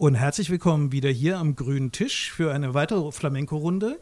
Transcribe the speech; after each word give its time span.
und 0.00 0.14
herzlich 0.14 0.48
willkommen 0.48 0.92
wieder 0.92 1.10
hier 1.10 1.36
am 1.38 1.56
grünen 1.56 1.92
Tisch 1.92 2.32
für 2.32 2.54
eine 2.54 2.72
weitere 2.72 3.12
Flamenco-Runde. 3.12 4.00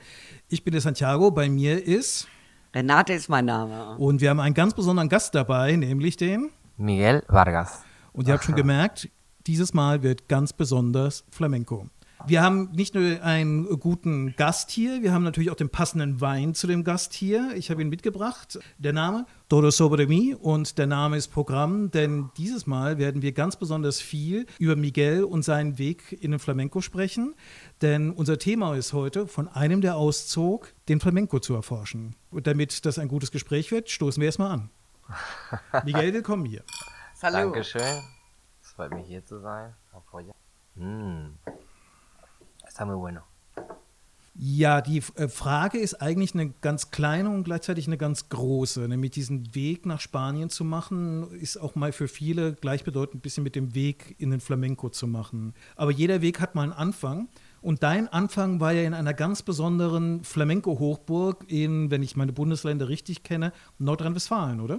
Ich 0.49 0.63
bin 0.63 0.71
der 0.71 0.81
Santiago, 0.81 1.33
bei 1.33 1.49
mir 1.49 1.85
ist. 1.85 2.29
Renate 2.73 3.15
ist 3.15 3.29
mein 3.29 3.47
Name. 3.47 3.97
Und 3.99 4.21
wir 4.21 4.31
haben 4.31 4.39
einen 4.39 4.55
ganz 4.55 4.75
besonderen 4.75 5.09
Gast 5.09 5.35
dabei, 5.35 5.75
nämlich 5.75 6.17
den. 6.17 6.51
Miguel 6.77 7.25
Vargas. 7.27 7.83
Und 8.13 8.29
ihr 8.29 8.35
habt 8.35 8.45
schon 8.45 8.55
gemerkt, 8.55 9.09
dieses 9.49 9.75
Mal 9.75 10.05
wird 10.05 10.29
ganz 10.29 10.53
besonders 10.53 11.25
Flamenco. 11.33 11.89
Wir 12.27 12.43
haben 12.43 12.71
nicht 12.71 12.95
nur 12.95 13.21
einen 13.25 13.65
guten 13.81 14.37
Gast 14.37 14.71
hier, 14.71 15.03
wir 15.03 15.13
haben 15.13 15.25
natürlich 15.25 15.51
auch 15.51 15.57
den 15.57 15.69
passenden 15.69 16.21
Wein 16.21 16.55
zu 16.55 16.69
dem 16.69 16.85
Gast 16.85 17.13
hier. 17.13 17.55
Ich 17.57 17.73
habe 17.73 17.83
ihn 17.83 17.89
mitgebracht. 17.89 18.61
Der 18.79 18.93
Name 18.93 19.27
Todo 19.49 19.71
sobre 19.71 20.07
mi 20.07 20.35
und 20.35 20.77
der 20.77 20.87
Name 20.87 21.17
ist 21.17 21.29
Programm, 21.29 21.91
denn 21.91 22.29
dieses 22.37 22.67
Mal 22.67 22.99
werden 22.99 23.23
wir 23.23 23.33
ganz 23.33 23.57
besonders 23.57 23.99
viel 23.99 24.45
über 24.59 24.77
Miguel 24.77 25.25
und 25.25 25.43
seinen 25.43 25.79
Weg 25.79 26.13
in 26.21 26.33
den 26.33 26.39
Flamenco 26.39 26.83
sprechen, 26.83 27.35
denn 27.81 28.11
unser 28.11 28.39
Thema 28.39 28.77
ist 28.77 28.93
heute, 28.93 29.27
von 29.27 29.49
einem, 29.49 29.81
der 29.81 29.97
auszog, 29.97 30.75
den 30.91 31.01
Flamenco 31.01 31.39
zu 31.41 31.55
erforschen. 31.55 32.15
Und 32.31 32.47
damit 32.47 32.85
das 32.85 32.99
ein 32.99 33.09
gutes 33.09 33.31
Gespräch 33.31 33.73
wird, 33.73 33.89
stoßen 33.89 34.21
wir 34.21 34.27
erstmal 34.27 34.51
an. 34.51 34.71
Miguel, 35.87 36.13
willkommen 36.13 36.45
hier. 36.45 36.63
Hallo. 37.23 37.39
Dankeschön. 37.39 38.03
Es 38.61 38.73
freut 38.73 38.93
mich 38.93 39.07
hier 39.07 39.25
zu 39.25 39.41
sein. 39.41 39.73
Mm. 40.75 41.39
Está 42.67 42.85
muy 42.85 42.97
bueno. 42.97 43.28
Ja, 44.41 44.81
die 44.81 45.03
äh, 45.17 45.27
Frage 45.27 45.79
ist 45.79 46.01
eigentlich 46.01 46.33
eine 46.33 46.51
ganz 46.61 46.93
kleine 46.93 47.29
und 47.29 47.43
gleichzeitig 47.43 47.89
eine 47.89 47.99
ganz 47.99 48.29
große. 48.29 48.87
Nämlich 48.87 49.11
diesen 49.11 49.53
Weg 49.57 49.85
nach 49.85 49.99
Spanien 49.99 50.49
zu 50.49 50.65
machen, 50.65 51.29
ist 51.33 51.57
auch 51.57 51.75
mal 51.75 51.91
für 51.91 52.07
viele 52.07 52.53
gleichbedeutend 52.53 53.17
ein 53.17 53.21
bisschen 53.21 53.43
mit 53.43 53.57
dem 53.57 53.75
Weg 53.75 54.15
in 54.19 54.31
den 54.31 54.39
Flamenco 54.39 54.91
zu 54.91 55.09
machen. 55.09 55.55
Aber 55.75 55.91
jeder 55.91 56.23
Weg 56.23 56.39
hat 56.41 56.55
mal 56.55 56.63
einen 56.63 56.73
Anfang. 56.73 57.27
Und 57.63 57.83
dein 57.83 58.07
Anfang 58.07 58.61
war 58.61 58.71
ja 58.71 58.85
in 58.85 58.95
einer 58.95 59.13
ganz 59.13 59.43
besonderen 59.43 60.23
Flamenco-Hochburg 60.23 61.45
in, 61.49 61.91
wenn 61.91 62.05
ich 62.05 62.15
meine 62.15 62.33
Bundesländer 62.33 62.89
richtig 62.89 63.25
kenne, 63.25 63.53
Nordrhein-Westfalen, 63.79 64.61
oder? 64.61 64.79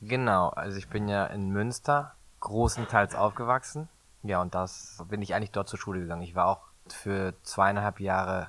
Genau, 0.00 0.48
also 0.48 0.76
ich 0.76 0.88
bin 0.88 1.06
ja 1.06 1.24
in 1.26 1.50
Münster 1.50 2.16
großenteils 2.40 3.14
aufgewachsen. 3.14 3.88
Ja, 4.24 4.42
und 4.42 4.56
das 4.56 5.04
bin 5.08 5.22
ich 5.22 5.36
eigentlich 5.36 5.52
dort 5.52 5.68
zur 5.68 5.78
Schule 5.78 6.00
gegangen. 6.00 6.22
Ich 6.22 6.34
war 6.34 6.46
auch 6.46 6.62
für 6.88 7.34
zweieinhalb 7.44 8.00
Jahre 8.00 8.48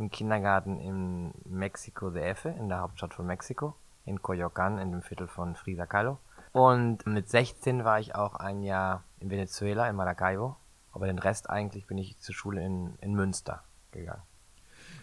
im 0.00 0.10
Kindergarten 0.10 0.78
in 0.78 1.32
Mexiko 1.44 2.10
DF, 2.10 2.46
in 2.46 2.68
der 2.68 2.80
Hauptstadt 2.80 3.14
von 3.14 3.26
Mexiko, 3.26 3.74
in 4.06 4.20
Coyoacán, 4.20 4.78
in 4.78 4.90
dem 4.90 5.02
Viertel 5.02 5.28
von 5.28 5.54
Frida 5.54 5.86
Kahlo. 5.86 6.18
Und 6.52 7.06
mit 7.06 7.28
16 7.28 7.84
war 7.84 8.00
ich 8.00 8.14
auch 8.14 8.34
ein 8.34 8.62
Jahr 8.62 9.04
in 9.20 9.30
Venezuela, 9.30 9.88
in 9.88 9.96
Maracaibo. 9.96 10.56
Aber 10.92 11.06
den 11.06 11.20
Rest 11.20 11.48
eigentlich 11.48 11.86
bin 11.86 11.98
ich 11.98 12.18
zur 12.18 12.34
Schule 12.34 12.64
in, 12.64 12.96
in 13.00 13.14
Münster 13.14 13.62
gegangen. 13.92 14.22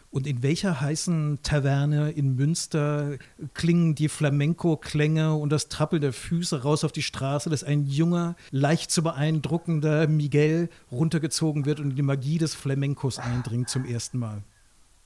Und 0.10 0.26
in 0.26 0.42
welcher 0.42 0.82
heißen 0.82 1.40
Taverne 1.44 2.12
in 2.12 2.36
Münster 2.36 3.18
klingen 3.54 3.94
die 3.94 4.10
Flamenco-Klänge 4.10 5.36
und 5.36 5.52
das 5.52 5.68
Trappeln 5.68 6.02
der 6.02 6.14
Füße 6.14 6.64
raus 6.64 6.84
auf 6.84 6.92
die 6.92 7.02
Straße, 7.02 7.50
dass 7.50 7.64
ein 7.64 7.86
junger, 7.86 8.36
leicht 8.52 8.90
zu 8.90 9.04
beeindruckender 9.04 10.08
Miguel 10.08 10.70
runtergezogen 10.92 11.66
wird 11.66 11.80
und 11.80 11.92
in 11.92 11.96
die 11.98 12.02
Magie 12.02 12.38
des 12.38 12.56
Flamencos 12.56 13.20
eindringt 13.20 13.70
zum 13.70 13.86
ersten 13.86 14.18
Mal? 14.18 14.44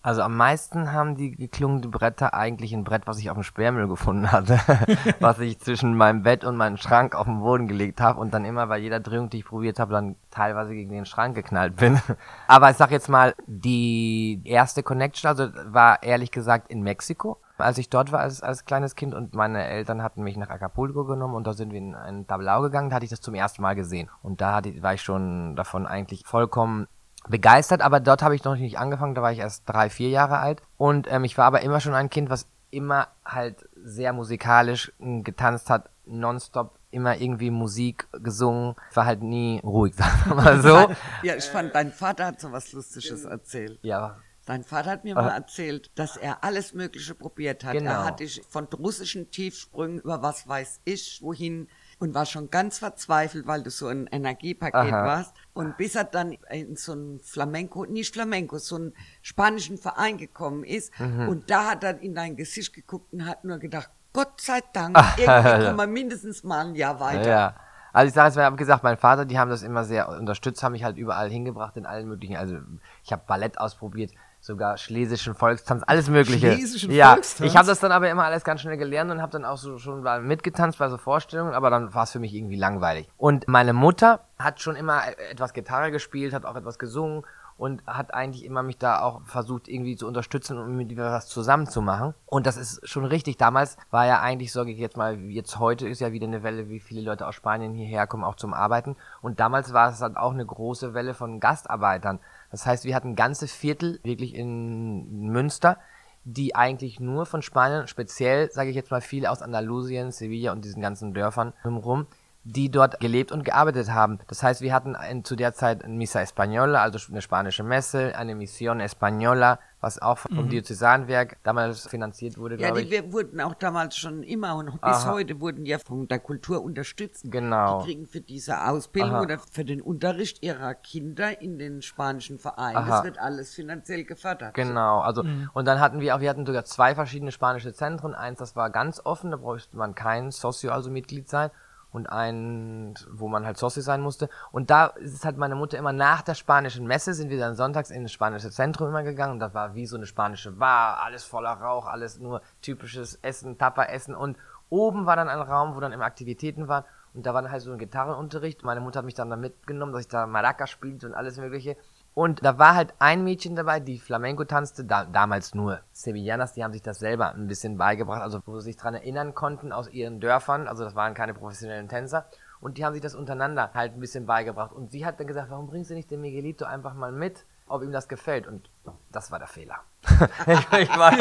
Also 0.03 0.23
am 0.23 0.35
meisten 0.35 0.93
haben 0.93 1.15
die 1.15 1.35
geklungenen 1.35 1.91
Bretter 1.91 2.33
eigentlich 2.33 2.73
ein 2.73 2.83
Brett, 2.83 3.05
was 3.05 3.19
ich 3.19 3.29
auf 3.29 3.35
dem 3.35 3.43
Sperrmüll 3.43 3.87
gefunden 3.87 4.31
hatte, 4.31 4.59
was 5.19 5.37
ich 5.39 5.59
zwischen 5.59 5.95
meinem 5.95 6.23
Bett 6.23 6.43
und 6.43 6.57
meinem 6.57 6.77
Schrank 6.77 7.13
auf 7.13 7.25
den 7.25 7.41
Boden 7.41 7.67
gelegt 7.67 8.01
habe 8.01 8.19
und 8.19 8.33
dann 8.33 8.43
immer 8.43 8.65
bei 8.65 8.79
jeder 8.79 8.99
Drehung, 8.99 9.29
die 9.29 9.39
ich 9.39 9.45
probiert 9.45 9.79
habe, 9.79 9.93
dann 9.93 10.15
teilweise 10.31 10.73
gegen 10.73 10.91
den 10.91 11.05
Schrank 11.05 11.35
geknallt 11.35 11.75
bin. 11.75 12.01
Aber 12.47 12.71
ich 12.71 12.77
sag 12.77 12.89
jetzt 12.89 13.09
mal, 13.09 13.35
die 13.45 14.41
erste 14.43 14.81
Connection, 14.81 15.29
also 15.29 15.49
war 15.65 16.01
ehrlich 16.01 16.31
gesagt 16.31 16.71
in 16.71 16.81
Mexiko. 16.81 17.37
Als 17.59 17.77
ich 17.77 17.91
dort 17.91 18.11
war 18.11 18.21
als, 18.21 18.41
als 18.41 18.65
kleines 18.65 18.95
Kind 18.95 19.13
und 19.13 19.35
meine 19.35 19.63
Eltern 19.67 20.01
hatten 20.01 20.23
mich 20.23 20.35
nach 20.35 20.49
Acapulco 20.49 21.05
genommen 21.05 21.35
und 21.35 21.45
da 21.45 21.53
sind 21.53 21.71
wir 21.71 21.77
in 21.77 21.93
ein 21.93 22.25
Tablao 22.25 22.63
gegangen, 22.63 22.89
da 22.89 22.95
hatte 22.95 23.05
ich 23.05 23.11
das 23.11 23.21
zum 23.21 23.35
ersten 23.35 23.61
Mal 23.61 23.75
gesehen. 23.75 24.09
Und 24.23 24.41
da 24.41 24.55
hatte, 24.55 24.81
war 24.81 24.95
ich 24.95 25.03
schon 25.03 25.55
davon 25.55 25.85
eigentlich 25.85 26.25
vollkommen 26.25 26.87
begeistert, 27.27 27.81
aber 27.81 27.99
dort 27.99 28.21
habe 28.21 28.35
ich 28.35 28.43
noch 28.43 28.55
nicht 28.55 28.79
angefangen, 28.79 29.15
da 29.15 29.21
war 29.21 29.31
ich 29.31 29.39
erst 29.39 29.63
drei, 29.67 29.89
vier 29.89 30.09
Jahre 30.09 30.39
alt. 30.39 30.61
Und 30.77 31.11
ähm, 31.11 31.23
ich 31.23 31.37
war 31.37 31.45
aber 31.45 31.61
immer 31.61 31.79
schon 31.79 31.93
ein 31.93 32.09
Kind, 32.09 32.29
was 32.29 32.47
immer 32.71 33.07
halt 33.25 33.69
sehr 33.83 34.13
musikalisch 34.13 34.91
äh, 34.99 35.21
getanzt 35.21 35.69
hat, 35.69 35.89
nonstop 36.05 36.77
immer 36.89 37.17
irgendwie 37.17 37.51
Musik 37.51 38.07
gesungen, 38.11 38.75
war 38.93 39.05
halt 39.05 39.21
nie 39.21 39.61
ruhig, 39.63 39.93
sagen 39.95 40.21
wir 40.25 40.35
mal 40.35 40.61
so. 40.61 40.93
ja, 41.23 41.35
ich 41.35 41.45
fand, 41.45 41.73
dein 41.75 41.91
Vater 41.91 42.25
hat 42.25 42.39
so 42.39 42.51
was 42.51 42.73
Lustiges 42.73 43.25
erzählt. 43.25 43.79
Ja. 43.81 44.17
Dein 44.45 44.63
Vater 44.63 44.89
hat 44.89 45.03
mir 45.03 45.13
mal 45.13 45.29
erzählt, 45.29 45.91
dass 45.95 46.17
er 46.17 46.43
alles 46.43 46.73
Mögliche 46.73 47.13
probiert 47.13 47.63
hat. 47.63 47.73
Genau. 47.73 47.91
Er 47.91 48.05
hatte 48.05 48.27
von 48.49 48.65
russischen 48.65 49.29
Tiefsprüngen 49.29 49.99
über 49.99 50.23
was 50.23 50.47
weiß 50.47 50.81
ich, 50.83 51.19
wohin 51.21 51.69
und 52.01 52.15
war 52.15 52.25
schon 52.25 52.49
ganz 52.49 52.79
verzweifelt, 52.79 53.45
weil 53.45 53.61
du 53.61 53.69
so 53.69 53.87
ein 53.87 54.07
Energiepaket 54.07 54.91
Aha. 54.91 55.05
warst. 55.05 55.35
Und 55.53 55.77
bis 55.77 55.93
er 55.93 56.05
dann 56.05 56.31
in 56.49 56.75
so 56.75 56.93
ein 56.93 57.19
Flamenco, 57.23 57.85
nicht 57.85 58.15
Flamenco, 58.15 58.57
so 58.57 58.75
einen 58.77 58.93
spanischen 59.21 59.77
Verein 59.77 60.17
gekommen 60.17 60.63
ist. 60.63 60.99
Mhm. 60.99 61.29
Und 61.29 61.51
da 61.51 61.69
hat 61.69 61.83
er 61.83 62.01
in 62.01 62.15
dein 62.15 62.35
Gesicht 62.35 62.73
geguckt 62.73 63.13
und 63.13 63.27
hat 63.27 63.43
nur 63.43 63.59
gedacht, 63.59 63.91
Gott 64.13 64.41
sei 64.41 64.61
Dank, 64.73 64.97
irgendwie 65.17 65.65
kommen 65.65 65.77
wir 65.77 65.87
mindestens 65.87 66.43
mal 66.43 66.65
ein 66.65 66.75
Jahr 66.75 66.99
weiter. 66.99 67.29
Ja. 67.29 67.55
Also 67.93 68.07
ich 68.07 68.15
sage 68.15 68.29
es, 68.29 68.35
ich 68.35 68.41
habe 68.41 68.55
gesagt, 68.55 68.83
mein 68.83 68.97
Vater, 68.97 69.25
die 69.25 69.37
haben 69.37 69.51
das 69.51 69.61
immer 69.61 69.83
sehr 69.83 70.09
unterstützt, 70.09 70.63
haben 70.63 70.71
mich 70.71 70.83
halt 70.83 70.97
überall 70.97 71.29
hingebracht 71.29 71.77
in 71.77 71.85
allen 71.85 72.07
möglichen, 72.07 72.35
also 72.35 72.57
ich 73.03 73.11
habe 73.11 73.21
Ballett 73.27 73.59
ausprobiert, 73.59 74.11
sogar 74.41 74.77
schlesischen 74.77 75.35
Volkstanz, 75.35 75.83
alles 75.85 76.09
mögliche. 76.09 76.51
Schlesischen 76.51 76.91
ja, 76.91 77.13
Volkstanz? 77.13 77.49
ich 77.49 77.55
habe 77.55 77.67
das 77.67 77.79
dann 77.79 77.91
aber 77.91 78.09
immer 78.09 78.25
alles 78.25 78.43
ganz 78.43 78.61
schnell 78.61 78.75
gelernt 78.75 79.11
und 79.11 79.21
habe 79.21 79.31
dann 79.31 79.45
auch 79.45 79.57
so 79.57 79.77
schon 79.77 80.01
mal 80.01 80.21
mitgetanzt 80.21 80.79
bei 80.79 80.89
so 80.89 80.97
Vorstellungen, 80.97 81.53
aber 81.53 81.69
dann 81.69 81.93
war 81.93 82.03
es 82.03 82.11
für 82.11 82.19
mich 82.19 82.33
irgendwie 82.33 82.57
langweilig. 82.57 83.07
Und 83.17 83.47
meine 83.47 83.73
Mutter 83.73 84.21
hat 84.39 84.59
schon 84.59 84.75
immer 84.75 85.03
etwas 85.29 85.53
Gitarre 85.53 85.91
gespielt, 85.91 86.33
hat 86.33 86.45
auch 86.45 86.55
etwas 86.55 86.79
gesungen 86.79 87.23
und 87.61 87.85
hat 87.85 88.15
eigentlich 88.15 88.43
immer 88.43 88.63
mich 88.63 88.79
da 88.79 89.01
auch 89.01 89.21
versucht 89.25 89.67
irgendwie 89.67 89.95
zu 89.95 90.07
unterstützen 90.07 90.57
und 90.57 90.75
mit 90.75 90.89
mir 90.89 91.11
was 91.11 91.27
zusammen 91.27 91.67
zu 91.67 91.83
machen. 91.83 92.15
Und 92.25 92.47
das 92.47 92.57
ist 92.57 92.89
schon 92.89 93.05
richtig. 93.05 93.37
Damals 93.37 93.77
war 93.91 94.07
ja 94.07 94.19
eigentlich, 94.19 94.51
sage 94.51 94.71
ich 94.71 94.79
jetzt 94.79 94.97
mal, 94.97 95.19
jetzt 95.29 95.59
heute 95.59 95.87
ist 95.87 96.01
ja 96.01 96.11
wieder 96.11 96.25
eine 96.25 96.41
Welle, 96.41 96.69
wie 96.69 96.79
viele 96.79 97.01
Leute 97.01 97.27
aus 97.27 97.35
Spanien 97.35 97.75
hierher 97.75 98.07
kommen, 98.07 98.23
auch 98.23 98.35
zum 98.35 98.55
Arbeiten. 98.55 98.95
Und 99.21 99.39
damals 99.39 99.73
war 99.73 99.91
es 99.91 100.01
halt 100.01 100.17
auch 100.17 100.33
eine 100.33 100.43
große 100.43 100.95
Welle 100.95 101.13
von 101.13 101.39
Gastarbeitern. 101.39 102.19
Das 102.51 102.65
heißt, 102.65 102.85
wir 102.85 102.95
hatten 102.95 103.15
ganze 103.15 103.47
Viertel 103.47 103.99
wirklich 104.03 104.35
in 104.35 105.29
Münster, 105.31 105.79
die 106.23 106.55
eigentlich 106.55 106.99
nur 106.99 107.25
von 107.25 107.41
Spanien, 107.41 107.87
speziell, 107.87 108.51
sage 108.51 108.69
ich 108.69 108.75
jetzt 108.75 108.91
mal, 108.91 109.01
viele 109.01 109.31
aus 109.31 109.41
Andalusien, 109.41 110.11
Sevilla 110.11 110.51
und 110.51 110.63
diesen 110.65 110.81
ganzen 110.81 111.13
Dörfern 111.13 111.53
drumherum, 111.63 112.05
die 112.43 112.71
dort 112.71 112.99
gelebt 112.99 113.31
und 113.31 113.43
gearbeitet 113.43 113.91
haben. 113.91 114.19
Das 114.27 114.41
heißt, 114.41 114.61
wir 114.61 114.73
hatten 114.73 114.95
in, 115.09 115.23
zu 115.23 115.35
der 115.35 115.53
Zeit 115.53 115.83
eine 115.83 115.93
Misa 115.93 116.21
Española, 116.21 116.79
also 116.79 116.97
eine 117.11 117.21
spanische 117.21 117.63
Messe, 117.63 118.15
eine 118.15 118.33
Mission 118.33 118.81
Española, 118.81 119.59
was 119.79 120.01
auch 120.01 120.17
vom 120.17 120.45
mhm. 120.45 120.49
Diözesanwerk 120.49 121.37
damals 121.43 121.87
finanziert 121.87 122.39
wurde, 122.39 122.55
ja, 122.55 122.67
glaube 122.67 122.81
ich. 122.81 122.89
Ja, 122.89 123.01
die 123.01 123.13
wurden 123.13 123.41
auch 123.41 123.53
damals 123.53 123.95
schon 123.95 124.23
immer 124.23 124.55
und 124.55 124.71
bis 124.71 124.81
Aha. 124.81 125.11
heute 125.11 125.39
wurden 125.39 125.65
ja 125.65 125.77
von 125.77 126.07
der 126.07 126.19
Kultur 126.19 126.63
unterstützt. 126.63 127.25
Genau. 127.29 127.81
Die 127.81 127.85
kriegen 127.85 128.07
für 128.07 128.21
diese 128.21 128.67
Ausbildung 128.67 129.15
Aha. 129.15 129.21
oder 129.21 129.39
für 129.39 129.65
den 129.65 129.81
Unterricht 129.81 130.41
ihrer 130.43 130.73
Kinder 130.73 131.41
in 131.41 131.59
den 131.59 131.83
spanischen 131.83 132.39
Vereinen, 132.39 132.77
Aha. 132.77 132.89
das 132.89 133.03
wird 133.03 133.19
alles 133.19 133.53
finanziell 133.53 134.03
gefördert. 134.03 134.55
Genau, 134.55 134.99
also 134.99 135.23
mhm. 135.23 135.49
und 135.53 135.65
dann 135.65 135.79
hatten 135.79 135.99
wir 135.99 136.15
auch, 136.15 136.21
wir 136.21 136.29
hatten 136.29 136.45
sogar 136.45 136.65
zwei 136.65 136.95
verschiedene 136.95 137.31
spanische 137.31 137.71
Zentren. 137.71 138.15
Eins, 138.15 138.39
das 138.39 138.55
war 138.55 138.71
ganz 138.71 138.99
offen, 139.03 139.29
da 139.29 139.37
bräuchte 139.37 139.77
man 139.77 139.93
kein 139.93 140.31
Socio, 140.31 140.71
also 140.71 140.89
Mitglied 140.89 141.29
sein 141.29 141.51
und 141.91 142.07
einen, 142.07 142.95
wo 143.11 143.27
man 143.27 143.45
halt 143.45 143.57
Soci 143.57 143.81
sein 143.81 144.01
musste. 144.01 144.29
Und 144.51 144.69
da 144.69 144.85
ist 144.87 145.25
halt 145.25 145.37
meine 145.37 145.55
Mutter 145.55 145.77
immer 145.77 145.93
nach 145.93 146.21
der 146.21 146.35
spanischen 146.35 146.87
Messe, 146.87 147.13
sind 147.13 147.29
wir 147.29 147.39
dann 147.39 147.55
sonntags 147.55 147.91
in 147.91 148.03
das 148.03 148.11
spanische 148.11 148.49
Zentrum 148.49 148.89
immer 148.89 149.03
gegangen 149.03 149.33
und 149.33 149.39
das 149.39 149.53
war 149.53 149.75
wie 149.75 149.85
so 149.85 149.97
eine 149.97 150.05
spanische 150.05 150.51
Bar, 150.51 151.01
alles 151.03 151.23
voller 151.23 151.51
Rauch, 151.51 151.87
alles 151.87 152.19
nur 152.19 152.41
typisches 152.61 153.15
Essen, 153.21 153.57
Tapa-Essen 153.57 154.15
und 154.15 154.37
oben 154.69 155.05
war 155.05 155.15
dann 155.15 155.29
ein 155.29 155.41
Raum, 155.41 155.75
wo 155.75 155.79
dann 155.79 155.91
immer 155.91 156.05
Aktivitäten 156.05 156.67
waren 156.67 156.85
und 157.13 157.25
da 157.25 157.33
war 157.33 157.41
dann 157.41 157.51
halt 157.51 157.61
so 157.61 157.71
ein 157.71 157.77
Gitarrenunterricht. 157.77 158.63
Meine 158.63 158.79
Mutter 158.79 158.99
hat 158.99 159.05
mich 159.05 159.15
dann 159.15 159.29
da 159.29 159.35
mitgenommen, 159.35 159.91
dass 159.91 160.01
ich 160.01 160.07
da 160.07 160.25
Maraca 160.27 160.65
spielte 160.65 161.07
und 161.07 161.13
alles 161.13 161.37
mögliche. 161.37 161.75
Und 162.13 162.43
da 162.43 162.57
war 162.57 162.75
halt 162.75 162.93
ein 162.99 163.23
Mädchen 163.23 163.55
dabei, 163.55 163.79
die 163.79 163.99
Flamenco 163.99 164.43
tanzte, 164.43 164.83
da, 164.83 165.05
damals 165.05 165.55
nur 165.55 165.79
Sevillanas, 165.93 166.53
die 166.53 166.63
haben 166.63 166.73
sich 166.73 166.81
das 166.81 166.99
selber 166.99 167.33
ein 167.33 167.47
bisschen 167.47 167.77
beigebracht, 167.77 168.21
also 168.21 168.41
wo 168.45 168.59
sie 168.59 168.65
sich 168.65 168.77
dran 168.77 168.95
erinnern 168.95 169.33
konnten 169.33 169.71
aus 169.71 169.89
ihren 169.89 170.19
Dörfern, 170.19 170.67
also 170.67 170.83
das 170.83 170.95
waren 170.95 171.13
keine 171.13 171.33
professionellen 171.33 171.87
Tänzer. 171.87 172.25
Und 172.59 172.77
die 172.77 172.85
haben 172.85 172.93
sich 172.93 173.01
das 173.01 173.15
untereinander 173.15 173.71
halt 173.73 173.93
ein 173.93 173.99
bisschen 173.99 174.27
beigebracht. 174.27 174.71
Und 174.71 174.91
sie 174.91 175.05
hat 175.05 175.19
dann 175.19 175.25
gesagt, 175.25 175.49
warum 175.49 175.67
bringst 175.67 175.89
du 175.89 175.95
nicht 175.95 176.11
den 176.11 176.21
Miguelito 176.21 176.65
einfach 176.65 176.93
mal 176.93 177.11
mit, 177.11 177.45
ob 177.67 177.81
ihm 177.81 177.91
das 177.91 178.07
gefällt? 178.07 178.45
Und 178.45 178.69
das 179.11 179.31
war 179.31 179.39
der 179.39 179.47
Fehler. 179.47 179.79
ich, 180.47 180.97
war 180.97 181.11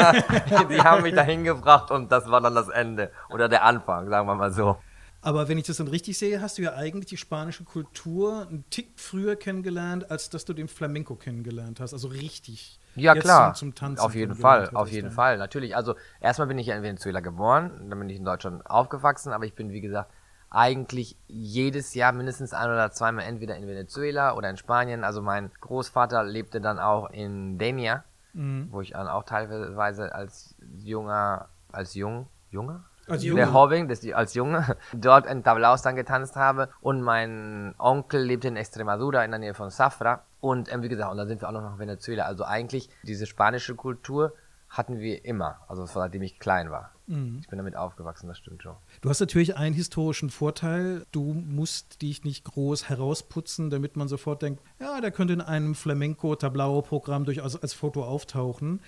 die 0.67 0.81
haben 0.81 1.01
mich 1.01 1.15
da 1.15 1.23
hingebracht 1.23 1.89
und 1.89 2.11
das 2.11 2.29
war 2.29 2.41
dann 2.41 2.53
das 2.53 2.69
Ende. 2.69 3.11
Oder 3.29 3.49
der 3.49 3.63
Anfang, 3.63 4.07
sagen 4.09 4.27
wir 4.27 4.35
mal 4.35 4.51
so. 4.51 4.77
Aber 5.21 5.47
wenn 5.47 5.57
ich 5.57 5.65
das 5.65 5.77
dann 5.77 5.87
richtig 5.87 6.17
sehe, 6.17 6.41
hast 6.41 6.57
du 6.57 6.63
ja 6.63 6.73
eigentlich 6.73 7.05
die 7.05 7.17
spanische 7.17 7.63
Kultur 7.63 8.47
einen 8.47 8.65
Tick 8.71 8.93
früher 8.95 9.35
kennengelernt, 9.35 10.09
als 10.09 10.29
dass 10.31 10.45
du 10.45 10.53
den 10.53 10.67
Flamenco 10.67 11.15
kennengelernt 11.15 11.79
hast. 11.79 11.93
Also 11.93 12.07
richtig. 12.07 12.79
Ja, 12.95 13.13
klar. 13.13 13.53
Zum, 13.53 13.73
zum 13.73 13.75
Tanzen 13.75 14.03
auf 14.03 14.15
jeden 14.15 14.35
Fall, 14.35 14.69
auf 14.73 14.89
jeden 14.89 15.07
dann. 15.07 15.15
Fall. 15.15 15.37
Natürlich. 15.37 15.75
Also 15.75 15.95
erstmal 16.19 16.47
bin 16.47 16.57
ich 16.57 16.67
ja 16.67 16.75
in 16.75 16.83
Venezuela 16.83 17.19
geboren, 17.19 17.89
dann 17.89 17.99
bin 17.99 18.09
ich 18.09 18.17
in 18.17 18.25
Deutschland 18.25 18.67
aufgewachsen, 18.67 19.31
aber 19.31 19.45
ich 19.45 19.53
bin, 19.53 19.71
wie 19.71 19.81
gesagt, 19.81 20.11
eigentlich 20.49 21.17
jedes 21.27 21.93
Jahr 21.93 22.11
mindestens 22.11 22.53
ein 22.53 22.69
oder 22.69 22.91
zweimal 22.91 23.25
entweder 23.25 23.55
in 23.55 23.67
Venezuela 23.67 24.35
oder 24.35 24.49
in 24.49 24.57
Spanien. 24.57 25.03
Also 25.03 25.21
mein 25.21 25.51
Großvater 25.61 26.23
lebte 26.23 26.59
dann 26.59 26.79
auch 26.79 27.09
in 27.11 27.57
Denia, 27.57 28.03
mhm. 28.33 28.67
wo 28.71 28.81
ich 28.81 28.91
dann 28.91 29.07
auch 29.07 29.23
teilweise 29.23 30.13
als 30.13 30.55
junger, 30.77 31.47
als 31.71 31.93
jung, 31.93 32.27
junger? 32.49 32.83
Als 33.07 33.23
Junge. 33.23 33.41
Der 33.41 33.53
Hobbing, 33.53 33.87
das 33.87 34.03
ich 34.03 34.15
als 34.15 34.33
Junge 34.33 34.77
dort 34.93 35.25
in 35.25 35.43
Tablaos 35.43 35.81
dann 35.81 35.95
getanzt 35.95 36.35
habe. 36.35 36.69
Und 36.81 37.01
mein 37.01 37.75
Onkel 37.77 38.21
lebte 38.21 38.47
in 38.47 38.55
Extremadura 38.55 39.23
in 39.23 39.31
der 39.31 39.39
Nähe 39.39 39.53
von 39.53 39.69
Safra. 39.69 40.23
Und 40.39 40.71
ähm, 40.71 40.83
wie 40.83 40.89
gesagt, 40.89 41.11
und 41.11 41.17
dann 41.17 41.27
sind 41.27 41.41
wir 41.41 41.47
auch 41.47 41.53
noch 41.53 41.61
nach 41.61 41.79
Venezuela. 41.79 42.25
Also 42.25 42.43
eigentlich 42.43 42.89
diese 43.03 43.25
spanische 43.25 43.75
Kultur 43.75 44.33
hatten 44.71 44.99
wir 44.99 45.25
immer, 45.25 45.59
also 45.67 45.85
seitdem 45.85 46.21
ich 46.21 46.39
klein 46.39 46.71
war. 46.71 46.91
Mhm. 47.07 47.39
Ich 47.41 47.49
bin 47.49 47.57
damit 47.57 47.75
aufgewachsen, 47.75 48.27
das 48.27 48.37
stimmt 48.37 48.63
schon. 48.63 48.75
Du 49.01 49.09
hast 49.09 49.19
natürlich 49.19 49.57
einen 49.57 49.75
historischen 49.75 50.29
Vorteil. 50.29 51.05
Du 51.11 51.33
musst 51.33 52.01
dich 52.01 52.23
nicht 52.23 52.45
groß 52.45 52.87
herausputzen, 52.87 53.69
damit 53.69 53.97
man 53.97 54.07
sofort 54.07 54.41
denkt, 54.41 54.63
ja, 54.79 55.01
der 55.01 55.11
könnte 55.11 55.33
in 55.33 55.41
einem 55.41 55.75
Flamenco-Tablao-Programm 55.75 57.25
durchaus 57.25 57.61
als 57.61 57.73
Foto 57.73 58.05
auftauchen. 58.05 58.81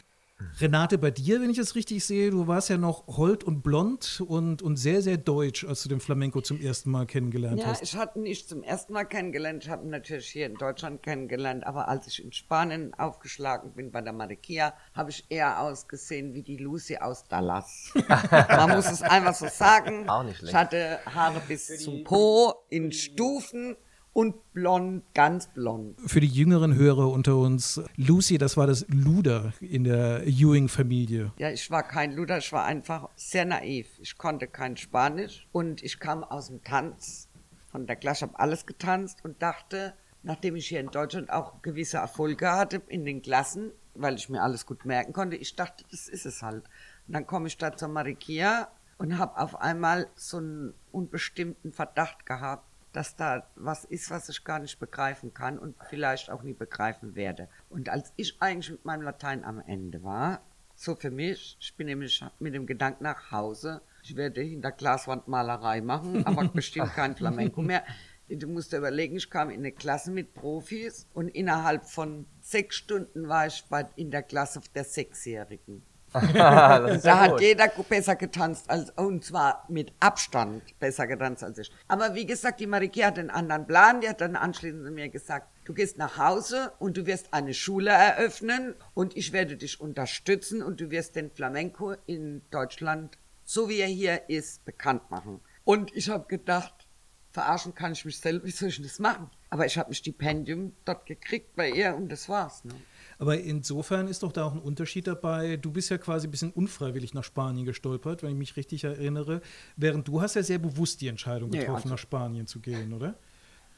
Renate, 0.59 0.97
bei 0.97 1.11
dir, 1.11 1.41
wenn 1.41 1.49
ich 1.49 1.57
es 1.57 1.75
richtig 1.75 2.05
sehe, 2.05 2.31
du 2.31 2.47
warst 2.47 2.69
ja 2.69 2.77
noch 2.77 3.07
hold 3.07 3.43
und 3.43 3.61
blond 3.61 4.23
und, 4.25 4.61
und 4.61 4.77
sehr, 4.77 5.01
sehr 5.01 5.17
deutsch, 5.17 5.65
als 5.65 5.83
du 5.83 5.89
den 5.89 5.99
Flamenco 5.99 6.41
zum 6.41 6.59
ersten 6.59 6.91
Mal 6.91 7.05
kennengelernt 7.05 7.59
ja, 7.59 7.67
hast. 7.67 7.79
Ja, 7.79 7.83
ich 7.83 7.95
hatte 7.95 8.19
ihn 8.19 8.23
nicht 8.23 8.49
zum 8.49 8.63
ersten 8.63 8.93
Mal 8.93 9.05
kennengelernt, 9.05 9.63
ich 9.63 9.69
habe 9.69 9.83
ihn 9.85 9.89
natürlich 9.89 10.27
hier 10.27 10.45
in 10.45 10.55
Deutschland 10.55 11.03
kennengelernt, 11.03 11.65
aber 11.65 11.87
als 11.87 12.07
ich 12.07 12.23
in 12.23 12.31
Spanien 12.31 12.93
aufgeschlagen 12.93 13.73
bin 13.73 13.91
bei 13.91 14.01
der 14.01 14.13
Marikia, 14.13 14.73
habe 14.93 15.09
ich 15.09 15.25
eher 15.29 15.59
ausgesehen 15.61 16.33
wie 16.33 16.43
die 16.43 16.57
Lucy 16.57 16.97
aus 16.97 17.27
Dallas. 17.27 17.93
Man 18.49 18.71
muss 18.71 18.91
es 18.91 19.01
einfach 19.01 19.33
so 19.33 19.47
sagen. 19.47 20.07
Auch 20.09 20.23
nicht 20.23 20.37
schlecht. 20.37 20.53
Ich 20.53 20.55
hatte 20.55 20.99
Haare 21.05 21.41
bis 21.47 21.67
zum 21.83 22.03
Po 22.03 22.53
in 22.69 22.91
Stufen 22.91 23.75
und 24.13 24.53
blond, 24.53 25.03
ganz 25.13 25.47
blond. 25.47 25.99
Für 26.05 26.21
die 26.21 26.27
jüngeren 26.27 26.75
Hörer 26.75 27.09
unter 27.09 27.35
uns, 27.35 27.81
Lucy, 27.97 28.37
das 28.37 28.55
war 28.55 28.67
das 28.67 28.85
Luder 28.87 29.53
in 29.59 29.83
der 29.83 30.25
Ewing-Familie. 30.25 31.31
Ja, 31.37 31.49
ich 31.49 31.69
war 31.71 31.83
kein 31.83 32.13
Luder, 32.13 32.37
ich 32.37 32.51
war 32.53 32.63
einfach 32.63 33.09
sehr 33.15 33.45
naiv. 33.45 33.87
Ich 33.99 34.17
konnte 34.17 34.47
kein 34.47 34.77
Spanisch 34.77 35.47
und 35.51 35.83
ich 35.83 35.99
kam 35.99 36.23
aus 36.23 36.47
dem 36.47 36.63
Tanz 36.63 37.27
von 37.71 37.87
der 37.87 37.95
Klasse, 37.95 38.27
habe 38.27 38.39
alles 38.39 38.67
getanzt 38.67 39.25
und 39.25 39.41
dachte, 39.41 39.93
nachdem 40.21 40.55
ich 40.55 40.67
hier 40.67 40.79
in 40.79 40.91
Deutschland 40.91 41.31
auch 41.31 41.61
gewisse 41.63 41.97
Erfolge 41.97 42.51
hatte 42.51 42.81
in 42.87 43.05
den 43.05 43.23
Klassen, 43.23 43.71
weil 43.95 44.15
ich 44.15 44.29
mir 44.29 44.43
alles 44.43 44.65
gut 44.67 44.85
merken 44.85 45.11
konnte, 45.11 45.35
ich 45.35 45.55
dachte, 45.55 45.83
das 45.89 46.07
ist 46.07 46.27
es 46.27 46.43
halt. 46.43 46.63
Und 47.07 47.15
dann 47.15 47.25
komme 47.25 47.47
ich 47.47 47.57
da 47.57 47.75
zur 47.75 47.89
Marikia 47.89 48.69
und 48.99 49.17
habe 49.17 49.37
auf 49.37 49.59
einmal 49.59 50.07
so 50.15 50.37
einen 50.37 50.73
unbestimmten 50.91 51.73
Verdacht 51.73 52.27
gehabt, 52.27 52.63
dass 52.93 53.15
da 53.15 53.47
was 53.55 53.83
ist, 53.83 54.09
was 54.11 54.29
ich 54.29 54.43
gar 54.43 54.59
nicht 54.59 54.79
begreifen 54.79 55.33
kann 55.33 55.59
und 55.59 55.75
vielleicht 55.89 56.29
auch 56.29 56.43
nie 56.43 56.53
begreifen 56.53 57.15
werde. 57.15 57.49
Und 57.69 57.89
als 57.89 58.13
ich 58.15 58.41
eigentlich 58.41 58.71
mit 58.71 58.85
meinem 58.85 59.01
Latein 59.01 59.43
am 59.43 59.59
Ende 59.59 60.03
war, 60.03 60.41
so 60.75 60.95
für 60.95 61.11
mich, 61.11 61.57
ich 61.59 61.75
bin 61.75 61.87
nämlich 61.87 62.23
mit 62.39 62.53
dem 62.53 62.65
Gedanken 62.65 63.03
nach 63.03 63.31
Hause, 63.31 63.81
ich 64.03 64.15
werde 64.15 64.41
hinter 64.41 64.71
Glaswand 64.71 65.27
Malerei 65.27 65.81
machen, 65.81 66.25
aber 66.25 66.47
bestimmt 66.47 66.93
kein 66.93 67.15
Flamenco 67.15 67.61
mehr. 67.61 67.83
Du 68.29 68.47
musst 68.47 68.71
dir 68.71 68.77
überlegen, 68.77 69.17
ich 69.17 69.29
kam 69.29 69.49
in 69.49 69.59
eine 69.59 69.71
Klasse 69.71 70.09
mit 70.09 70.33
Profis 70.33 71.07
und 71.13 71.27
innerhalb 71.27 71.85
von 71.85 72.25
sechs 72.41 72.77
Stunden 72.77 73.27
war 73.27 73.47
ich 73.47 73.65
bei, 73.69 73.85
in 73.95 74.11
der 74.11 74.23
Klasse 74.23 74.61
der 74.73 74.85
Sechsjährigen. 74.85 75.83
da 76.33 77.19
hat 77.19 77.41
jeder 77.41 77.69
besser 77.89 78.15
getanzt 78.15 78.69
als, 78.69 78.91
und 78.91 79.25
zwar 79.25 79.65
mit 79.67 79.93
Abstand 79.99 80.77
besser 80.79 81.07
getanzt 81.07 81.43
als 81.43 81.57
ich. 81.57 81.71
Aber 81.87 82.13
wie 82.13 82.25
gesagt, 82.25 82.59
die 82.59 82.67
Mariki 82.67 83.01
hat 83.01 83.17
einen 83.17 83.29
anderen 83.29 83.65
Plan. 83.65 84.01
Die 84.01 84.09
hat 84.09 84.21
dann 84.21 84.35
anschließend 84.35 84.93
mir 84.93 85.09
gesagt, 85.09 85.47
du 85.65 85.73
gehst 85.73 85.97
nach 85.97 86.17
Hause 86.17 86.71
und 86.79 86.97
du 86.97 87.05
wirst 87.05 87.33
eine 87.33 87.53
Schule 87.53 87.89
eröffnen 87.89 88.75
und 88.93 89.17
ich 89.17 89.33
werde 89.33 89.57
dich 89.57 89.81
unterstützen 89.81 90.61
und 90.61 90.79
du 90.79 90.91
wirst 90.91 91.15
den 91.15 91.31
Flamenco 91.31 91.95
in 92.05 92.41
Deutschland, 92.51 93.17
so 93.43 93.69
wie 93.69 93.79
er 93.79 93.87
hier 93.87 94.29
ist, 94.29 94.63
bekannt 94.65 95.09
machen. 95.09 95.41
Und 95.63 95.95
ich 95.95 96.09
habe 96.09 96.27
gedacht, 96.27 96.87
verarschen 97.31 97.73
kann 97.73 97.93
ich 97.93 98.05
mich 98.05 98.19
selbst, 98.19 98.45
wie 98.45 98.51
soll 98.51 98.69
ich 98.69 98.81
das 98.81 98.99
machen? 98.99 99.29
Aber 99.49 99.65
ich 99.65 99.77
habe 99.77 99.89
ein 99.89 99.93
Stipendium 99.93 100.73
dort 100.85 101.05
gekriegt 101.05 101.55
bei 101.55 101.69
ihr 101.69 101.95
und 101.95 102.11
das 102.11 102.29
war's. 102.29 102.63
Ne? 102.63 102.73
Aber 103.19 103.39
insofern 103.39 104.07
ist 104.07 104.23
doch 104.23 104.31
da 104.31 104.45
auch 104.45 104.53
ein 104.53 104.59
Unterschied 104.59 105.07
dabei. 105.07 105.57
Du 105.57 105.71
bist 105.71 105.89
ja 105.89 105.97
quasi 105.97 106.27
ein 106.27 106.31
bisschen 106.31 106.51
unfreiwillig 106.51 107.13
nach 107.13 107.23
Spanien 107.23 107.65
gestolpert, 107.65 108.23
wenn 108.23 108.31
ich 108.31 108.37
mich 108.37 108.57
richtig 108.57 108.83
erinnere. 108.83 109.41
Während 109.75 110.07
du 110.07 110.21
hast 110.21 110.35
ja 110.35 110.43
sehr 110.43 110.59
bewusst 110.59 111.01
die 111.01 111.07
Entscheidung 111.07 111.51
getroffen, 111.51 111.69
ja, 111.71 111.75
also. 111.75 111.89
nach 111.89 111.97
Spanien 111.97 112.47
zu 112.47 112.59
gehen, 112.59 112.93
oder? 112.93 113.15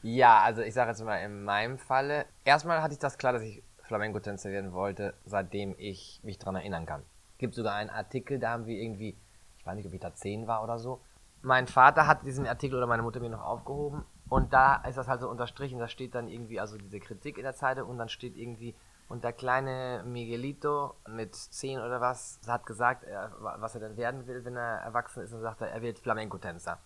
Ja, 0.02 0.40
also 0.42 0.62
ich 0.62 0.74
sage 0.74 0.90
jetzt 0.90 1.04
mal 1.04 1.16
in 1.16 1.44
meinem 1.44 1.78
Falle. 1.78 2.26
Erstmal 2.44 2.82
hatte 2.82 2.94
ich 2.94 3.00
das 3.00 3.18
klar, 3.18 3.32
dass 3.32 3.42
ich 3.42 3.62
Flamenco-Tänzer 3.86 4.50
werden 4.50 4.72
wollte, 4.72 5.14
seitdem 5.24 5.74
ich 5.78 6.20
mich 6.22 6.38
daran 6.38 6.56
erinnern 6.56 6.86
kann. 6.86 7.02
Es 7.32 7.38
gibt 7.38 7.54
sogar 7.54 7.74
einen 7.74 7.90
Artikel, 7.90 8.38
da 8.38 8.50
haben 8.50 8.66
wir 8.66 8.76
irgendwie, 8.76 9.16
ich 9.58 9.66
weiß 9.66 9.76
nicht, 9.76 9.86
ob 9.86 9.92
ich 9.92 10.00
da 10.00 10.14
zehn 10.14 10.46
war 10.46 10.62
oder 10.62 10.78
so. 10.78 11.00
Mein 11.42 11.66
Vater 11.66 12.06
hat 12.06 12.24
diesen 12.24 12.46
Artikel 12.46 12.76
oder 12.76 12.86
meine 12.86 13.02
Mutter 13.02 13.20
mir 13.20 13.28
noch 13.28 13.44
aufgehoben 13.44 14.04
und 14.28 14.52
da 14.52 14.76
ist 14.76 14.98
das 14.98 15.06
halt 15.06 15.20
so 15.20 15.28
unterstrichen, 15.28 15.78
da 15.78 15.86
steht 15.86 16.14
dann 16.14 16.28
irgendwie 16.28 16.58
also 16.58 16.76
diese 16.76 16.98
Kritik 16.98 17.36
in 17.36 17.44
der 17.44 17.54
Zeitung 17.54 17.88
und 17.88 17.98
dann 17.98 18.08
steht 18.08 18.36
irgendwie, 18.36 18.74
und 19.08 19.24
der 19.24 19.32
kleine 19.32 20.02
Miguelito 20.04 20.94
mit 21.08 21.34
10 21.34 21.78
oder 21.78 22.00
was 22.00 22.40
hat 22.46 22.66
gesagt, 22.66 23.04
er, 23.04 23.32
was 23.38 23.74
er 23.74 23.80
denn 23.80 23.96
werden 23.96 24.26
will, 24.26 24.44
wenn 24.44 24.56
er 24.56 24.80
erwachsen 24.80 25.22
ist 25.22 25.32
und 25.32 25.40
sagt, 25.40 25.60
er 25.60 25.82
wird 25.82 25.98
Flamenco-Tänzer. 25.98 26.78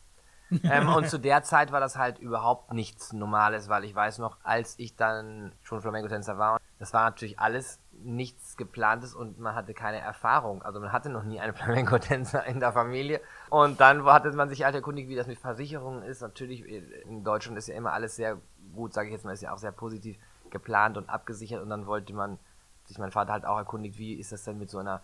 ähm, 0.64 0.88
und 0.88 1.08
zu 1.08 1.18
der 1.18 1.42
Zeit 1.44 1.70
war 1.70 1.80
das 1.80 1.96
halt 1.96 2.18
überhaupt 2.18 2.72
nichts 2.72 3.12
Normales, 3.12 3.68
weil 3.68 3.84
ich 3.84 3.94
weiß 3.94 4.18
noch, 4.18 4.36
als 4.42 4.78
ich 4.78 4.96
dann 4.96 5.52
schon 5.62 5.80
Flamenco-Tänzer 5.80 6.38
war, 6.38 6.58
das 6.78 6.92
war 6.92 7.04
natürlich 7.04 7.38
alles 7.38 7.78
nichts 7.92 8.56
geplantes 8.56 9.14
und 9.14 9.38
man 9.38 9.54
hatte 9.54 9.74
keine 9.74 10.00
Erfahrung. 10.00 10.62
Also 10.62 10.80
man 10.80 10.92
hatte 10.92 11.08
noch 11.08 11.22
nie 11.22 11.40
einen 11.40 11.54
Flamenco-Tänzer 11.54 12.44
in 12.46 12.58
der 12.58 12.72
Familie. 12.72 13.20
Und 13.48 13.80
dann 13.80 14.04
hatte 14.04 14.32
man 14.32 14.48
sich 14.48 14.64
halt 14.64 14.74
erkundigt, 14.74 15.08
wie 15.08 15.14
das 15.14 15.26
mit 15.26 15.38
Versicherungen 15.38 16.02
ist. 16.02 16.20
Natürlich, 16.20 16.64
in 16.64 17.22
Deutschland 17.22 17.56
ist 17.56 17.68
ja 17.68 17.76
immer 17.76 17.92
alles 17.92 18.16
sehr 18.16 18.38
gut, 18.74 18.92
sage 18.92 19.08
ich 19.08 19.12
jetzt 19.12 19.24
mal, 19.24 19.32
ist 19.32 19.42
ja 19.42 19.52
auch 19.52 19.58
sehr 19.58 19.72
positiv 19.72 20.18
geplant 20.50 20.96
und 20.96 21.08
abgesichert 21.08 21.62
und 21.62 21.70
dann 21.70 21.86
wollte 21.86 22.12
man 22.12 22.38
sich 22.86 22.98
mein 22.98 23.12
Vater 23.12 23.32
halt 23.32 23.44
auch 23.44 23.58
erkundigt, 23.58 23.98
wie 23.98 24.14
ist 24.14 24.32
das 24.32 24.44
denn 24.44 24.58
mit 24.58 24.70
so 24.70 24.78
einer 24.78 25.02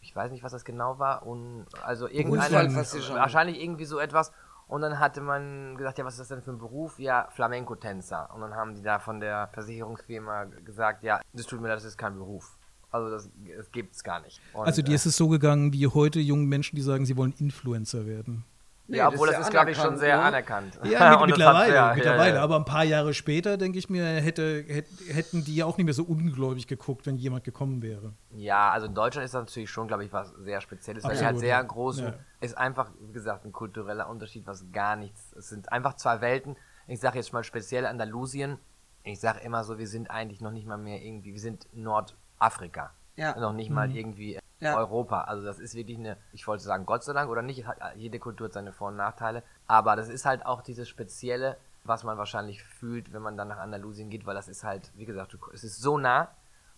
ich 0.00 0.14
weiß 0.14 0.30
nicht, 0.32 0.44
was 0.44 0.52
das 0.52 0.64
genau 0.66 0.98
war 0.98 1.26
und 1.26 1.66
also 1.82 2.08
irgendeine 2.08 2.74
wahrscheinlich 2.74 3.62
irgendwie 3.62 3.86
so 3.86 3.98
etwas 3.98 4.32
und 4.66 4.80
dann 4.80 4.98
hatte 4.98 5.20
man 5.20 5.76
gesagt, 5.76 5.98
ja, 5.98 6.04
was 6.04 6.14
ist 6.14 6.20
das 6.20 6.28
denn 6.28 6.42
für 6.42 6.50
ein 6.50 6.58
Beruf? 6.58 6.98
Ja, 6.98 7.28
Flamenco-Tänzer. 7.32 8.34
Und 8.34 8.40
dann 8.40 8.54
haben 8.54 8.74
die 8.74 8.82
da 8.82 8.98
von 8.98 9.20
der 9.20 9.48
Versicherungsfirma 9.52 10.44
gesagt, 10.64 11.04
ja, 11.04 11.20
das 11.32 11.46
tut 11.46 11.60
mir 11.60 11.68
leid, 11.68 11.76
das 11.76 11.84
ist 11.84 11.98
kein 11.98 12.14
Beruf. 12.14 12.56
Also 12.90 13.10
das, 13.10 13.28
das 13.56 13.70
gibt 13.72 13.94
es 13.94 14.02
gar 14.02 14.20
nicht. 14.20 14.40
Und, 14.52 14.66
also 14.66 14.80
dir 14.80 14.92
äh, 14.92 14.94
ist 14.94 15.04
es 15.04 15.16
so 15.16 15.28
gegangen 15.28 15.72
wie 15.72 15.86
heute 15.86 16.20
jungen 16.20 16.48
Menschen, 16.48 16.76
die 16.76 16.82
sagen, 16.82 17.04
sie 17.04 17.16
wollen 17.16 17.34
Influencer 17.38 18.06
werden. 18.06 18.44
Nee, 18.86 18.98
ja, 18.98 19.08
obwohl 19.08 19.28
das, 19.28 19.38
ist, 19.38 19.46
ja 19.46 19.50
glaube 19.50 19.70
ich, 19.70 19.78
schon 19.78 19.96
sehr 19.96 20.16
ne? 20.16 20.22
anerkannt. 20.22 20.78
Ja, 20.84 21.16
mit, 21.20 21.30
mittlerweile, 21.30 21.80
hat, 21.80 21.88
ja, 21.90 21.94
mittlerweile. 21.94 22.34
Ja, 22.34 22.42
aber 22.42 22.56
ein 22.56 22.66
paar 22.66 22.84
Jahre 22.84 23.14
später, 23.14 23.56
denke 23.56 23.78
ich 23.78 23.88
mir, 23.88 24.04
hätte, 24.04 24.62
hätten 25.08 25.42
die 25.42 25.62
auch 25.62 25.78
nicht 25.78 25.86
mehr 25.86 25.94
so 25.94 26.04
ungläubig 26.04 26.66
geguckt, 26.66 27.06
wenn 27.06 27.16
jemand 27.16 27.44
gekommen 27.44 27.80
wäre. 27.82 28.12
Ja, 28.34 28.70
also 28.72 28.86
in 28.86 28.94
Deutschland 28.94 29.24
ist 29.24 29.32
das 29.32 29.42
natürlich 29.42 29.70
schon, 29.70 29.88
glaube 29.88 30.04
ich, 30.04 30.12
was 30.12 30.34
sehr 30.38 30.60
Spezielles, 30.60 31.02
weil 31.04 31.12
Absolut, 31.12 31.32
halt 31.32 31.40
sehr 31.40 31.64
groß 31.64 32.02
ist 32.40 32.58
einfach, 32.58 32.90
wie 33.00 33.12
gesagt, 33.12 33.46
ein 33.46 33.52
kultureller 33.52 34.08
Unterschied, 34.08 34.46
was 34.46 34.70
gar 34.70 34.96
nichts. 34.96 35.32
Es 35.32 35.48
sind 35.48 35.72
einfach 35.72 35.94
zwei 35.94 36.20
Welten. 36.20 36.56
Ich 36.86 37.00
sage 37.00 37.16
jetzt 37.16 37.32
mal 37.32 37.42
speziell 37.42 37.86
Andalusien. 37.86 38.58
Ich 39.02 39.18
sage 39.18 39.40
immer 39.40 39.64
so, 39.64 39.78
wir 39.78 39.88
sind 39.88 40.10
eigentlich 40.10 40.42
noch 40.42 40.50
nicht 40.50 40.66
mal 40.66 40.76
mehr 40.76 41.02
irgendwie, 41.02 41.32
wir 41.32 41.40
sind 41.40 41.66
Nordafrika. 41.72 42.92
Ja. 43.16 43.38
Noch 43.38 43.52
nicht 43.54 43.70
mal 43.70 43.88
mhm. 43.88 43.96
irgendwie 43.96 44.38
ja. 44.64 44.76
Europa. 44.76 45.22
Also 45.22 45.44
das 45.44 45.58
ist 45.58 45.74
wirklich 45.74 45.98
eine, 45.98 46.16
ich 46.32 46.46
wollte 46.46 46.64
sagen, 46.64 46.86
Gott 46.86 47.04
sei 47.04 47.12
Dank 47.12 47.30
oder 47.30 47.42
nicht, 47.42 47.64
jede 47.96 48.18
Kultur 48.18 48.46
hat 48.46 48.54
seine 48.54 48.72
Vor- 48.72 48.88
und 48.88 48.96
Nachteile, 48.96 49.42
aber 49.66 49.96
das 49.96 50.08
ist 50.08 50.24
halt 50.24 50.44
auch 50.44 50.62
dieses 50.62 50.88
Spezielle, 50.88 51.56
was 51.84 52.02
man 52.02 52.16
wahrscheinlich 52.16 52.62
fühlt, 52.62 53.12
wenn 53.12 53.22
man 53.22 53.36
dann 53.36 53.48
nach 53.48 53.58
Andalusien 53.58 54.10
geht, 54.10 54.26
weil 54.26 54.34
das 54.34 54.48
ist 54.48 54.64
halt, 54.64 54.90
wie 54.96 55.04
gesagt, 55.04 55.36
es 55.52 55.64
ist 55.64 55.80
so 55.80 55.98
nah 55.98 56.28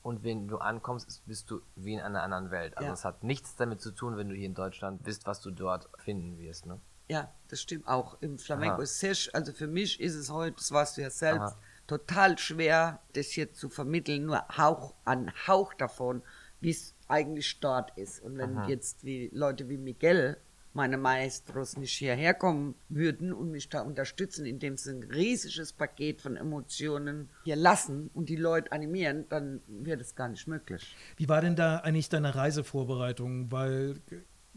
und 0.02 0.22
wenn 0.24 0.48
du 0.48 0.58
ankommst, 0.58 1.24
bist 1.26 1.50
du 1.50 1.62
wie 1.74 1.94
in 1.94 2.00
einer 2.00 2.22
anderen 2.22 2.50
Welt. 2.50 2.76
Also 2.76 2.92
es 2.92 3.04
hat 3.04 3.22
nichts 3.22 3.56
damit 3.56 3.80
zu 3.80 3.90
tun, 3.92 4.16
wenn 4.16 4.28
du 4.28 4.34
hier 4.34 4.46
in 4.46 4.54
Deutschland 4.54 5.02
bist, 5.02 5.26
was 5.26 5.40
du 5.40 5.50
dort 5.50 5.88
finden 5.98 6.38
wirst, 6.38 6.66
ne? 6.66 6.80
Ja, 7.08 7.32
das 7.48 7.60
stimmt 7.60 7.86
auch. 7.86 8.16
Im 8.20 8.36
Flamenco 8.36 8.82
ist 8.82 8.98
sehr, 8.98 9.14
also 9.32 9.52
für 9.52 9.68
mich 9.68 10.00
ist 10.00 10.16
es 10.16 10.28
heute, 10.28 10.56
das 10.56 10.72
weißt 10.72 10.96
du 10.96 11.02
ja 11.02 11.10
selbst, 11.10 11.40
Aha. 11.40 11.58
total 11.86 12.36
schwer, 12.36 13.00
das 13.12 13.26
hier 13.28 13.52
zu 13.52 13.68
vermitteln, 13.68 14.26
nur 14.26 14.44
Hauch 14.56 14.94
an 15.04 15.32
Hauch 15.46 15.72
davon, 15.74 16.22
wie 16.60 16.70
es 16.70 16.95
eigentlich 17.08 17.60
dort 17.60 17.96
ist. 17.96 18.22
Und 18.22 18.38
wenn 18.38 18.58
Aha. 18.58 18.68
jetzt 18.68 19.04
wie 19.04 19.30
Leute 19.32 19.68
wie 19.68 19.78
Miguel 19.78 20.36
meine 20.76 20.98
Maestros 20.98 21.78
nicht 21.78 21.96
hierher 21.96 22.34
kommen 22.34 22.74
würden 22.90 23.32
und 23.32 23.50
mich 23.50 23.70
da 23.70 23.80
unterstützen, 23.80 24.44
indem 24.44 24.76
sie 24.76 24.90
ein 24.90 25.02
riesiges 25.02 25.72
Paket 25.72 26.20
von 26.20 26.36
Emotionen 26.36 27.30
hier 27.44 27.56
lassen 27.56 28.10
und 28.12 28.28
die 28.28 28.36
Leute 28.36 28.70
animieren, 28.72 29.24
dann 29.30 29.62
wäre 29.66 29.96
das 29.96 30.14
gar 30.14 30.28
nicht 30.28 30.46
möglich. 30.46 30.94
Wie 31.16 31.28
war 31.30 31.40
denn 31.40 31.56
da 31.56 31.78
eigentlich 31.78 32.10
deine 32.10 32.34
Reisevorbereitung? 32.34 33.50
Weil 33.50 33.96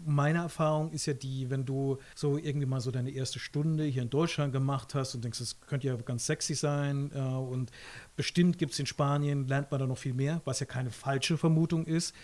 meine 0.05 0.39
Erfahrung 0.39 0.91
ist 0.91 1.05
ja 1.05 1.13
die, 1.13 1.49
wenn 1.49 1.65
du 1.65 1.97
so 2.15 2.37
irgendwie 2.37 2.65
mal 2.65 2.81
so 2.81 2.91
deine 2.91 3.11
erste 3.11 3.39
Stunde 3.39 3.83
hier 3.83 4.01
in 4.01 4.09
Deutschland 4.09 4.53
gemacht 4.53 4.95
hast 4.95 5.15
und 5.15 5.23
denkst, 5.23 5.39
das 5.39 5.59
könnte 5.61 5.87
ja 5.87 5.95
ganz 5.95 6.25
sexy 6.25 6.55
sein 6.55 7.11
äh, 7.13 7.19
und 7.19 7.71
bestimmt 8.15 8.57
gibt 8.57 8.73
es 8.73 8.79
in 8.79 8.85
Spanien, 8.85 9.47
lernt 9.47 9.71
man 9.71 9.79
da 9.79 9.87
noch 9.87 9.97
viel 9.97 10.13
mehr, 10.13 10.41
was 10.45 10.59
ja 10.59 10.65
keine 10.65 10.91
falsche 10.91 11.37
Vermutung 11.37 11.85
ist, 11.85 12.15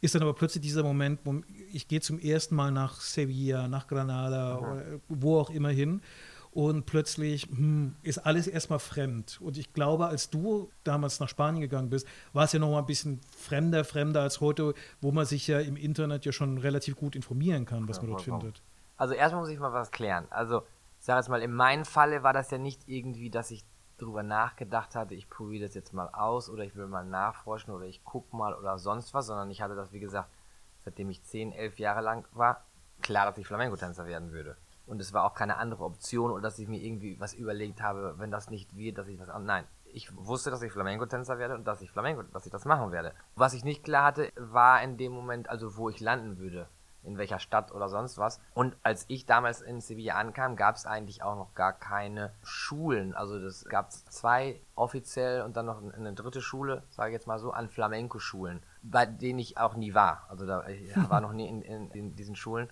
ist 0.00 0.14
dann 0.14 0.22
aber 0.22 0.34
plötzlich 0.34 0.62
dieser 0.62 0.82
Moment, 0.82 1.20
wo 1.24 1.42
ich 1.72 1.88
gehe 1.88 2.00
zum 2.00 2.18
ersten 2.18 2.54
Mal 2.54 2.70
nach 2.70 3.00
Sevilla, 3.00 3.68
nach 3.68 3.86
Granada, 3.86 4.60
mhm. 4.60 5.00
wo 5.08 5.38
auch 5.38 5.50
immer 5.50 5.70
hin 5.70 6.00
und 6.54 6.86
plötzlich 6.86 7.48
hm, 7.48 7.96
ist 8.02 8.18
alles 8.18 8.46
erstmal 8.46 8.78
fremd. 8.78 9.40
Und 9.40 9.58
ich 9.58 9.72
glaube, 9.72 10.06
als 10.06 10.30
du 10.30 10.70
damals 10.84 11.18
nach 11.18 11.28
Spanien 11.28 11.60
gegangen 11.60 11.90
bist, 11.90 12.06
war 12.32 12.44
es 12.44 12.52
ja 12.52 12.60
noch 12.60 12.70
mal 12.70 12.78
ein 12.78 12.86
bisschen 12.86 13.20
fremder, 13.36 13.84
fremder 13.84 14.22
als 14.22 14.40
heute, 14.40 14.74
wo 15.00 15.10
man 15.10 15.26
sich 15.26 15.48
ja 15.48 15.58
im 15.58 15.76
Internet 15.76 16.24
ja 16.24 16.32
schon 16.32 16.58
relativ 16.58 16.94
gut 16.94 17.16
informieren 17.16 17.64
kann, 17.66 17.88
was 17.88 17.96
ja, 17.96 18.02
man 18.04 18.12
dort 18.12 18.22
findet. 18.22 18.62
Also 18.96 19.14
erstmal 19.14 19.42
muss 19.42 19.50
ich 19.50 19.58
mal 19.58 19.72
was 19.72 19.90
klären. 19.90 20.26
Also 20.30 20.62
ich 21.00 21.04
sage 21.04 21.18
jetzt 21.18 21.28
mal, 21.28 21.42
in 21.42 21.52
meinem 21.52 21.84
Falle 21.84 22.22
war 22.22 22.32
das 22.32 22.52
ja 22.52 22.58
nicht 22.58 22.82
irgendwie, 22.86 23.30
dass 23.30 23.50
ich 23.50 23.64
darüber 23.98 24.22
nachgedacht 24.22 24.94
hatte, 24.94 25.14
ich 25.14 25.28
probiere 25.28 25.66
das 25.66 25.74
jetzt 25.74 25.92
mal 25.92 26.08
aus 26.08 26.48
oder 26.48 26.64
ich 26.64 26.76
will 26.76 26.86
mal 26.86 27.04
nachforschen 27.04 27.74
oder 27.74 27.86
ich 27.86 28.04
gucke 28.04 28.34
mal 28.36 28.54
oder 28.54 28.78
sonst 28.78 29.12
was, 29.12 29.26
sondern 29.26 29.50
ich 29.50 29.60
hatte 29.60 29.74
das, 29.74 29.92
wie 29.92 30.00
gesagt, 30.00 30.30
seitdem 30.84 31.10
ich 31.10 31.22
10, 31.22 31.52
11 31.52 31.78
Jahre 31.80 32.00
lang 32.00 32.26
war, 32.32 32.64
klar, 33.02 33.26
dass 33.26 33.38
ich 33.38 33.46
Flamenco-Tänzer 33.46 34.06
werden 34.06 34.32
würde. 34.32 34.56
Und 34.86 35.00
es 35.00 35.12
war 35.12 35.24
auch 35.24 35.34
keine 35.34 35.56
andere 35.56 35.84
Option 35.84 36.30
oder 36.30 36.42
dass 36.42 36.58
ich 36.58 36.68
mir 36.68 36.80
irgendwie 36.80 37.18
was 37.18 37.34
überlegt 37.34 37.80
habe, 37.80 38.14
wenn 38.18 38.30
das 38.30 38.50
nicht 38.50 38.76
wird, 38.76 38.98
dass 38.98 39.08
ich 39.08 39.18
was 39.18 39.30
an. 39.30 39.44
Nein, 39.44 39.64
ich 39.94 40.14
wusste, 40.16 40.50
dass 40.50 40.62
ich 40.62 40.72
Flamenco-Tänzer 40.72 41.38
werde 41.38 41.54
und 41.54 41.66
dass 41.66 41.80
ich 41.80 41.90
Flamenco, 41.90 42.22
dass 42.22 42.46
ich 42.46 42.52
das 42.52 42.64
machen 42.64 42.92
werde. 42.92 43.12
Was 43.36 43.54
ich 43.54 43.64
nicht 43.64 43.84
klar 43.84 44.04
hatte, 44.04 44.30
war 44.36 44.82
in 44.82 44.96
dem 44.96 45.12
Moment, 45.12 45.48
also 45.48 45.76
wo 45.76 45.88
ich 45.88 46.00
landen 46.00 46.38
würde, 46.38 46.68
in 47.04 47.16
welcher 47.16 47.38
Stadt 47.38 47.72
oder 47.72 47.88
sonst 47.88 48.18
was. 48.18 48.40
Und 48.54 48.76
als 48.82 49.04
ich 49.08 49.24
damals 49.24 49.60
in 49.62 49.80
Sevilla 49.80 50.14
ankam, 50.16 50.56
gab 50.56 50.74
es 50.74 50.86
eigentlich 50.86 51.22
auch 51.22 51.36
noch 51.36 51.54
gar 51.54 51.72
keine 51.72 52.32
Schulen. 52.42 53.14
Also 53.14 53.38
es 53.38 53.64
gab 53.66 53.92
zwei 53.92 54.60
offiziell 54.74 55.42
und 55.42 55.56
dann 55.56 55.66
noch 55.66 55.80
eine 55.80 56.12
dritte 56.14 56.40
Schule, 56.40 56.82
sage 56.90 57.10
ich 57.10 57.14
jetzt 57.14 57.26
mal 57.26 57.38
so, 57.38 57.52
an 57.52 57.68
Flamenco-Schulen, 57.68 58.62
bei 58.82 59.06
denen 59.06 59.38
ich 59.38 59.58
auch 59.58 59.76
nie 59.76 59.94
war. 59.94 60.26
Also 60.28 60.44
da 60.46 60.66
ich 60.66 60.94
war 61.08 61.20
noch 61.20 61.32
nie 61.32 61.48
in, 61.48 61.62
in, 61.62 61.90
in 61.90 62.16
diesen 62.16 62.36
Schulen 62.36 62.68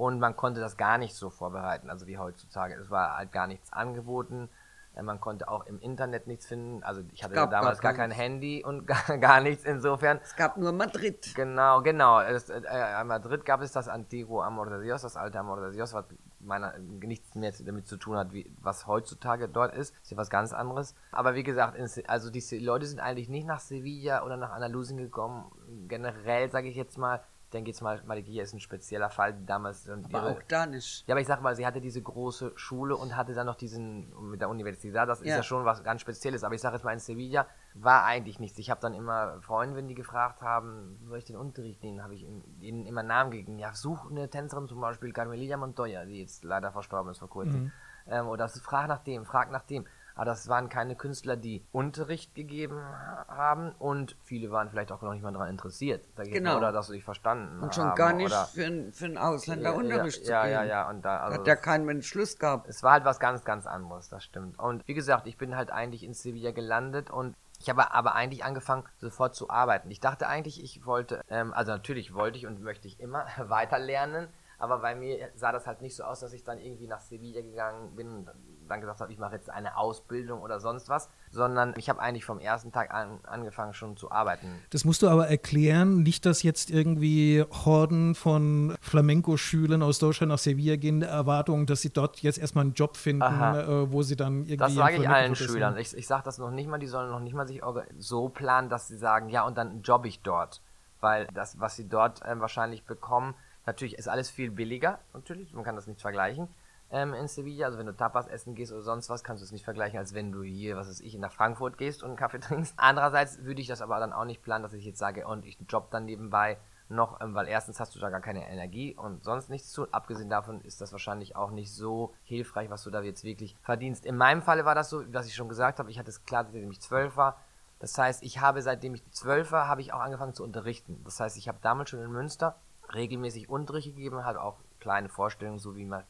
und 0.00 0.18
man 0.18 0.34
konnte 0.34 0.60
das 0.60 0.78
gar 0.78 0.96
nicht 0.96 1.14
so 1.14 1.28
vorbereiten, 1.28 1.90
also 1.90 2.06
wie 2.06 2.16
heutzutage. 2.16 2.74
Es 2.74 2.90
war 2.90 3.18
halt 3.18 3.32
gar 3.32 3.46
nichts 3.46 3.70
angeboten. 3.70 4.48
Äh, 4.96 5.02
man 5.02 5.20
konnte 5.20 5.46
auch 5.46 5.66
im 5.66 5.78
Internet 5.78 6.26
nichts 6.26 6.46
finden. 6.46 6.82
Also 6.82 7.02
ich 7.12 7.22
hatte 7.22 7.34
damals 7.34 7.80
gar, 7.80 7.92
gar 7.92 8.06
kein 8.06 8.10
Handy 8.10 8.64
und 8.64 8.86
gar, 8.86 9.18
gar, 9.18 9.42
nichts 9.42 9.66
insofern. 9.66 10.18
Es 10.22 10.34
gab 10.36 10.56
nur 10.56 10.72
Madrid. 10.72 11.34
Genau, 11.34 11.82
genau. 11.82 12.18
Es, 12.18 12.48
äh, 12.48 12.62
in 12.98 13.06
Madrid 13.08 13.44
gab 13.44 13.60
es 13.60 13.72
das 13.72 13.88
Antiguo 13.88 14.40
Amor 14.40 14.70
de 14.70 14.82
Dios, 14.82 15.02
das 15.02 15.18
alte 15.18 15.38
Amor 15.38 15.60
de 15.60 15.72
Dios, 15.72 15.92
was 15.92 16.06
meiner 16.38 16.78
nichts 16.78 17.34
mehr 17.34 17.52
damit 17.62 17.86
zu 17.86 17.98
tun 17.98 18.16
hat, 18.16 18.32
wie, 18.32 18.50
was 18.62 18.86
heutzutage 18.86 19.50
dort 19.50 19.74
ist. 19.74 19.94
Ist 20.02 20.12
ja 20.12 20.16
was 20.16 20.30
ganz 20.30 20.54
anderes. 20.54 20.94
Aber 21.12 21.34
wie 21.34 21.42
gesagt, 21.42 21.78
also 22.08 22.30
die 22.30 22.58
Leute 22.58 22.86
sind 22.86 23.00
eigentlich 23.00 23.28
nicht 23.28 23.46
nach 23.46 23.60
Sevilla 23.60 24.24
oder 24.24 24.38
nach 24.38 24.52
Andalusien 24.52 24.96
gekommen. 24.96 25.52
Generell 25.88 26.50
sage 26.50 26.68
ich 26.68 26.76
jetzt 26.76 26.96
mal, 26.96 27.22
denke 27.50 27.70
jetzt 27.70 27.80
mal, 27.82 28.02
Malikia 28.04 28.42
ist 28.42 28.54
ein 28.54 28.60
spezieller 28.60 29.10
Fall, 29.10 29.34
damals. 29.44 29.88
Und 29.88 30.06
aber 30.06 30.28
ihre, 30.28 30.36
auch 30.36 30.42
da 30.48 30.66
nicht. 30.66 31.06
Ja, 31.06 31.14
aber 31.14 31.20
ich 31.20 31.26
sag 31.26 31.42
mal, 31.42 31.54
sie 31.54 31.66
hatte 31.66 31.80
diese 31.80 32.00
große 32.00 32.52
Schule 32.54 32.96
und 32.96 33.16
hatte 33.16 33.34
dann 33.34 33.46
noch 33.46 33.56
diesen, 33.56 34.12
mit 34.30 34.40
der 34.40 34.48
Universität, 34.48 34.94
das 34.94 35.20
ist 35.20 35.28
ja 35.28 35.42
schon 35.42 35.64
was 35.64 35.82
ganz 35.82 36.00
Spezielles. 36.00 36.44
Aber 36.44 36.54
ich 36.54 36.60
sage 36.60 36.76
jetzt 36.76 36.84
mal, 36.84 36.92
in 36.92 36.98
Sevilla 36.98 37.46
war 37.74 38.04
eigentlich 38.04 38.40
nichts. 38.40 38.58
Ich 38.58 38.70
habe 38.70 38.80
dann 38.80 38.94
immer 38.94 39.40
Freunde, 39.42 39.76
wenn 39.76 39.88
die 39.88 39.94
gefragt 39.94 40.42
haben, 40.42 40.98
soll 41.06 41.18
ich 41.18 41.24
den 41.24 41.36
Unterricht 41.36 41.82
nehmen, 41.82 42.02
habe 42.02 42.14
ich 42.14 42.26
ihnen 42.60 42.86
immer 42.86 43.02
Namen 43.02 43.30
gegeben. 43.30 43.58
Ja, 43.58 43.72
such 43.74 44.10
eine 44.10 44.28
Tänzerin 44.28 44.66
zum 44.66 44.80
Beispiel, 44.80 45.12
Carmelilla 45.12 45.56
Montoya, 45.56 46.04
die 46.04 46.20
jetzt 46.20 46.44
leider 46.44 46.72
verstorben 46.72 47.10
ist 47.10 47.18
vor 47.18 47.28
kurzem. 47.28 47.64
Mhm. 47.64 47.72
Ähm, 48.06 48.28
oder 48.28 48.48
frag 48.48 48.88
nach 48.88 49.00
dem, 49.00 49.24
frag 49.24 49.50
nach 49.50 49.62
dem. 49.62 49.86
Aber 50.14 50.24
das 50.24 50.48
waren 50.48 50.68
keine 50.68 50.96
Künstler, 50.96 51.36
die 51.36 51.64
Unterricht 51.72 52.34
gegeben 52.34 52.80
haben 53.28 53.72
und 53.78 54.16
viele 54.22 54.50
waren 54.50 54.70
vielleicht 54.70 54.92
auch 54.92 55.02
noch 55.02 55.12
nicht 55.12 55.22
mal 55.22 55.32
daran 55.32 55.48
interessiert. 55.48 56.06
genau. 56.16 56.58
Oder 56.58 56.72
dass 56.72 56.88
sie 56.88 56.94
sich 56.94 57.04
verstanden 57.04 57.62
Und 57.62 57.74
schon 57.74 57.84
haben, 57.84 57.96
gar 57.96 58.12
nicht 58.12 58.34
für, 58.34 58.64
einen, 58.64 58.92
für 58.92 59.06
einen 59.06 59.18
Ausländer 59.18 59.70
ja, 59.70 59.76
Unterricht 59.76 60.26
ja, 60.26 60.42
zu 60.42 60.48
geben. 60.48 60.52
Ja, 60.52 60.64
ja, 60.64 60.64
ja. 60.64 60.90
Und 60.90 61.04
da, 61.04 61.20
also 61.20 61.38
Hat 61.38 61.46
ja 61.46 61.56
kein 61.56 61.84
Mensch 61.84 62.06
Schluss 62.06 62.38
gehabt. 62.38 62.68
Es 62.68 62.82
war 62.82 62.92
halt 62.92 63.04
was 63.04 63.20
ganz, 63.20 63.44
ganz 63.44 63.66
anderes, 63.66 64.08
das 64.08 64.24
stimmt. 64.24 64.58
Und 64.58 64.86
wie 64.86 64.94
gesagt, 64.94 65.26
ich 65.26 65.38
bin 65.38 65.56
halt 65.56 65.70
eigentlich 65.70 66.02
in 66.02 66.14
Sevilla 66.14 66.50
gelandet 66.52 67.10
und 67.10 67.36
ich 67.60 67.68
habe 67.68 67.92
aber 67.92 68.14
eigentlich 68.14 68.42
angefangen, 68.42 68.84
sofort 68.98 69.34
zu 69.34 69.50
arbeiten. 69.50 69.90
Ich 69.90 70.00
dachte 70.00 70.26
eigentlich, 70.26 70.64
ich 70.64 70.86
wollte, 70.86 71.22
ähm, 71.28 71.52
also 71.52 71.72
natürlich 71.72 72.14
wollte 72.14 72.38
ich 72.38 72.46
und 72.46 72.62
möchte 72.62 72.88
ich 72.88 72.98
immer 73.00 73.26
weiter 73.38 73.78
lernen, 73.78 74.28
aber 74.58 74.78
bei 74.78 74.94
mir 74.94 75.30
sah 75.34 75.52
das 75.52 75.66
halt 75.66 75.82
nicht 75.82 75.94
so 75.94 76.04
aus, 76.04 76.20
dass 76.20 76.32
ich 76.32 76.42
dann 76.42 76.58
irgendwie 76.58 76.86
nach 76.86 77.00
Sevilla 77.00 77.42
gegangen 77.42 77.94
bin 77.96 78.28
dann 78.70 78.80
gesagt 78.80 79.00
habe, 79.00 79.12
ich 79.12 79.18
mache 79.18 79.34
jetzt 79.34 79.50
eine 79.50 79.76
Ausbildung 79.76 80.40
oder 80.40 80.60
sonst 80.60 80.88
was, 80.88 81.10
sondern 81.30 81.74
ich 81.76 81.88
habe 81.88 82.00
eigentlich 82.00 82.24
vom 82.24 82.38
ersten 82.38 82.72
Tag 82.72 82.92
an 82.92 83.20
angefangen 83.24 83.74
schon 83.74 83.96
zu 83.96 84.10
arbeiten. 84.10 84.48
Das 84.70 84.84
musst 84.84 85.02
du 85.02 85.08
aber 85.08 85.28
erklären, 85.28 86.02
nicht, 86.02 86.24
dass 86.24 86.42
jetzt 86.42 86.70
irgendwie 86.70 87.44
Horden 87.64 88.14
von 88.14 88.76
Flamenco-Schülern 88.80 89.82
aus 89.82 89.98
Deutschland 89.98 90.30
nach 90.30 90.38
Sevilla 90.38 90.76
gehen, 90.76 91.00
der 91.00 91.10
Erwartung, 91.10 91.66
dass 91.66 91.82
sie 91.82 91.90
dort 91.90 92.20
jetzt 92.20 92.38
erstmal 92.38 92.62
einen 92.62 92.74
Job 92.74 92.96
finden, 92.96 93.22
äh, 93.22 93.92
wo 93.92 94.02
sie 94.02 94.16
dann 94.16 94.40
irgendwie. 94.40 94.56
Das 94.56 94.74
sage 94.74 94.96
ich 94.96 95.08
allen 95.08 95.34
Schülern. 95.34 95.76
Ich, 95.76 95.96
ich 95.96 96.06
sage 96.06 96.22
das 96.24 96.38
noch 96.38 96.50
nicht 96.50 96.68
mal, 96.68 96.78
die 96.78 96.86
sollen 96.86 97.10
noch 97.10 97.20
nicht 97.20 97.34
mal 97.34 97.46
sich 97.46 97.60
so 97.98 98.28
planen, 98.28 98.68
dass 98.68 98.88
sie 98.88 98.96
sagen, 98.96 99.28
ja, 99.28 99.44
und 99.44 99.58
dann 99.58 99.82
jobbe 99.82 100.08
ich 100.08 100.20
dort. 100.22 100.62
Weil 101.00 101.26
das, 101.34 101.58
was 101.58 101.76
sie 101.76 101.88
dort 101.88 102.22
äh, 102.22 102.38
wahrscheinlich 102.38 102.84
bekommen, 102.84 103.34
natürlich 103.66 103.96
ist 103.96 104.08
alles 104.08 104.30
viel 104.30 104.50
billiger, 104.50 104.98
natürlich, 105.14 105.54
man 105.54 105.64
kann 105.64 105.76
das 105.76 105.86
nicht 105.86 106.00
vergleichen 106.00 106.48
ähm, 106.90 107.14
in 107.14 107.28
Sevilla. 107.28 107.66
Also 107.66 107.78
wenn 107.78 107.86
du 107.86 107.96
Tapas 107.96 108.26
essen 108.26 108.54
gehst 108.54 108.72
oder 108.72 108.82
sonst 108.82 109.08
was, 109.10 109.24
kannst 109.24 109.42
du 109.42 109.44
es 109.44 109.52
nicht 109.52 109.64
vergleichen, 109.64 109.98
als 109.98 110.14
wenn 110.14 110.32
du 110.32 110.42
hier, 110.42 110.76
was 110.76 110.88
weiß 110.88 111.00
ich, 111.00 111.16
nach 111.18 111.32
Frankfurt 111.32 111.78
gehst 111.78 112.02
und 112.02 112.10
einen 112.10 112.16
Kaffee 112.16 112.40
trinkst. 112.40 112.74
Andererseits 112.76 113.42
würde 113.44 113.60
ich 113.60 113.68
das 113.68 113.82
aber 113.82 113.98
dann 114.00 114.12
auch 114.12 114.24
nicht 114.24 114.42
planen, 114.42 114.62
dass 114.62 114.72
ich 114.72 114.84
jetzt 114.84 114.98
sage, 114.98 115.26
und 115.26 115.44
ich 115.44 115.58
job 115.68 115.90
dann 115.90 116.04
nebenbei 116.04 116.58
noch, 116.88 117.20
ähm, 117.20 117.34
weil 117.34 117.48
erstens 117.48 117.80
hast 117.80 117.94
du 117.94 118.00
da 118.00 118.10
gar 118.10 118.20
keine 118.20 118.48
Energie 118.48 118.94
und 118.96 119.24
sonst 119.24 119.48
nichts 119.48 119.70
zu. 119.70 119.90
Abgesehen 119.92 120.28
davon 120.28 120.60
ist 120.60 120.80
das 120.80 120.92
wahrscheinlich 120.92 121.36
auch 121.36 121.50
nicht 121.50 121.72
so 121.72 122.12
hilfreich, 122.24 122.68
was 122.70 122.82
du 122.82 122.90
da 122.90 123.00
jetzt 123.02 123.24
wirklich 123.24 123.56
verdienst. 123.62 124.04
In 124.04 124.16
meinem 124.16 124.42
Falle 124.42 124.64
war 124.64 124.74
das 124.74 124.90
so, 124.90 125.02
was 125.12 125.26
ich 125.26 125.34
schon 125.34 125.48
gesagt 125.48 125.78
habe, 125.78 125.90
ich 125.90 125.98
hatte 125.98 126.10
es 126.10 126.24
klar, 126.24 126.44
seitdem 126.44 126.70
ich 126.70 126.80
zwölf 126.80 127.16
war. 127.16 127.38
Das 127.78 127.96
heißt, 127.96 128.22
ich 128.22 128.40
habe 128.40 128.60
seitdem 128.60 128.94
ich 128.94 129.10
zwölf 129.10 129.52
war, 129.52 129.66
habe 129.66 129.80
ich 129.80 129.92
auch 129.92 130.00
angefangen 130.00 130.34
zu 130.34 130.44
unterrichten. 130.44 131.00
Das 131.04 131.18
heißt, 131.18 131.38
ich 131.38 131.48
habe 131.48 131.58
damals 131.62 131.90
schon 131.90 132.00
in 132.00 132.10
Münster 132.10 132.56
regelmäßig 132.92 133.48
Unterricht 133.48 133.88
gegeben, 133.88 134.24
halt 134.24 134.36
auch 134.36 134.58
kleine 134.80 135.08
Vorstellungen, 135.08 135.58
so 135.58 135.76
wie 135.76 135.86
man 135.86 136.04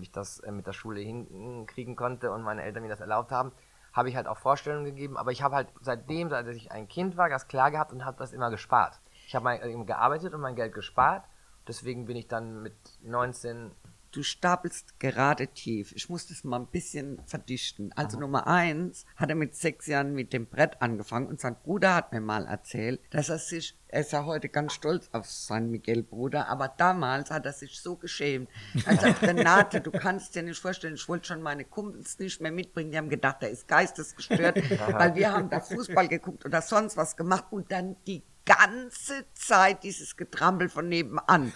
ich 0.00 0.12
das 0.12 0.40
äh, 0.40 0.50
mit 0.50 0.66
der 0.66 0.72
Schule 0.72 1.00
hinkriegen 1.00 1.96
konnte 1.96 2.30
und 2.32 2.42
meine 2.42 2.62
Eltern 2.62 2.82
mir 2.82 2.88
das 2.88 3.00
erlaubt 3.00 3.32
haben, 3.32 3.52
habe 3.92 4.08
ich 4.08 4.16
halt 4.16 4.26
auch 4.26 4.38
Vorstellungen 4.38 4.84
gegeben. 4.84 5.16
Aber 5.16 5.32
ich 5.32 5.42
habe 5.42 5.56
halt 5.56 5.68
seitdem, 5.80 6.28
seit 6.28 6.46
ich 6.48 6.70
ein 6.70 6.88
Kind 6.88 7.16
war, 7.16 7.28
das 7.28 7.48
klar 7.48 7.70
gehabt 7.70 7.92
und 7.92 8.04
habe 8.04 8.18
das 8.18 8.32
immer 8.32 8.50
gespart. 8.50 9.00
Ich 9.26 9.34
habe 9.34 9.50
äh, 9.54 9.84
gearbeitet 9.84 10.34
und 10.34 10.40
mein 10.40 10.54
Geld 10.54 10.74
gespart. 10.74 11.24
Deswegen 11.66 12.06
bin 12.06 12.16
ich 12.16 12.28
dann 12.28 12.62
mit 12.62 12.74
19 13.02 13.72
du 14.16 14.22
stapelst 14.22 14.98
gerade 14.98 15.48
tief. 15.48 15.92
Ich 15.94 16.08
muss 16.08 16.26
das 16.26 16.42
mal 16.42 16.60
ein 16.60 16.66
bisschen 16.66 17.20
verdichten. 17.26 17.92
Also 17.94 18.16
Aha. 18.16 18.22
Nummer 18.22 18.46
eins 18.46 19.04
hat 19.16 19.28
er 19.28 19.34
mit 19.34 19.54
sechs 19.54 19.86
Jahren 19.86 20.14
mit 20.14 20.32
dem 20.32 20.46
Brett 20.46 20.80
angefangen 20.80 21.26
und 21.26 21.40
sein 21.40 21.56
Bruder 21.62 21.94
hat 21.94 22.12
mir 22.12 22.20
mal 22.20 22.46
erzählt, 22.46 23.00
dass 23.10 23.28
er 23.28 23.38
sich, 23.38 23.76
er 23.88 24.00
ist 24.00 24.12
ja 24.12 24.24
heute 24.24 24.48
ganz 24.48 24.72
stolz 24.72 25.10
auf 25.12 25.26
seinen 25.26 25.70
Miguel-Bruder, 25.70 26.48
aber 26.48 26.68
damals 26.68 27.30
hat 27.30 27.44
er 27.44 27.52
sich 27.52 27.78
so 27.80 27.96
geschämt. 27.96 28.48
Er 28.86 28.96
sagt, 28.96 29.22
Renate, 29.22 29.80
du 29.82 29.90
kannst 29.90 30.34
dir 30.34 30.42
nicht 30.42 30.58
vorstellen, 30.58 30.94
ich 30.94 31.08
wollte 31.08 31.26
schon 31.26 31.42
meine 31.42 31.64
Kumpels 31.64 32.18
nicht 32.18 32.40
mehr 32.40 32.52
mitbringen, 32.52 32.90
die 32.90 32.98
haben 32.98 33.10
gedacht, 33.10 33.42
er 33.42 33.50
ist 33.50 33.68
geistesgestört, 33.68 34.56
weil 34.92 35.14
wir 35.14 35.32
haben 35.32 35.50
da 35.50 35.60
Fußball 35.60 36.08
geguckt 36.08 36.46
oder 36.46 36.62
sonst 36.62 36.96
was 36.96 37.16
gemacht 37.16 37.44
und 37.50 37.70
dann 37.70 37.96
die 38.06 38.22
ganze 38.46 39.26
Zeit 39.34 39.82
dieses 39.82 40.16
Getrampel 40.16 40.68
von 40.68 40.88
nebenan. 40.88 41.52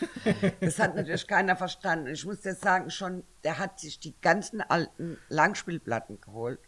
Das 0.61 0.79
hat 0.79 0.95
natürlich 0.95 1.27
keiner 1.27 1.57
verstanden. 1.57 2.09
Ich 2.09 2.27
muss 2.27 2.41
dir 2.41 2.55
sagen, 2.55 2.91
schon, 2.91 3.25
der 3.45 3.59
hat 3.59 3.81
sich 3.81 3.99
die 4.01 4.21
ganzen 4.21 4.61
alten 4.61 5.17
Langspielplatten 5.29 6.21
geholt 6.21 6.61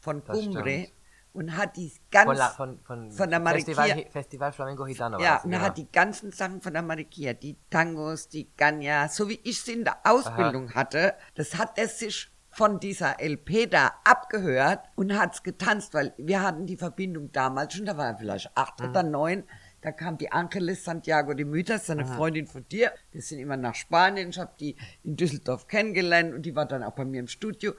von 0.00 0.22
Cumbre 0.24 0.88
und 1.32 1.56
hat 1.56 1.76
die 1.76 1.92
ganz 2.10 2.40
von, 2.56 2.78
von, 2.78 2.80
von, 2.82 3.12
von 3.12 3.30
der 3.30 3.40
Mariquia, 3.40 3.74
Festival, 3.74 4.10
Festival 4.10 4.52
Flamenco 4.52 4.84
Gitano. 4.84 5.20
Ja, 5.20 5.42
und 5.42 5.52
er 5.52 5.60
hat 5.60 5.78
die 5.78 5.90
ganzen 5.90 6.32
Sachen 6.32 6.60
von 6.60 6.72
der 6.72 6.82
Mariquia, 6.82 7.32
die 7.32 7.56
Tangos, 7.70 8.28
die 8.28 8.50
Ganya, 8.56 9.08
so 9.08 9.28
wie 9.28 9.40
ich 9.44 9.62
sie 9.62 9.74
in 9.74 9.84
der 9.84 9.98
Ausbildung 10.04 10.68
Aha. 10.70 10.74
hatte, 10.74 11.14
das 11.34 11.56
hat 11.56 11.78
er 11.78 11.88
sich 11.88 12.30
von 12.50 12.80
dieser 12.80 13.20
LP 13.20 13.70
da 13.70 13.92
abgehört 14.04 14.80
und 14.96 15.16
hat's 15.16 15.44
getanzt, 15.44 15.94
weil 15.94 16.12
wir 16.16 16.42
hatten 16.42 16.66
die 16.66 16.76
Verbindung 16.76 17.30
damals 17.30 17.74
schon, 17.74 17.86
da 17.86 17.96
war 17.96 18.06
er 18.06 18.16
vielleicht 18.16 18.50
acht 18.56 18.80
mhm. 18.80 18.88
oder 18.88 19.02
neun, 19.04 19.44
Da 19.80 19.92
kam 19.92 20.18
die 20.18 20.32
Angeles 20.32 20.84
Santiago 20.84 21.34
de 21.34 21.44
Müters, 21.44 21.88
eine 21.88 22.04
Freundin 22.04 22.46
von 22.46 22.66
dir. 22.68 22.92
Wir 23.12 23.22
sind 23.22 23.38
immer 23.38 23.56
nach 23.56 23.76
Spanien. 23.76 24.30
Ich 24.30 24.38
habe 24.38 24.52
die 24.58 24.76
in 25.04 25.16
Düsseldorf 25.16 25.68
kennengelernt 25.68 26.34
und 26.34 26.42
die 26.42 26.56
war 26.56 26.66
dann 26.66 26.82
auch 26.82 26.94
bei 26.94 27.04
mir 27.04 27.20
im 27.20 27.28
Studio. 27.28 27.72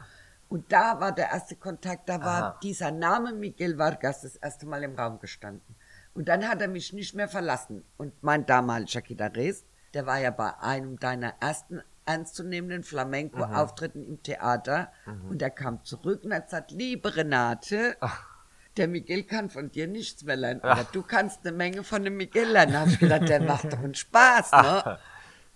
Und 0.47 0.71
da 0.71 0.99
war 0.99 1.13
der 1.13 1.29
erste 1.29 1.55
Kontakt, 1.55 2.09
da 2.09 2.21
war 2.21 2.43
Aha. 2.43 2.59
dieser 2.63 2.91
Name 2.91 3.33
Miguel 3.33 3.77
Vargas 3.77 4.21
das 4.21 4.35
erste 4.35 4.65
Mal 4.65 4.83
im 4.83 4.95
Raum 4.95 5.19
gestanden. 5.19 5.75
Und 6.13 6.27
dann 6.27 6.47
hat 6.47 6.61
er 6.61 6.67
mich 6.67 6.91
nicht 6.93 7.13
mehr 7.13 7.27
verlassen. 7.27 7.83
Und 7.97 8.13
mein 8.23 8.45
damaliger 8.45 9.01
Gitarrist, 9.01 9.65
der 9.93 10.05
war 10.05 10.19
ja 10.19 10.31
bei 10.31 10.57
einem 10.57 10.99
deiner 10.99 11.35
ersten 11.39 11.81
ernstzunehmenden 12.05 12.83
Flamenco-Auftritten 12.83 14.03
im 14.03 14.23
Theater. 14.23 14.91
Mhm. 15.05 15.29
Und 15.29 15.41
er 15.41 15.51
kam 15.51 15.83
zurück 15.83 16.23
und 16.23 16.33
hat 16.33 16.45
gesagt, 16.45 16.71
liebe 16.71 17.15
Renate, 17.15 17.95
Ach. 17.99 18.28
Der 18.77 18.87
Miguel 18.87 19.23
kann 19.23 19.49
von 19.49 19.71
dir 19.71 19.87
nichts 19.87 20.23
mehr 20.23 20.35
lernen. 20.35 20.61
Aber 20.61 20.85
du 20.91 21.01
kannst 21.01 21.45
eine 21.45 21.55
Menge 21.55 21.83
von 21.83 22.03
dem 22.03 22.17
Miguel 22.17 22.47
lernen. 22.47 22.73
Da 22.73 22.79
habe 22.81 22.91
ich 22.91 22.99
gedacht, 22.99 23.27
der 23.27 23.41
macht 23.41 23.71
doch 23.71 23.79
einen 23.79 23.95
Spaß, 23.95 24.51
ne? 24.51 24.99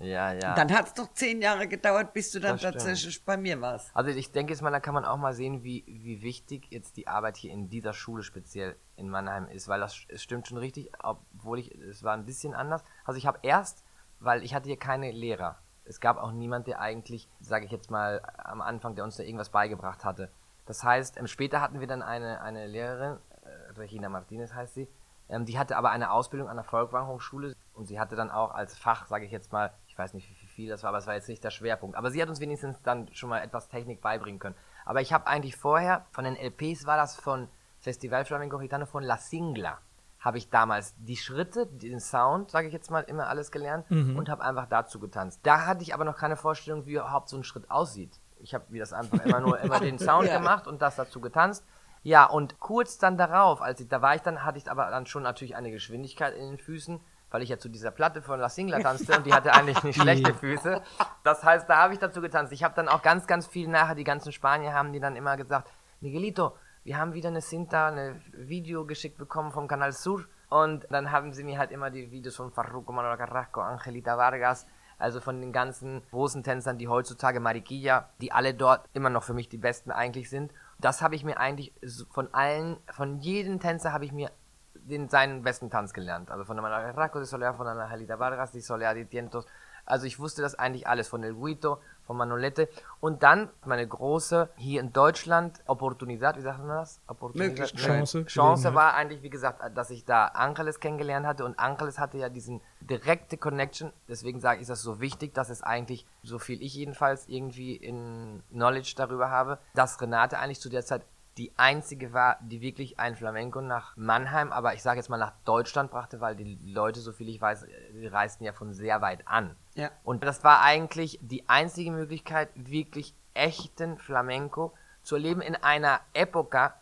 Ja, 0.03 0.33
ja. 0.33 0.53
Dann 0.55 0.71
hat 0.73 0.87
es 0.87 0.93
doch 0.93 1.13
zehn 1.13 1.41
Jahre 1.41 1.67
gedauert, 1.67 2.13
bis 2.13 2.31
du 2.31 2.39
dann 2.39 2.57
tatsächlich 2.57 3.23
bei 3.23 3.37
mir 3.37 3.61
warst. 3.61 3.95
Also 3.95 4.09
ich 4.09 4.31
denke 4.31 4.51
jetzt 4.51 4.61
mal, 4.61 4.71
da 4.71 4.79
kann 4.79 4.93
man 4.93 5.05
auch 5.05 5.17
mal 5.17 5.33
sehen, 5.33 5.63
wie, 5.63 5.83
wie 5.87 6.21
wichtig 6.21 6.67
jetzt 6.71 6.97
die 6.97 7.07
Arbeit 7.07 7.37
hier 7.37 7.53
in 7.53 7.69
dieser 7.69 7.93
Schule 7.93 8.23
speziell 8.23 8.75
in 8.97 9.09
Mannheim 9.09 9.47
ist, 9.47 9.67
weil 9.67 9.79
das 9.79 9.97
es 10.09 10.21
stimmt 10.21 10.47
schon 10.47 10.57
richtig, 10.57 10.91
obwohl 11.01 11.59
ich, 11.59 11.73
es 11.75 12.03
war 12.03 12.13
ein 12.13 12.25
bisschen 12.25 12.53
anders. 12.53 12.83
Also 13.05 13.17
ich 13.17 13.25
habe 13.25 13.39
erst, 13.43 13.83
weil 14.19 14.43
ich 14.43 14.53
hatte 14.53 14.67
hier 14.67 14.77
keine 14.77 15.11
Lehrer. 15.11 15.59
Es 15.85 15.99
gab 15.99 16.17
auch 16.17 16.31
niemand, 16.31 16.67
der 16.67 16.79
eigentlich, 16.79 17.29
sage 17.39 17.65
ich 17.65 17.71
jetzt 17.71 17.91
mal, 17.91 18.21
am 18.37 18.61
Anfang, 18.61 18.95
der 18.95 19.03
uns 19.03 19.15
da 19.15 19.23
irgendwas 19.23 19.49
beigebracht 19.49 20.03
hatte. 20.03 20.31
Das 20.65 20.83
heißt, 20.83 21.17
ähm, 21.17 21.27
später 21.27 21.61
hatten 21.61 21.79
wir 21.79 21.87
dann 21.87 22.01
eine, 22.01 22.41
eine 22.41 22.67
Lehrerin, 22.67 23.17
äh, 23.43 23.79
Regina 23.79 24.09
Martinez 24.09 24.53
heißt 24.53 24.73
sie, 24.75 24.87
ähm, 25.29 25.45
die 25.45 25.57
hatte 25.57 25.77
aber 25.77 25.91
eine 25.91 26.11
Ausbildung 26.11 26.49
an 26.49 26.57
der 26.57 26.65
Volkwang-Hochschule 26.65 27.55
und 27.73 27.85
sie 27.85 27.99
hatte 27.99 28.15
dann 28.15 28.31
auch 28.31 28.51
als 28.51 28.77
Fach, 28.77 29.07
sage 29.07 29.25
ich 29.25 29.31
jetzt 29.31 29.51
mal, 29.51 29.73
ich 29.87 29.97
weiß 29.97 30.13
nicht, 30.13 30.29
wie 30.29 30.47
viel 30.47 30.69
das 30.69 30.83
war, 30.83 30.89
aber 30.89 30.97
es 30.97 31.07
war 31.07 31.15
jetzt 31.15 31.29
nicht 31.29 31.43
der 31.43 31.51
Schwerpunkt. 31.51 31.95
Aber 31.95 32.11
sie 32.11 32.21
hat 32.21 32.29
uns 32.29 32.39
wenigstens 32.39 32.81
dann 32.81 33.13
schon 33.13 33.29
mal 33.29 33.41
etwas 33.41 33.67
Technik 33.67 34.01
beibringen 34.01 34.39
können. 34.39 34.55
Aber 34.85 35.01
ich 35.01 35.13
habe 35.13 35.27
eigentlich 35.27 35.55
vorher, 35.55 36.05
von 36.11 36.23
den 36.25 36.35
LPs 36.35 36.85
war 36.85 36.97
das 36.97 37.15
von 37.15 37.47
Festival 37.79 38.25
Flamenco 38.25 38.57
Gitano 38.57 38.85
von 38.85 39.03
La 39.03 39.17
Singla, 39.17 39.79
habe 40.19 40.37
ich 40.37 40.49
damals 40.49 40.95
die 40.97 41.17
Schritte, 41.17 41.67
den 41.67 41.99
Sound, 41.99 42.49
sage 42.49 42.67
ich 42.67 42.73
jetzt 42.73 42.89
mal, 42.89 43.01
immer 43.01 43.27
alles 43.27 43.51
gelernt 43.51 43.89
mhm. 43.91 44.15
und 44.15 44.29
habe 44.29 44.43
einfach 44.43 44.67
dazu 44.67 44.99
getanzt. 44.99 45.41
Da 45.43 45.65
hatte 45.65 45.83
ich 45.83 45.93
aber 45.93 46.05
noch 46.05 46.15
keine 46.15 46.37
Vorstellung, 46.37 46.85
wie 46.85 46.93
überhaupt 46.93 47.27
so 47.27 47.37
ein 47.37 47.43
Schritt 47.43 47.69
aussieht. 47.69 48.19
Ich 48.43 48.53
habe 48.53 48.65
wie 48.69 48.79
das 48.79 48.93
einfach 48.93 49.25
immer 49.25 49.39
nur 49.39 49.59
immer 49.59 49.79
den 49.79 49.97
Sound 49.99 50.27
ja. 50.27 50.37
gemacht 50.37 50.67
und 50.67 50.81
das 50.81 50.95
dazu 50.95 51.19
getanzt. 51.21 51.65
Ja, 52.03 52.25
und 52.25 52.59
kurz 52.59 52.97
dann 52.97 53.17
darauf, 53.17 53.61
als 53.61 53.79
ich 53.79 53.87
da 53.87 54.01
war 54.01 54.13
ich 54.13 54.21
dann, 54.21 54.43
hatte 54.43 54.57
ich 54.57 54.69
aber 54.69 54.89
dann 54.91 55.05
schon 55.05 55.23
natürlich 55.23 55.55
eine 55.55 55.71
Geschwindigkeit 55.71 56.35
in 56.35 56.49
den 56.49 56.57
Füßen 56.57 56.99
weil 57.33 57.41
ich 57.41 57.49
ja 57.49 57.57
zu 57.57 57.67
dieser 57.67 57.89
Platte 57.89 58.21
von 58.21 58.39
La 58.39 58.47
Singla 58.47 58.79
tanzte 58.79 59.17
und 59.17 59.25
die 59.25 59.33
hatte 59.33 59.53
eigentlich 59.53 59.83
nicht 59.83 59.99
schlechte 60.01 60.35
Füße. 60.35 60.83
Das 61.23 61.43
heißt, 61.43 61.67
da 61.67 61.77
habe 61.77 61.93
ich 61.93 61.99
dazu 61.99 62.21
getanzt. 62.21 62.53
Ich 62.53 62.63
habe 62.63 62.75
dann 62.75 62.87
auch 62.87 63.01
ganz, 63.01 63.25
ganz 63.25 63.47
viel 63.47 63.67
nachher, 63.67 63.95
die 63.95 64.03
ganzen 64.03 64.31
Spanier 64.31 64.73
haben 64.73 64.93
die 64.93 64.99
dann 64.99 65.15
immer 65.15 65.35
gesagt, 65.35 65.71
Miguelito, 65.99 66.55
wir 66.83 66.99
haben 66.99 67.13
wieder 67.13 67.29
eine 67.29 67.41
Cinta, 67.41 67.87
eine 67.87 68.21
Video 68.33 68.85
geschickt 68.85 69.17
bekommen 69.17 69.51
vom 69.51 69.67
Kanal 69.67 69.93
Sur 69.93 70.25
und 70.49 70.85
dann 70.91 71.11
haben 71.11 71.33
sie 71.33 71.43
mir 71.43 71.57
halt 71.57 71.71
immer 71.71 71.89
die 71.89 72.11
Videos 72.11 72.35
von 72.35 72.51
Farruko, 72.51 72.93
Manuel 72.93 73.17
Carrasco, 73.17 73.61
Angelita 73.61 74.15
Vargas, 74.15 74.67
also 74.97 75.19
von 75.19 75.39
den 75.41 75.51
ganzen 75.51 76.01
großen 76.11 76.43
Tänzern, 76.43 76.77
die 76.77 76.87
heutzutage 76.87 77.39
Mariquilla, 77.39 78.09
die 78.21 78.31
alle 78.31 78.53
dort 78.53 78.89
immer 78.93 79.09
noch 79.09 79.23
für 79.23 79.33
mich 79.33 79.49
die 79.49 79.57
besten 79.57 79.91
eigentlich 79.91 80.29
sind. 80.29 80.51
Das 80.79 81.01
habe 81.01 81.15
ich 81.15 81.23
mir 81.23 81.37
eigentlich 81.37 81.73
von 82.11 82.33
allen, 82.33 82.77
von 82.91 83.19
jedem 83.19 83.59
Tänzer 83.59 83.93
habe 83.93 84.05
ich 84.05 84.11
mir 84.11 84.31
den, 84.75 85.09
seinen 85.09 85.43
besten 85.43 85.69
Tanz 85.69 85.93
gelernt. 85.93 86.31
Also 86.31 86.45
von 86.45 86.55
der 86.55 86.63
Manuel 86.63 86.91
Racco 86.91 87.19
de 87.19 87.27
Soler, 87.27 87.53
von 87.53 87.65
der 87.65 87.75
Angelita 87.75 88.19
Vargas, 88.19 88.51
die 88.51 88.61
Soler 88.61 88.93
die 88.93 89.05
Tientos. 89.05 89.45
Also 89.85 90.05
ich 90.05 90.19
wusste 90.19 90.41
das 90.41 90.55
eigentlich 90.55 90.87
alles 90.87 91.07
von 91.07 91.23
El 91.23 91.33
Guito, 91.33 91.79
von 92.05 92.17
Manolete. 92.17 92.69
Und 92.99 93.23
dann 93.23 93.49
meine 93.65 93.87
große, 93.87 94.49
hier 94.55 94.81
in 94.81 94.93
Deutschland, 94.93 95.61
Opportunität, 95.65 96.37
wie 96.37 96.41
sagt 96.41 96.59
man 96.59 96.69
das? 96.69 97.01
Opportunität, 97.07 97.75
Chance. 97.75 98.25
Chance 98.25 98.73
war 98.73 98.93
eigentlich, 98.93 99.21
wie 99.23 99.29
gesagt, 99.29 99.61
dass 99.75 99.89
ich 99.89 100.05
da 100.05 100.27
Angeles 100.27 100.79
kennengelernt 100.79 101.25
hatte. 101.25 101.45
Und 101.45 101.57
Angeles 101.59 101.99
hatte 101.99 102.17
ja 102.17 102.29
diesen 102.29 102.61
direkte 102.81 103.37
Connection. 103.37 103.91
Deswegen 104.07 104.39
sage 104.39 104.57
ich, 104.57 104.63
ist 104.63 104.69
das 104.69 104.81
so 104.81 104.99
wichtig, 104.99 105.33
dass 105.33 105.49
es 105.49 105.63
eigentlich, 105.63 106.05
so 106.21 106.39
viel 106.39 106.61
ich 106.61 106.75
jedenfalls 106.75 107.27
irgendwie 107.27 107.75
in 107.75 108.43
Knowledge 108.51 108.93
darüber 108.95 109.29
habe, 109.29 109.59
dass 109.73 109.99
Renate 110.01 110.39
eigentlich 110.39 110.59
zu 110.59 110.69
der 110.69 110.85
Zeit 110.85 111.03
die 111.37 111.51
einzige 111.57 112.13
war, 112.13 112.37
die 112.41 112.61
wirklich 112.61 112.99
ein 112.99 113.15
Flamenco 113.15 113.61
nach 113.61 113.97
Mannheim, 113.97 114.51
aber 114.51 114.75
ich 114.75 114.83
sage 114.83 114.99
jetzt 114.99 115.09
mal 115.09 115.17
nach 115.17 115.33
Deutschland 115.45 115.89
brachte, 115.89 116.21
weil 116.21 116.35
die 116.35 116.59
Leute, 116.63 116.99
so 116.99 117.11
viel 117.11 117.29
ich 117.29 117.41
weiß, 117.41 117.65
die 117.93 118.07
reisten 118.07 118.43
ja 118.43 118.53
von 118.53 118.73
sehr 118.73 119.01
weit 119.01 119.27
an. 119.27 119.55
Ja. 119.75 119.89
Und 120.03 120.23
das 120.23 120.43
war 120.43 120.61
eigentlich 120.61 121.19
die 121.21 121.49
einzige 121.49 121.91
Möglichkeit, 121.91 122.49
wirklich 122.55 123.15
echten 123.33 123.97
Flamenco 123.97 124.73
zu 125.01 125.15
erleben 125.15 125.41
in 125.41 125.55
einer 125.55 126.01
Epoca, 126.13 126.75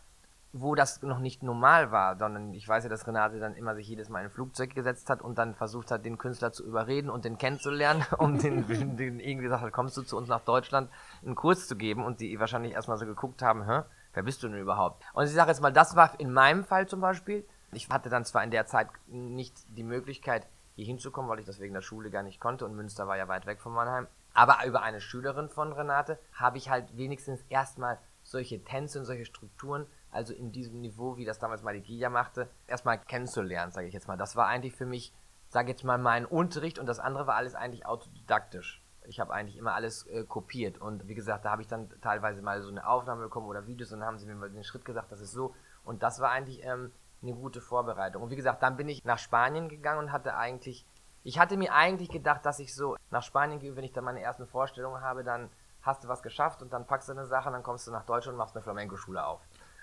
wo 0.53 0.75
das 0.75 1.01
noch 1.01 1.19
nicht 1.19 1.43
normal 1.43 1.91
war, 1.91 2.17
sondern 2.17 2.53
ich 2.53 2.67
weiß 2.67 2.83
ja, 2.83 2.89
dass 2.89 3.07
Renate 3.07 3.39
dann 3.39 3.55
immer 3.55 3.73
sich 3.73 3.87
jedes 3.87 4.09
Mal 4.09 4.19
in 4.19 4.25
ein 4.25 4.31
Flugzeug 4.31 4.75
gesetzt 4.75 5.09
hat 5.09 5.21
und 5.21 5.37
dann 5.37 5.55
versucht 5.55 5.91
hat, 5.91 6.03
den 6.03 6.17
Künstler 6.17 6.51
zu 6.51 6.65
überreden 6.65 7.09
und 7.09 7.23
den 7.23 7.37
kennenzulernen, 7.37 8.05
um 8.17 8.37
den, 8.37 8.67
den 8.97 9.21
irgendwie 9.21 9.43
gesagt 9.43 9.63
hat, 9.63 9.71
kommst 9.71 9.95
du 9.95 10.01
zu 10.01 10.17
uns 10.17 10.27
nach 10.27 10.41
Deutschland, 10.41 10.89
einen 11.25 11.35
Kurs 11.35 11.67
zu 11.67 11.77
geben 11.77 12.03
und 12.03 12.19
die 12.19 12.37
wahrscheinlich 12.39 12.73
erstmal 12.73 12.97
so 12.97 13.05
geguckt 13.05 13.41
haben, 13.41 13.65
hä? 13.65 13.83
Wer 14.13 14.23
bist 14.23 14.43
du 14.43 14.47
denn 14.47 14.59
überhaupt? 14.59 15.03
Und 15.13 15.25
ich 15.25 15.31
sage 15.31 15.51
jetzt 15.51 15.61
mal, 15.61 15.71
das 15.71 15.95
war 15.95 16.19
in 16.19 16.31
meinem 16.31 16.63
Fall 16.63 16.87
zum 16.87 17.01
Beispiel. 17.01 17.45
Ich 17.71 17.89
hatte 17.89 18.09
dann 18.09 18.25
zwar 18.25 18.43
in 18.43 18.51
der 18.51 18.65
Zeit 18.65 18.87
nicht 19.07 19.55
die 19.69 19.83
Möglichkeit, 19.83 20.47
hier 20.75 20.85
hinzukommen, 20.85 21.29
weil 21.29 21.39
ich 21.39 21.45
das 21.45 21.59
wegen 21.59 21.73
der 21.73 21.81
Schule 21.81 22.09
gar 22.09 22.23
nicht 22.23 22.39
konnte 22.39 22.65
und 22.65 22.75
Münster 22.75 23.07
war 23.07 23.17
ja 23.17 23.27
weit 23.27 23.45
weg 23.45 23.61
von 23.61 23.73
Mannheim. 23.73 24.07
Aber 24.33 24.65
über 24.65 24.81
eine 24.81 25.01
Schülerin 25.01 25.49
von 25.49 25.73
Renate 25.73 26.17
habe 26.33 26.57
ich 26.57 26.69
halt 26.69 26.95
wenigstens 26.97 27.43
erstmal 27.49 27.99
solche 28.23 28.63
Tänze 28.63 28.99
und 28.99 29.05
solche 29.05 29.25
Strukturen, 29.25 29.85
also 30.11 30.33
in 30.33 30.51
diesem 30.51 30.81
Niveau, 30.81 31.17
wie 31.17 31.25
das 31.25 31.39
damals 31.39 31.63
Malikia 31.63 32.09
machte, 32.09 32.49
erstmal 32.67 32.99
kennenzulernen, 32.99 33.71
sage 33.71 33.87
ich 33.87 33.93
jetzt 33.93 34.07
mal. 34.07 34.17
Das 34.17 34.35
war 34.35 34.47
eigentlich 34.47 34.75
für 34.75 34.85
mich, 34.85 35.13
sage 35.49 35.69
ich 35.69 35.77
jetzt 35.77 35.83
mal, 35.83 35.97
mein 35.97 36.25
Unterricht 36.25 36.79
und 36.79 36.85
das 36.85 36.99
andere 36.99 37.27
war 37.27 37.35
alles 37.35 37.55
eigentlich 37.55 37.85
autodidaktisch 37.85 38.81
ich 39.11 39.19
habe 39.19 39.33
eigentlich 39.33 39.57
immer 39.57 39.73
alles 39.73 40.07
äh, 40.07 40.23
kopiert. 40.23 40.79
Und 40.79 41.07
wie 41.07 41.15
gesagt, 41.15 41.43
da 41.43 41.51
habe 41.51 41.61
ich 41.61 41.67
dann 41.67 41.89
teilweise 42.01 42.41
mal 42.41 42.61
so 42.61 42.69
eine 42.69 42.87
Aufnahme 42.87 43.23
bekommen 43.23 43.47
oder 43.47 43.67
Videos 43.67 43.91
und 43.91 43.99
dann 43.99 44.07
haben 44.07 44.17
sie 44.17 44.25
mir 44.25 44.35
mal 44.35 44.49
den 44.49 44.63
Schritt 44.63 44.85
gesagt, 44.85 45.11
das 45.11 45.19
ist 45.19 45.33
so. 45.33 45.53
Und 45.83 46.01
das 46.01 46.21
war 46.21 46.31
eigentlich 46.31 46.63
ähm, 46.63 46.91
eine 47.21 47.33
gute 47.33 47.59
Vorbereitung. 47.59 48.23
Und 48.23 48.29
wie 48.29 48.37
gesagt, 48.37 48.63
dann 48.63 48.77
bin 48.77 48.87
ich 48.87 49.03
nach 49.03 49.19
Spanien 49.19 49.67
gegangen 49.67 49.99
und 49.99 50.11
hatte 50.13 50.37
eigentlich, 50.37 50.85
ich 51.23 51.39
hatte 51.39 51.57
mir 51.57 51.73
eigentlich 51.73 52.09
gedacht, 52.09 52.45
dass 52.45 52.59
ich 52.59 52.73
so 52.73 52.95
nach 53.09 53.21
Spanien 53.21 53.59
gehe, 53.59 53.75
wenn 53.75 53.83
ich 53.83 53.91
dann 53.91 54.05
meine 54.05 54.21
ersten 54.21 54.47
Vorstellungen 54.47 55.01
habe, 55.01 55.25
dann 55.25 55.49
hast 55.81 56.05
du 56.05 56.07
was 56.07 56.23
geschafft 56.23 56.61
und 56.61 56.71
dann 56.71 56.87
packst 56.87 57.09
du 57.09 57.11
eine 57.11 57.25
Sache 57.25 57.49
und 57.49 57.53
dann 57.53 57.63
kommst 57.63 57.87
du 57.87 57.91
nach 57.91 58.05
Deutschland 58.05 58.35
und 58.35 58.37
machst 58.37 58.55
eine 58.55 58.63
Flamenco-Schule 58.63 59.25
auf. 59.25 59.41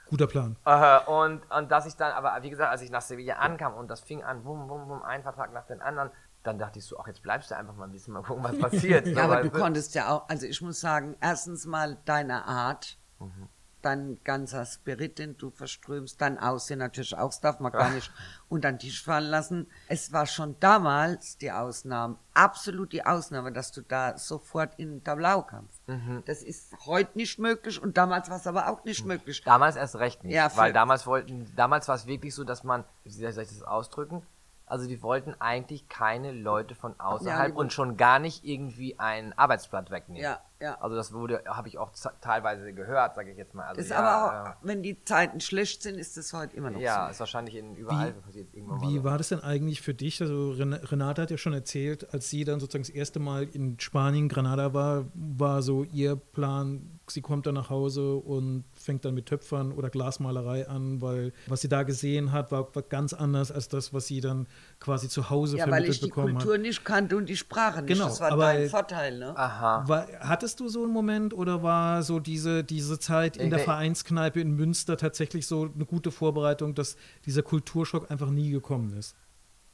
Guter 0.09 0.27
Plan. 0.27 0.57
Äh, 0.65 1.01
und, 1.05 1.43
und 1.51 1.71
dass 1.71 1.85
ich 1.85 1.95
dann, 1.97 2.13
aber 2.13 2.43
wie 2.43 2.49
gesagt, 2.49 2.71
als 2.71 2.81
ich 2.81 2.91
nach 2.91 3.03
Sevilla 3.03 3.35
ankam 3.35 3.75
und 3.75 3.91
das 3.91 4.01
fing 4.01 4.25
an, 4.25 4.43
bum, 4.43 4.67
bum, 4.67 4.89
bum, 4.89 5.03
ein 5.03 5.23
Vertrag 5.23 5.53
nach 5.53 5.67
dem 5.67 5.83
anderen, 5.83 6.11
dann 6.43 6.59
dachte 6.59 6.79
ich 6.79 6.85
so, 6.85 6.99
ach, 6.99 7.07
jetzt 7.07 7.23
bleibst 7.23 7.51
du 7.51 7.57
einfach 7.57 7.75
mal 7.75 7.85
ein 7.85 7.93
bisschen 7.93 8.15
mal 8.15 8.23
gucken, 8.23 8.45
was 8.45 8.59
passiert. 8.59 9.07
ja, 9.07 9.25
aber 9.25 9.43
du 9.43 9.51
konntest 9.51 9.95
ja 9.95 10.11
auch, 10.11 10.29
also 10.29 10.47
ich 10.47 10.61
muss 10.63 10.81
sagen, 10.81 11.17
erstens 11.21 11.67
mal 11.67 11.99
deine 12.05 12.47
Art, 12.47 12.97
mhm. 13.19 13.49
dein 13.83 14.19
ganzer 14.23 14.65
Spirit, 14.65 15.19
den 15.19 15.37
du 15.37 15.51
verströmst, 15.51 16.21
dein 16.21 16.39
Aussehen 16.39 16.79
natürlich 16.79 17.17
auch, 17.17 17.29
das 17.29 17.41
darf 17.41 17.61
man 17.61 17.73
gar 17.73 17.91
nicht 17.91 18.13
unter 18.49 18.71
den 18.71 18.79
Tisch 18.79 19.03
fallen 19.03 19.27
lassen. 19.27 19.67
Es 19.89 20.13
war 20.13 20.27
schon 20.27 20.57
damals 20.61 21.39
die 21.39 21.51
Ausnahme, 21.51 22.17
absolut 22.35 22.93
die 22.93 23.05
Ausnahme, 23.05 23.53
dass 23.53 23.73
du 23.73 23.83
da 23.83 24.17
sofort 24.17 24.79
in 24.79 25.03
Tablau 25.03 25.43
kamst. 25.43 25.87
Mhm. 25.89 26.23
Das 26.25 26.43
ist 26.43 26.73
heute 26.87 27.19
nicht 27.19 27.41
möglich 27.41 27.83
und 27.83 27.97
damals 27.99 28.31
war 28.31 28.37
es 28.37 28.47
aber 28.47 28.69
auch 28.69 28.85
nicht 28.85 29.03
mhm. 29.03 29.09
möglich. 29.09 29.43
Damals 29.43 29.75
erst 29.75 29.97
recht 29.97 30.23
nicht, 30.23 30.35
ja, 30.35 30.51
weil 30.57 30.73
damals 30.73 31.05
wollten, 31.07 31.53
damals 31.57 31.89
war 31.89 31.97
es 31.97 32.07
wirklich 32.07 32.35
so, 32.35 32.45
dass 32.45 32.63
man, 32.63 32.85
wie 33.03 33.11
soll 33.11 33.29
ich 33.29 33.35
das 33.35 33.63
ausdrücken, 33.63 34.23
also 34.71 34.87
die 34.87 35.03
wollten 35.03 35.35
eigentlich 35.41 35.89
keine 35.89 36.33
Leute 36.33 36.75
von 36.75 36.99
außerhalb 36.99 37.51
ja, 37.51 37.57
und 37.57 37.73
schon 37.73 37.97
gar 37.97 38.19
nicht 38.19 38.45
irgendwie 38.45 38.99
ein 38.99 39.33
Arbeitsblatt 39.37 39.91
wegnehmen. 39.91 40.23
Ja, 40.23 40.41
ja. 40.61 40.81
Also 40.81 40.97
das 40.97 41.13
wurde, 41.13 41.43
habe 41.47 41.69
ich 41.69 41.79
auch 41.79 41.93
teilweise 42.21 42.73
gehört, 42.73 43.15
sage 43.15 43.31
ich 43.31 43.39
jetzt 43.39 43.55
mal. 43.55 43.67
Also 43.67 43.81
ist 43.81 43.91
ja, 43.91 43.99
aber 43.99 44.25
auch, 44.25 44.47
äh, 44.51 44.55
wenn 44.63 44.83
die 44.83 45.03
Zeiten 45.05 45.41
schlecht 45.41 45.83
sind, 45.83 45.99
ist 45.99 46.17
das 46.17 46.33
heute 46.33 46.57
immer 46.57 46.71
noch 46.71 46.81
ja, 46.81 46.95
so. 46.95 47.01
Ja, 47.01 47.09
ist 47.11 47.21
wahrscheinlich 47.21 47.55
in 47.55 47.77
überall 47.77 48.15
wie, 48.15 48.21
passiert 48.21 48.55
irgendwann 48.55 48.81
Wie 48.81 48.97
so. 48.97 49.05
war 49.05 49.19
das 49.19 49.29
denn 49.29 49.41
eigentlich 49.41 49.81
für 49.83 49.95
dich? 49.95 50.21
Also 50.21 50.51
Renate 50.51 51.23
hat 51.23 51.31
ja 51.31 51.39
schon 51.39 51.53
erzählt, 51.53 52.13
als 52.13 52.29
sie 52.31 52.45
dann 52.45 52.61
sozusagen 52.61 52.85
das 52.85 52.91
erste 52.91 53.21
Mal 53.21 53.45
in 53.45 53.79
Spanien, 53.79 54.29
Granada 54.29 54.75
war, 54.75 55.07
war 55.15 55.63
so 55.63 55.85
ihr 55.85 56.17
Plan, 56.17 56.99
sie 57.07 57.21
kommt 57.21 57.47
dann 57.47 57.55
nach 57.55 57.71
Hause 57.71 58.17
und 58.17 58.65
fängt 58.89 59.05
dann 59.05 59.13
mit 59.13 59.27
Töpfern 59.27 59.73
oder 59.73 59.91
Glasmalerei 59.91 60.67
an, 60.67 61.03
weil 61.03 61.35
was 61.47 61.61
sie 61.61 61.69
da 61.69 61.83
gesehen 61.83 62.33
hat, 62.33 62.51
war, 62.51 62.75
war 62.75 62.83
ganz 62.83 63.13
anders 63.13 63.53
als 63.53 63.69
das, 63.69 63.93
was 63.93 64.07
sie 64.07 64.23
dann 64.23 64.47
quasi 64.81 65.11
zu 65.11 65.29
Hause 65.29 65.59
ja, 65.59 65.67
vermittelt 65.67 66.01
bekommen 66.01 66.29
hat. 66.29 66.29
Ja, 66.29 66.31
weil 66.31 66.31
ich 66.31 66.39
die 66.39 66.41
Kultur 66.41 66.55
hat. 66.55 66.61
nicht 66.63 66.85
kannte 66.87 67.17
und 67.19 67.29
die 67.29 67.37
Sprache 67.37 67.83
nicht. 67.83 67.93
Genau, 67.93 68.07
das 68.07 68.21
war 68.21 68.33
aber, 68.33 68.55
dein 68.55 68.71
Vorteil, 68.71 69.19
ne? 69.19 69.37
Aha. 69.37 69.87
War, 69.87 70.07
hattest 70.21 70.61
du 70.61 70.71
so 70.71 70.85
einen 70.85 70.93
Moment 70.93 71.35
oder 71.35 71.63
war 71.63 72.03
so 72.03 72.19
diese, 72.19 72.65
diese 72.65 72.99
Zeit 72.99 73.37
in 73.37 73.51
der 73.51 73.59
Vereinskneipe 73.59 74.41
in 74.41 74.53
Münster 74.53 74.97
tatsächlich 74.97 75.47
so 75.47 75.71
eine 75.75 75.85
gute 75.85 76.11
Vorbereitung, 76.11 76.75
dass 76.75 76.97
dieser 77.27 77.43
Kulturschock 77.43 78.11
einfach 78.11 78.31
nie 78.31 78.51
gekommen 78.51 78.97
ist? 78.97 79.15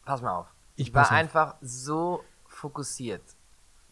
pass 0.05 0.23
mal 0.23 0.33
auf. 0.33 0.55
Ich, 0.77 0.89
ich 0.89 0.95
war 0.95 1.05
auf. 1.05 1.13
einfach 1.13 1.55
so 1.61 2.25
fokussiert 2.47 3.23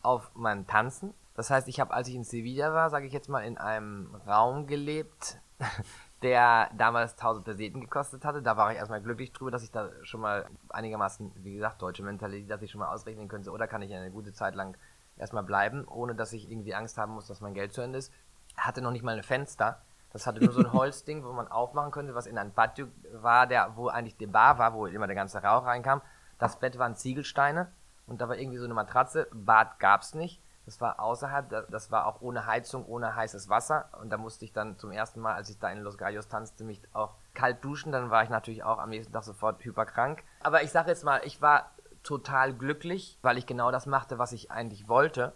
auf 0.02 0.30
mein 0.34 0.66
Tanzen. 0.66 1.14
Das 1.34 1.50
heißt, 1.50 1.68
ich 1.68 1.80
habe, 1.80 1.94
als 1.94 2.08
ich 2.08 2.14
in 2.14 2.24
Sevilla 2.24 2.74
war, 2.74 2.90
sage 2.90 3.06
ich 3.06 3.12
jetzt 3.12 3.28
mal, 3.28 3.40
in 3.40 3.56
einem 3.58 4.14
Raum 4.26 4.66
gelebt, 4.66 5.38
der 6.22 6.70
damals 6.76 7.12
1000 7.12 7.44
Peseten 7.44 7.80
gekostet 7.80 8.24
hatte. 8.24 8.42
Da 8.42 8.56
war 8.56 8.70
ich 8.70 8.78
erstmal 8.78 9.00
glücklich 9.00 9.32
drüber, 9.32 9.50
dass 9.50 9.62
ich 9.62 9.70
da 9.70 9.90
schon 10.02 10.20
mal 10.20 10.46
einigermaßen, 10.68 11.32
wie 11.36 11.54
gesagt, 11.54 11.80
deutsche 11.82 12.02
Mentalität, 12.02 12.50
dass 12.50 12.62
ich 12.62 12.70
schon 12.70 12.80
mal 12.80 12.92
ausrechnen 12.92 13.28
könnte, 13.28 13.50
oder 13.50 13.66
kann 13.66 13.82
ich 13.82 13.94
eine 13.94 14.10
gute 14.10 14.32
Zeit 14.32 14.54
lang 14.54 14.76
erstmal 15.16 15.42
bleiben, 15.42 15.86
ohne 15.86 16.14
dass 16.14 16.32
ich 16.32 16.50
irgendwie 16.50 16.74
Angst 16.74 16.98
haben 16.98 17.12
muss, 17.12 17.26
dass 17.26 17.40
mein 17.40 17.54
Geld 17.54 17.72
zu 17.72 17.80
Ende 17.80 17.98
ist. 17.98 18.12
Hatte 18.56 18.82
noch 18.82 18.90
nicht 18.90 19.02
mal 19.02 19.16
ein 19.16 19.22
Fenster. 19.22 19.82
Das 20.12 20.26
hatte 20.26 20.44
nur 20.44 20.52
so 20.52 20.60
ein 20.60 20.72
Holzding, 20.74 21.24
wo 21.24 21.32
man 21.32 21.48
aufmachen 21.48 21.90
könnte, 21.90 22.14
was 22.14 22.26
in 22.26 22.38
ein 22.38 22.52
Patio 22.52 22.88
war, 23.12 23.46
der, 23.46 23.76
wo 23.76 23.88
eigentlich 23.88 24.16
die 24.16 24.26
Bar 24.26 24.58
war, 24.58 24.74
wo 24.74 24.86
immer 24.86 25.06
der 25.06 25.16
ganze 25.16 25.42
Rauch 25.42 25.64
reinkam. 25.64 26.02
Das 26.38 26.58
Bett 26.58 26.78
waren 26.78 26.96
Ziegelsteine 26.96 27.72
und 28.06 28.20
da 28.20 28.28
war 28.28 28.36
irgendwie 28.36 28.58
so 28.58 28.64
eine 28.64 28.74
Matratze. 28.74 29.28
Bad 29.32 29.78
gab's 29.78 30.14
nicht. 30.14 30.42
Das 30.64 30.80
war 30.80 31.00
außerhalb, 31.00 31.68
das 31.70 31.90
war 31.90 32.06
auch 32.06 32.20
ohne 32.20 32.46
Heizung, 32.46 32.86
ohne 32.86 33.16
heißes 33.16 33.48
Wasser. 33.48 33.88
Und 34.00 34.10
da 34.10 34.16
musste 34.16 34.44
ich 34.44 34.52
dann 34.52 34.78
zum 34.78 34.92
ersten 34.92 35.20
Mal, 35.20 35.34
als 35.34 35.50
ich 35.50 35.58
da 35.58 35.70
in 35.70 35.80
Los 35.80 35.98
Gallos 35.98 36.28
tanzte, 36.28 36.64
mich 36.64 36.80
auch 36.92 37.16
kalt 37.34 37.64
duschen. 37.64 37.90
Dann 37.90 38.10
war 38.10 38.22
ich 38.22 38.30
natürlich 38.30 38.62
auch 38.62 38.78
am 38.78 38.90
nächsten 38.90 39.12
Tag 39.12 39.24
sofort 39.24 39.64
hyperkrank. 39.64 40.22
Aber 40.42 40.62
ich 40.62 40.70
sage 40.70 40.90
jetzt 40.90 41.04
mal, 41.04 41.20
ich 41.24 41.42
war 41.42 41.72
total 42.02 42.54
glücklich, 42.54 43.18
weil 43.22 43.38
ich 43.38 43.46
genau 43.46 43.70
das 43.70 43.86
machte, 43.86 44.18
was 44.18 44.32
ich 44.32 44.50
eigentlich 44.50 44.88
wollte. 44.88 45.34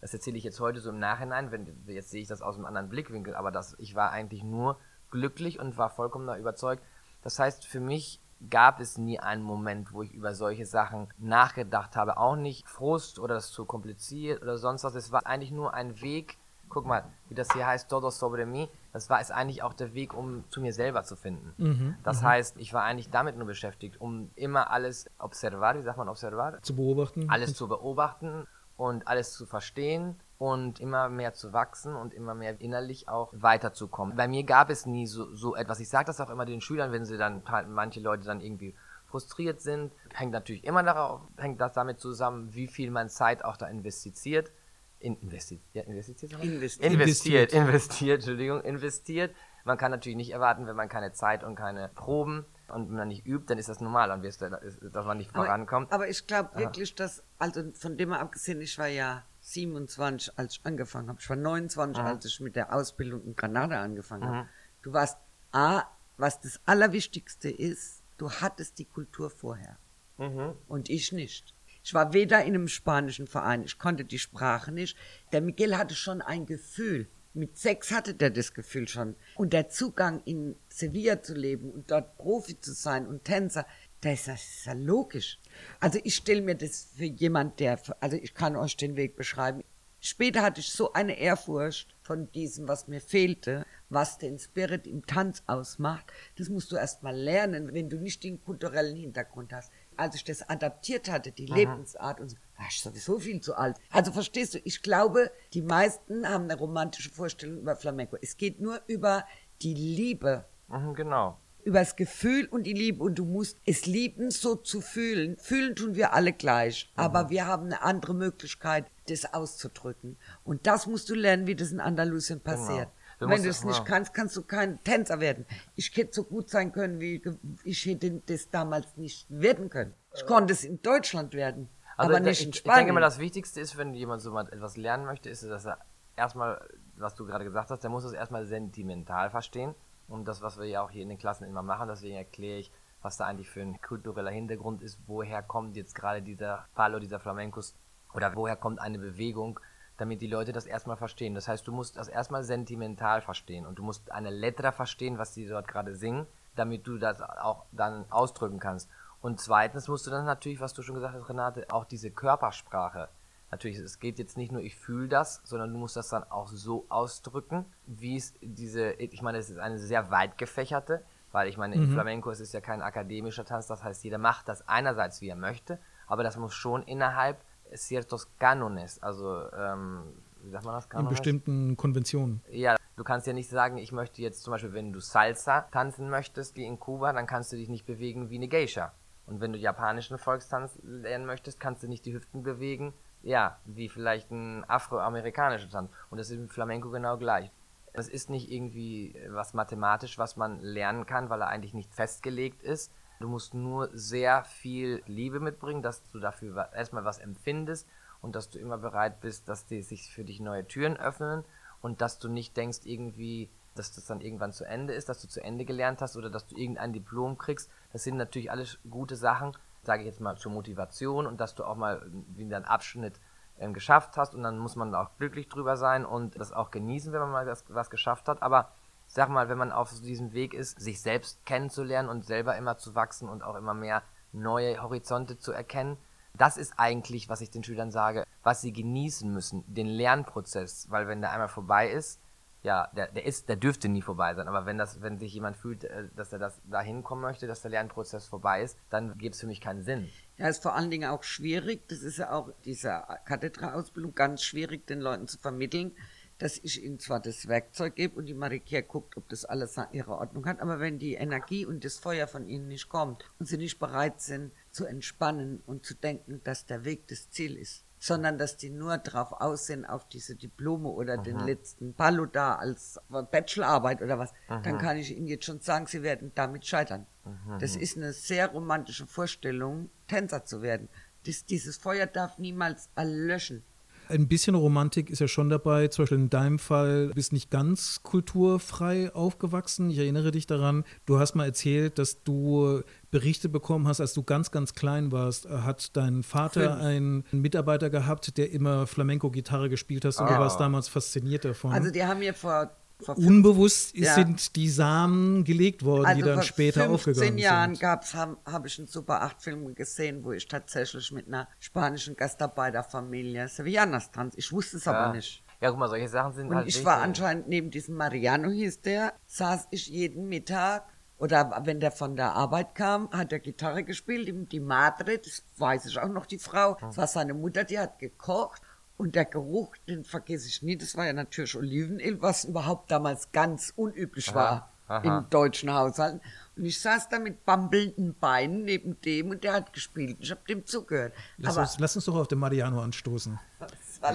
Das 0.00 0.14
erzähle 0.14 0.38
ich 0.38 0.44
jetzt 0.44 0.60
heute 0.60 0.80
so 0.80 0.90
im 0.90 0.98
Nachhinein, 1.00 1.50
wenn 1.50 1.84
jetzt 1.86 2.10
sehe 2.10 2.22
ich 2.22 2.28
das 2.28 2.42
aus 2.42 2.54
einem 2.54 2.66
anderen 2.66 2.88
Blickwinkel, 2.88 3.34
aber 3.34 3.50
das, 3.50 3.74
ich 3.78 3.96
war 3.96 4.10
eigentlich 4.10 4.44
nur 4.44 4.78
glücklich 5.10 5.58
und 5.58 5.76
war 5.76 5.90
vollkommen 5.90 6.38
überzeugt. 6.38 6.84
Das 7.22 7.38
heißt, 7.38 7.66
für 7.66 7.80
mich 7.80 8.22
gab 8.50 8.80
es 8.80 8.98
nie 8.98 9.18
einen 9.18 9.42
Moment, 9.42 9.92
wo 9.92 10.02
ich 10.02 10.12
über 10.12 10.34
solche 10.34 10.66
Sachen 10.66 11.08
nachgedacht 11.18 11.96
habe. 11.96 12.18
Auch 12.18 12.36
nicht 12.36 12.68
Frust 12.68 13.18
oder 13.18 13.34
das 13.34 13.50
zu 13.50 13.64
kompliziert 13.64 14.42
oder 14.42 14.58
sonst 14.58 14.84
was. 14.84 14.94
Es 14.94 15.12
war 15.12 15.26
eigentlich 15.26 15.50
nur 15.50 15.74
ein 15.74 16.00
Weg. 16.00 16.38
Guck 16.68 16.86
mal, 16.86 17.04
wie 17.28 17.34
das 17.34 17.50
hier 17.52 17.66
heißt, 17.66 17.88
Todo 17.88 18.10
sobre 18.10 18.44
mí. 18.44 18.68
Das 18.92 19.08
war 19.08 19.20
es 19.20 19.30
eigentlich 19.30 19.62
auch 19.62 19.72
der 19.72 19.94
Weg, 19.94 20.12
um 20.12 20.44
zu 20.50 20.60
mir 20.60 20.72
selber 20.72 21.02
zu 21.02 21.16
finden. 21.16 21.54
Mhm, 21.56 21.96
das 22.04 22.20
mhm. 22.20 22.26
heißt, 22.26 22.56
ich 22.58 22.74
war 22.74 22.82
eigentlich 22.82 23.10
damit 23.10 23.36
nur 23.36 23.46
beschäftigt, 23.46 24.00
um 24.00 24.30
immer 24.34 24.70
alles 24.70 25.06
observar, 25.18 25.76
wie 25.76 25.82
sagt 25.82 25.96
man 25.96 26.08
observar? 26.08 26.60
Zu 26.62 26.76
beobachten. 26.76 27.30
Alles 27.30 27.54
zu 27.54 27.68
beobachten 27.68 28.46
und 28.76 29.08
alles 29.08 29.32
zu 29.32 29.46
verstehen 29.46 30.16
und 30.38 30.78
immer 30.78 31.08
mehr 31.08 31.34
zu 31.34 31.52
wachsen 31.52 31.96
und 31.96 32.14
immer 32.14 32.34
mehr 32.34 32.60
innerlich 32.60 33.08
auch 33.08 33.32
weiterzukommen. 33.32 34.16
Bei 34.16 34.28
mir 34.28 34.44
gab 34.44 34.70
es 34.70 34.86
nie 34.86 35.06
so, 35.06 35.34
so 35.34 35.56
etwas. 35.56 35.80
Ich 35.80 35.88
sage 35.88 36.06
das 36.06 36.20
auch 36.20 36.30
immer 36.30 36.46
den 36.46 36.60
Schülern, 36.60 36.92
wenn 36.92 37.04
sie 37.04 37.18
dann 37.18 37.42
halt 37.46 37.68
manche 37.68 38.00
Leute 38.00 38.24
dann 38.24 38.40
irgendwie 38.40 38.74
frustriert 39.06 39.60
sind, 39.60 39.92
hängt 40.14 40.32
natürlich 40.32 40.64
immer 40.64 40.82
darauf, 40.82 41.22
hängt 41.38 41.60
das 41.60 41.72
damit 41.72 41.98
zusammen, 41.98 42.54
wie 42.54 42.68
viel 42.68 42.90
man 42.90 43.08
Zeit 43.08 43.44
auch 43.44 43.56
da 43.56 43.66
investiert. 43.66 44.52
In, 45.00 45.16
investi 45.20 45.60
ja, 45.72 45.82
investiert, 45.82 46.32
investiert, 46.32 46.82
investiert, 46.82 47.52
investiert, 47.52 48.14
Entschuldigung, 48.16 48.60
investiert. 48.62 49.34
Man 49.64 49.78
kann 49.78 49.90
natürlich 49.92 50.16
nicht 50.16 50.32
erwarten, 50.32 50.66
wenn 50.66 50.76
man 50.76 50.88
keine 50.88 51.12
Zeit 51.12 51.44
und 51.44 51.54
keine 51.54 51.88
Proben 51.88 52.44
und 52.68 52.90
man 52.90 53.08
nicht 53.08 53.24
übt, 53.26 53.46
dann 53.46 53.58
ist 53.58 53.68
das 53.68 53.80
normal 53.80 54.10
und 54.10 54.22
wirst, 54.22 54.42
dass 54.42 55.06
man 55.06 55.16
nicht 55.16 55.30
vorankommt. 55.30 55.92
Aber, 55.92 56.02
aber 56.02 56.10
ich 56.10 56.26
glaube 56.26 56.50
wirklich, 56.56 56.94
dass, 56.94 57.22
also 57.38 57.62
von 57.74 57.96
dem 57.96 58.12
abgesehen, 58.12 58.60
ich 58.60 58.76
war 58.78 58.88
ja 58.88 59.24
27, 59.52 60.38
als 60.38 60.54
ich 60.54 60.60
angefangen 60.64 61.08
habe. 61.08 61.18
Ich 61.20 61.28
war 61.28 61.36
29, 61.36 62.02
mhm. 62.02 62.08
als 62.08 62.24
ich 62.24 62.40
mit 62.40 62.56
der 62.56 62.74
Ausbildung 62.74 63.24
in 63.24 63.36
Granada 63.36 63.82
angefangen 63.82 64.28
mhm. 64.28 64.34
habe. 64.34 64.48
Du 64.82 64.92
warst 64.92 65.18
A, 65.52 65.84
was 66.16 66.40
das 66.40 66.60
Allerwichtigste 66.66 67.48
ist, 67.48 68.02
du 68.18 68.30
hattest 68.30 68.78
die 68.78 68.84
Kultur 68.84 69.30
vorher. 69.30 69.78
Mhm. 70.18 70.54
Und 70.66 70.90
ich 70.90 71.12
nicht. 71.12 71.54
Ich 71.82 71.94
war 71.94 72.12
weder 72.12 72.44
in 72.44 72.54
einem 72.54 72.68
spanischen 72.68 73.26
Verein, 73.26 73.62
ich 73.64 73.78
konnte 73.78 74.04
die 74.04 74.18
Sprache 74.18 74.72
nicht. 74.72 74.96
Der 75.32 75.40
Miguel 75.40 75.78
hatte 75.78 75.94
schon 75.94 76.20
ein 76.20 76.44
Gefühl. 76.44 77.08
Mit 77.34 77.56
sechs 77.56 77.92
hatte 77.92 78.14
der 78.14 78.30
das 78.30 78.52
Gefühl 78.52 78.88
schon. 78.88 79.14
Und 79.36 79.52
der 79.52 79.68
Zugang 79.68 80.20
in 80.24 80.56
Sevilla 80.68 81.22
zu 81.22 81.34
leben 81.34 81.70
und 81.70 81.90
dort 81.90 82.16
Profi 82.16 82.60
zu 82.60 82.72
sein 82.72 83.06
und 83.06 83.24
Tänzer, 83.24 83.64
das 84.00 84.28
ist, 84.28 84.66
ja 84.66 84.74
logisch. 84.74 85.38
Also 85.80 85.98
ich 86.04 86.14
stelle 86.14 86.42
mir 86.42 86.54
das 86.54 86.92
für 86.96 87.04
jemand, 87.04 87.60
der, 87.60 87.80
also 88.00 88.16
ich 88.16 88.34
kann 88.34 88.56
euch 88.56 88.76
den 88.76 88.96
Weg 88.96 89.16
beschreiben. 89.16 89.62
Später 90.00 90.42
hatte 90.42 90.60
ich 90.60 90.70
so 90.70 90.92
eine 90.92 91.18
Ehrfurcht 91.18 91.96
von 92.02 92.30
diesem, 92.30 92.68
was 92.68 92.86
mir 92.86 93.00
fehlte, 93.00 93.66
was 93.88 94.18
den 94.18 94.38
Spirit 94.38 94.86
im 94.86 95.04
Tanz 95.04 95.42
ausmacht. 95.48 96.12
Das 96.36 96.48
musst 96.48 96.70
du 96.70 96.76
erst 96.76 97.02
mal 97.02 97.16
lernen, 97.16 97.74
wenn 97.74 97.88
du 97.88 97.96
nicht 97.96 98.22
den 98.22 98.40
kulturellen 98.40 98.94
Hintergrund 98.94 99.52
hast. 99.52 99.72
Als 99.96 100.14
ich 100.14 100.22
das 100.22 100.48
adaptiert 100.48 101.10
hatte, 101.10 101.32
die 101.32 101.50
Aha. 101.50 101.56
Lebensart 101.56 102.20
und 102.20 102.28
so, 102.28 102.36
war 102.56 102.66
ich 102.70 102.80
sowieso 102.80 103.18
viel 103.18 103.40
zu 103.40 103.56
alt. 103.56 103.76
Also 103.90 104.12
verstehst 104.12 104.54
du, 104.54 104.60
ich 104.62 104.82
glaube, 104.82 105.32
die 105.52 105.62
meisten 105.62 106.28
haben 106.28 106.44
eine 106.44 106.56
romantische 106.56 107.10
Vorstellung 107.10 107.58
über 107.58 107.74
Flamenco. 107.74 108.16
Es 108.22 108.36
geht 108.36 108.60
nur 108.60 108.80
über 108.86 109.26
die 109.62 109.74
Liebe. 109.74 110.44
Mhm, 110.68 110.94
genau 110.94 111.40
über 111.64 111.80
das 111.80 111.96
Gefühl 111.96 112.46
und 112.46 112.64
die 112.64 112.72
Liebe 112.72 113.02
und 113.02 113.18
du 113.18 113.24
musst 113.24 113.58
es 113.66 113.86
lieben, 113.86 114.30
so 114.30 114.54
zu 114.54 114.80
fühlen. 114.80 115.36
Fühlen 115.38 115.76
tun 115.76 115.94
wir 115.94 116.12
alle 116.14 116.32
gleich, 116.32 116.90
mhm. 116.96 117.02
aber 117.02 117.30
wir 117.30 117.46
haben 117.46 117.66
eine 117.66 117.82
andere 117.82 118.14
Möglichkeit, 118.14 118.86
das 119.08 119.32
auszudrücken. 119.32 120.16
Und 120.44 120.66
das 120.66 120.86
musst 120.86 121.08
du 121.10 121.14
lernen, 121.14 121.46
wie 121.46 121.56
das 121.56 121.72
in 121.72 121.80
Andalusien 121.80 122.40
genau. 122.42 122.56
passiert. 122.56 122.88
Genau. 123.18 123.32
Wenn 123.32 123.42
du 123.42 123.48
es 123.48 123.64
nicht 123.64 123.84
kannst, 123.84 124.14
kannst 124.14 124.36
du 124.36 124.42
kein 124.42 124.82
Tänzer 124.84 125.18
werden. 125.18 125.44
Ich 125.74 125.94
hätte 125.96 126.14
so 126.14 126.24
gut 126.24 126.48
sein 126.48 126.72
können, 126.72 127.00
wie 127.00 127.20
ich 127.64 127.84
hätte 127.84 128.22
das 128.26 128.50
damals 128.50 128.96
nicht 128.96 129.26
werden 129.28 129.70
können. 129.70 129.92
Ich 130.14 130.24
konnte 130.24 130.52
es 130.52 130.64
in 130.64 130.80
Deutschland 130.82 131.34
werden, 131.34 131.68
also 131.96 132.12
aber 132.14 132.20
nicht 132.20 132.44
in 132.44 132.52
Spanien. 132.52 132.74
Ich 132.74 132.78
denke 132.78 132.92
mal, 132.92 133.00
das 133.00 133.18
Wichtigste 133.18 133.60
ist, 133.60 133.76
wenn 133.76 133.92
jemand 133.92 134.22
so 134.22 134.36
etwas 134.38 134.76
lernen 134.76 135.04
möchte, 135.04 135.28
ist, 135.28 135.42
dass 135.42 135.64
er 135.64 135.78
erstmal, 136.16 136.60
was 136.96 137.14
du 137.16 137.26
gerade 137.26 137.44
gesagt 137.44 137.70
hast, 137.70 137.82
der 137.82 137.90
muss 137.90 138.04
es 138.04 138.12
erstmal 138.12 138.46
sentimental 138.46 139.30
verstehen. 139.30 139.74
Und 140.08 140.26
das, 140.26 140.42
was 140.42 140.58
wir 140.58 140.66
ja 140.66 140.82
auch 140.82 140.90
hier 140.90 141.02
in 141.02 141.10
den 141.10 141.18
Klassen 141.18 141.44
immer 141.44 141.62
machen, 141.62 141.88
deswegen 141.88 142.16
erkläre 142.16 142.58
ich, 142.58 142.72
was 143.02 143.16
da 143.16 143.26
eigentlich 143.26 143.50
für 143.50 143.60
ein 143.60 143.80
kultureller 143.80 144.30
Hintergrund 144.30 144.82
ist, 144.82 144.98
woher 145.06 145.42
kommt 145.42 145.76
jetzt 145.76 145.94
gerade 145.94 146.22
dieser 146.22 146.66
Palo, 146.74 146.98
dieser 146.98 147.20
Flamencos 147.20 147.76
oder 148.14 148.34
woher 148.34 148.56
kommt 148.56 148.80
eine 148.80 148.98
Bewegung, 148.98 149.60
damit 149.98 150.20
die 150.20 150.26
Leute 150.26 150.52
das 150.52 150.66
erstmal 150.66 150.96
verstehen. 150.96 151.34
Das 151.34 151.46
heißt, 151.46 151.66
du 151.66 151.72
musst 151.72 151.96
das 151.96 152.08
erstmal 152.08 152.42
sentimental 152.42 153.20
verstehen 153.20 153.66
und 153.66 153.78
du 153.78 153.82
musst 153.82 154.10
eine 154.10 154.30
Letra 154.30 154.72
verstehen, 154.72 155.18
was 155.18 155.34
die 155.34 155.46
dort 155.46 155.68
gerade 155.68 155.94
singen, 155.94 156.26
damit 156.56 156.86
du 156.86 156.98
das 156.98 157.20
auch 157.20 157.66
dann 157.72 158.10
ausdrücken 158.10 158.58
kannst. 158.58 158.88
Und 159.20 159.40
zweitens 159.40 159.88
musst 159.88 160.06
du 160.06 160.10
dann 160.10 160.24
natürlich, 160.24 160.60
was 160.60 160.74
du 160.74 160.82
schon 160.82 160.94
gesagt 160.94 161.14
hast, 161.14 161.28
Renate, 161.28 161.66
auch 161.70 161.84
diese 161.84 162.10
Körpersprache 162.10 163.08
natürlich, 163.50 163.78
es 163.78 163.98
geht 163.98 164.18
jetzt 164.18 164.36
nicht 164.36 164.52
nur, 164.52 164.62
ich 164.62 164.76
fühle 164.76 165.08
das, 165.08 165.40
sondern 165.44 165.72
du 165.72 165.78
musst 165.78 165.96
das 165.96 166.08
dann 166.08 166.24
auch 166.24 166.48
so 166.48 166.86
ausdrücken, 166.88 167.64
wie 167.86 168.16
es 168.16 168.34
diese, 168.40 168.92
ich 168.92 169.22
meine, 169.22 169.38
es 169.38 169.50
ist 169.50 169.58
eine 169.58 169.78
sehr 169.78 170.10
weit 170.10 170.38
gefächerte, 170.38 171.02
weil 171.32 171.48
ich 171.48 171.56
meine, 171.56 171.76
mhm. 171.76 171.92
Flamenco 171.92 172.30
es 172.30 172.40
ist 172.40 172.52
ja 172.52 172.60
kein 172.60 172.82
akademischer 172.82 173.44
Tanz, 173.44 173.66
das 173.66 173.82
heißt, 173.82 174.04
jeder 174.04 174.18
macht 174.18 174.48
das 174.48 174.66
einerseits, 174.68 175.20
wie 175.20 175.28
er 175.28 175.36
möchte, 175.36 175.78
aber 176.06 176.22
das 176.22 176.36
muss 176.36 176.54
schon 176.54 176.82
innerhalb 176.82 177.38
ciertos 177.74 178.28
Canones, 178.38 179.02
also, 179.02 179.50
ähm, 179.52 180.02
wie 180.42 180.50
sagt 180.50 180.64
man 180.64 180.74
das? 180.74 180.88
Canones? 180.88 181.10
In 181.10 181.16
bestimmten 181.16 181.76
Konventionen. 181.76 182.42
Ja, 182.50 182.76
du 182.96 183.04
kannst 183.04 183.26
ja 183.26 183.32
nicht 183.32 183.50
sagen, 183.50 183.76
ich 183.78 183.92
möchte 183.92 184.22
jetzt 184.22 184.42
zum 184.42 184.52
Beispiel, 184.52 184.72
wenn 184.72 184.92
du 184.92 185.00
Salsa 185.00 185.62
tanzen 185.62 186.08
möchtest, 186.08 186.56
wie 186.56 186.64
in 186.64 186.78
Kuba, 186.78 187.12
dann 187.12 187.26
kannst 187.26 187.52
du 187.52 187.56
dich 187.56 187.68
nicht 187.68 187.86
bewegen 187.86 188.30
wie 188.30 188.36
eine 188.36 188.48
Geisha. 188.48 188.92
Und 189.26 189.40
wenn 189.40 189.52
du 189.52 189.58
japanischen 189.58 190.16
Volkstanz 190.16 190.78
lernen 190.82 191.26
möchtest, 191.26 191.60
kannst 191.60 191.82
du 191.82 191.88
nicht 191.88 192.06
die 192.06 192.14
Hüften 192.14 192.42
bewegen 192.42 192.94
ja, 193.22 193.58
wie 193.64 193.88
vielleicht 193.88 194.30
ein 194.30 194.64
afroamerikanischer 194.68 195.70
Tanz. 195.70 195.90
Und 196.10 196.18
das 196.18 196.30
ist 196.30 196.36
im 196.36 196.48
Flamenco 196.48 196.90
genau 196.90 197.16
gleich. 197.18 197.50
Es 197.92 198.08
ist 198.08 198.30
nicht 198.30 198.50
irgendwie 198.50 199.14
was 199.28 199.54
mathematisch, 199.54 200.18
was 200.18 200.36
man 200.36 200.60
lernen 200.60 201.06
kann, 201.06 201.30
weil 201.30 201.42
er 201.42 201.48
eigentlich 201.48 201.74
nicht 201.74 201.92
festgelegt 201.94 202.62
ist. 202.62 202.92
Du 203.18 203.28
musst 203.28 203.54
nur 203.54 203.90
sehr 203.92 204.44
viel 204.44 205.02
Liebe 205.06 205.40
mitbringen, 205.40 205.82
dass 205.82 206.02
du 206.10 206.20
dafür 206.20 206.70
erstmal 206.72 207.04
was 207.04 207.18
empfindest 207.18 207.88
und 208.20 208.36
dass 208.36 208.50
du 208.50 208.58
immer 208.58 208.78
bereit 208.78 209.20
bist, 209.20 209.48
dass 209.48 209.66
die 209.66 209.82
sich 209.82 210.12
für 210.12 210.24
dich 210.24 210.40
neue 210.40 210.66
Türen 210.66 210.96
öffnen 210.96 211.44
und 211.80 212.00
dass 212.00 212.18
du 212.18 212.28
nicht 212.28 212.56
denkst 212.56 212.80
irgendwie, 212.84 213.50
dass 213.74 213.94
das 213.94 214.06
dann 214.06 214.20
irgendwann 214.20 214.52
zu 214.52 214.64
Ende 214.64 214.92
ist, 214.92 215.08
dass 215.08 215.20
du 215.20 215.28
zu 215.28 215.42
Ende 215.42 215.64
gelernt 215.64 216.00
hast 216.00 216.16
oder 216.16 216.30
dass 216.30 216.46
du 216.46 216.56
irgendein 216.56 216.92
Diplom 216.92 217.38
kriegst. 217.38 217.70
Das 217.92 218.04
sind 218.04 218.16
natürlich 218.16 218.50
alles 218.50 218.78
gute 218.88 219.16
Sachen, 219.16 219.52
sage 219.88 220.02
ich 220.02 220.06
jetzt 220.06 220.20
mal, 220.20 220.36
zur 220.36 220.52
Motivation 220.52 221.26
und 221.26 221.40
dass 221.40 221.54
du 221.54 221.64
auch 221.64 221.76
mal 221.76 222.02
wieder 222.36 222.56
einen 222.56 222.66
Abschnitt 222.66 223.18
ähm, 223.58 223.72
geschafft 223.72 224.18
hast 224.18 224.34
und 224.34 224.42
dann 224.42 224.58
muss 224.58 224.76
man 224.76 224.94
auch 224.94 225.16
glücklich 225.16 225.48
drüber 225.48 225.78
sein 225.78 226.04
und 226.04 226.38
das 226.38 226.52
auch 226.52 226.70
genießen, 226.70 227.10
wenn 227.10 227.20
man 227.20 227.30
mal 227.30 227.46
das, 227.46 227.64
was 227.68 227.88
geschafft 227.88 228.28
hat. 228.28 228.42
Aber 228.42 228.68
ich 229.06 229.14
sag 229.14 229.30
mal, 229.30 229.48
wenn 229.48 229.56
man 229.56 229.72
auf 229.72 229.90
diesem 230.02 230.34
Weg 230.34 230.52
ist, 230.52 230.78
sich 230.78 231.00
selbst 231.00 231.46
kennenzulernen 231.46 232.10
und 232.10 232.26
selber 232.26 232.54
immer 232.58 232.76
zu 232.76 232.94
wachsen 232.94 233.30
und 233.30 233.42
auch 233.42 233.54
immer 233.54 233.72
mehr 233.72 234.02
neue 234.32 234.82
Horizonte 234.82 235.38
zu 235.38 235.52
erkennen, 235.52 235.96
das 236.34 236.58
ist 236.58 236.74
eigentlich, 236.76 237.30
was 237.30 237.40
ich 237.40 237.50
den 237.50 237.64
Schülern 237.64 237.90
sage, 237.90 238.24
was 238.42 238.60
sie 238.60 238.74
genießen 238.74 239.32
müssen, 239.32 239.64
den 239.66 239.86
Lernprozess, 239.86 240.90
weil 240.90 241.08
wenn 241.08 241.22
der 241.22 241.32
einmal 241.32 241.48
vorbei 241.48 241.88
ist, 241.88 242.20
ja, 242.62 242.88
der, 242.96 243.08
der 243.08 243.24
ist, 243.24 243.48
der 243.48 243.56
dürfte 243.56 243.88
nie 243.88 244.02
vorbei 244.02 244.34
sein. 244.34 244.48
Aber 244.48 244.66
wenn 244.66 244.78
das, 244.78 245.00
wenn 245.00 245.18
sich 245.18 245.32
jemand 245.32 245.56
fühlt, 245.56 245.84
äh, 245.84 246.08
dass 246.16 246.32
er 246.32 246.38
das 246.38 246.60
dahin 246.64 247.02
kommen 247.02 247.22
möchte, 247.22 247.46
dass 247.46 247.62
der 247.62 247.70
Lernprozess 247.70 248.26
vorbei 248.26 248.62
ist, 248.62 248.76
dann 248.90 249.16
gibt 249.18 249.34
es 249.34 249.40
für 249.40 249.46
mich 249.46 249.60
keinen 249.60 249.82
Sinn. 249.82 250.08
Ja, 250.36 250.48
ist 250.48 250.62
vor 250.62 250.74
allen 250.74 250.90
Dingen 250.90 251.08
auch 251.08 251.22
schwierig. 251.22 251.88
Das 251.88 252.02
ist 252.02 252.18
ja 252.18 252.32
auch 252.32 252.50
dieser 252.64 253.02
Kathedra-Ausbildung 253.24 254.14
ganz 254.14 254.42
schwierig, 254.42 254.86
den 254.86 255.00
Leuten 255.00 255.28
zu 255.28 255.38
vermitteln, 255.38 255.92
dass 256.38 256.58
ich 256.58 256.82
ihnen 256.82 256.98
zwar 256.98 257.20
das 257.20 257.48
Werkzeug 257.48 257.96
gebe 257.96 258.16
und 258.16 258.26
die 258.26 258.34
Marikia 258.34 258.80
guckt, 258.80 259.16
ob 259.16 259.28
das 259.28 259.44
alles 259.44 259.76
ihre 259.92 260.12
Ordnung 260.12 260.46
hat, 260.46 260.60
aber 260.60 260.78
wenn 260.78 260.98
die 260.98 261.14
Energie 261.14 261.66
und 261.66 261.84
das 261.84 261.98
Feuer 261.98 262.28
von 262.28 262.48
ihnen 262.48 262.68
nicht 262.68 262.88
kommt 262.88 263.24
und 263.40 263.46
sie 263.46 263.56
nicht 263.56 263.78
bereit 263.78 264.20
sind 264.20 264.52
zu 264.70 264.86
entspannen 264.86 265.62
und 265.66 265.84
zu 265.84 265.94
denken, 265.94 266.40
dass 266.44 266.66
der 266.66 266.84
Weg 266.84 267.08
das 267.08 267.28
Ziel 267.30 267.56
ist, 267.56 267.84
sondern 267.98 268.38
dass 268.38 268.56
die 268.56 268.70
nur 268.70 268.98
drauf 268.98 269.32
aussehen, 269.32 269.84
auf 269.84 270.08
diese 270.08 270.36
Diplome 270.36 270.88
oder 270.88 271.14
Aha. 271.14 271.22
den 271.22 271.40
letzten 271.40 271.94
Ballo 271.94 272.26
da 272.26 272.54
als 272.54 273.00
Bachelorarbeit 273.08 274.02
oder 274.02 274.18
was, 274.18 274.32
Aha. 274.48 274.60
dann 274.60 274.78
kann 274.78 274.96
ich 274.96 275.16
Ihnen 275.16 275.26
jetzt 275.26 275.44
schon 275.44 275.60
sagen, 275.60 275.86
Sie 275.86 276.02
werden 276.02 276.32
damit 276.34 276.66
scheitern. 276.66 277.06
Aha. 277.24 277.58
Das 277.58 277.76
ist 277.76 277.96
eine 277.96 278.12
sehr 278.12 278.48
romantische 278.48 279.06
Vorstellung, 279.06 279.90
Tänzer 280.06 280.44
zu 280.44 280.62
werden. 280.62 280.88
Das, 281.26 281.44
dieses 281.44 281.76
Feuer 281.76 282.06
darf 282.06 282.38
niemals 282.38 282.88
erlöschen. 282.94 283.64
Ein 284.08 284.26
bisschen 284.26 284.54
Romantik 284.54 285.10
ist 285.10 285.18
ja 285.18 285.28
schon 285.28 285.50
dabei. 285.50 285.88
Zum 285.88 286.04
Beispiel 286.04 286.18
in 286.18 286.30
deinem 286.30 286.58
Fall 286.58 287.10
bist 287.14 287.32
nicht 287.32 287.50
ganz 287.50 288.02
kulturfrei 288.02 289.14
aufgewachsen. 289.14 289.90
Ich 289.90 289.98
erinnere 289.98 290.30
dich 290.30 290.46
daran, 290.46 290.84
du 291.04 291.18
hast 291.18 291.34
mal 291.34 291.44
erzählt, 291.44 291.98
dass 291.98 292.22
du 292.24 292.82
Berichte 293.10 293.48
bekommen 293.48 293.86
hast, 293.86 294.00
als 294.00 294.14
du 294.14 294.22
ganz, 294.22 294.50
ganz 294.50 294.74
klein 294.74 295.12
warst. 295.12 295.48
Hat 295.48 295.96
dein 295.96 296.22
Vater 296.22 296.78
einen 296.78 297.24
Mitarbeiter 297.32 297.90
gehabt, 297.90 298.38
der 298.38 298.50
immer 298.50 298.86
Flamenco-Gitarre 298.86 299.68
gespielt 299.68 300.04
hat 300.04 300.16
und 300.18 300.26
ah. 300.26 300.34
du 300.34 300.40
warst 300.40 300.58
damals 300.58 300.88
fasziniert 300.88 301.44
davon? 301.44 301.72
Also 301.72 301.90
die 301.90 302.04
haben 302.04 302.20
mir 302.20 302.34
vor 302.34 302.70
Unbewusst 303.06 303.96
ja. 303.96 304.14
sind 304.14 304.56
die 304.56 304.68
Samen 304.68 305.44
gelegt 305.44 305.84
worden, 305.84 306.06
also 306.06 306.20
die 306.20 306.26
dann 306.26 306.42
später 306.42 306.90
aufgegangen 306.90 307.14
sind. 307.14 307.34
Vor 307.34 307.38
Jahren 307.38 307.74
gab's, 307.74 308.14
habe 308.14 308.38
hab 308.44 308.66
ich 308.66 308.78
einen 308.78 308.88
Super 308.88 309.22
8 309.22 309.40
Film 309.40 309.74
gesehen, 309.74 310.24
wo 310.24 310.32
ich 310.32 310.48
tatsächlich 310.48 311.12
mit 311.12 311.28
einer 311.28 311.48
spanischen 311.60 312.16
Gastarbeiterfamilie 312.16 313.48
Sevillanas 313.48 314.10
tanze. 314.10 314.38
Ich 314.38 314.50
wusste 314.50 314.78
es 314.78 314.86
ja. 314.86 314.92
aber 314.92 315.14
nicht. 315.14 315.44
Ja, 315.60 315.70
guck 315.70 315.78
mal, 315.78 315.88
solche 315.88 316.08
Sachen 316.08 316.32
sind 316.32 316.48
Und 316.48 316.56
halt 316.56 316.68
ich 316.68 316.84
war 316.84 317.00
anscheinend 317.00 317.48
neben 317.48 317.70
diesem 317.70 317.96
Mariano 317.96 318.50
hieß 318.50 318.82
der, 318.82 319.12
saß 319.26 319.68
ich 319.70 319.88
jeden 319.88 320.28
Mittag 320.28 320.86
oder 321.18 321.62
wenn 321.64 321.80
der 321.80 321.90
von 321.90 322.14
der 322.14 322.34
Arbeit 322.34 322.76
kam, 322.76 323.10
hat 323.10 323.32
er 323.32 323.40
Gitarre 323.40 323.82
gespielt, 323.82 324.32
die 324.52 324.60
Madre, 324.60 325.18
das 325.18 325.42
weiß 325.56 325.86
ich 325.86 325.98
auch 325.98 326.08
noch, 326.08 326.26
die 326.26 326.38
Frau, 326.38 326.76
das 326.80 326.96
war 326.96 327.08
seine 327.08 327.34
Mutter, 327.34 327.64
die 327.64 327.78
hat 327.78 327.98
gekocht 327.98 328.62
und 328.98 329.14
der 329.14 329.24
Geruch, 329.24 329.74
den 329.88 330.04
vergesse 330.04 330.48
ich 330.48 330.62
nie, 330.62 330.76
das 330.76 330.96
war 330.96 331.06
ja 331.06 331.12
natürlich 331.12 331.56
Olivenöl, 331.56 332.20
was 332.20 332.44
überhaupt 332.44 332.90
damals 332.90 333.32
ganz 333.32 333.72
unüblich 333.76 334.34
war 334.34 334.72
aha. 334.88 335.20
in 335.20 335.30
deutschen 335.30 335.72
Haushalten. 335.72 336.20
Und 336.56 336.64
ich 336.64 336.80
saß 336.80 337.08
da 337.08 337.20
mit 337.20 337.44
bambelnden 337.44 338.14
Beinen 338.18 338.64
neben 338.64 339.00
dem 339.02 339.30
und 339.30 339.44
der 339.44 339.52
hat 339.52 339.72
gespielt. 339.72 340.16
Ich 340.20 340.32
habe 340.32 340.40
dem 340.48 340.66
zugehört. 340.66 341.14
Lass, 341.36 341.56
Aber, 341.56 341.62
uns, 341.62 341.78
lass 341.78 341.94
uns 341.94 342.06
doch 342.06 342.16
auf 342.16 342.26
den 342.26 342.40
Mariano 342.40 342.82
anstoßen. 342.82 343.38
Das 343.60 344.02
war. 344.02 344.14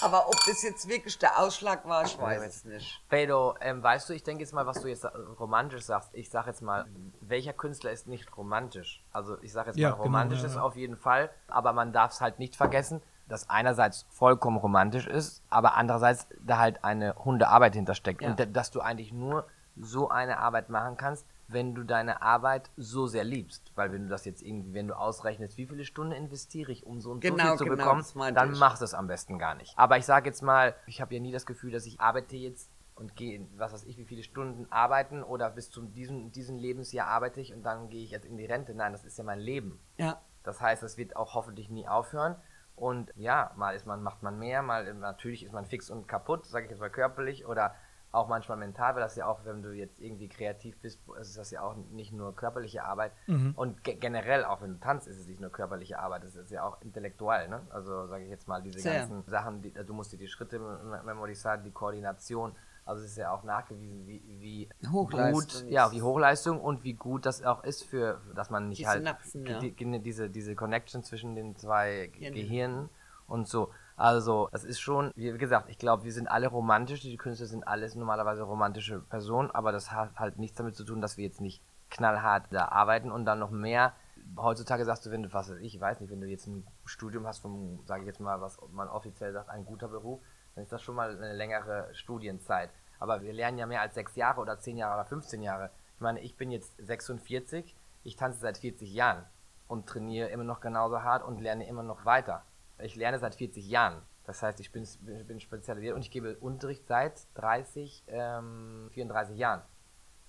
Aber 0.00 0.28
ob 0.28 0.36
das 0.46 0.62
jetzt 0.62 0.88
wirklich 0.88 1.18
der 1.18 1.38
Ausschlag 1.38 1.86
war, 1.86 2.06
ich 2.06 2.18
weiß 2.18 2.46
es 2.46 2.64
nicht. 2.64 3.02
Pedro, 3.10 3.56
ähm, 3.60 3.82
weißt 3.82 4.08
du, 4.08 4.14
ich 4.14 4.22
denke 4.22 4.42
jetzt 4.42 4.54
mal, 4.54 4.66
was 4.66 4.80
du 4.80 4.88
jetzt 4.88 5.04
romantisch 5.38 5.84
sagst. 5.84 6.10
Ich 6.14 6.30
sage 6.30 6.48
jetzt 6.48 6.62
mal, 6.62 6.86
welcher 7.20 7.52
Künstler 7.52 7.90
ist 7.90 8.06
nicht 8.06 8.34
romantisch? 8.36 9.04
Also 9.12 9.36
ich 9.42 9.52
sage 9.52 9.70
jetzt 9.70 9.78
ja, 9.78 9.90
mal, 9.90 9.94
genau, 9.96 10.04
romantisch 10.04 10.38
genau, 10.38 10.48
ja, 10.48 10.50
ist 10.50 10.56
ja. 10.56 10.62
auf 10.62 10.76
jeden 10.76 10.96
Fall, 10.96 11.30
aber 11.48 11.74
man 11.74 11.92
darf 11.92 12.12
es 12.12 12.22
halt 12.22 12.38
nicht 12.38 12.56
vergessen 12.56 13.02
das 13.32 13.48
einerseits 13.50 14.06
vollkommen 14.10 14.58
romantisch 14.58 15.06
ist, 15.06 15.42
aber 15.50 15.74
andererseits 15.74 16.26
da 16.44 16.58
halt 16.58 16.84
eine 16.84 17.14
Hundearbeit 17.16 17.74
hintersteckt. 17.74 18.22
Ja. 18.22 18.30
Und 18.30 18.56
dass 18.56 18.70
du 18.70 18.80
eigentlich 18.80 19.12
nur 19.12 19.46
so 19.76 20.10
eine 20.10 20.38
Arbeit 20.38 20.68
machen 20.68 20.96
kannst, 20.96 21.26
wenn 21.48 21.74
du 21.74 21.82
deine 21.82 22.22
Arbeit 22.22 22.70
so 22.76 23.06
sehr 23.06 23.24
liebst. 23.24 23.72
Weil 23.74 23.92
wenn 23.92 24.04
du 24.04 24.08
das 24.08 24.24
jetzt 24.24 24.42
irgendwie, 24.42 24.74
wenn 24.74 24.88
du 24.88 24.96
ausrechnest, 24.96 25.56
wie 25.56 25.66
viele 25.66 25.84
Stunden 25.84 26.12
investiere 26.12 26.72
ich, 26.72 26.86
um 26.86 27.00
so 27.00 27.14
ein 27.14 27.20
genau, 27.20 27.56
so 27.56 27.64
viel 27.64 27.74
genau, 27.74 28.00
zu 28.00 28.14
bekommen, 28.14 28.34
dann 28.34 28.52
ich. 28.52 28.58
machst 28.58 28.82
du 28.82 28.84
es 28.84 28.94
am 28.94 29.06
besten 29.06 29.38
gar 29.38 29.54
nicht. 29.54 29.78
Aber 29.78 29.96
ich 29.96 30.04
sage 30.04 30.28
jetzt 30.28 30.42
mal, 30.42 30.74
ich 30.86 31.00
habe 31.00 31.14
ja 31.14 31.20
nie 31.20 31.32
das 31.32 31.46
Gefühl, 31.46 31.72
dass 31.72 31.86
ich 31.86 32.00
arbeite 32.00 32.36
jetzt 32.36 32.70
und 32.94 33.16
gehe, 33.16 33.46
was 33.56 33.72
weiß 33.72 33.84
ich, 33.84 33.96
wie 33.96 34.04
viele 34.04 34.22
Stunden 34.22 34.70
arbeiten 34.70 35.22
oder 35.22 35.50
bis 35.50 35.70
zu 35.70 35.82
diesem, 35.82 36.30
diesem 36.32 36.58
Lebensjahr 36.58 37.08
arbeite 37.08 37.40
ich 37.40 37.54
und 37.54 37.62
dann 37.62 37.88
gehe 37.88 38.04
ich 38.04 38.10
jetzt 38.10 38.26
in 38.26 38.36
die 38.36 38.44
Rente. 38.44 38.74
Nein, 38.74 38.92
das 38.92 39.04
ist 39.04 39.16
ja 39.16 39.24
mein 39.24 39.40
Leben. 39.40 39.80
Ja. 39.96 40.20
Das 40.42 40.60
heißt, 40.60 40.82
das 40.82 40.98
wird 40.98 41.16
auch 41.16 41.34
hoffentlich 41.34 41.70
nie 41.70 41.88
aufhören. 41.88 42.36
Und 42.82 43.12
ja, 43.14 43.52
mal 43.54 43.76
ist 43.76 43.86
man, 43.86 44.02
macht 44.02 44.24
man 44.24 44.40
mehr, 44.40 44.60
mal 44.60 44.92
natürlich 44.94 45.44
ist 45.44 45.52
man 45.52 45.66
fix 45.66 45.88
und 45.88 46.08
kaputt, 46.08 46.46
sage 46.46 46.64
ich 46.64 46.70
jetzt 46.72 46.80
mal 46.80 46.90
körperlich 46.90 47.46
oder 47.46 47.76
auch 48.10 48.26
manchmal 48.26 48.58
mental, 48.58 48.96
weil 48.96 49.02
das 49.02 49.14
ja 49.14 49.26
auch, 49.26 49.44
wenn 49.44 49.62
du 49.62 49.70
jetzt 49.70 50.00
irgendwie 50.00 50.28
kreativ 50.28 50.76
bist, 50.80 51.00
ist 51.20 51.38
das 51.38 51.52
ja 51.52 51.62
auch 51.62 51.76
nicht 51.92 52.12
nur 52.12 52.34
körperliche 52.34 52.82
Arbeit. 52.82 53.12
Mhm. 53.28 53.52
Und 53.54 53.84
ge 53.84 53.94
generell, 53.94 54.44
auch 54.44 54.62
wenn 54.62 54.72
du 54.72 54.80
tanzt, 54.80 55.06
ist 55.06 55.20
es 55.20 55.28
nicht 55.28 55.40
nur 55.40 55.52
körperliche 55.52 56.00
Arbeit, 56.00 56.24
es 56.24 56.34
ist 56.34 56.50
ja 56.50 56.64
auch 56.64 56.82
intellektuell. 56.82 57.48
Ne? 57.48 57.62
Also 57.70 58.08
sage 58.08 58.24
ich 58.24 58.30
jetzt 58.30 58.48
mal, 58.48 58.60
diese 58.60 58.80
Sehr. 58.80 58.98
ganzen 58.98 59.22
Sachen, 59.28 59.62
die, 59.62 59.72
du 59.72 59.94
musst 59.94 60.12
dir 60.12 60.18
die 60.18 60.26
Schritte 60.26 60.58
memorisieren, 60.58 61.62
die 61.62 61.70
Koordination, 61.70 62.52
also 62.84 63.02
es 63.04 63.12
ist 63.12 63.16
ja 63.16 63.32
auch 63.32 63.44
nachgewiesen, 63.44 64.06
wie, 64.06 64.22
wie 64.40 64.68
gut, 64.90 65.64
ja, 65.68 65.92
wie 65.92 66.02
Hochleistung 66.02 66.60
und 66.60 66.82
wie 66.82 66.94
gut 66.94 67.26
das 67.26 67.42
auch 67.42 67.62
ist 67.62 67.84
für, 67.84 68.20
dass 68.34 68.50
man 68.50 68.68
nicht 68.68 68.80
die 68.80 68.88
halt 68.88 68.98
Synapsen, 68.98 69.46
ja. 69.46 69.58
die, 69.60 70.00
diese, 70.00 70.28
diese 70.28 70.54
Connection 70.56 71.04
zwischen 71.04 71.34
den 71.36 71.54
zwei 71.56 72.10
Gehirn. 72.12 72.34
Gehirnen 72.34 72.88
und 73.28 73.48
so. 73.48 73.70
Also, 73.96 74.48
das 74.50 74.64
ist 74.64 74.80
schon, 74.80 75.12
wie 75.14 75.36
gesagt, 75.38 75.68
ich 75.68 75.78
glaube, 75.78 76.04
wir 76.04 76.12
sind 76.12 76.26
alle 76.26 76.48
romantisch, 76.48 77.02
die 77.02 77.16
Künstler 77.16 77.46
sind 77.46 77.68
alles 77.68 77.94
normalerweise 77.94 78.42
romantische 78.42 79.00
Personen, 79.00 79.50
aber 79.50 79.70
das 79.70 79.92
hat 79.92 80.18
halt 80.18 80.38
nichts 80.38 80.56
damit 80.56 80.74
zu 80.74 80.84
tun, 80.84 81.00
dass 81.00 81.16
wir 81.16 81.24
jetzt 81.24 81.40
nicht 81.40 81.62
knallhart 81.90 82.46
da 82.50 82.66
arbeiten 82.66 83.12
und 83.12 83.24
dann 83.26 83.38
noch 83.38 83.50
mehr. 83.50 83.92
Heutzutage 84.36 84.84
sagst 84.84 85.06
du, 85.06 85.10
wenn 85.10 85.22
du, 85.22 85.32
was 85.32 85.50
ich 85.50 85.78
weiß 85.80 86.00
nicht, 86.00 86.10
wenn 86.10 86.20
du 86.20 86.26
jetzt 86.26 86.46
ein 86.46 86.66
Studium 86.84 87.26
hast 87.26 87.40
vom, 87.40 87.80
sage 87.86 88.02
ich 88.02 88.06
jetzt 88.06 88.20
mal, 88.20 88.40
was 88.40 88.58
man 88.72 88.88
offiziell 88.88 89.32
sagt, 89.32 89.50
ein 89.50 89.64
guter 89.64 89.88
Beruf, 89.88 90.20
dann 90.54 90.64
ist 90.64 90.72
das 90.72 90.82
schon 90.82 90.94
mal 90.94 91.16
eine 91.16 91.32
längere 91.32 91.88
Studienzeit. 91.94 92.70
Aber 92.98 93.22
wir 93.22 93.32
lernen 93.32 93.58
ja 93.58 93.66
mehr 93.66 93.80
als 93.80 93.94
sechs 93.94 94.14
Jahre 94.16 94.40
oder 94.40 94.58
zehn 94.58 94.76
Jahre 94.76 95.00
oder 95.00 95.04
15 95.04 95.42
Jahre. 95.42 95.70
Ich 95.96 96.00
meine, 96.00 96.20
ich 96.20 96.36
bin 96.36 96.50
jetzt 96.50 96.76
46, 96.78 97.76
ich 98.04 98.16
tanze 98.16 98.40
seit 98.40 98.58
40 98.58 98.92
Jahren 98.92 99.24
und 99.68 99.88
trainiere 99.88 100.28
immer 100.28 100.44
noch 100.44 100.60
genauso 100.60 101.02
hart 101.02 101.24
und 101.24 101.40
lerne 101.40 101.66
immer 101.66 101.82
noch 101.82 102.04
weiter. 102.04 102.44
Ich 102.78 102.96
lerne 102.96 103.18
seit 103.18 103.34
40 103.34 103.68
Jahren. 103.68 104.02
Das 104.24 104.42
heißt, 104.42 104.60
ich 104.60 104.70
bin, 104.70 104.86
bin 105.26 105.40
spezialisiert 105.40 105.94
und 105.94 106.02
ich 106.02 106.10
gebe 106.10 106.36
Unterricht 106.36 106.86
seit 106.86 107.26
30, 107.34 108.04
ähm, 108.06 108.88
34 108.92 109.36
Jahren. 109.36 109.62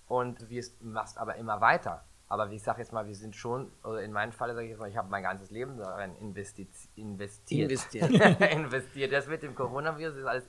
Und 0.08 0.42
du 0.42 0.50
wirst, 0.50 0.82
machst 0.82 1.18
aber 1.18 1.36
immer 1.36 1.62
weiter. 1.62 2.04
Aber 2.34 2.50
wie 2.50 2.56
ich 2.56 2.64
sage 2.64 2.80
jetzt 2.80 2.92
mal, 2.92 3.06
wir 3.06 3.14
sind 3.14 3.36
schon, 3.36 3.72
oder 3.84 4.02
in 4.02 4.12
meinem 4.12 4.32
Fall 4.32 4.56
sage 4.56 4.64
ich 4.64 4.72
jetzt 4.72 4.80
mal, 4.80 4.90
ich 4.90 4.98
habe 4.98 5.08
mein 5.08 5.22
ganzes 5.22 5.52
Leben 5.52 5.78
darin 5.78 6.16
investiert. 6.16 6.68
Investiert. 6.96 8.10
investiert. 8.52 9.14
Das 9.14 9.28
mit 9.28 9.44
dem 9.44 9.54
Coronavirus 9.54 10.16
ist 10.16 10.26
alles 10.26 10.46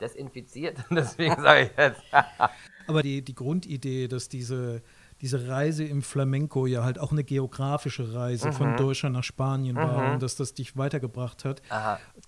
desinfiziert. 0.00 0.78
Deswegen 0.90 1.34
sage 1.42 1.62
ich 1.62 1.76
jetzt. 1.76 2.00
Aber 2.86 3.02
die, 3.02 3.22
die 3.22 3.34
Grundidee, 3.34 4.06
dass 4.06 4.28
diese 4.28 4.82
diese 5.20 5.48
Reise 5.48 5.84
im 5.84 6.00
Flamenco 6.00 6.66
ja 6.66 6.82
halt 6.82 6.98
auch 6.98 7.12
eine 7.12 7.24
geografische 7.24 8.14
Reise 8.14 8.48
mhm. 8.48 8.52
von 8.52 8.76
Deutschland 8.76 9.14
nach 9.14 9.24
Spanien 9.24 9.74
mhm. 9.76 9.80
war 9.80 10.12
und 10.12 10.22
dass 10.22 10.36
das 10.36 10.54
dich 10.54 10.76
weitergebracht 10.76 11.44
hat. 11.44 11.60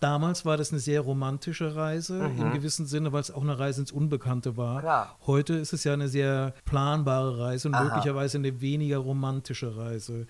Damals 0.02 0.44
war 0.44 0.56
das 0.56 0.72
eine 0.72 0.80
sehr 0.80 1.00
romantische 1.00 1.76
Reise 1.76 2.14
mhm. 2.14 2.42
im 2.42 2.52
gewissen 2.54 2.86
Sinne, 2.86 3.12
weil 3.12 3.20
es 3.20 3.30
auch 3.30 3.42
eine 3.42 3.60
Reise 3.60 3.82
ins 3.82 3.92
Unbekannte 3.92 4.56
war. 4.56 4.80
Klar. 4.80 5.16
Heute 5.28 5.54
ist 5.54 5.72
es 5.72 5.84
ja 5.84 5.92
eine 5.92 6.08
sehr 6.08 6.54
planbare 6.64 7.38
Reise 7.38 7.68
und 7.68 7.74
Aha. 7.76 7.84
möglicherweise 7.84 8.38
eine 8.38 8.60
weniger 8.60 8.98
romantische 8.98 9.76
Reise 9.76 10.26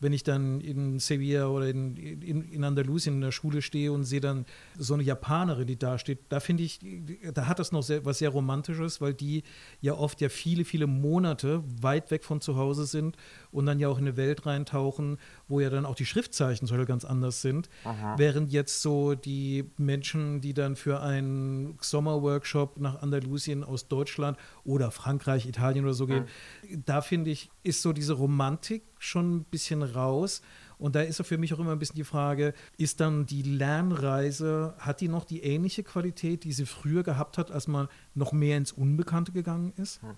wenn 0.00 0.12
ich 0.12 0.22
dann 0.22 0.60
in 0.60 0.98
Sevilla 0.98 1.48
oder 1.48 1.68
in, 1.68 1.96
in, 1.96 2.42
in 2.42 2.64
Andalusien 2.64 3.16
in 3.16 3.20
der 3.20 3.32
Schule 3.32 3.62
stehe 3.62 3.92
und 3.92 4.04
sehe 4.04 4.20
dann 4.20 4.46
so 4.76 4.94
eine 4.94 5.02
Japanerin, 5.02 5.66
die 5.66 5.78
da 5.78 5.98
steht, 5.98 6.20
da 6.28 6.40
finde 6.40 6.62
ich, 6.62 6.80
da 7.34 7.46
hat 7.46 7.58
das 7.58 7.72
noch 7.72 7.82
sehr, 7.82 8.04
was 8.04 8.18
sehr 8.18 8.30
Romantisches, 8.30 9.00
weil 9.00 9.14
die 9.14 9.42
ja 9.80 9.94
oft 9.94 10.20
ja 10.20 10.28
viele, 10.28 10.64
viele 10.64 10.86
Monate 10.86 11.62
weit 11.80 12.10
weg 12.10 12.24
von 12.24 12.40
zu 12.40 12.56
Hause 12.56 12.86
sind 12.86 13.16
und 13.50 13.66
dann 13.66 13.80
ja 13.80 13.88
auch 13.88 13.98
in 13.98 14.06
eine 14.06 14.16
Welt 14.16 14.46
reintauchen, 14.46 15.18
wo 15.48 15.60
ja 15.60 15.70
dann 15.70 15.84
auch 15.84 15.94
die 15.94 16.06
Schriftzeichen 16.06 16.66
zum 16.66 16.76
Beispiel 16.76 16.86
ganz 16.86 17.04
anders 17.04 17.42
sind. 17.42 17.68
Aha. 17.84 18.14
Während 18.18 18.52
jetzt 18.52 18.82
so 18.82 19.14
die 19.14 19.70
Menschen, 19.76 20.40
die 20.40 20.54
dann 20.54 20.76
für 20.76 21.00
einen 21.00 21.76
Sommerworkshop 21.80 22.78
nach 22.78 23.02
Andalusien 23.02 23.64
aus 23.64 23.88
Deutschland 23.88 24.38
oder 24.64 24.90
Frankreich, 24.90 25.46
Italien 25.46 25.84
oder 25.84 25.94
so 25.94 26.06
gehen, 26.06 26.26
mhm. 26.62 26.84
da 26.84 27.00
finde 27.00 27.30
ich, 27.30 27.50
ist 27.62 27.82
so 27.82 27.92
diese 27.92 28.14
Romantik 28.14 28.82
schon 28.98 29.36
ein 29.36 29.44
bisschen 29.44 29.82
raus. 29.82 30.42
Und 30.78 30.94
da 30.94 31.00
ist 31.00 31.24
für 31.26 31.38
mich 31.38 31.52
auch 31.54 31.58
immer 31.58 31.72
ein 31.72 31.78
bisschen 31.78 31.96
die 31.96 32.04
Frage, 32.04 32.54
ist 32.76 33.00
dann 33.00 33.26
die 33.26 33.42
Lernreise, 33.42 34.74
hat 34.78 35.00
die 35.00 35.08
noch 35.08 35.24
die 35.24 35.42
ähnliche 35.42 35.82
Qualität, 35.82 36.44
die 36.44 36.52
sie 36.52 36.66
früher 36.66 37.02
gehabt 37.02 37.36
hat, 37.36 37.50
als 37.50 37.66
man 37.66 37.88
noch 38.14 38.32
mehr 38.32 38.56
ins 38.56 38.72
Unbekannte 38.72 39.32
gegangen 39.32 39.72
ist? 39.76 40.00
Hm. 40.02 40.16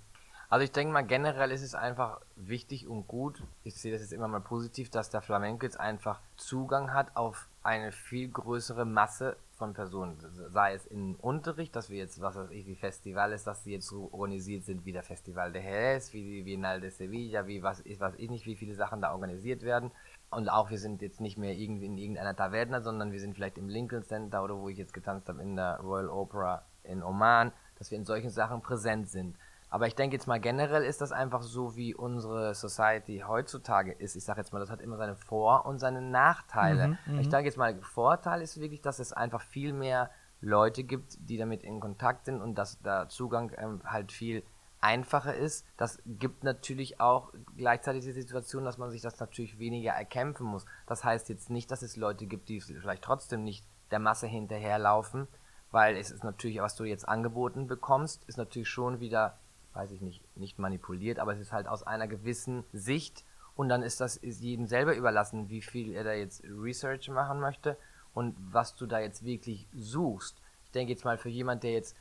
Also 0.51 0.65
ich 0.65 0.73
denke 0.73 0.93
mal, 0.93 1.03
generell 1.03 1.53
ist 1.53 1.63
es 1.63 1.77
einfach 1.77 2.21
wichtig 2.35 2.89
und 2.89 3.07
gut, 3.07 3.41
ich 3.63 3.77
sehe 3.77 3.93
das 3.93 4.03
jetzt 4.03 4.13
immer 4.13 4.27
mal 4.27 4.41
positiv, 4.41 4.91
dass 4.91 5.09
der 5.09 5.23
Flamenco 5.23 5.65
jetzt 5.65 5.79
einfach 5.79 6.21
Zugang 6.37 6.93
hat 6.93 7.17
auf 7.17 7.47
eine 7.63 7.93
viel 7.93 8.29
größere 8.29 8.85
Masse 8.85 9.37
von 9.61 9.75
Personen. 9.75 10.17
Sei 10.49 10.73
es 10.73 10.87
im 10.87 11.17
Unterricht, 11.17 11.77
dass 11.77 11.91
wir 11.91 11.99
jetzt, 11.99 12.21
was 12.21 12.35
weiß 12.35 12.51
ich, 12.51 12.67
wie 12.67 12.75
Festival 12.75 13.33
ist, 13.33 13.47
dass 13.47 13.63
die 13.63 13.73
jetzt 13.73 13.89
so 13.89 14.09
organisiert 14.11 14.65
sind 14.65 14.87
wie 14.87 14.93
der 14.93 15.03
Festival 15.03 15.53
de 15.53 15.63
Jerez, 15.63 16.13
wie 16.15 16.23
die 16.23 16.43
Biennale 16.43 16.81
de 16.81 16.89
Sevilla, 16.91 17.47
wie 17.47 17.63
was 17.63 17.81
ich 17.85 18.01
weiß 18.01 18.15
ich 18.17 18.31
nicht, 18.31 18.47
wie 18.47 18.57
viele 18.57 18.75
Sachen 18.75 19.03
da 19.03 19.13
organisiert 19.13 19.63
werden. 19.63 19.91
Und 20.31 20.49
auch 20.49 20.71
wir 20.71 20.79
sind 20.79 21.03
jetzt 21.03 21.21
nicht 21.21 21.37
mehr 21.37 21.53
irgendwie 21.53 21.87
in 21.87 21.99
irgendeiner 21.99 22.35
Taverne, 22.35 22.81
sondern 22.81 23.13
wir 23.13 23.21
sind 23.21 23.35
vielleicht 23.35 23.59
im 23.59 23.69
Lincoln 23.69 24.03
Center 24.03 24.43
oder 24.43 24.57
wo 24.57 24.69
ich 24.71 24.79
jetzt 24.79 24.95
getanzt 24.95 25.29
habe 25.29 25.43
in 25.43 25.57
der 25.57 25.79
Royal 25.81 26.09
Opera 26.09 26.65
in 26.83 27.03
Oman, 27.03 27.53
dass 27.79 27.91
wir 27.91 27.99
in 27.99 28.07
solchen 28.07 28.31
Sachen 28.31 28.63
präsent 28.63 29.11
sind. 29.11 29.37
Aber 29.71 29.87
ich 29.87 29.95
denke 29.95 30.17
jetzt 30.17 30.27
mal 30.27 30.41
generell 30.41 30.83
ist 30.83 31.01
das 31.01 31.13
einfach 31.13 31.43
so, 31.43 31.77
wie 31.77 31.95
unsere 31.95 32.55
Society 32.55 33.23
heutzutage 33.27 33.93
ist. 33.93 34.17
Ich 34.17 34.25
sage 34.25 34.41
jetzt 34.41 34.53
mal, 34.53 34.59
das 34.59 34.71
hat 34.71 34.81
immer 34.81 34.97
seine 34.97 35.15
Vor- 35.15 35.65
und 35.65 35.79
seine 35.79 36.03
Nachteile. 36.03 36.89
Mhm, 36.89 36.99
mhm. 37.07 37.19
ich 37.21 37.29
denke 37.29 37.47
jetzt 37.47 37.57
mal, 37.57 37.81
Vorteil 37.81 38.43
ist 38.43 38.61
wirklich, 38.61 38.83
dass 38.83 38.99
es 38.99 39.13
einfach 39.13 39.41
viel 39.41 39.73
mehr 39.73 40.11
Leute 40.41 40.83
gibt, 40.83 41.19
die 41.21 41.37
damit 41.37 41.63
in 41.63 41.81
Kontakt 41.81 42.25
sind 42.25 42.41
und 42.41 42.57
dass 42.57 42.81
der 42.83 43.09
Zugang 43.09 43.53
ähm, 43.59 43.81
halt 43.85 44.11
viel 44.11 44.43
einfacher 44.81 45.35
ist. 45.35 45.67
Das 45.77 46.03
gibt 46.07 46.43
natürlich 46.43 47.01
auch 47.01 47.33
gleichzeitig 47.57 48.03
die 48.03 48.13
Situation, 48.13 48.65
dass 48.65 48.79
man 48.79 48.91
sich 48.91 49.03
das 49.03 49.21
natürlich 49.21 49.59
weniger 49.59 49.93
erkämpfen 49.93 50.47
muss. 50.47 50.65
Das 50.87 51.05
heißt 51.05 51.29
jetzt 51.29 51.51
nicht, 51.51 51.71
dass 51.71 51.83
es 51.83 51.97
Leute 51.97 52.27
gibt, 52.27 52.49
die 52.49 52.61
vielleicht 52.61 53.05
trotzdem 53.05 53.45
nicht 53.45 53.65
der 53.91 53.99
Masse 53.99 54.27
hinterherlaufen, 54.27 55.29
weil 55.71 55.97
es 55.97 56.11
ist 56.11 56.25
natürlich, 56.25 56.61
was 56.61 56.77
du 56.77 56.85
jetzt 56.85 57.09
angeboten 57.09 57.67
bekommst, 57.67 58.25
ist 58.25 58.39
natürlich 58.39 58.69
schon 58.69 59.01
wieder 59.01 59.39
weiß 59.75 59.91
ich 59.93 60.01
nicht, 60.01 60.23
nicht 60.37 60.59
manipuliert, 60.59 61.19
aber 61.19 61.33
es 61.33 61.41
ist 61.41 61.53
halt 61.53 61.67
aus 61.67 61.83
einer 61.83 62.09
gewissen 62.09 62.65
Sicht 62.73 63.25
und 63.55 63.69
dann 63.69 63.83
ist 63.83 64.01
das 64.01 64.21
jedem 64.23 64.67
selber 64.67 64.95
überlassen, 64.95 65.49
wie 65.49 65.63
viel 65.63 65.93
er 65.93 66.05
da 66.05 66.13
jetzt 66.13 66.43
Research 66.45 67.09
machen 67.11 67.41
möchte 67.41 67.77
und 68.15 68.37
was 68.53 68.75
du 68.77 68.87
da 68.87 69.01
jetzt 69.01 69.25
wirklich 69.25 69.69
suchst. 69.75 70.41
Ich 70.65 70.71
denke 70.73 70.93
jetzt 70.93 71.05
mal 71.05 71.19
für 71.19 71.29
jemand, 71.29 71.63
der 71.63 71.73
jetzt 71.73 71.97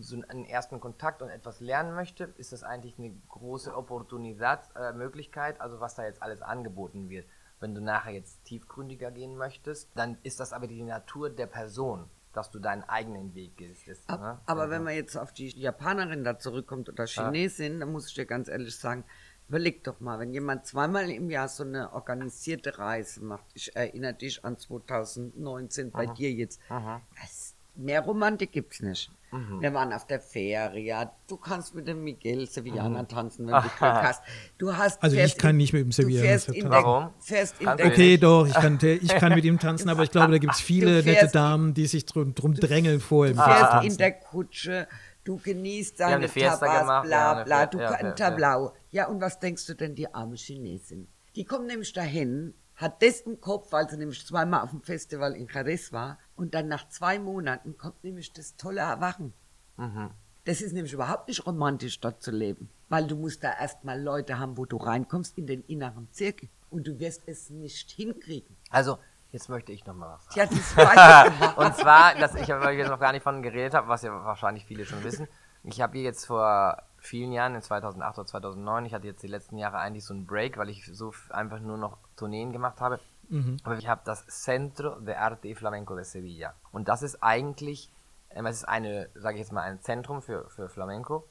so 0.00 0.16
einen 0.28 0.44
ersten 0.46 0.80
Kontakt 0.80 1.22
und 1.22 1.28
etwas 1.28 1.60
lernen 1.60 1.94
möchte, 1.94 2.32
ist 2.38 2.52
das 2.52 2.62
eigentlich 2.62 2.98
eine 2.98 3.12
große 3.28 3.76
Opportunität, 3.76 4.60
äh, 4.74 4.92
Möglichkeit, 4.92 5.60
also 5.60 5.80
was 5.80 5.94
da 5.94 6.04
jetzt 6.04 6.22
alles 6.22 6.40
angeboten 6.40 7.10
wird. 7.10 7.26
Wenn 7.60 7.74
du 7.74 7.80
nachher 7.80 8.12
jetzt 8.12 8.42
tiefgründiger 8.44 9.10
gehen 9.10 9.36
möchtest, 9.36 9.90
dann 9.94 10.16
ist 10.22 10.40
das 10.40 10.52
aber 10.52 10.66
die 10.66 10.82
Natur 10.82 11.30
der 11.30 11.46
Person 11.46 12.08
dass 12.32 12.50
du 12.50 12.58
deinen 12.58 12.82
eigenen 12.84 13.34
Weg 13.34 13.56
gehst. 13.56 14.08
Ab, 14.08 14.20
ne? 14.20 14.40
Aber 14.46 14.70
wenn 14.70 14.82
man 14.82 14.94
jetzt 14.94 15.16
auf 15.16 15.32
die 15.32 15.48
Japanerin 15.48 16.24
da 16.24 16.38
zurückkommt 16.38 16.88
oder 16.88 17.06
Chinesin, 17.06 17.74
ja. 17.74 17.78
dann 17.80 17.92
muss 17.92 18.08
ich 18.08 18.14
dir 18.14 18.26
ganz 18.26 18.48
ehrlich 18.48 18.76
sagen, 18.76 19.04
überleg 19.48 19.84
doch 19.84 20.00
mal, 20.00 20.18
wenn 20.18 20.32
jemand 20.32 20.66
zweimal 20.66 21.10
im 21.10 21.28
Jahr 21.28 21.48
so 21.48 21.62
eine 21.62 21.92
organisierte 21.92 22.78
Reise 22.78 23.22
macht, 23.22 23.44
ich 23.52 23.76
erinnere 23.76 24.14
dich 24.14 24.44
an 24.44 24.58
2019 24.58 25.90
bei 25.90 26.06
Aha. 26.06 26.14
dir 26.14 26.32
jetzt, 26.32 26.60
Aha. 26.70 27.02
Das, 27.20 27.41
mehr 27.74 28.00
Romantik 28.02 28.52
gibt's 28.52 28.80
nicht. 28.80 29.10
Mhm. 29.32 29.62
Wir 29.62 29.72
waren 29.72 29.92
auf 29.94 30.06
der 30.06 30.20
Ferie. 30.20 31.08
Du 31.26 31.38
kannst 31.38 31.74
mit 31.74 31.88
dem 31.88 32.04
Miguel 32.04 32.46
Sevillana 32.46 33.02
mhm. 33.02 33.08
tanzen, 33.08 33.46
wenn 33.46 33.54
du 33.54 33.60
Glück 33.60 33.80
hast. 33.80 34.22
Du 34.58 34.76
hast 34.76 35.02
also 35.02 35.16
ich 35.16 35.38
kann 35.38 35.56
nicht 35.56 35.72
mit 35.72 35.82
dem 35.82 35.92
Sevillana 35.92 36.36
tanzen. 36.36 36.70
Warum? 36.70 37.10
Fährst 37.18 37.60
in 37.60 37.76
der 37.76 37.86
okay, 37.86 38.18
doch, 38.18 38.46
ich 38.46 38.54
kann, 38.54 38.78
ich 38.82 39.08
kann 39.08 39.34
mit 39.34 39.44
ihm 39.44 39.58
tanzen, 39.60 39.88
aber 39.88 40.02
ich 40.02 40.10
glaube, 40.10 40.32
da 40.32 40.38
gibt 40.38 40.52
es 40.52 40.60
viele 40.60 41.02
nette 41.02 41.28
Damen, 41.28 41.72
die 41.72 41.86
sich 41.86 42.04
drum, 42.04 42.34
drum 42.34 42.54
drängeln 42.54 43.00
vor 43.00 43.26
ihm. 43.26 43.36
Du 43.36 43.42
fährst 43.42 43.84
in 43.84 43.96
der 43.96 44.12
Kutsche, 44.12 44.86
du 45.24 45.38
genießt 45.38 46.00
deine 46.00 46.28
Tabas, 46.28 46.60
gemacht, 46.60 47.06
bla 47.06 47.44
bla, 47.44 47.66
du 47.66 47.78
ja, 47.78 47.90
ein 47.90 48.14
Tablau. 48.14 48.74
Ja, 48.90 49.08
und 49.08 49.22
was 49.22 49.40
denkst 49.40 49.64
du 49.66 49.74
denn, 49.74 49.94
die 49.94 50.12
arme 50.12 50.36
Chinesin? 50.36 51.08
Die 51.36 51.46
kommt 51.46 51.66
nämlich 51.66 51.94
dahin, 51.94 52.52
hat 52.82 53.02
das 53.02 53.20
im 53.22 53.40
Kopf, 53.40 53.72
weil 53.72 53.88
sie 53.88 53.96
nämlich 53.96 54.26
zweimal 54.26 54.60
auf 54.60 54.70
dem 54.70 54.82
Festival 54.82 55.34
in 55.34 55.48
Jerez 55.48 55.92
war, 55.92 56.18
und 56.36 56.54
dann 56.54 56.68
nach 56.68 56.88
zwei 56.88 57.18
Monaten 57.18 57.78
kommt 57.78 58.02
nämlich 58.04 58.32
das 58.32 58.56
tolle 58.56 58.80
Erwachen. 58.80 59.32
Mhm. 59.76 60.10
Das 60.44 60.60
ist 60.60 60.72
nämlich 60.72 60.92
überhaupt 60.92 61.28
nicht 61.28 61.46
romantisch, 61.46 62.00
dort 62.00 62.20
zu 62.20 62.32
leben. 62.32 62.68
Weil 62.88 63.06
du 63.06 63.16
musst 63.16 63.44
da 63.44 63.52
erstmal 63.52 64.00
Leute 64.02 64.38
haben, 64.38 64.56
wo 64.56 64.64
du 64.64 64.76
reinkommst 64.76 65.38
in 65.38 65.46
den 65.46 65.62
inneren 65.62 66.08
Zirkel. 66.10 66.48
Und 66.68 66.86
du 66.86 66.98
wirst 66.98 67.22
es 67.26 67.48
nicht 67.50 67.90
hinkriegen. 67.92 68.56
Also, 68.70 68.98
jetzt 69.30 69.48
möchte 69.48 69.70
ich 69.70 69.86
noch 69.86 69.94
mal 69.94 70.14
was 70.14 70.24
sagen. 70.24 70.50
Ja, 70.50 71.26
das 71.26 71.56
Und 71.56 71.76
zwar, 71.76 72.16
dass 72.16 72.34
ich 72.34 72.48
jetzt 72.48 72.90
noch 72.90 72.98
gar 72.98 73.12
nicht 73.12 73.22
von 73.22 73.40
geredet 73.42 73.74
habe, 73.74 73.86
was 73.86 74.02
ja 74.02 74.12
wahrscheinlich 74.12 74.64
viele 74.64 74.84
schon 74.84 75.04
wissen. 75.04 75.28
Ich 75.64 75.80
habe 75.80 75.94
hier 75.94 76.02
jetzt 76.02 76.26
vor 76.26 76.82
vielen 76.98 77.32
Jahren, 77.32 77.54
in 77.54 77.62
2008 77.62 78.18
oder 78.18 78.26
2009, 78.26 78.86
ich 78.86 78.94
hatte 78.94 79.06
jetzt 79.06 79.22
die 79.22 79.28
letzten 79.28 79.58
Jahre 79.58 79.78
eigentlich 79.78 80.04
so 80.04 80.14
einen 80.14 80.26
Break, 80.26 80.56
weil 80.56 80.68
ich 80.68 80.86
so 80.86 81.12
einfach 81.30 81.60
nur 81.60 81.76
noch 81.76 81.98
Tourneen 82.16 82.52
gemacht 82.52 82.80
habe. 82.80 83.00
Mhm. 83.28 83.56
Aber 83.64 83.76
ich 83.76 83.88
habe 83.88 84.02
das 84.04 84.26
Centro 84.26 85.00
de 85.00 85.14
Arte 85.14 85.48
y 85.48 85.56
Flamenco 85.56 85.94
de 85.94 86.04
Sevilla. 86.04 86.54
Und 86.70 86.88
das 86.88 87.02
ist 87.02 87.22
eigentlich, 87.22 87.90
ähm, 88.30 88.46
es 88.46 88.58
ist 88.58 88.64
eine, 88.64 89.08
sage 89.14 89.36
ich 89.36 89.40
jetzt 89.40 89.52
mal, 89.52 89.62
ein 89.62 89.80
Zentrum 89.80 90.22
für, 90.22 90.48
für 90.50 90.68
Flamenco. 90.68 91.26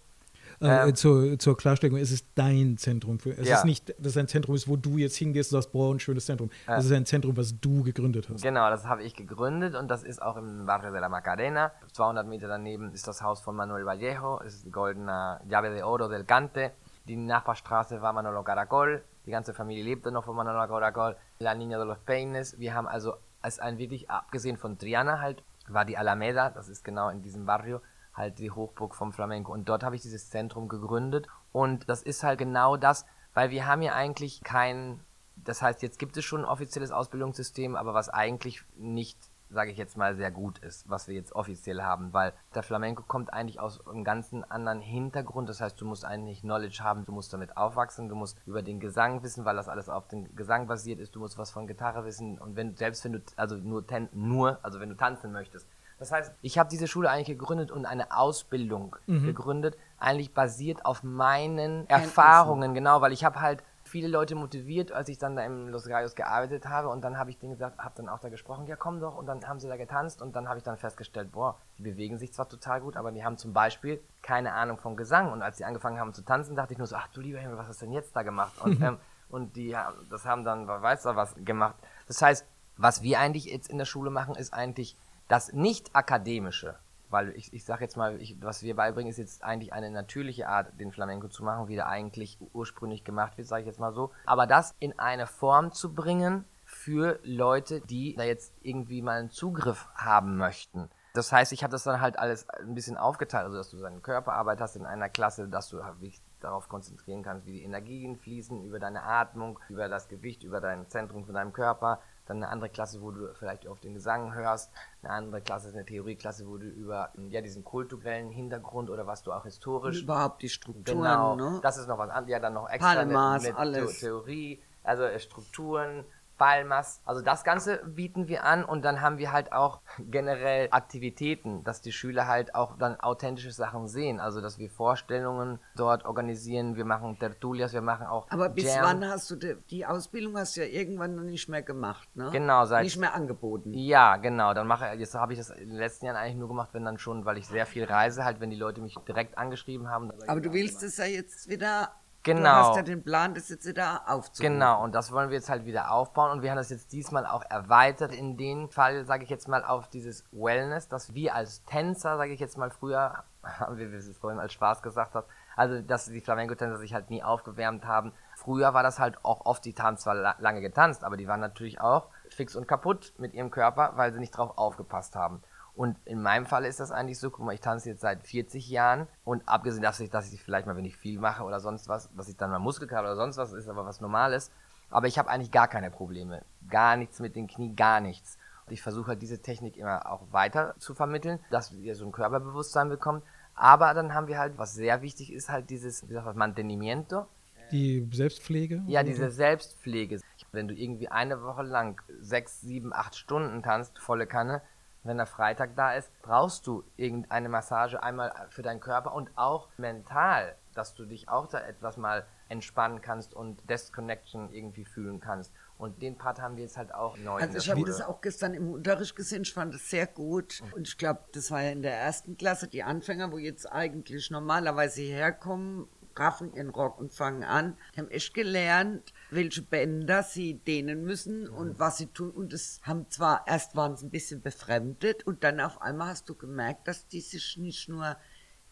Äh, 0.61 0.89
ähm, 0.89 0.95
zur, 0.95 1.39
zur, 1.39 1.57
Klarstellung, 1.57 1.97
es 1.97 2.11
ist 2.11 2.27
dein 2.35 2.77
Zentrum. 2.77 3.19
Für, 3.19 3.31
es 3.31 3.47
ja. 3.47 3.57
ist 3.57 3.65
nicht, 3.65 3.89
dass 3.97 4.11
es 4.11 4.17
ein 4.17 4.27
Zentrum 4.27 4.55
ist, 4.55 4.67
wo 4.67 4.75
du 4.75 4.97
jetzt 4.97 5.15
hingehst 5.15 5.51
und 5.51 5.57
sagst, 5.61 5.71
boah, 5.71 5.93
ein 5.93 5.99
schönes 5.99 6.25
Zentrum. 6.25 6.49
Es 6.67 6.85
äh, 6.85 6.87
ist 6.87 6.91
ein 6.91 7.05
Zentrum, 7.05 7.35
was 7.35 7.59
du 7.59 7.83
gegründet 7.83 8.29
hast. 8.29 8.41
Genau, 8.41 8.69
das 8.69 8.85
habe 8.85 9.03
ich 9.03 9.15
gegründet 9.15 9.75
und 9.75 9.89
das 9.89 10.03
ist 10.03 10.21
auch 10.21 10.37
im 10.37 10.65
Barrio 10.65 10.91
de 10.91 11.01
la 11.01 11.09
Macarena. 11.09 11.71
200 11.93 12.27
Meter 12.27 12.47
daneben 12.47 12.91
ist 12.93 13.07
das 13.07 13.21
Haus 13.21 13.41
von 13.41 13.55
Manuel 13.55 13.85
Vallejo, 13.85 14.39
es 14.45 14.55
ist 14.55 14.65
die 14.65 14.71
goldene 14.71 15.41
Llave 15.47 15.71
de 15.71 15.81
Oro 15.83 16.07
del 16.07 16.23
Cante. 16.23 16.71
Die 17.07 17.15
Nachbarstraße 17.15 18.01
war 18.01 18.13
Manolo 18.13 18.43
Caracol. 18.43 19.03
Die 19.25 19.31
ganze 19.31 19.53
Familie 19.53 19.83
lebte 19.83 20.11
noch 20.11 20.25
von 20.25 20.35
Manolo 20.35 20.67
Caracol. 20.67 21.15
La 21.39 21.53
Niña 21.53 21.77
de 21.77 21.85
los 21.85 21.97
Peines. 22.05 22.59
Wir 22.59 22.75
haben 22.75 22.87
also 22.87 23.15
als 23.41 23.59
ein 23.59 23.79
wirklich, 23.79 24.09
abgesehen 24.09 24.57
von 24.57 24.77
Triana 24.77 25.19
halt, 25.19 25.43
war 25.67 25.85
die 25.85 25.97
Alameda, 25.97 26.49
das 26.49 26.69
ist 26.69 26.83
genau 26.83 27.09
in 27.09 27.21
diesem 27.21 27.45
Barrio, 27.45 27.81
halt 28.13 28.39
die 28.39 28.51
Hochburg 28.51 28.95
vom 28.95 29.13
Flamenco. 29.13 29.51
Und 29.51 29.69
dort 29.69 29.83
habe 29.83 29.95
ich 29.95 30.01
dieses 30.01 30.29
Zentrum 30.29 30.67
gegründet. 30.67 31.27
Und 31.51 31.89
das 31.89 32.01
ist 32.01 32.23
halt 32.23 32.39
genau 32.39 32.77
das, 32.77 33.05
weil 33.33 33.49
wir 33.49 33.65
haben 33.67 33.81
ja 33.81 33.93
eigentlich 33.93 34.41
kein, 34.43 34.99
das 35.35 35.61
heißt, 35.61 35.81
jetzt 35.81 35.99
gibt 35.99 36.17
es 36.17 36.25
schon 36.25 36.41
ein 36.41 36.49
offizielles 36.49 36.91
Ausbildungssystem, 36.91 37.75
aber 37.75 37.93
was 37.93 38.09
eigentlich 38.09 38.63
nicht 38.75 39.17
sage 39.51 39.71
ich 39.71 39.77
jetzt 39.77 39.97
mal, 39.97 40.15
sehr 40.15 40.31
gut 40.31 40.59
ist, 40.59 40.89
was 40.89 41.07
wir 41.07 41.15
jetzt 41.15 41.33
offiziell 41.33 41.81
haben, 41.81 42.13
weil 42.13 42.33
der 42.55 42.63
Flamenco 42.63 43.03
kommt 43.03 43.33
eigentlich 43.33 43.59
aus 43.59 43.85
einem 43.85 44.03
ganzen 44.03 44.49
anderen 44.49 44.81
Hintergrund. 44.81 45.49
Das 45.49 45.61
heißt, 45.61 45.79
du 45.79 45.85
musst 45.85 46.05
eigentlich 46.05 46.41
Knowledge 46.41 46.79
haben, 46.83 47.05
du 47.05 47.11
musst 47.11 47.33
damit 47.33 47.57
aufwachsen, 47.57 48.09
du 48.09 48.15
musst 48.15 48.37
über 48.45 48.61
den 48.61 48.79
Gesang 48.79 49.23
wissen, 49.23 49.45
weil 49.45 49.55
das 49.55 49.67
alles 49.67 49.89
auf 49.89 50.07
dem 50.07 50.35
Gesang 50.35 50.67
basiert 50.67 50.99
ist. 50.99 51.15
Du 51.15 51.19
musst 51.19 51.37
was 51.37 51.51
von 51.51 51.67
Gitarre 51.67 52.05
wissen 52.05 52.39
und 52.39 52.55
wenn 52.55 52.75
selbst 52.75 53.03
wenn 53.03 53.13
du 53.13 53.21
also 53.35 53.55
nur 53.57 53.85
ten, 53.85 54.09
nur 54.13 54.59
also 54.63 54.79
wenn 54.79 54.89
du 54.89 54.95
tanzen 54.95 55.31
möchtest. 55.31 55.67
Das 56.01 56.11
heißt, 56.11 56.33
ich 56.41 56.57
habe 56.57 56.67
diese 56.67 56.87
Schule 56.87 57.11
eigentlich 57.11 57.37
gegründet 57.37 57.69
und 57.69 57.85
eine 57.85 58.17
Ausbildung 58.17 58.95
mhm. 59.05 59.23
gegründet, 59.23 59.77
eigentlich 59.99 60.33
basiert 60.33 60.83
auf 60.83 61.03
meinen 61.03 61.87
Erfahrungen, 61.87 62.73
genau, 62.73 63.01
weil 63.01 63.11
ich 63.11 63.23
habe 63.23 63.39
halt 63.39 63.63
viele 63.83 64.07
Leute 64.07 64.33
motiviert, 64.33 64.91
als 64.91 65.09
ich 65.09 65.19
dann 65.19 65.35
da 65.35 65.45
im 65.45 65.67
Los 65.67 65.85
Gallos 65.85 66.15
gearbeitet 66.15 66.67
habe 66.67 66.89
und 66.89 67.01
dann 67.01 67.19
habe 67.19 67.29
ich 67.29 67.37
denen 67.37 67.51
gesagt, 67.51 67.77
habe 67.77 67.93
dann 67.95 68.09
auch 68.09 68.17
da 68.17 68.29
gesprochen, 68.29 68.65
ja 68.65 68.75
komm 68.75 68.99
doch 68.99 69.15
und 69.15 69.27
dann 69.27 69.47
haben 69.47 69.59
sie 69.59 69.67
da 69.67 69.77
getanzt 69.77 70.23
und 70.23 70.35
dann 70.35 70.49
habe 70.49 70.57
ich 70.57 70.63
dann 70.63 70.75
festgestellt, 70.75 71.31
boah, 71.33 71.59
die 71.77 71.83
bewegen 71.83 72.17
sich 72.17 72.33
zwar 72.33 72.49
total 72.49 72.81
gut, 72.81 72.97
aber 72.97 73.11
die 73.11 73.23
haben 73.23 73.37
zum 73.37 73.53
Beispiel 73.53 74.01
keine 74.23 74.53
Ahnung 74.53 74.79
vom 74.79 74.95
Gesang 74.95 75.31
und 75.31 75.43
als 75.43 75.57
sie 75.57 75.65
angefangen 75.65 75.99
haben 75.99 76.15
zu 76.15 76.23
tanzen, 76.25 76.55
dachte 76.55 76.73
ich 76.73 76.79
nur 76.79 76.87
so, 76.87 76.95
ach 76.95 77.09
du 77.09 77.21
lieber 77.21 77.37
Himmel, 77.37 77.59
was 77.59 77.67
hast 77.67 77.79
du 77.79 77.85
denn 77.85 77.93
jetzt 77.93 78.15
da 78.15 78.23
gemacht? 78.23 78.53
Und, 78.63 78.81
ähm, 78.81 78.97
und 79.29 79.55
die 79.55 79.77
das 80.09 80.25
haben 80.25 80.45
dann, 80.45 80.67
weiß 80.67 81.03
da 81.03 81.15
was 81.15 81.35
gemacht. 81.35 81.75
Das 82.07 82.23
heißt, 82.23 82.47
was 82.77 83.03
wir 83.03 83.19
eigentlich 83.19 83.45
jetzt 83.45 83.69
in 83.69 83.77
der 83.77 83.85
Schule 83.85 84.09
machen, 84.09 84.33
ist 84.33 84.51
eigentlich 84.51 84.97
das 85.31 85.53
nicht 85.53 85.95
akademische 85.95 86.77
weil 87.11 87.35
ich, 87.35 87.53
ich 87.53 87.65
sage 87.65 87.83
jetzt 87.83 87.97
mal, 87.97 88.19
ich, 88.21 88.41
was 88.41 88.63
wir 88.63 88.75
beibringen, 88.75 89.09
ist 89.09 89.17
jetzt 89.17 89.43
eigentlich 89.43 89.73
eine 89.73 89.91
natürliche 89.91 90.47
Art, 90.47 90.79
den 90.79 90.91
Flamenco 90.91 91.27
zu 91.27 91.43
machen, 91.43 91.67
wie 91.67 91.75
der 91.75 91.87
eigentlich 91.87 92.37
ursprünglich 92.53 93.03
gemacht 93.03 93.37
wird, 93.37 93.47
sage 93.47 93.61
ich 93.61 93.67
jetzt 93.67 93.79
mal 93.79 93.93
so. 93.93 94.11
Aber 94.25 94.47
das 94.47 94.75
in 94.79 94.97
eine 94.97 95.27
Form 95.27 95.73
zu 95.73 95.93
bringen 95.93 96.45
für 96.63 97.19
Leute, 97.23 97.81
die 97.81 98.15
da 98.15 98.23
jetzt 98.23 98.53
irgendwie 98.61 99.01
mal 99.01 99.19
einen 99.19 99.29
Zugriff 99.29 99.89
haben 99.93 100.37
möchten. 100.37 100.89
Das 101.13 101.33
heißt, 101.33 101.51
ich 101.51 101.63
habe 101.63 101.71
das 101.71 101.83
dann 101.83 101.99
halt 101.99 102.17
alles 102.17 102.49
ein 102.49 102.73
bisschen 102.73 102.95
aufgeteilt, 102.95 103.43
also 103.43 103.57
dass 103.57 103.69
du 103.69 103.77
deine 103.77 103.99
Körperarbeit 103.99 104.61
hast 104.61 104.77
in 104.77 104.85
einer 104.85 105.09
Klasse, 105.09 105.49
dass 105.49 105.67
du 105.67 105.81
dich 106.01 106.21
darauf 106.39 106.69
konzentrieren 106.69 107.21
kannst, 107.21 107.45
wie 107.45 107.51
die 107.51 107.63
Energien 107.63 108.15
fließen, 108.15 108.63
über 108.63 108.79
deine 108.79 109.03
Atmung, 109.03 109.59
über 109.67 109.89
das 109.89 110.07
Gewicht, 110.07 110.43
über 110.43 110.61
dein 110.61 110.89
Zentrum 110.89 111.25
von 111.25 111.35
deinem 111.35 111.51
Körper 111.51 111.99
dann 112.25 112.37
eine 112.37 112.49
andere 112.49 112.69
Klasse, 112.69 113.01
wo 113.01 113.11
du 113.11 113.33
vielleicht 113.33 113.67
auf 113.67 113.79
den 113.79 113.93
Gesang 113.93 114.33
hörst, 114.33 114.71
eine 115.01 115.11
andere 115.13 115.41
Klasse 115.41 115.69
ist 115.69 115.75
eine 115.75 115.85
Theorieklasse, 115.85 116.47
wo 116.47 116.57
du 116.57 116.65
über 116.65 117.11
ja, 117.29 117.41
diesen 117.41 117.63
kulturellen 117.63 118.29
Hintergrund 118.29 118.89
oder 118.89 119.07
was 119.07 119.23
du 119.23 119.31
auch 119.31 119.43
historisch. 119.43 120.03
Überhaupt 120.03 120.41
die 120.41 120.49
Strukturen, 120.49 120.97
genau, 120.97 121.35
ne? 121.35 121.59
Das 121.61 121.77
ist 121.77 121.87
noch 121.87 121.97
was 121.97 122.09
anderes, 122.09 122.31
ja, 122.31 122.39
dann 122.39 122.53
noch 122.53 122.69
extra 122.69 122.95
Palmas, 122.95 123.45
eine, 123.45 123.57
eine 123.57 123.57
alles. 123.57 123.99
Theorie, 123.99 124.61
also 124.83 125.03
äh, 125.03 125.19
Strukturen, 125.19 126.05
Palmas. 126.41 127.03
Also 127.05 127.21
das 127.21 127.43
Ganze 127.43 127.83
bieten 127.85 128.27
wir 128.27 128.45
an 128.45 128.65
und 128.65 128.83
dann 128.83 129.01
haben 129.01 129.19
wir 129.19 129.31
halt 129.31 129.53
auch 129.53 129.81
generell 129.99 130.69
Aktivitäten, 130.71 131.63
dass 131.63 131.81
die 131.81 131.91
Schüler 131.91 132.25
halt 132.25 132.55
auch 132.55 132.77
dann 132.79 132.99
authentische 132.99 133.51
Sachen 133.51 133.87
sehen. 133.87 134.19
Also 134.19 134.41
dass 134.41 134.57
wir 134.57 134.71
Vorstellungen 134.71 135.59
dort 135.75 136.03
organisieren, 136.03 136.75
wir 136.77 136.85
machen 136.85 137.19
Tertulias, 137.19 137.73
wir 137.73 137.83
machen 137.83 138.07
auch. 138.07 138.25
Aber 138.31 138.49
bis 138.49 138.73
Jam. 138.73 138.85
wann 138.85 139.07
hast 139.07 139.29
du 139.29 139.35
die, 139.35 139.55
die, 139.69 139.85
Ausbildung 139.85 140.35
hast 140.35 140.57
du 140.57 140.61
ja 140.61 140.67
irgendwann 140.67 141.13
noch 141.13 141.23
nicht 141.23 141.47
mehr 141.47 141.61
gemacht, 141.61 142.09
ne? 142.15 142.29
Genau, 142.31 142.65
seit. 142.65 142.85
Nicht 142.85 142.97
mehr 142.97 143.13
angeboten. 143.13 143.71
Ja, 143.75 144.17
genau. 144.17 144.55
Dann 144.55 144.65
mache 144.65 144.87
jetzt 144.97 145.13
habe 145.13 145.33
ich 145.33 145.39
das 145.39 145.51
in 145.51 145.69
den 145.69 145.77
letzten 145.77 146.07
Jahren 146.07 146.15
eigentlich 146.15 146.37
nur 146.37 146.47
gemacht, 146.47 146.69
wenn 146.73 146.83
dann 146.83 146.97
schon, 146.97 147.23
weil 147.23 147.37
ich 147.37 147.47
sehr 147.47 147.67
viel 147.67 147.83
reise, 147.83 148.25
halt, 148.25 148.39
wenn 148.39 148.49
die 148.49 148.55
Leute 148.55 148.81
mich 148.81 148.95
direkt 149.07 149.37
angeschrieben 149.37 149.89
haben. 149.89 150.11
Aber 150.25 150.41
du 150.41 150.51
willst 150.53 150.81
es 150.81 150.97
ja 150.97 151.05
jetzt 151.05 151.49
wieder 151.49 151.91
Genau. 152.23 152.41
Du 152.41 152.49
hast 152.49 152.75
ja 152.75 152.81
den 152.83 153.03
Plan, 153.03 153.33
das 153.33 153.49
jetzt 153.49 153.65
wieder 153.65 154.03
aufzubauen. 154.07 154.53
Genau, 154.53 154.83
und 154.83 154.93
das 154.93 155.11
wollen 155.11 155.29
wir 155.29 155.37
jetzt 155.37 155.49
halt 155.49 155.65
wieder 155.65 155.91
aufbauen. 155.91 156.31
Und 156.31 156.41
wir 156.43 156.51
haben 156.51 156.57
das 156.57 156.69
jetzt 156.69 156.91
diesmal 156.93 157.25
auch 157.25 157.43
erweitert 157.49 158.13
in 158.13 158.37
dem 158.37 158.69
Fall, 158.69 159.05
sage 159.05 159.23
ich 159.23 159.29
jetzt 159.29 159.47
mal, 159.47 159.63
auf 159.63 159.87
dieses 159.87 160.25
Wellness, 160.31 160.87
dass 160.87 161.15
wir 161.15 161.33
als 161.33 161.63
Tänzer, 161.65 162.17
sage 162.17 162.31
ich 162.33 162.39
jetzt 162.39 162.57
mal 162.57 162.69
früher, 162.69 163.23
wie 163.71 163.91
wir 163.91 163.97
es 163.97 164.17
vorhin 164.17 164.39
als 164.39 164.53
Spaß 164.53 164.83
gesagt 164.83 165.15
haben, 165.15 165.25
also 165.55 165.81
dass 165.81 166.05
die 166.05 166.21
Flamenco-Tänzer 166.21 166.77
sich 166.77 166.93
halt 166.93 167.09
nie 167.09 167.23
aufgewärmt 167.23 167.85
haben. 167.85 168.13
Früher 168.35 168.73
war 168.73 168.83
das 168.83 168.99
halt 168.99 169.23
auch 169.25 169.45
oft, 169.45 169.65
die 169.65 169.73
haben 169.73 169.97
zwar 169.97 170.15
lange 170.39 170.61
getanzt, 170.61 171.03
aber 171.03 171.17
die 171.17 171.27
waren 171.27 171.39
natürlich 171.39 171.81
auch 171.81 172.09
fix 172.29 172.55
und 172.55 172.67
kaputt 172.67 173.13
mit 173.17 173.33
ihrem 173.33 173.49
Körper, 173.49 173.93
weil 173.95 174.13
sie 174.13 174.19
nicht 174.19 174.37
drauf 174.37 174.57
aufgepasst 174.57 175.15
haben. 175.15 175.41
Und 175.75 175.97
in 176.05 176.21
meinem 176.21 176.45
Fall 176.45 176.65
ist 176.65 176.79
das 176.79 176.91
eigentlich 176.91 177.19
so, 177.19 177.29
guck 177.29 177.45
mal, 177.45 177.53
ich 177.53 177.61
tanze 177.61 177.89
jetzt 177.89 178.01
seit 178.01 178.23
40 178.23 178.69
Jahren 178.69 179.07
und 179.23 179.47
abgesehen 179.47 179.81
davon, 179.81 180.09
dass 180.09 180.31
ich 180.31 180.43
vielleicht 180.43 180.67
mal, 180.67 180.75
wenn 180.75 180.85
ich 180.85 180.97
viel 180.97 181.19
mache 181.19 181.43
oder 181.43 181.59
sonst 181.59 181.87
was, 181.87 182.09
dass 182.15 182.27
ich 182.27 182.37
dann 182.37 182.51
mal 182.51 182.59
Muskelkater 182.59 183.03
oder 183.03 183.15
sonst 183.15 183.37
was 183.37 183.53
ist, 183.53 183.67
aber 183.67 183.85
was 183.85 184.01
Normales. 184.01 184.51
Aber 184.89 185.07
ich 185.07 185.17
habe 185.17 185.29
eigentlich 185.29 185.51
gar 185.51 185.67
keine 185.67 185.89
Probleme. 185.89 186.43
Gar 186.69 186.97
nichts 186.97 187.19
mit 187.19 187.35
den 187.35 187.47
Knie, 187.47 187.73
gar 187.75 188.01
nichts. 188.01 188.37
Und 188.65 188.73
ich 188.73 188.81
versuche 188.81 189.09
halt 189.09 189.21
diese 189.21 189.41
Technik 189.41 189.77
immer 189.77 190.11
auch 190.11 190.31
weiter 190.31 190.75
zu 190.77 190.93
vermitteln, 190.93 191.39
dass 191.49 191.71
ihr 191.71 191.95
so 191.95 192.05
ein 192.05 192.11
Körperbewusstsein 192.11 192.89
bekommt. 192.89 193.23
Aber 193.55 193.93
dann 193.93 194.13
haben 194.13 194.27
wir 194.27 194.37
halt, 194.37 194.57
was 194.57 194.73
sehr 194.73 195.01
wichtig 195.01 195.31
ist, 195.31 195.49
halt 195.49 195.69
dieses, 195.69 196.07
wie 196.09 196.13
sagt 196.13 196.25
man, 196.25 196.37
Mantenimiento. 196.37 197.25
Die 197.71 198.07
Selbstpflege? 198.11 198.83
Ja, 198.87 199.03
diese 199.03 199.31
Selbstpflege. 199.31 200.19
Wenn 200.51 200.67
du 200.67 200.73
irgendwie 200.73 201.07
eine 201.07 201.41
Woche 201.41 201.63
lang 201.63 202.01
sechs, 202.19 202.59
sieben, 202.59 202.91
acht 202.93 203.15
Stunden 203.15 203.63
tanzt, 203.63 203.97
volle 203.99 204.27
Kanne, 204.27 204.61
wenn 205.03 205.17
der 205.17 205.25
Freitag 205.25 205.75
da 205.75 205.93
ist, 205.93 206.11
brauchst 206.21 206.67
du 206.67 206.83
irgendeine 206.95 207.49
Massage 207.49 208.01
einmal 208.01 208.31
für 208.49 208.61
deinen 208.61 208.79
Körper 208.79 209.13
und 209.13 209.31
auch 209.35 209.69
mental, 209.77 210.55
dass 210.73 210.93
du 210.93 211.05
dich 211.05 211.29
auch 211.29 211.47
da 211.47 211.59
etwas 211.59 211.97
mal 211.97 212.25
entspannen 212.49 213.01
kannst 213.01 213.33
und 213.33 213.67
Desconnection 213.69 214.51
irgendwie 214.53 214.85
fühlen 214.85 215.19
kannst. 215.19 215.53
Und 215.77 216.01
den 216.01 216.17
Part 216.17 216.39
haben 216.39 216.57
wir 216.57 216.63
jetzt 216.63 216.77
halt 216.77 216.93
auch 216.93 217.17
neu. 217.17 217.39
Also 217.41 217.57
ich 217.57 217.69
habe 217.69 217.83
das 217.83 218.01
auch 218.01 218.21
gestern 218.21 218.53
im 218.53 218.71
Unterricht 218.71 219.15
gesehen, 219.15 219.41
ich 219.41 219.53
fand 219.53 219.73
das 219.73 219.89
sehr 219.89 220.05
gut. 220.05 220.61
Und 220.75 220.87
ich 220.87 220.97
glaube, 220.97 221.21
das 221.33 221.49
war 221.49 221.61
ja 221.63 221.71
in 221.71 221.81
der 221.81 221.97
ersten 221.97 222.37
Klasse 222.37 222.67
die 222.67 222.83
Anfänger, 222.83 223.31
wo 223.31 223.37
jetzt 223.37 223.71
eigentlich 223.71 224.29
normalerweise 224.29 225.01
herkommen 225.01 225.87
raffen 226.19 226.53
ihren 226.53 226.69
Rock 226.69 226.99
und 226.99 227.13
fangen 227.13 227.43
an. 227.43 227.77
Haben 227.97 228.09
echt 228.09 228.33
gelernt, 228.33 229.13
welche 229.29 229.61
Bänder 229.61 230.23
sie 230.23 230.55
dehnen 230.55 231.03
müssen 231.03 231.47
und 231.47 231.79
was 231.79 231.97
sie 231.97 232.07
tun. 232.07 232.31
Und 232.31 232.53
es 232.53 232.79
haben 232.83 233.09
zwar, 233.09 233.45
erst 233.47 233.75
waren 233.75 233.95
sie 233.97 234.05
ein 234.07 234.11
bisschen 234.11 234.41
befremdet 234.41 235.25
und 235.25 235.43
dann 235.43 235.59
auf 235.59 235.81
einmal 235.81 236.09
hast 236.09 236.29
du 236.29 236.35
gemerkt, 236.35 236.87
dass 236.87 237.07
die 237.07 237.21
sich 237.21 237.57
nicht 237.57 237.89
nur 237.89 238.17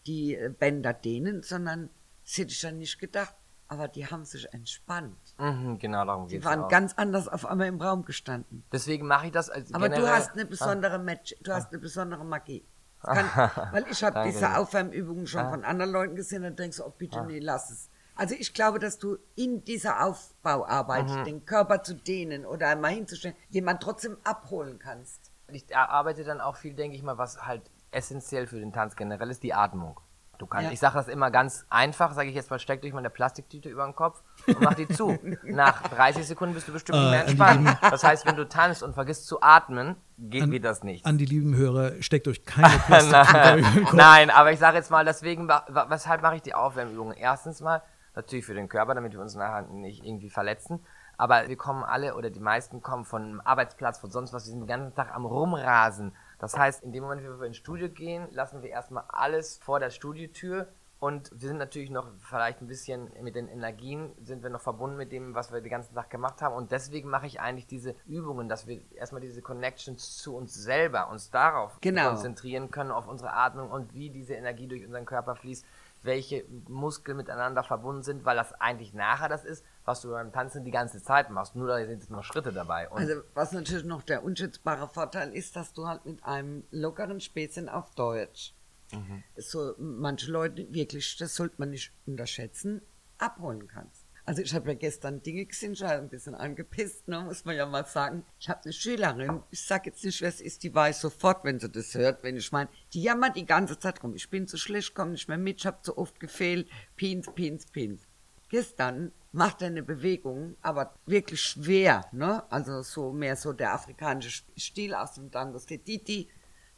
die 0.06 0.34
äh, 0.34 0.48
Bänder 0.48 0.92
dehnen, 0.92 1.42
sondern 1.42 1.90
das 2.24 2.38
hätte 2.38 2.52
ich 2.52 2.60
dann 2.60 2.78
nicht 2.78 2.98
gedacht. 2.98 3.34
Aber 3.68 3.86
die 3.86 4.04
haben 4.04 4.24
sich 4.24 4.52
entspannt. 4.52 5.16
Mhm, 5.38 5.78
genau, 5.78 6.04
darum 6.04 6.26
geht's 6.26 6.40
Die 6.40 6.44
waren 6.44 6.64
auch. 6.64 6.68
ganz 6.68 6.94
anders 6.94 7.28
auf 7.28 7.46
einmal 7.46 7.68
im 7.68 7.80
Raum 7.80 8.04
gestanden. 8.04 8.64
Deswegen 8.72 9.06
mache 9.06 9.26
ich 9.26 9.32
das 9.32 9.48
als 9.48 9.72
Aber 9.72 9.88
du 9.88 10.08
hast 10.08 10.32
eine 10.32 10.44
besondere 10.44 10.98
Match, 10.98 11.36
du 11.40 11.52
hast 11.52 11.70
eine 11.70 11.78
besondere 11.78 12.24
Magie. 12.24 12.64
Kann, 13.02 13.26
weil 13.72 13.86
ich 13.90 14.02
habe 14.04 14.22
diese 14.26 14.56
Aufwärmübungen 14.56 15.26
schon 15.26 15.48
von 15.48 15.64
anderen 15.64 15.90
Leuten 15.90 16.16
gesehen 16.16 16.44
und 16.44 16.58
denkst, 16.58 16.80
oh 16.80 16.92
bitte, 16.96 17.24
nee, 17.24 17.38
lass 17.38 17.70
es. 17.70 17.88
Also 18.14 18.34
ich 18.38 18.52
glaube, 18.52 18.78
dass 18.78 18.98
du 18.98 19.16
in 19.34 19.64
dieser 19.64 20.04
Aufbauarbeit, 20.04 21.08
mhm. 21.08 21.24
den 21.24 21.46
Körper 21.46 21.82
zu 21.82 21.94
dehnen 21.94 22.44
oder 22.44 22.76
mal 22.76 22.92
hinzustellen, 22.92 23.34
jemand 23.48 23.82
trotzdem 23.82 24.18
abholen 24.24 24.78
kannst. 24.78 25.30
Ich 25.48 25.74
arbeite 25.74 26.24
dann 26.24 26.40
auch 26.40 26.56
viel, 26.56 26.74
denke 26.74 26.96
ich 26.96 27.02
mal, 27.02 27.16
was 27.16 27.46
halt 27.46 27.62
essentiell 27.90 28.46
für 28.46 28.60
den 28.60 28.72
Tanz 28.72 28.94
generell 28.94 29.30
ist, 29.30 29.42
die 29.42 29.54
Atmung. 29.54 29.98
Du 30.38 30.46
kannst, 30.46 30.66
ja. 30.66 30.72
ich 30.72 30.80
sage 30.80 30.94
das 30.94 31.08
immer 31.08 31.30
ganz 31.30 31.66
einfach, 31.68 32.12
sage 32.12 32.28
ich 32.28 32.34
jetzt 32.34 32.50
mal, 32.50 32.58
steck 32.58 32.82
dich 32.82 32.92
mal 32.92 33.00
eine 33.00 33.10
Plastiktüte 33.10 33.68
über 33.68 33.84
den 33.84 33.94
Kopf 33.94 34.22
und 34.46 34.60
mach 34.60 34.74
die 34.74 34.88
zu. 34.88 35.18
Nach 35.42 35.82
30 35.82 36.26
Sekunden 36.26 36.54
bist 36.54 36.68
du 36.68 36.72
bestimmt 36.72 36.98
nicht 36.98 37.10
mehr 37.10 37.24
äh, 37.24 37.28
entspannt. 37.28 37.78
Das 37.82 38.04
heißt, 38.04 38.26
wenn 38.26 38.36
du 38.36 38.48
tanzt 38.48 38.82
und 38.82 38.94
vergisst 38.94 39.26
zu 39.26 39.42
atmen, 39.42 39.96
geht 40.18 40.42
an, 40.42 40.62
das 40.62 40.82
nicht. 40.82 41.06
An 41.06 41.18
die 41.18 41.24
lieben 41.24 41.56
Hörer, 41.56 42.02
steckt 42.02 42.28
euch 42.28 42.44
keine 42.44 42.68
Kopf. 43.84 43.92
Nein, 43.92 44.30
aber 44.30 44.52
ich 44.52 44.58
sage 44.58 44.76
jetzt 44.76 44.90
mal, 44.90 45.04
deswegen, 45.04 45.48
weshalb 45.48 46.22
mache 46.22 46.36
ich 46.36 46.42
die 46.42 46.54
Aufwärmübungen? 46.54 47.16
Erstens 47.16 47.60
mal, 47.60 47.82
natürlich 48.14 48.44
für 48.44 48.54
den 48.54 48.68
Körper, 48.68 48.94
damit 48.94 49.12
wir 49.12 49.20
uns 49.20 49.34
nachher 49.34 49.62
nicht 49.62 50.04
irgendwie 50.04 50.30
verletzen. 50.30 50.80
Aber 51.16 51.48
wir 51.48 51.56
kommen 51.56 51.84
alle 51.84 52.14
oder 52.14 52.30
die 52.30 52.40
meisten 52.40 52.80
kommen 52.80 53.04
von 53.04 53.22
einem 53.22 53.40
Arbeitsplatz, 53.42 53.98
von 53.98 54.10
sonst 54.10 54.32
was, 54.32 54.46
wir 54.46 54.52
sind 54.52 54.60
den 54.60 54.66
ganzen 54.66 54.94
Tag 54.94 55.14
am 55.14 55.26
Rumrasen 55.26 56.12
das 56.40 56.56
heißt, 56.56 56.82
in 56.82 56.90
dem 56.90 57.02
Moment, 57.02 57.22
wie 57.22 57.28
wir 57.28 57.46
ins 57.46 57.58
Studio 57.58 57.90
gehen, 57.90 58.26
lassen 58.30 58.62
wir 58.62 58.70
erstmal 58.70 59.04
alles 59.08 59.58
vor 59.58 59.78
der 59.78 59.90
Studiotür 59.90 60.68
und 61.00 61.30
wir 61.32 61.48
sind 61.48 61.56
natürlich 61.56 61.88
noch 61.88 62.06
vielleicht 62.18 62.60
ein 62.60 62.66
bisschen 62.66 63.10
mit 63.22 63.34
den 63.34 63.48
Energien, 63.48 64.12
sind 64.22 64.42
wir 64.42 64.50
noch 64.50 64.60
verbunden 64.60 64.98
mit 64.98 65.12
dem, 65.12 65.34
was 65.34 65.50
wir 65.50 65.62
den 65.62 65.70
ganzen 65.70 65.94
Tag 65.94 66.10
gemacht 66.10 66.42
haben. 66.42 66.54
Und 66.54 66.72
deswegen 66.72 67.08
mache 67.08 67.26
ich 67.26 67.40
eigentlich 67.40 67.66
diese 67.66 67.94
Übungen, 68.06 68.50
dass 68.50 68.66
wir 68.66 68.82
erstmal 68.92 69.22
diese 69.22 69.40
Connections 69.40 70.18
zu 70.18 70.36
uns 70.36 70.54
selber, 70.54 71.08
uns 71.08 71.30
darauf 71.30 71.78
genau. 71.80 72.10
konzentrieren 72.10 72.70
können, 72.70 72.90
auf 72.90 73.08
unsere 73.08 73.32
Atmung 73.32 73.70
und 73.70 73.94
wie 73.94 74.10
diese 74.10 74.34
Energie 74.34 74.68
durch 74.68 74.84
unseren 74.84 75.06
Körper 75.06 75.36
fließt, 75.36 75.64
welche 76.02 76.44
Muskeln 76.68 77.16
miteinander 77.16 77.62
verbunden 77.62 78.02
sind, 78.02 78.26
weil 78.26 78.36
das 78.36 78.52
eigentlich 78.60 78.92
nachher 78.92 79.30
das 79.30 79.46
ist, 79.46 79.64
was 79.86 80.02
du 80.02 80.10
beim 80.10 80.32
Tanzen 80.32 80.64
die 80.64 80.70
ganze 80.70 81.02
Zeit 81.02 81.30
machst. 81.30 81.56
Nur 81.56 81.68
da 81.68 81.78
sind 81.78 82.00
jetzt 82.00 82.10
noch 82.10 82.24
Schritte 82.24 82.52
dabei. 82.52 82.90
Und 82.90 82.98
also 82.98 83.22
was 83.32 83.52
natürlich 83.52 83.84
noch 83.84 84.02
der 84.02 84.22
unschätzbare 84.22 84.86
Vorteil 84.86 85.32
ist, 85.32 85.56
dass 85.56 85.72
du 85.72 85.86
halt 85.86 86.04
mit 86.04 86.22
einem 86.24 86.64
lockeren 86.70 87.20
Späßchen 87.20 87.70
auf 87.70 87.90
Deutsch 87.94 88.54
mhm. 88.92 89.22
so 89.36 89.74
manche 89.78 90.30
Leute 90.30 90.72
wirklich, 90.72 91.16
das 91.16 91.34
sollte 91.34 91.56
man 91.58 91.70
nicht 91.70 91.92
unterschätzen, 92.06 92.82
abholen 93.18 93.68
kannst. 93.68 94.06
Also 94.30 94.42
ich 94.42 94.54
habe 94.54 94.68
ja 94.68 94.74
gestern 94.74 95.22
Dinge 95.22 95.44
gesehen, 95.44 95.72
ich 95.72 95.82
ein 95.82 96.08
bisschen 96.08 96.34
angepisst, 96.34 97.08
ne, 97.08 97.20
muss 97.20 97.44
man 97.44 97.56
ja 97.56 97.66
mal 97.66 97.84
sagen. 97.86 98.24
Ich 98.38 98.48
habe 98.48 98.62
eine 98.62 98.72
Schülerin, 98.72 99.42
ich 99.50 99.60
sage 99.64 99.90
jetzt 99.90 100.04
nicht, 100.04 100.20
wer 100.20 100.28
es 100.28 100.40
ist, 100.40 100.62
die 100.62 100.72
weiß 100.72 101.00
sofort, 101.00 101.42
wenn 101.44 101.58
sie 101.58 101.68
das 101.68 101.94
hört, 101.94 102.22
wenn 102.22 102.36
ich 102.36 102.52
meine, 102.52 102.70
die 102.92 103.02
jammert 103.02 103.34
die 103.36 103.46
ganze 103.46 103.78
Zeit 103.78 104.02
rum. 104.04 104.14
Ich 104.14 104.30
bin 104.30 104.46
zu 104.46 104.56
schlecht, 104.56 104.94
komme 104.94 105.12
nicht 105.12 105.28
mehr 105.28 105.38
mit, 105.38 105.58
ich 105.58 105.66
habe 105.66 105.82
zu 105.82 105.98
oft 105.98 106.20
gefehlt, 106.20 106.68
Pins, 106.96 107.28
Pins, 107.34 107.66
Pins. 107.66 108.06
Gestern 108.50 109.12
macht 109.32 109.62
er 109.62 109.68
eine 109.68 109.82
Bewegung, 109.82 110.56
aber 110.60 110.94
wirklich 111.06 111.40
schwer, 111.40 112.06
ne? 112.12 112.44
Also 112.52 112.82
so 112.82 113.12
mehr 113.12 113.36
so 113.36 113.52
der 113.52 113.74
afrikanische 113.74 114.44
Stil 114.58 114.94
aus 114.94 115.14
dem 115.14 115.30
Tango 115.30 115.58
Titi. 115.58 116.28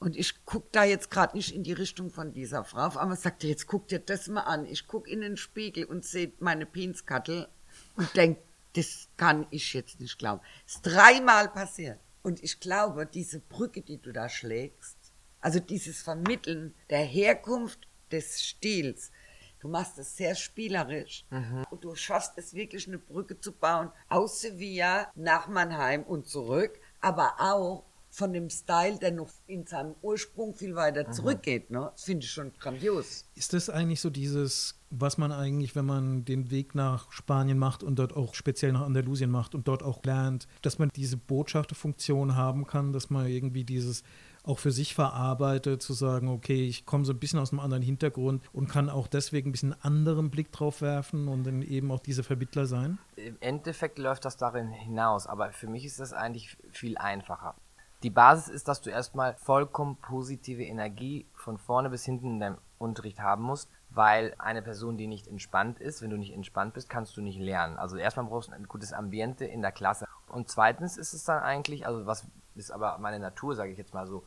Und 0.03 0.16
ich 0.16 0.44
guck 0.44 0.72
da 0.72 0.82
jetzt 0.82 1.12
gerade 1.12 1.36
nicht 1.36 1.55
in 1.55 1.62
die 1.62 1.72
Richtung 1.72 2.11
von 2.11 2.32
dieser 2.32 2.64
Frau, 2.64 2.86
auf 2.86 2.96
einmal 2.96 3.16
sagt 3.16 3.44
er, 3.44 3.50
jetzt 3.50 3.68
guck 3.68 3.86
dir 3.86 4.00
das 4.00 4.26
mal 4.26 4.40
an. 4.40 4.66
Ich 4.66 4.88
guck 4.88 5.07
in 5.07 5.20
den 5.20 5.36
Spiegel 5.36 5.84
und 5.84 6.05
sehe 6.05 6.32
meine 6.40 6.66
Pinskattel 6.66 7.46
und 7.94 8.16
denk, 8.16 8.38
das 8.72 9.07
kann 9.16 9.46
ich 9.50 9.72
jetzt 9.74 10.00
nicht 10.00 10.18
glauben. 10.18 10.40
Es 10.66 10.74
ist 10.74 10.82
dreimal 10.82 11.48
passiert. 11.50 12.00
Und 12.24 12.42
ich 12.42 12.59
glaube, 12.59 13.07
diese 13.07 13.38
Brücke, 13.38 13.80
die 13.80 13.98
du 13.98 14.12
da 14.12 14.28
schlägst, 14.28 14.96
also 15.40 15.61
dieses 15.61 16.03
Vermitteln 16.03 16.74
der 16.90 17.05
Herkunft 17.05 17.86
des 18.11 18.42
Stils, 18.42 19.12
Du 19.61 19.68
machst 19.68 19.96
es 19.96 20.16
sehr 20.16 20.34
spielerisch 20.34 21.24
mhm. 21.30 21.64
und 21.70 21.84
du 21.84 21.94
schaffst 21.94 22.32
es 22.34 22.53
wirklich 22.53 22.88
eine 22.88 22.98
Brücke 22.98 23.38
zu 23.38 23.53
bauen 23.53 23.92
aus 24.09 24.40
Sevilla 24.40 25.12
nach 25.14 25.46
Mannheim 25.46 26.03
und 26.03 26.26
zurück, 26.26 26.80
aber 27.00 27.36
auch 27.38 27.84
von 28.12 28.34
dem 28.34 28.50
Style, 28.50 28.98
der 28.98 29.10
noch 29.10 29.30
in 29.46 29.66
seinem 29.66 29.94
Ursprung 30.02 30.54
viel 30.54 30.74
weiter 30.74 31.08
mhm. 31.08 31.12
zurückgeht. 31.14 31.70
Ne? 31.70 31.90
Das 31.92 32.04
finde 32.04 32.24
ich 32.26 32.30
schon 32.30 32.52
grandios. 32.60 33.24
Ist 33.34 33.54
das 33.54 33.70
eigentlich 33.70 34.02
so 34.02 34.10
dieses, 34.10 34.78
was 34.90 35.16
man 35.16 35.32
eigentlich, 35.32 35.74
wenn 35.74 35.86
man 35.86 36.26
den 36.26 36.50
Weg 36.50 36.74
nach 36.74 37.10
Spanien 37.10 37.58
macht 37.58 37.82
und 37.82 37.98
dort 37.98 38.14
auch 38.14 38.34
speziell 38.34 38.72
nach 38.72 38.82
Andalusien 38.82 39.30
macht 39.30 39.54
und 39.54 39.66
dort 39.66 39.82
auch 39.82 40.04
lernt, 40.04 40.46
dass 40.60 40.78
man 40.78 40.90
diese 40.94 41.16
Botschafterfunktion 41.16 42.36
haben 42.36 42.66
kann, 42.66 42.92
dass 42.92 43.08
man 43.08 43.26
irgendwie 43.26 43.64
dieses 43.64 44.02
auch 44.44 44.58
für 44.58 44.72
sich 44.72 44.94
verarbeite, 44.94 45.78
zu 45.78 45.92
sagen, 45.92 46.28
okay, 46.28 46.66
ich 46.66 46.84
komme 46.84 47.04
so 47.04 47.12
ein 47.12 47.18
bisschen 47.18 47.38
aus 47.38 47.52
einem 47.52 47.60
anderen 47.60 47.82
Hintergrund 47.82 48.42
und 48.52 48.68
kann 48.68 48.90
auch 48.90 49.06
deswegen 49.06 49.48
ein 49.48 49.52
bisschen 49.52 49.80
anderen 49.82 50.30
Blick 50.30 50.52
drauf 50.52 50.82
werfen 50.82 51.28
und 51.28 51.44
dann 51.44 51.62
eben 51.62 51.90
auch 51.92 52.00
diese 52.00 52.24
Vermittler 52.24 52.66
sein? 52.66 52.98
Im 53.16 53.36
Endeffekt 53.40 53.98
läuft 53.98 54.24
das 54.24 54.36
darin 54.36 54.68
hinaus, 54.68 55.26
aber 55.26 55.52
für 55.52 55.68
mich 55.68 55.84
ist 55.84 56.00
das 56.00 56.12
eigentlich 56.12 56.56
viel 56.72 56.98
einfacher. 56.98 57.54
Die 58.03 58.11
Basis 58.11 58.48
ist, 58.48 58.66
dass 58.66 58.80
du 58.80 58.90
erstmal 58.90 59.34
vollkommen 59.34 59.96
positive 59.96 60.64
Energie 60.64 61.26
von 61.34 61.57
vorne 61.57 61.88
bis 61.88 62.05
hinten 62.05 62.32
in 62.32 62.40
deinem 62.40 62.59
Unterricht 62.78 63.20
haben 63.20 63.44
musst, 63.44 63.70
weil 63.90 64.34
eine 64.38 64.61
Person, 64.61 64.96
die 64.96 65.07
nicht 65.07 65.28
entspannt 65.28 65.78
ist, 65.78 66.03
wenn 66.03 66.11
du 66.11 66.16
nicht 66.16 66.34
entspannt 66.34 66.74
bist, 66.74 66.88
kannst 66.88 67.16
du 67.16 67.20
nicht 67.20 67.38
lernen. 67.38 67.76
Also 67.76 67.96
erstmal 67.96 68.26
brauchst 68.26 68.48
du 68.48 68.55
ein 68.55 68.66
gutes 68.66 68.92
Ambiente 68.92 69.44
in 69.44 69.62
der 69.62 69.70
Klasse. 69.70 70.07
Und 70.26 70.48
zweitens 70.48 70.96
ist 70.96 71.12
es 71.12 71.24
dann 71.24 71.42
eigentlich, 71.42 71.86
also 71.86 72.05
was 72.07 72.26
ist 72.57 72.72
aber 72.72 72.98
meine 72.98 73.20
Natur, 73.20 73.55
sage 73.55 73.70
ich 73.70 73.78
jetzt 73.78 73.94
mal 73.94 74.07
so, 74.07 74.24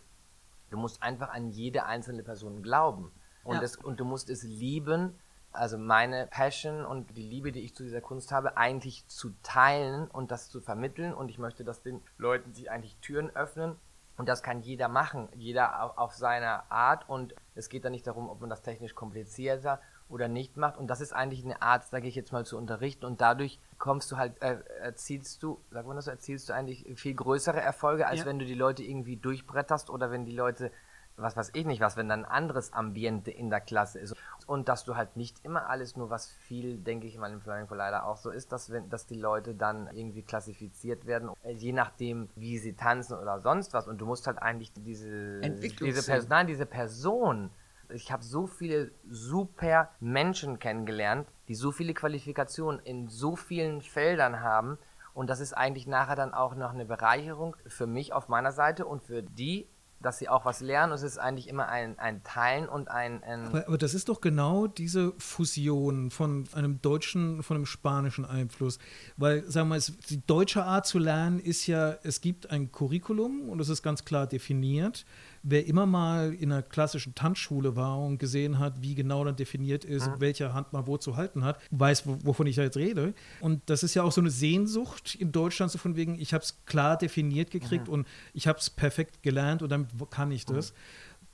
du 0.70 0.78
musst 0.78 1.04
einfach 1.04 1.30
an 1.30 1.50
jede 1.50 1.86
einzelne 1.86 2.24
Person 2.24 2.64
glauben. 2.64 3.12
Und, 3.44 3.56
ja. 3.56 3.62
das, 3.62 3.76
und 3.76 4.00
du 4.00 4.06
musst 4.06 4.30
es 4.30 4.44
lieben, 4.44 5.16
also 5.56 5.78
meine 5.78 6.28
Passion 6.28 6.86
und 6.86 7.18
die 7.18 7.28
Liebe, 7.28 7.52
die 7.52 7.62
ich 7.62 7.76
zu 7.76 7.84
dieser 7.84 8.02
Kunst 8.02 8.32
habe, 8.32 8.58
eigentlich 8.58 9.08
zu 9.08 9.34
teilen 9.44 10.08
und 10.08 10.32
das 10.32 10.50
zu 10.50 10.62
vermitteln. 10.62 11.14
Und 11.14 11.30
ich 11.30 11.38
möchte, 11.38 11.64
dass 11.64 11.82
den 11.82 12.02
Leuten 12.18 12.54
sich 12.54 12.70
eigentlich 12.70 12.98
Türen 12.98 13.36
öffnen. 13.36 13.76
Und 14.18 14.30
das 14.30 14.44
kann 14.44 14.62
jeder 14.62 14.88
machen, 14.88 15.28
jeder 15.36 16.00
auf, 16.00 16.14
seiner 16.14 16.72
Art. 16.72 17.10
Und 17.10 17.36
es 17.54 17.70
geht 17.70 17.84
da 17.84 17.90
nicht 17.90 18.08
darum, 18.08 18.30
ob 18.30 18.40
man 18.40 18.50
das 18.50 18.62
technisch 18.62 18.96
komplizierter 18.96 19.82
oder 20.08 20.28
nicht 20.28 20.56
macht. 20.56 20.78
Und 20.78 20.88
das 20.88 21.02
ist 21.02 21.12
eigentlich 21.12 21.44
eine 21.44 21.62
Art, 21.62 21.86
sage 21.86 22.08
ich 22.08 22.16
jetzt 22.16 22.32
mal, 22.32 22.46
zu 22.46 22.58
unterrichten. 22.58 23.06
Und 23.06 23.20
dadurch 23.20 23.60
kommst 23.78 24.12
du 24.12 24.18
halt, 24.18 24.42
äh, 24.42 24.60
erzielst 24.80 25.44
du, 25.44 25.60
sagt 25.72 25.88
man 25.88 25.98
das, 25.98 26.08
erzielst 26.08 26.48
du 26.48 26.54
eigentlich 26.54 26.86
viel 26.96 27.14
größere 27.14 27.60
Erfolge, 27.60 28.08
als 28.08 28.22
ja. 28.22 28.26
wenn 28.26 28.40
du 28.40 28.46
die 28.46 28.54
Leute 28.54 28.84
irgendwie 28.84 29.18
durchbretterst 29.18 29.90
oder 29.90 30.12
wenn 30.12 30.26
die 30.26 30.36
Leute 30.36 30.72
was 31.18 31.38
weiß 31.38 31.52
ich 31.54 31.66
nicht 31.66 31.82
was, 31.82 31.98
wenn 31.98 32.10
dann 32.10 32.26
ein 32.26 32.32
anderes 32.32 32.74
Ambiente 32.74 33.32
in 33.32 33.50
der 33.50 33.62
Klasse 33.62 34.00
ist. 34.00 34.16
Und 34.48 34.70
dass 34.70 34.86
du 34.86 34.96
halt 34.96 35.18
nicht 35.18 35.44
immer 35.44 35.70
alles 35.70 35.96
nur, 35.96 36.10
was 36.12 36.32
viel, 36.32 36.78
denke 36.78 37.08
ich 37.08 37.18
mal, 37.18 37.32
im 37.32 37.42
Flamenco 37.42 37.74
leider 37.74 38.06
auch 38.06 38.18
so 38.18 38.30
ist, 38.30 38.52
dass, 38.52 38.70
wenn, 38.70 38.90
dass 38.90 39.08
die 39.08 39.16
Leute 39.16 39.56
dann 39.56 39.88
irgendwie 39.88 40.22
klassifiziert 40.22 41.08
werden, 41.08 41.32
äh, 41.44 41.52
je 41.52 41.72
nachdem, 41.72 42.30
wie 42.36 42.60
sie 42.60 42.74
tanzen 42.74 43.18
oder 43.18 43.42
sonst 43.42 43.74
was. 43.74 43.88
Und 43.88 44.00
du 44.00 44.06
musst 44.06 44.28
halt 44.28 44.38
eigentlich 44.38 44.72
diese, 44.74 45.42
diese 45.42 46.04
Person, 46.04 46.30
nein, 46.30 46.46
diese 46.46 46.68
Person, 46.68 47.50
ich 47.90 48.12
habe 48.12 48.24
so 48.24 48.46
viele 48.46 48.92
super 49.10 49.90
Menschen 50.00 50.60
kennengelernt, 50.60 51.28
die 51.48 51.56
so 51.56 51.72
viele 51.72 51.94
Qualifikationen 51.94 52.80
in 52.82 53.08
so 53.08 53.36
vielen 53.36 53.82
Feldern 53.82 54.42
haben. 54.42 54.78
Und 55.14 55.30
das 55.30 55.40
ist 55.40 55.54
eigentlich 55.54 55.88
nachher 55.88 56.16
dann 56.16 56.34
auch 56.34 56.56
noch 56.56 56.74
eine 56.74 56.86
Bereicherung 56.86 57.56
für 57.66 57.88
mich 57.88 58.14
auf 58.14 58.28
meiner 58.28 58.52
Seite 58.52 58.86
und 58.86 59.04
für 59.04 59.24
die 59.24 59.68
dass 60.02 60.20
sie 60.20 60.30
auch 60.30 60.46
was 60.46 60.62
lernen. 60.62 60.92
Und 60.92 60.98
es 60.98 61.04
ist 61.04 61.18
eigentlich 61.18 61.48
immer 61.48 61.68
ein, 61.68 61.98
ein 61.98 62.24
Teilen 62.24 62.70
und 62.70 62.90
ein. 62.90 63.24
ein 63.24 63.48
aber, 63.48 63.68
aber, 63.68 63.78
das 63.78 63.94
ist 63.94 64.10
doch 64.10 64.22
genau 64.22 64.68
diese 64.68 65.14
Fusion 65.18 66.12
von 66.12 66.48
einem 66.54 66.82
deutschen, 66.82 67.44
von 67.44 67.58
einem 67.58 67.66
spanischen 67.66 68.26
Einfluss. 68.26 68.80
Weil, 69.18 69.44
sagen 69.50 69.70
wir 69.70 69.78
mal, 69.78 69.82
die 70.10 70.26
deutsche 70.26 70.64
Art 70.64 70.86
zu 70.86 71.00
lernen 71.00 71.40
ist 71.40 71.68
ja, 71.68 71.98
es 72.04 72.22
gibt 72.22 72.52
ein 72.52 72.72
Curriculum 72.72 73.50
und 73.50 73.60
es 73.60 73.70
ist 73.70 73.82
ganz 73.82 74.06
klar 74.06 74.28
definiert 74.28 75.06
wer 75.48 75.68
immer 75.68 75.86
mal 75.86 76.34
in 76.34 76.52
einer 76.52 76.64
klassischen 76.64 77.14
Tanzschule 77.14 77.76
war 77.76 78.00
und 78.00 78.18
gesehen 78.18 78.58
hat, 78.58 78.82
wie 78.82 78.96
genau 78.96 79.24
dann 79.24 79.36
definiert 79.36 79.86
ist, 79.86 80.08
mhm. 80.08 80.16
welche 80.20 80.54
Hand 80.54 80.74
man 80.74 80.88
wo 80.88 80.98
zu 80.98 81.16
halten 81.16 81.44
hat, 81.44 81.60
weiß, 81.70 82.04
wovon 82.26 82.48
ich 82.48 82.56
da 82.56 82.64
jetzt 82.64 82.78
rede. 82.78 83.14
Und 83.42 83.62
das 83.68 83.84
ist 83.84 83.94
ja 83.94 84.02
auch 84.02 84.12
so 84.12 84.22
eine 84.22 84.32
Sehnsucht 84.32 85.14
in 85.14 85.32
Deutschland, 85.32 85.72
so 85.72 85.78
von 85.78 85.96
wegen, 85.96 86.20
ich 86.20 86.34
habe 86.34 86.44
es 86.44 86.66
klar 86.66 86.98
definiert 86.98 87.52
gekriegt 87.52 87.88
mhm. 87.88 87.94
und 87.94 88.08
ich 88.34 88.48
habe 88.48 88.58
es 88.58 88.72
perfekt 88.72 89.22
gelernt 89.22 89.62
und 89.62 89.70
dann 89.70 89.88
kann 90.10 90.32
ich 90.32 90.46
das. 90.46 90.72
Mhm. 90.72 90.76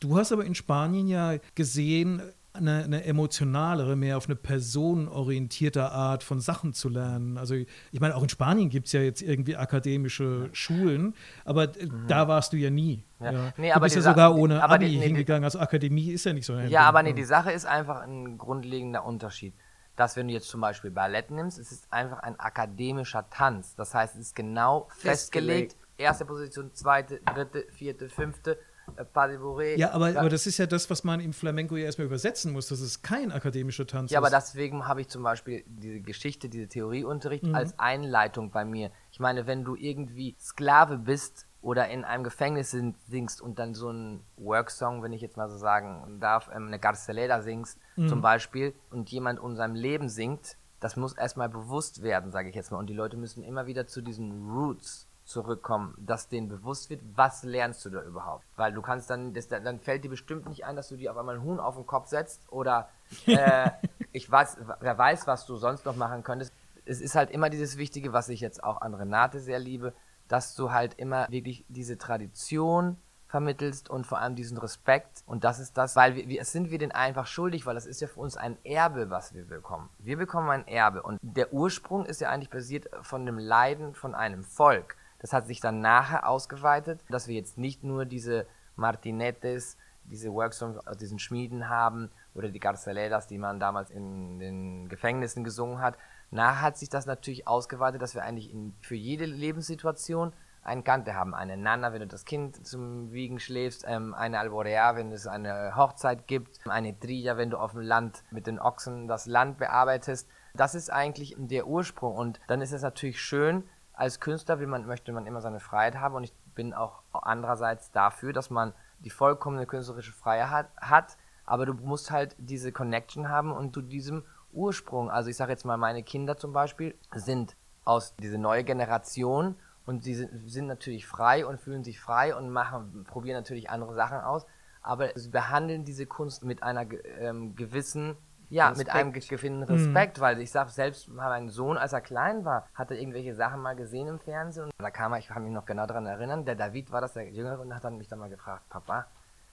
Du 0.01 0.18
hast 0.18 0.32
aber 0.32 0.43
in 0.45 0.55
Spanien 0.55 1.07
ja 1.07 1.38
gesehen, 1.55 2.22
eine, 2.53 2.83
eine, 2.83 3.03
emotionalere, 3.05 3.95
mehr 3.95 4.17
auf 4.17 4.25
eine 4.25 4.35
personenorientierte 4.35 5.91
Art 5.91 6.23
von 6.23 6.39
Sachen 6.39 6.73
zu 6.73 6.89
lernen. 6.89 7.37
Also 7.37 7.55
ich 7.55 7.99
meine, 7.99 8.15
auch 8.15 8.23
in 8.23 8.29
Spanien 8.29 8.69
gibt 8.69 8.87
es 8.87 8.93
ja 8.93 9.01
jetzt 9.01 9.21
irgendwie 9.21 9.55
akademische 9.55 10.49
Schulen, 10.51 11.15
aber 11.45 11.67
mhm. 11.67 12.07
da 12.07 12.27
warst 12.27 12.53
du 12.53 12.57
ja 12.57 12.69
nie. 12.69 13.03
Ja. 13.19 13.31
Ja. 13.31 13.53
Nee, 13.57 13.71
du 13.73 13.79
bist 13.79 13.95
ja 13.95 14.01
sogar 14.01 14.35
ohne 14.35 14.63
Abi 14.63 14.85
die, 14.85 14.97
nee, 14.97 15.05
hingegangen, 15.05 15.43
also 15.43 15.59
Akademie 15.59 16.11
ist 16.11 16.25
ja 16.25 16.33
nicht 16.33 16.45
so 16.45 16.53
ein 16.53 16.69
Ja, 16.69 16.81
aber 16.81 17.03
nee, 17.03 17.13
die 17.13 17.23
Sache 17.23 17.51
ist 17.51 17.65
einfach 17.65 18.01
ein 18.01 18.37
grundlegender 18.37 19.05
Unterschied. 19.05 19.53
Dass 19.95 20.15
wenn 20.15 20.27
du 20.27 20.33
jetzt 20.33 20.47
zum 20.47 20.61
Beispiel 20.61 20.89
Ballett 20.89 21.31
nimmst, 21.31 21.59
es 21.59 21.71
ist 21.71 21.91
einfach 21.91 22.19
ein 22.19 22.39
akademischer 22.39 23.29
Tanz. 23.29 23.75
Das 23.75 23.93
heißt, 23.93 24.15
es 24.15 24.21
ist 24.21 24.35
genau 24.35 24.87
festgelegt. 24.89 25.73
festgelegt. 25.73 25.75
Erste 25.97 26.25
Position, 26.25 26.71
zweite, 26.73 27.19
dritte, 27.19 27.65
vierte, 27.71 28.09
fünfte 28.09 28.53
äh, 28.53 28.70
Padibure. 29.13 29.77
Ja, 29.77 29.91
aber, 29.91 30.07
aber 30.17 30.29
das 30.29 30.47
ist 30.47 30.57
ja 30.57 30.65
das, 30.65 30.89
was 30.89 31.03
man 31.03 31.19
im 31.19 31.34
Flamenco 31.34 31.75
ja 31.75 31.86
erstmal 31.86 32.07
übersetzen 32.07 32.51
muss. 32.53 32.67
Das 32.67 32.82
ist 32.82 33.01
kein 33.01 33.32
akademischer 33.32 33.88
Tanz. 33.88 34.11
Ja, 34.11 34.19
aber 34.19 34.29
deswegen 34.29 34.88
habe 34.88 35.01
ich 35.01 35.09
zum 35.09 35.23
Beispiel 35.23 35.63
diese 35.67 36.01
Geschichte, 36.01 36.49
diese 36.49 36.67
Theorieunterricht 36.67 37.43
mhm. 37.43 37.55
als 37.55 37.77
Einleitung 37.79 38.51
bei 38.51 38.65
mir. 38.65 38.91
Ich 39.11 39.19
meine, 39.19 39.47
wenn 39.47 39.63
du 39.63 39.75
irgendwie 39.75 40.36
Sklave 40.39 40.97
bist 40.97 41.47
oder 41.61 41.89
in 41.89 42.03
einem 42.03 42.23
Gefängnis 42.23 42.71
singst 43.07 43.41
und 43.41 43.59
dann 43.59 43.73
so 43.73 43.89
einen 43.89 44.23
Worksong, 44.38 45.03
wenn 45.03 45.13
ich 45.13 45.21
jetzt 45.21 45.38
mal 45.38 45.49
so 45.49 45.57
sagen 45.57 46.19
darf, 46.19 46.49
ähm, 46.53 46.67
eine 46.67 46.79
Garceleda 46.79 47.41
singst 47.41 47.79
mhm. 47.95 48.07
zum 48.07 48.21
Beispiel 48.21 48.73
und 48.89 49.09
jemand 49.11 49.39
sein 49.55 49.75
Leben 49.75 50.09
singt, 50.09 50.57
das 50.79 50.95
muss 50.95 51.13
erstmal 51.13 51.49
bewusst 51.49 52.01
werden, 52.01 52.32
sage 52.32 52.49
ich 52.49 52.55
jetzt 52.55 52.71
mal. 52.71 52.79
Und 52.79 52.88
die 52.88 52.95
Leute 52.95 53.15
müssen 53.15 53.43
immer 53.43 53.67
wieder 53.67 53.86
zu 53.86 54.01
diesen 54.01 54.49
Roots 54.49 55.07
zurückkommen, 55.32 55.95
dass 55.97 56.27
denen 56.27 56.47
bewusst 56.47 56.89
wird, 56.89 57.01
was 57.15 57.43
lernst 57.43 57.84
du 57.86 57.89
da 57.89 58.03
überhaupt? 58.03 58.45
Weil 58.55 58.73
du 58.73 58.82
kannst 58.82 59.09
dann, 59.09 59.34
das, 59.34 59.47
dann 59.47 59.79
fällt 59.79 60.03
dir 60.03 60.09
bestimmt 60.09 60.47
nicht 60.47 60.65
ein, 60.65 60.75
dass 60.75 60.89
du 60.89 60.97
dir 60.97 61.11
auf 61.11 61.17
einmal 61.17 61.36
ein 61.36 61.43
Huhn 61.43 61.59
auf 61.59 61.75
den 61.75 61.88
Kopf 61.88 62.07
setzt 62.07 62.51
oder 62.51 62.89
äh, 63.25 63.71
ich 64.11 64.29
weiß, 64.29 64.57
wer 64.79 64.97
weiß, 64.97 65.27
was 65.27 65.45
du 65.45 65.55
sonst 65.55 65.86
noch 65.86 65.95
machen 65.95 66.23
könntest. 66.23 66.53
Es 66.86 67.01
ist 67.01 67.15
halt 67.15 67.32
immer 67.32 67.49
dieses 67.49 67.77
Wichtige, 67.77 68.13
was 68.13 68.29
ich 68.29 68.41
jetzt 68.41 68.63
auch 68.63 68.82
an 68.82 68.93
Renate 68.93 69.39
sehr 69.39 69.59
liebe, 69.59 69.93
dass 70.27 70.55
du 70.55 70.71
halt 70.71 70.95
immer 70.95 71.27
wirklich 71.29 71.65
diese 71.69 71.97
Tradition 71.97 72.97
vermittelst 73.32 73.89
und 73.89 74.05
vor 74.05 74.19
allem 74.19 74.36
diesen 74.36 74.57
Respekt. 74.57 75.23
Und 75.25 75.45
das 75.45 75.59
ist 75.59 75.77
das, 75.77 75.95
weil 75.95 76.15
wir, 76.15 76.27
wir 76.27 76.43
sind 76.43 76.69
wir 76.69 76.77
den 76.77 76.91
einfach 76.91 77.27
schuldig, 77.27 77.65
weil 77.65 77.75
das 77.75 77.86
ist 77.86 78.01
ja 78.01 78.07
für 78.07 78.19
uns 78.19 78.36
ein 78.36 78.57
Erbe, 78.65 79.09
was 79.09 79.34
wir 79.34 79.47
bekommen. 79.47 79.89
Wir 79.99 80.17
bekommen 80.17 80.49
ein 80.49 80.67
Erbe 80.67 81.01
und 81.01 81.17
der 81.21 81.53
Ursprung 81.53 82.05
ist 82.05 82.19
ja 82.19 82.29
eigentlich 82.29 82.49
basiert 82.49 82.89
von 83.01 83.25
dem 83.25 83.39
Leiden 83.39 83.95
von 83.95 84.13
einem 84.13 84.43
Volk. 84.43 84.97
Das 85.22 85.34
hat 85.34 85.47
sich 85.47 85.59
dann 85.59 85.82
nachher 85.82 86.28
ausgeweitet, 86.28 87.03
dass 87.09 87.28
wir 87.28 87.36
jetzt 87.36 87.57
nicht 87.57 87.84
nur 87.84 88.05
diese 88.05 88.47
Martinettes, 88.76 89.78
diese 90.03 90.34
Workshops 90.34 90.86
aus 90.88 90.97
diesen 90.97 91.19
Schmieden 91.19 91.69
haben 91.69 92.09
oder 92.34 92.49
die 92.49 92.59
Garceledas, 92.59 93.28
die 93.28 93.38
man 93.38 93.59
damals 93.59 93.91
in 93.91 94.39
den 94.39 94.89
Gefängnissen 94.89 95.43
gesungen 95.43 95.80
hat. 95.80 95.95
Nachher 96.32 96.61
hat 96.61 96.78
sich 96.78 96.89
das 96.89 97.05
natürlich 97.05 97.47
ausgeweitet, 97.47 98.01
dass 98.01 98.15
wir 98.15 98.24
eigentlich 98.24 98.51
in, 98.51 98.74
für 98.82 98.95
jede 98.95 99.26
Lebenssituation 99.26 100.34
einen 100.63 100.84
Kante 100.84 101.15
haben. 101.15 101.34
Eine 101.34 101.57
Nana, 101.57 101.93
wenn 101.93 102.01
du 102.01 102.07
das 102.07 102.26
Kind 102.26 102.65
zum 102.65 103.11
Wiegen 103.11 103.39
schläfst, 103.39 103.84
ähm, 103.88 104.13
eine 104.13 104.39
Alborea, 104.39 104.95
wenn 104.95 105.11
es 105.11 105.28
eine 105.28 105.76
Hochzeit 105.76 106.28
gibt, 106.28 106.59
eine 106.67 106.97
Trilla, 106.99 107.38
wenn 107.38 107.49
du 107.49 107.57
auf 107.57 107.72
dem 107.72 107.82
Land 107.82 108.24
mit 108.32 108.47
den 108.47 108.59
Ochsen 108.59 109.07
das 109.07 109.26
Land 109.26 109.57
bearbeitest. 109.57 110.28
Das 110.53 110.76
ist 110.76 110.91
eigentlich 110.91 111.36
der 111.38 111.67
Ursprung 111.67 112.15
und 112.15 112.39
dann 112.47 112.61
ist 112.61 112.74
es 112.74 112.82
natürlich 112.82 113.22
schön, 113.22 113.63
als 114.01 114.19
Künstler 114.19 114.59
will 114.59 114.65
man, 114.65 114.87
möchte 114.87 115.11
man 115.11 115.27
immer 115.27 115.41
seine 115.41 115.59
Freiheit 115.59 115.99
haben 115.99 116.15
und 116.15 116.23
ich 116.23 116.33
bin 116.55 116.73
auch 116.73 117.03
andererseits 117.11 117.91
dafür, 117.91 118.33
dass 118.33 118.49
man 118.49 118.73
die 119.01 119.11
vollkommene 119.11 119.67
künstlerische 119.67 120.11
Freiheit 120.11 120.65
hat, 120.77 121.17
aber 121.45 121.67
du 121.67 121.75
musst 121.75 122.09
halt 122.09 122.35
diese 122.39 122.71
Connection 122.71 123.29
haben 123.29 123.51
und 123.51 123.75
zu 123.75 123.83
diesem 123.83 124.23
Ursprung. 124.53 125.11
Also 125.11 125.29
ich 125.29 125.37
sage 125.37 125.51
jetzt 125.51 125.65
mal, 125.65 125.77
meine 125.77 126.01
Kinder 126.01 126.35
zum 126.35 126.51
Beispiel 126.51 126.95
sind 127.13 127.55
aus 127.85 128.15
dieser 128.15 128.39
neuen 128.39 128.65
Generation 128.65 129.55
und 129.85 130.03
sie 130.03 130.15
sind, 130.15 130.65
natürlich 130.65 131.05
frei 131.05 131.45
und 131.45 131.59
fühlen 131.59 131.83
sich 131.83 131.99
frei 131.99 132.35
und 132.35 132.49
machen, 132.49 133.03
probieren 133.03 133.37
natürlich 133.37 133.69
andere 133.69 133.93
Sachen 133.93 134.17
aus, 134.17 134.47
aber 134.81 135.11
sie 135.13 135.29
behandeln 135.29 135.85
diese 135.85 136.07
Kunst 136.07 136.43
mit 136.43 136.63
einer 136.63 136.87
ähm, 137.19 137.55
gewissen 137.55 138.17
ja, 138.51 138.69
Respekt. 138.69 138.87
mit 138.87 138.95
einem 138.95 139.13
gewissen 139.13 139.63
Respekt, 139.63 140.17
mhm. 140.17 140.21
weil 140.21 140.39
ich 140.39 140.51
sag 140.51 140.69
selbst, 140.69 141.07
mein 141.07 141.49
Sohn, 141.49 141.77
als 141.77 141.93
er 141.93 142.01
klein 142.01 142.45
war, 142.45 142.67
hat 142.75 142.91
er 142.91 142.99
irgendwelche 142.99 143.33
Sachen 143.33 143.61
mal 143.61 143.75
gesehen 143.75 144.07
im 144.07 144.19
Fernsehen 144.19 144.65
und 144.65 144.73
da 144.77 144.91
kam 144.91 145.13
er, 145.13 145.19
ich 145.19 145.27
kann 145.27 145.43
mich 145.43 145.53
noch 145.53 145.65
genau 145.65 145.85
daran 145.85 146.05
erinnern, 146.05 146.45
der 146.45 146.55
David 146.55 146.91
war 146.91 147.01
das, 147.01 147.13
der 147.13 147.29
Jüngere, 147.31 147.61
und 147.61 147.73
hat 147.73 147.83
dann 147.83 147.97
mich 147.97 148.09
dann 148.09 148.19
mal 148.19 148.29
gefragt, 148.29 148.67
Papa, 148.69 149.07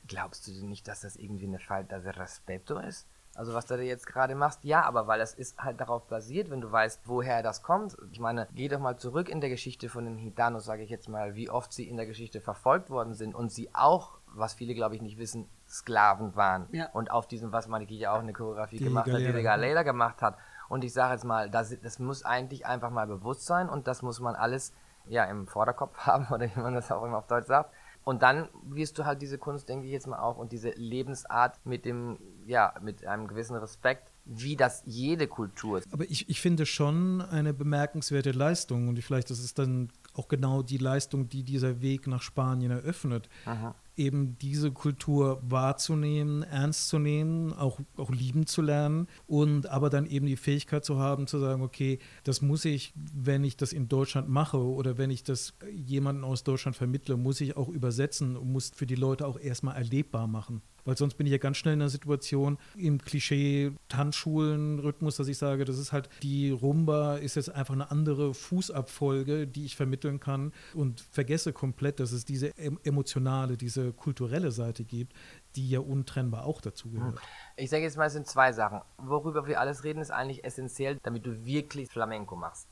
glaubst 0.07 0.49
du 0.49 0.67
nicht, 0.67 0.89
dass 0.89 1.03
das 1.03 1.17
irgendwie 1.17 1.47
eine 1.47 1.61
Falta 1.61 1.99
de 2.01 2.11
Respeto 2.11 2.79
ist? 2.79 3.07
Also 3.35 3.55
was 3.55 3.67
du 3.67 3.77
da 3.77 3.83
jetzt 3.83 4.07
gerade 4.07 4.35
machst, 4.35 4.65
ja, 4.65 4.83
aber 4.83 5.07
weil 5.07 5.21
es 5.21 5.33
ist 5.33 5.63
halt 5.63 5.81
darauf 5.81 6.09
basiert, 6.09 6.51
wenn 6.51 6.61
du 6.61 6.73
weißt, 6.73 7.03
woher 7.05 7.41
das 7.41 7.63
kommt. 7.63 7.97
Ich 8.11 8.19
meine, 8.19 8.49
geh 8.53 8.67
doch 8.67 8.81
mal 8.81 8.97
zurück 8.97 9.29
in 9.29 9.41
der 9.41 9.49
Geschichte 9.49 9.89
von 9.89 10.07
den 10.07 10.17
Hitanos, 10.17 10.65
sage 10.65 10.83
ich 10.83 10.91
jetzt 10.91 11.09
mal, 11.09 11.37
wie 11.37 11.49
oft 11.49 11.73
sie 11.73 11.89
in 11.89 11.97
der 11.97 12.07
Geschichte 12.07 12.41
verfolgt 12.41 12.91
worden 12.91 13.15
sind 13.15 13.37
und 13.37 13.53
sie 13.53 13.73
auch, 13.75 14.18
was 14.35 14.55
viele 14.55 14.75
glaube 14.75 14.95
ich 14.95 15.03
nicht 15.03 15.19
wissen, 15.19 15.49
Sklaven 15.69 16.37
waren. 16.37 16.67
Ja. 16.73 16.89
Und 16.91 17.11
auf 17.11 17.27
diesem, 17.27 17.53
was 17.53 17.69
Maniki 17.69 17.97
ja 17.97 18.13
auch 18.13 18.21
eine 18.21 18.33
Choreografie 18.33 18.79
die 18.79 18.85
gemacht 18.85 19.07
Galera. 19.07 19.29
hat, 19.29 19.39
die 19.39 19.43
Galera 19.43 19.83
gemacht 19.83 20.23
hat. 20.23 20.37
Und 20.69 20.85
ich 20.85 20.93
sage 20.93 21.15
jetzt 21.15 21.25
mal, 21.25 21.51
das, 21.51 21.79
das 21.81 21.99
muss 21.99 22.25
eigentlich 22.25 22.67
einfach 22.67 22.91
mal 22.91 23.07
bewusst 23.07 23.47
sein 23.47 23.69
und 23.69 23.87
das 23.87 24.03
muss 24.03 24.21
man 24.21 24.35
alles 24.35 24.73
ja 25.07 25.25
im 25.25 25.47
Vorderkopf 25.47 25.97
haben 26.07 26.27
oder 26.33 26.47
wie 26.55 26.61
man 26.61 26.75
das 26.75 26.91
auch 26.91 27.05
immer 27.05 27.19
auf 27.19 27.27
Deutsch 27.27 27.47
sagt. 27.47 27.73
Und 28.05 28.23
dann 28.23 28.49
wirst 28.63 28.99
du 28.99 29.05
halt 29.05 29.21
diese 29.21 29.37
Kunst, 29.37 29.69
denke 29.69 29.85
ich 29.85 29.93
jetzt 29.93 30.07
mal 30.07 30.19
auch, 30.19 30.39
und 30.39 30.53
diese 30.53 30.71
Lebensart 30.71 31.61
mit 31.67 31.85
dem, 31.85 32.19
ja, 32.47 32.73
mit 32.81 33.07
einem 33.07 33.29
gewissen 33.29 33.55
Respekt, 33.57 34.11
wie 34.25 34.57
das 34.57 34.83
jede 34.87 35.27
Kultur 35.27 35.77
ist. 35.77 35.93
Aber 35.93 36.05
ich, 36.05 36.27
ich 36.31 36.41
finde 36.41 36.65
schon 36.65 37.21
eine 37.21 37.53
bemerkenswerte 37.53 38.31
Leistung 38.31 38.89
und 38.89 38.99
vielleicht 39.03 39.31
ist 39.31 39.45
es 39.45 39.53
dann 39.53 39.91
auch 40.15 40.29
genau 40.29 40.63
die 40.63 40.79
Leistung, 40.79 41.29
die 41.29 41.43
dieser 41.43 41.83
Weg 41.83 42.07
nach 42.07 42.23
Spanien 42.23 42.71
eröffnet. 42.71 43.29
Aha 43.45 43.75
eben 43.99 44.39
diese 44.39 44.71
Kultur 44.71 45.43
wahrzunehmen, 45.43 46.43
ernst 46.43 46.89
zu 46.89 46.99
nehmen, 46.99 47.53
auch, 47.53 47.81
auch 47.97 48.11
lieben 48.11 48.47
zu 48.47 48.63
lernen 48.63 49.09
und 49.27 49.69
aber 49.69 49.91
dann 49.91 50.07
eben 50.07 50.27
die 50.27 50.37
Fähigkeit 50.37 50.85
zu 50.85 50.99
haben, 50.99 51.27
zu 51.27 51.39
sagen, 51.39 51.63
okay, 51.63 51.99
das 52.25 52.41
muss 52.41 52.65
ich, 52.65 52.93
wenn 52.95 53.45
ich 53.45 53.57
das 53.57 53.73
in 53.73 53.89
Deutschland 53.89 54.29
mache 54.29 54.59
oder 54.59 54.99
wenn 54.99 55.11
ich 55.11 55.23
das 55.25 55.55
jemanden 55.71 56.25
aus 56.25 56.45
Deutschland 56.45 56.77
vermittle, 56.77 57.17
muss 57.17 57.41
ich 57.41 57.57
auch 57.57 57.69
übersetzen 57.69 58.37
und 58.37 58.53
muss 58.53 58.71
für 58.75 58.87
die 58.87 58.95
Leute 58.95 59.27
auch 59.27 59.39
erstmal 59.39 59.77
erlebbar 59.77 60.27
machen. 60.27 60.63
Weil 60.89 60.97
sonst 60.97 61.15
bin 61.17 61.27
ich 61.27 61.33
ja 61.33 61.39
ganz 61.39 61.59
schnell 61.59 61.75
in 61.75 61.83
einer 61.83 61.91
Situation 61.91 62.57
im 62.75 62.97
Klischee-Tanzschulen-Rhythmus, 62.97 65.19
dass 65.19 65.29
ich 65.29 65.37
sage, 65.37 65.67
das 65.67 65.77
ist 65.77 65.93
halt, 65.93 66.09
die 66.23 66.51
Rumba 66.51 67.17
ist 67.17 67.35
jetzt 67.35 67.55
einfach 67.55 67.75
eine 67.75 67.91
andere 67.91 68.33
Fußabfolge, 68.33 69.47
die 69.47 69.67
ich 69.67 69.77
vermitteln 69.77 70.19
kann 70.19 70.55
und 70.73 71.03
vergesse 71.03 71.53
komplett, 71.53 72.01
dass 72.01 72.13
es 72.13 72.25
diese 72.25 72.57
emotionale, 72.57 73.59
diese 73.59 73.93
kulturelle 73.93 74.51
Seite 74.51 74.85
gibt, 74.85 75.13
die 75.57 75.69
ja 75.69 75.81
untrennbar 75.81 76.47
auch 76.47 76.63
dazu 76.63 76.89
gehört. 76.89 77.21
Ich 77.57 77.69
sage 77.69 77.83
jetzt 77.83 77.99
mal, 77.99 78.07
es 78.07 78.15
sind 78.15 78.27
zwei 78.27 78.55
Sachen. 78.55 78.81
Worüber 78.97 79.47
wir 79.47 79.61
alles 79.61 79.85
reden, 79.85 80.01
ist 80.01 80.11
eigentlich 80.11 80.43
essentiell, 80.43 80.97
damit 81.03 81.27
du 81.27 81.45
wirklich 81.45 81.91
Flamenco 81.91 82.35
machst. 82.35 82.67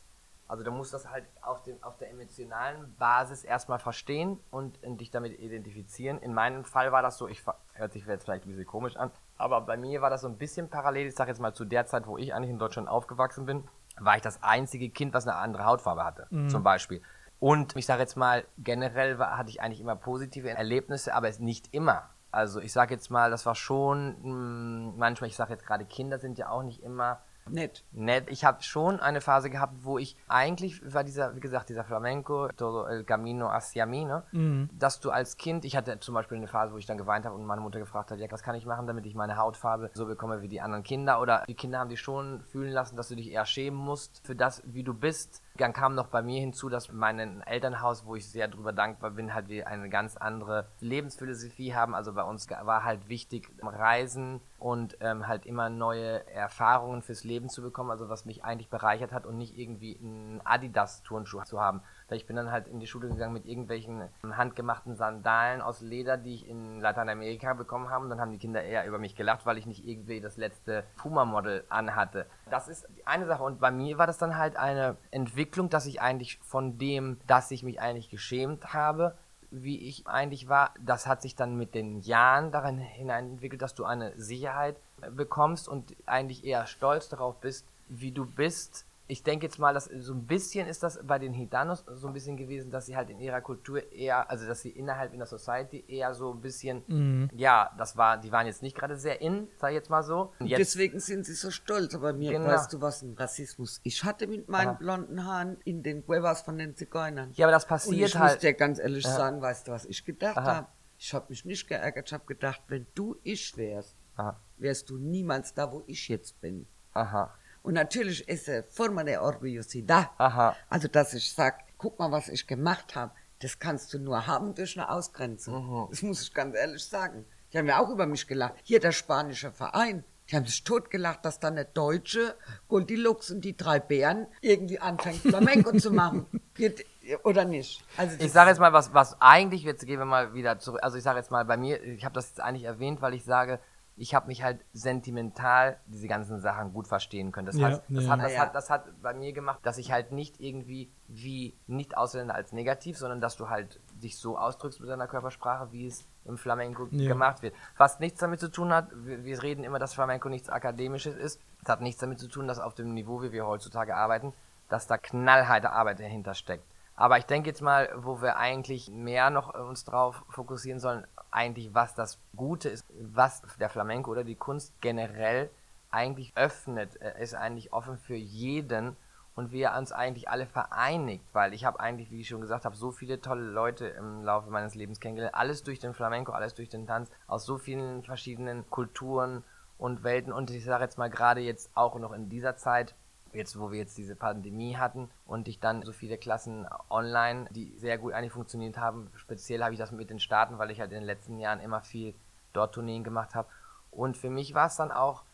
Also 0.48 0.62
du 0.62 0.70
musst 0.70 0.94
das 0.94 1.10
halt 1.10 1.24
auf, 1.42 1.62
dem, 1.62 1.82
auf 1.82 1.96
der 1.96 2.10
emotionalen 2.10 2.94
Basis 2.98 3.44
erstmal 3.44 3.78
verstehen 3.78 4.38
und 4.50 4.78
dich 4.82 5.10
damit 5.10 5.38
identifizieren. 5.40 6.18
In 6.18 6.34
meinem 6.34 6.64
Fall 6.64 6.92
war 6.92 7.02
das 7.02 7.18
so, 7.18 7.28
ich 7.28 7.42
hört 7.74 7.92
sich 7.92 8.06
jetzt 8.06 8.24
vielleicht 8.24 8.44
ein 8.44 8.50
bisschen 8.50 8.66
komisch 8.66 8.96
an, 8.96 9.10
aber 9.36 9.60
bei 9.60 9.76
mir 9.76 10.02
war 10.02 10.10
das 10.10 10.20
so 10.22 10.28
ein 10.28 10.38
bisschen 10.38 10.70
parallel. 10.70 11.08
Ich 11.08 11.16
sage 11.16 11.30
jetzt 11.30 11.40
mal 11.40 11.52
zu 11.52 11.64
der 11.64 11.86
Zeit, 11.86 12.06
wo 12.06 12.16
ich 12.16 12.32
eigentlich 12.32 12.50
in 12.50 12.58
Deutschland 12.58 12.88
aufgewachsen 12.88 13.46
bin, 13.46 13.64
war 13.98 14.16
ich 14.16 14.22
das 14.22 14.42
einzige 14.42 14.88
Kind, 14.90 15.14
was 15.14 15.26
eine 15.26 15.36
andere 15.36 15.64
Hautfarbe 15.64 16.04
hatte, 16.04 16.26
mhm. 16.30 16.48
zum 16.48 16.62
Beispiel. 16.62 17.02
Und 17.38 17.76
ich 17.76 17.86
sage 17.86 18.00
jetzt 18.00 18.16
mal, 18.16 18.44
generell 18.58 19.18
war, 19.18 19.36
hatte 19.36 19.50
ich 19.50 19.60
eigentlich 19.60 19.80
immer 19.80 19.96
positive 19.96 20.50
Erlebnisse, 20.50 21.14
aber 21.14 21.28
es 21.28 21.38
nicht 21.38 21.74
immer. 21.74 22.08
Also 22.30 22.60
ich 22.60 22.72
sage 22.72 22.94
jetzt 22.94 23.10
mal, 23.10 23.30
das 23.30 23.46
war 23.46 23.54
schon 23.54 24.08
mh, 24.08 24.22
hm, 24.22 24.98
manchmal, 24.98 25.28
ich 25.28 25.36
sage 25.36 25.52
jetzt 25.52 25.66
gerade, 25.66 25.84
Kinder 25.84 26.18
sind 26.18 26.38
ja 26.38 26.48
auch 26.50 26.62
nicht 26.62 26.82
immer 26.82 27.20
Nett. 27.48 27.84
Nett. 27.92 28.28
Ich 28.28 28.44
habe 28.44 28.62
schon 28.62 29.00
eine 29.00 29.20
Phase 29.20 29.50
gehabt, 29.50 29.84
wo 29.84 29.98
ich 29.98 30.16
eigentlich 30.28 30.80
war 30.92 31.04
dieser, 31.04 31.34
wie 31.36 31.40
gesagt, 31.40 31.68
dieser 31.68 31.84
Flamenco, 31.84 32.48
todo 32.56 32.86
el 32.86 33.04
camino 33.04 33.50
hacia 33.50 33.86
mí, 33.86 34.04
ne? 34.04 34.24
Mhm. 34.32 34.68
dass 34.72 35.00
du 35.00 35.10
als 35.10 35.36
Kind, 35.36 35.64
ich 35.64 35.76
hatte 35.76 35.98
zum 36.00 36.14
Beispiel 36.14 36.38
eine 36.38 36.48
Phase, 36.48 36.72
wo 36.72 36.78
ich 36.78 36.86
dann 36.86 36.98
geweint 36.98 37.24
habe 37.24 37.34
und 37.34 37.44
meine 37.44 37.60
Mutter 37.60 37.78
gefragt 37.78 38.10
hat, 38.10 38.18
ja, 38.18 38.30
was 38.30 38.42
kann 38.42 38.54
ich 38.54 38.66
machen, 38.66 38.86
damit 38.86 39.06
ich 39.06 39.14
meine 39.14 39.36
Hautfarbe 39.36 39.90
so 39.94 40.06
bekomme 40.06 40.42
wie 40.42 40.48
die 40.48 40.60
anderen 40.60 40.82
Kinder? 40.82 41.20
Oder 41.20 41.44
die 41.46 41.54
Kinder 41.54 41.78
haben 41.78 41.88
dich 41.88 42.00
schon 42.00 42.42
fühlen 42.42 42.72
lassen, 42.72 42.96
dass 42.96 43.08
du 43.08 43.16
dich 43.16 43.30
eher 43.30 43.46
schämen 43.46 43.78
musst 43.78 44.20
für 44.24 44.36
das, 44.36 44.62
wie 44.66 44.82
du 44.82 44.94
bist. 44.94 45.42
Dann 45.56 45.72
kam 45.72 45.94
noch 45.94 46.08
bei 46.08 46.22
mir 46.22 46.40
hinzu, 46.40 46.68
dass 46.68 46.92
mein 46.92 47.42
Elternhaus, 47.42 48.06
wo 48.06 48.16
ich 48.16 48.28
sehr 48.28 48.48
drüber 48.48 48.72
dankbar 48.72 49.12
bin, 49.12 49.34
halt 49.34 49.46
eine 49.66 49.88
ganz 49.88 50.16
andere 50.16 50.66
Lebensphilosophie 50.80 51.74
haben. 51.74 51.94
Also 51.94 52.12
bei 52.12 52.22
uns 52.22 52.48
war 52.48 52.84
halt 52.84 53.08
wichtig 53.08 53.50
Reisen 53.62 54.40
und 54.58 54.96
ähm, 55.00 55.28
halt 55.28 55.46
immer 55.46 55.68
neue 55.68 56.26
Erfahrungen 56.30 57.02
fürs 57.02 57.24
Leben 57.24 57.48
zu 57.48 57.62
bekommen, 57.62 57.90
also 57.90 58.08
was 58.08 58.24
mich 58.24 58.44
eigentlich 58.44 58.70
bereichert 58.70 59.12
hat 59.12 59.26
und 59.26 59.36
nicht 59.36 59.58
irgendwie 59.58 59.98
einen 59.98 60.40
Adidas-Turnschuh 60.44 61.42
zu 61.44 61.60
haben. 61.60 61.82
Ich 62.10 62.26
bin 62.26 62.36
dann 62.36 62.52
halt 62.52 62.68
in 62.68 62.80
die 62.80 62.86
Schule 62.86 63.08
gegangen 63.08 63.32
mit 63.32 63.46
irgendwelchen 63.46 64.08
handgemachten 64.22 64.94
Sandalen 64.94 65.60
aus 65.60 65.80
Leder, 65.80 66.16
die 66.16 66.34
ich 66.34 66.48
in 66.48 66.80
Lateinamerika 66.80 67.54
bekommen 67.54 67.90
habe. 67.90 68.04
Und 68.04 68.10
dann 68.10 68.20
haben 68.20 68.30
die 68.30 68.38
Kinder 68.38 68.62
eher 68.62 68.86
über 68.86 68.98
mich 68.98 69.16
gelacht, 69.16 69.44
weil 69.44 69.58
ich 69.58 69.66
nicht 69.66 69.86
irgendwie 69.86 70.20
das 70.20 70.36
letzte 70.36 70.84
Puma-Model 70.96 71.64
anhatte. 71.68 72.26
Das 72.48 72.68
ist 72.68 72.86
eine 73.04 73.26
Sache. 73.26 73.42
Und 73.42 73.60
bei 73.60 73.70
mir 73.70 73.98
war 73.98 74.06
das 74.06 74.18
dann 74.18 74.36
halt 74.36 74.56
eine 74.56 74.96
Entwicklung, 75.10 75.68
dass 75.68 75.86
ich 75.86 76.00
eigentlich 76.00 76.38
von 76.42 76.78
dem, 76.78 77.18
dass 77.26 77.50
ich 77.50 77.62
mich 77.62 77.80
eigentlich 77.80 78.08
geschämt 78.08 78.72
habe, 78.72 79.16
wie 79.50 79.88
ich 79.88 80.06
eigentlich 80.06 80.48
war, 80.48 80.74
das 80.80 81.06
hat 81.06 81.22
sich 81.22 81.34
dann 81.34 81.56
mit 81.56 81.74
den 81.74 82.00
Jahren 82.00 82.50
darin 82.50 82.78
hinein 82.78 83.30
entwickelt, 83.30 83.62
dass 83.62 83.74
du 83.74 83.84
eine 83.84 84.12
Sicherheit 84.20 84.76
bekommst 85.10 85.68
und 85.68 85.94
eigentlich 86.06 86.44
eher 86.44 86.66
stolz 86.66 87.08
darauf 87.08 87.36
bist, 87.40 87.66
wie 87.88 88.12
du 88.12 88.26
bist 88.26 88.84
ich 89.08 89.22
denke 89.22 89.46
jetzt 89.46 89.58
mal, 89.58 89.72
dass 89.72 89.84
so 89.84 90.14
ein 90.14 90.26
bisschen 90.26 90.66
ist 90.66 90.82
das 90.82 90.98
bei 91.02 91.18
den 91.18 91.32
Hitanos 91.32 91.84
so 91.94 92.08
ein 92.08 92.12
bisschen 92.12 92.36
gewesen, 92.36 92.70
dass 92.70 92.86
sie 92.86 92.96
halt 92.96 93.08
in 93.08 93.20
ihrer 93.20 93.40
Kultur 93.40 93.92
eher, 93.92 94.28
also 94.28 94.46
dass 94.46 94.62
sie 94.62 94.70
innerhalb 94.70 95.12
in 95.12 95.18
der 95.18 95.26
Society 95.26 95.84
eher 95.86 96.12
so 96.14 96.32
ein 96.32 96.40
bisschen, 96.40 96.82
mhm. 96.88 97.30
ja, 97.34 97.70
das 97.78 97.96
war, 97.96 98.18
die 98.18 98.32
waren 98.32 98.46
jetzt 98.46 98.62
nicht 98.62 98.76
gerade 98.76 98.96
sehr 98.96 99.20
in, 99.20 99.48
sag 99.58 99.70
ich 99.70 99.76
jetzt 99.76 99.90
mal 99.90 100.02
so. 100.02 100.32
Jetzt, 100.40 100.58
Deswegen 100.58 100.98
sind 100.98 101.24
sie 101.24 101.34
so 101.34 101.50
stolz, 101.50 101.94
aber 101.94 102.12
mir, 102.12 102.32
genau. 102.32 102.48
weißt 102.48 102.72
du 102.72 102.80
was, 102.80 103.02
ein 103.02 103.14
Rassismus. 103.14 103.80
Ich 103.84 104.02
hatte 104.02 104.26
mit 104.26 104.48
meinen 104.48 104.70
Aha. 104.70 104.76
blonden 104.76 105.24
Haaren 105.24 105.56
in 105.64 105.82
den 105.84 106.04
Guevas 106.04 106.42
von 106.42 106.58
den 106.58 106.74
Zigeunern. 106.74 107.30
Ja, 107.34 107.46
aber 107.46 107.52
das 107.52 107.66
passiert 107.66 107.94
Und 107.94 108.06
ich 108.06 108.16
halt. 108.16 108.30
Ich 108.30 108.34
muss 108.36 108.40
dir 108.40 108.54
ganz 108.54 108.78
ehrlich 108.80 109.04
ja. 109.04 109.10
sagen, 109.10 109.40
weißt 109.40 109.68
du, 109.68 109.72
was 109.72 109.84
ich 109.84 110.04
gedacht 110.04 110.36
habe? 110.36 110.66
Ich 110.98 111.14
habe 111.14 111.26
mich 111.28 111.44
nicht 111.44 111.68
geärgert, 111.68 112.08
ich 112.08 112.12
habe 112.12 112.24
gedacht, 112.26 112.62
wenn 112.68 112.86
du 112.94 113.16
ich 113.22 113.56
wärst, 113.56 113.94
Aha. 114.16 114.40
wärst 114.56 114.90
du 114.90 114.96
niemals 114.96 115.54
da, 115.54 115.70
wo 115.70 115.84
ich 115.86 116.08
jetzt 116.08 116.40
bin. 116.40 116.66
Aha. 116.94 117.32
Und 117.66 117.74
natürlich 117.74 118.28
ist 118.28 118.48
es 118.48 118.64
Forma 118.70 119.02
de 119.02 119.16
Orgullosidad. 119.16 120.10
Aha. 120.18 120.54
Also, 120.70 120.86
dass 120.86 121.14
ich 121.14 121.32
sage, 121.32 121.56
guck 121.78 121.98
mal, 121.98 122.12
was 122.12 122.28
ich 122.28 122.46
gemacht 122.46 122.94
habe. 122.94 123.10
Das 123.40 123.58
kannst 123.58 123.92
du 123.92 123.98
nur 123.98 124.28
haben 124.28 124.54
durch 124.54 124.78
eine 124.78 124.88
Ausgrenzung. 124.88 125.66
Mhm. 125.66 125.86
Das 125.90 126.00
muss 126.02 126.22
ich 126.22 126.32
ganz 126.32 126.54
ehrlich 126.54 126.84
sagen. 126.84 127.24
Die 127.52 127.58
haben 127.58 127.66
ja 127.66 127.80
auch 127.80 127.90
über 127.90 128.06
mich 128.06 128.28
gelacht. 128.28 128.54
Hier 128.62 128.78
der 128.78 128.92
spanische 128.92 129.50
Verein. 129.50 130.04
Die 130.30 130.36
haben 130.36 130.46
sich 130.46 130.62
totgelacht, 130.62 131.24
dass 131.24 131.40
dann 131.40 131.56
der 131.56 131.64
Deutsche 131.64 132.36
Goldilocks 132.68 133.32
und 133.32 133.40
die 133.40 133.56
drei 133.56 133.80
Bären 133.80 134.28
irgendwie 134.42 134.78
anfängt, 134.78 135.18
Flamenco 135.22 135.76
zu 135.76 135.90
machen. 135.90 136.26
Oder 137.24 137.44
nicht? 137.44 137.84
Also 137.96 138.16
ich 138.20 138.30
sage 138.30 138.50
jetzt 138.50 138.60
mal, 138.60 138.72
was, 138.72 138.94
was 138.94 139.20
eigentlich, 139.20 139.64
jetzt 139.64 139.84
gehen 139.86 139.98
wir 139.98 140.04
mal 140.04 140.34
wieder 140.34 140.60
zurück, 140.60 140.80
also 140.84 140.96
ich 140.98 141.02
sage 141.02 141.18
jetzt 141.18 141.32
mal 141.32 141.44
bei 141.44 141.56
mir, 141.56 141.82
ich 141.82 142.04
habe 142.04 142.14
das 142.14 142.28
jetzt 142.28 142.40
eigentlich 142.40 142.64
erwähnt, 142.64 143.02
weil 143.02 143.14
ich 143.14 143.24
sage, 143.24 143.58
ich 143.98 144.14
habe 144.14 144.26
mich 144.26 144.42
halt 144.42 144.62
sentimental 144.72 145.78
diese 145.86 146.06
ganzen 146.06 146.40
Sachen 146.40 146.72
gut 146.74 146.86
verstehen 146.86 147.32
können. 147.32 147.46
Das, 147.46 147.56
ja, 147.56 147.68
heißt, 147.68 147.82
das, 147.88 148.04
ja. 148.04 148.10
hat, 148.10 148.20
das, 148.20 148.32
ja. 148.32 148.40
hat, 148.40 148.54
das 148.54 148.70
hat 148.70 149.02
bei 149.02 149.14
mir 149.14 149.32
gemacht, 149.32 149.60
dass 149.62 149.78
ich 149.78 149.90
halt 149.90 150.12
nicht 150.12 150.38
irgendwie 150.38 150.92
wie 151.08 151.56
Nicht-Ausländer 151.66 152.34
als 152.34 152.52
negativ, 152.52 152.98
sondern 152.98 153.22
dass 153.22 153.36
du 153.36 153.48
halt 153.48 153.80
dich 154.02 154.18
so 154.18 154.36
ausdrückst 154.36 154.80
mit 154.80 154.90
deiner 154.90 155.06
Körpersprache, 155.06 155.72
wie 155.72 155.86
es 155.86 156.06
im 156.26 156.36
Flamenco 156.36 156.86
gemacht 156.86 157.42
wird. 157.42 157.54
Was 157.78 157.98
nichts 157.98 158.20
damit 158.20 158.40
zu 158.40 158.50
tun 158.50 158.72
hat, 158.72 158.88
wir, 158.92 159.24
wir 159.24 159.42
reden 159.42 159.64
immer, 159.64 159.78
dass 159.78 159.94
Flamenco 159.94 160.28
nichts 160.28 160.50
Akademisches 160.50 161.16
ist. 161.16 161.40
Es 161.62 161.68
hat 161.68 161.80
nichts 161.80 162.00
damit 162.00 162.18
zu 162.18 162.28
tun, 162.28 162.46
dass 162.46 162.58
auf 162.58 162.74
dem 162.74 162.92
Niveau, 162.92 163.22
wie 163.22 163.32
wir 163.32 163.46
heutzutage 163.46 163.96
arbeiten, 163.96 164.34
dass 164.68 164.86
da 164.86 164.98
knallharte 164.98 165.70
Arbeit 165.70 166.00
dahinter 166.00 166.34
steckt. 166.34 166.64
Aber 166.96 167.18
ich 167.18 167.26
denke 167.26 167.50
jetzt 167.50 167.60
mal, 167.60 167.90
wo 167.94 168.22
wir 168.22 168.36
eigentlich 168.36 168.90
mehr 168.90 169.28
noch 169.28 169.54
uns 169.54 169.84
drauf 169.84 170.24
fokussieren 170.30 170.80
sollen, 170.80 171.06
eigentlich 171.36 171.74
was 171.74 171.94
das 171.94 172.18
Gute 172.34 172.70
ist, 172.70 172.86
was 172.98 173.42
der 173.60 173.68
Flamenco 173.68 174.10
oder 174.10 174.24
die 174.24 174.34
Kunst 174.34 174.72
generell 174.80 175.50
eigentlich 175.90 176.32
öffnet, 176.36 177.00
äh, 177.00 177.22
ist 177.22 177.34
eigentlich 177.34 177.72
offen 177.72 177.98
für 177.98 178.16
jeden 178.16 178.96
und 179.34 179.52
wir 179.52 179.74
uns 179.74 179.92
eigentlich 179.92 180.30
alle 180.30 180.46
vereinigt, 180.46 181.24
weil 181.34 181.52
ich 181.52 181.66
habe 181.66 181.78
eigentlich, 181.78 182.10
wie 182.10 182.22
ich 182.22 182.28
schon 182.28 182.40
gesagt 182.40 182.64
habe, 182.64 182.74
so 182.74 182.90
viele 182.90 183.20
tolle 183.20 183.44
Leute 183.44 183.86
im 183.86 184.24
Laufe 184.24 184.50
meines 184.50 184.74
Lebens 184.74 184.98
kennengelernt, 184.98 185.34
alles 185.34 185.62
durch 185.62 185.78
den 185.78 185.92
Flamenco, 185.92 186.32
alles 186.32 186.54
durch 186.54 186.70
den 186.70 186.86
Tanz, 186.86 187.10
aus 187.26 187.44
so 187.44 187.58
vielen 187.58 188.02
verschiedenen 188.02 188.68
Kulturen 188.70 189.44
und 189.76 190.04
Welten 190.04 190.32
und 190.32 190.50
ich 190.50 190.64
sage 190.64 190.84
jetzt 190.84 190.96
mal 190.96 191.10
gerade 191.10 191.42
jetzt 191.42 191.70
auch 191.74 191.98
noch 191.98 192.12
in 192.12 192.30
dieser 192.30 192.56
Zeit, 192.56 192.94
jetzt 193.32 193.58
wo 193.58 193.70
wir 193.70 193.78
jetzt 193.78 193.98
diese 193.98 194.16
Pandemie 194.16 194.76
hatten 194.76 195.10
und 195.26 195.48
ich 195.48 195.60
dann 195.60 195.82
so 195.82 195.92
viele 195.92 196.18
Klassen 196.18 196.66
online, 196.88 197.48
die 197.50 197.76
sehr 197.78 197.98
gut 197.98 198.12
eigentlich 198.12 198.32
funktioniert 198.32 198.78
haben. 198.78 199.10
Speziell 199.14 199.62
habe 199.62 199.72
ich 199.72 199.78
das 199.78 199.92
mit 199.92 200.10
den 200.10 200.18
Staaten, 200.18 200.58
weil 200.58 200.70
ich 200.70 200.80
halt 200.80 200.92
in 200.92 200.98
den 200.98 201.06
letzten 201.06 201.38
Jahren 201.38 201.60
immer 201.60 201.82
viel 201.82 202.14
dort 202.52 202.74
Tourneen 202.74 203.04
gemacht 203.04 203.34
habe. 203.34 203.48
Und 203.90 204.16
für 204.16 204.30
mich 204.30 204.54
war 204.54 204.66
es 204.66 204.76
dann 204.76 204.90
auch 204.90 205.24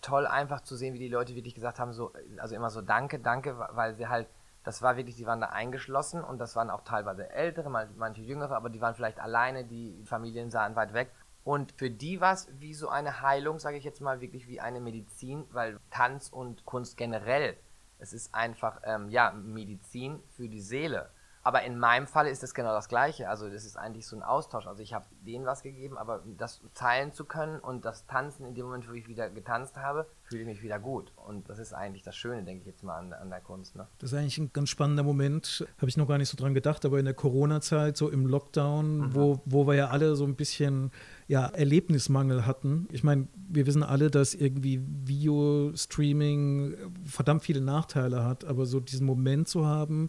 toll, 0.00 0.26
einfach 0.26 0.60
zu 0.60 0.76
sehen, 0.76 0.94
wie 0.94 0.98
die 0.98 1.08
Leute 1.08 1.34
wirklich 1.34 1.54
gesagt 1.54 1.78
haben, 1.78 1.92
so, 1.92 2.12
also 2.38 2.54
immer 2.54 2.70
so 2.70 2.82
Danke, 2.82 3.18
danke, 3.18 3.58
weil 3.72 3.94
sie 3.94 4.08
halt, 4.08 4.28
das 4.62 4.82
war 4.82 4.96
wirklich, 4.96 5.16
die 5.16 5.26
waren 5.26 5.40
da 5.40 5.48
eingeschlossen 5.48 6.22
und 6.22 6.38
das 6.38 6.56
waren 6.56 6.70
auch 6.70 6.82
teilweise 6.82 7.30
ältere, 7.30 7.70
manche 7.70 8.22
jüngere, 8.22 8.56
aber 8.56 8.68
die 8.68 8.80
waren 8.80 8.94
vielleicht 8.94 9.20
alleine, 9.20 9.64
die 9.64 10.02
Familien 10.04 10.50
sahen 10.50 10.76
weit 10.76 10.92
weg 10.92 11.10
und 11.44 11.72
für 11.72 11.90
die 11.90 12.20
war 12.22 12.32
es 12.32 12.48
wie 12.58 12.72
so 12.72 12.88
eine 12.88 13.20
Heilung, 13.20 13.58
sage 13.58 13.76
ich 13.76 13.84
jetzt 13.84 14.00
mal, 14.00 14.22
wirklich 14.22 14.48
wie 14.48 14.60
eine 14.60 14.80
Medizin, 14.80 15.44
weil 15.50 15.78
Tanz 15.90 16.30
und 16.30 16.64
Kunst 16.64 16.96
generell, 16.96 17.56
es 17.98 18.14
ist 18.14 18.34
einfach, 18.34 18.80
ähm, 18.84 19.10
ja, 19.10 19.30
Medizin 19.32 20.22
für 20.30 20.48
die 20.48 20.60
Seele. 20.60 21.10
Aber 21.46 21.62
in 21.62 21.78
meinem 21.78 22.06
Fall 22.06 22.26
ist 22.26 22.42
das 22.42 22.54
genau 22.54 22.72
das 22.72 22.88
Gleiche. 22.88 23.28
Also 23.28 23.50
das 23.50 23.66
ist 23.66 23.76
eigentlich 23.76 24.06
so 24.06 24.16
ein 24.16 24.22
Austausch. 24.22 24.66
Also 24.66 24.82
ich 24.82 24.94
habe 24.94 25.04
denen 25.26 25.44
was 25.44 25.62
gegeben, 25.62 25.98
aber 25.98 26.24
das 26.38 26.62
teilen 26.74 27.12
zu 27.12 27.26
können 27.26 27.60
und 27.60 27.84
das 27.84 28.06
Tanzen 28.06 28.46
in 28.46 28.54
dem 28.54 28.64
Moment, 28.64 28.88
wo 28.88 28.94
ich 28.94 29.08
wieder 29.08 29.28
getanzt 29.28 29.76
habe, 29.76 30.06
fühle 30.22 30.40
ich 30.40 30.46
mich 30.46 30.62
wieder 30.62 30.78
gut. 30.78 31.12
Und 31.16 31.50
das 31.50 31.58
ist 31.58 31.74
eigentlich 31.74 32.02
das 32.02 32.16
Schöne, 32.16 32.44
denke 32.44 32.62
ich 32.62 32.66
jetzt 32.66 32.82
mal, 32.82 32.96
an, 32.96 33.12
an 33.12 33.28
der 33.28 33.42
Kunst. 33.42 33.76
Ne? 33.76 33.86
Das 33.98 34.10
ist 34.12 34.18
eigentlich 34.18 34.38
ein 34.38 34.54
ganz 34.54 34.70
spannender 34.70 35.02
Moment. 35.02 35.66
Habe 35.76 35.88
ich 35.90 35.98
noch 35.98 36.08
gar 36.08 36.16
nicht 36.16 36.30
so 36.30 36.36
dran 36.38 36.54
gedacht, 36.54 36.86
aber 36.86 36.98
in 36.98 37.04
der 37.04 37.12
Corona-Zeit, 37.12 37.98
so 37.98 38.08
im 38.08 38.24
Lockdown, 38.24 38.98
mhm. 38.98 39.14
wo, 39.14 39.42
wo 39.44 39.66
wir 39.66 39.74
ja 39.74 39.88
alle 39.88 40.16
so 40.16 40.24
ein 40.24 40.36
bisschen 40.36 40.92
ja, 41.28 41.44
Erlebnismangel 41.48 42.46
hatten. 42.46 42.88
Ich 42.90 43.04
meine, 43.04 43.28
wir 43.34 43.66
wissen 43.66 43.82
alle, 43.82 44.10
dass 44.10 44.32
irgendwie 44.32 44.80
Video-Streaming 44.82 46.74
verdammt 47.04 47.42
viele 47.42 47.60
Nachteile 47.60 48.24
hat, 48.24 48.46
aber 48.46 48.64
so 48.64 48.80
diesen 48.80 49.06
Moment 49.06 49.46
zu 49.46 49.66
haben, 49.66 50.08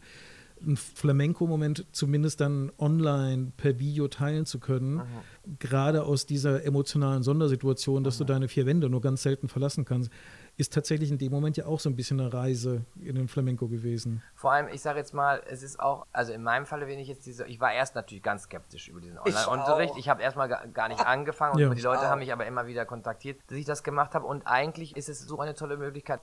einen 0.62 0.78
Flamenco-Moment 0.78 1.86
zumindest 1.92 2.42
dann 2.42 2.72
online 2.78 3.52
per 3.58 3.80
Video 3.80 4.08
teilen 4.08 4.46
zu 4.46 4.60
können. 4.60 4.96
Mhm. 4.96 5.58
Gerade 5.60 6.04
aus 6.04 6.26
dieser 6.26 6.64
emotionalen 6.64 7.24
Sondersituation, 7.24 8.04
dass 8.04 8.16
mhm. 8.16 8.26
du 8.26 8.34
deine 8.34 8.48
vier 8.48 8.66
Wände 8.66 8.90
nur 8.90 9.02
ganz 9.02 9.24
selten 9.24 9.48
verlassen 9.48 9.86
kannst 9.86 10.12
ist 10.58 10.74
tatsächlich 10.74 11.12
in 11.12 11.18
dem 11.18 11.32
Moment 11.32 11.58
ja 11.58 11.66
auch 11.66 11.80
so 11.80 11.90
ein 11.90 11.96
bisschen 11.96 12.20
eine 12.20 12.34
Reise 12.34 12.86
in 12.96 13.16
den 13.16 13.28
Flamenco 13.28 13.68
gewesen. 13.68 14.24
Vor 14.36 14.54
allem, 14.54 14.70
ich 14.70 14.82
sage 14.82 15.00
jetzt 15.00 15.14
mal, 15.14 15.44
es 15.48 15.64
ist 15.64 15.80
auch, 15.80 16.06
also 16.14 16.32
in 16.32 16.44
meinem 16.44 16.66
Falle, 16.66 16.88
wenn 16.88 16.98
ich 16.98 17.08
jetzt 17.08 17.26
diese, 17.26 17.46
ich 17.46 17.60
war 17.60 17.74
erst 17.74 17.96
natürlich 17.96 18.24
ganz 18.24 18.44
skeptisch 18.44 18.88
über 18.88 19.02
diesen 19.02 19.18
Online-Unterricht. 19.20 19.94
Ich, 19.94 20.06
ich 20.06 20.10
habe 20.10 20.22
erstmal 20.22 20.48
gar 20.48 20.88
nicht 20.88 21.06
angefangen 21.06 21.60
ja. 21.60 21.70
und 21.70 21.76
die 21.76 21.82
Leute 21.82 22.08
haben 22.08 22.20
mich 22.20 22.32
aber 22.32 22.46
immer 22.46 22.68
wieder 22.68 22.86
kontaktiert, 22.86 23.42
dass 23.48 23.58
ich 23.58 23.66
das 23.66 23.84
gemacht 23.84 24.16
habe 24.16 24.26
und 24.26 24.48
eigentlich 24.48 24.96
ist 24.96 25.10
es 25.10 25.20
so 25.20 25.40
eine 25.40 25.56
tolle 25.56 25.78
Möglichkeit. 25.78 26.22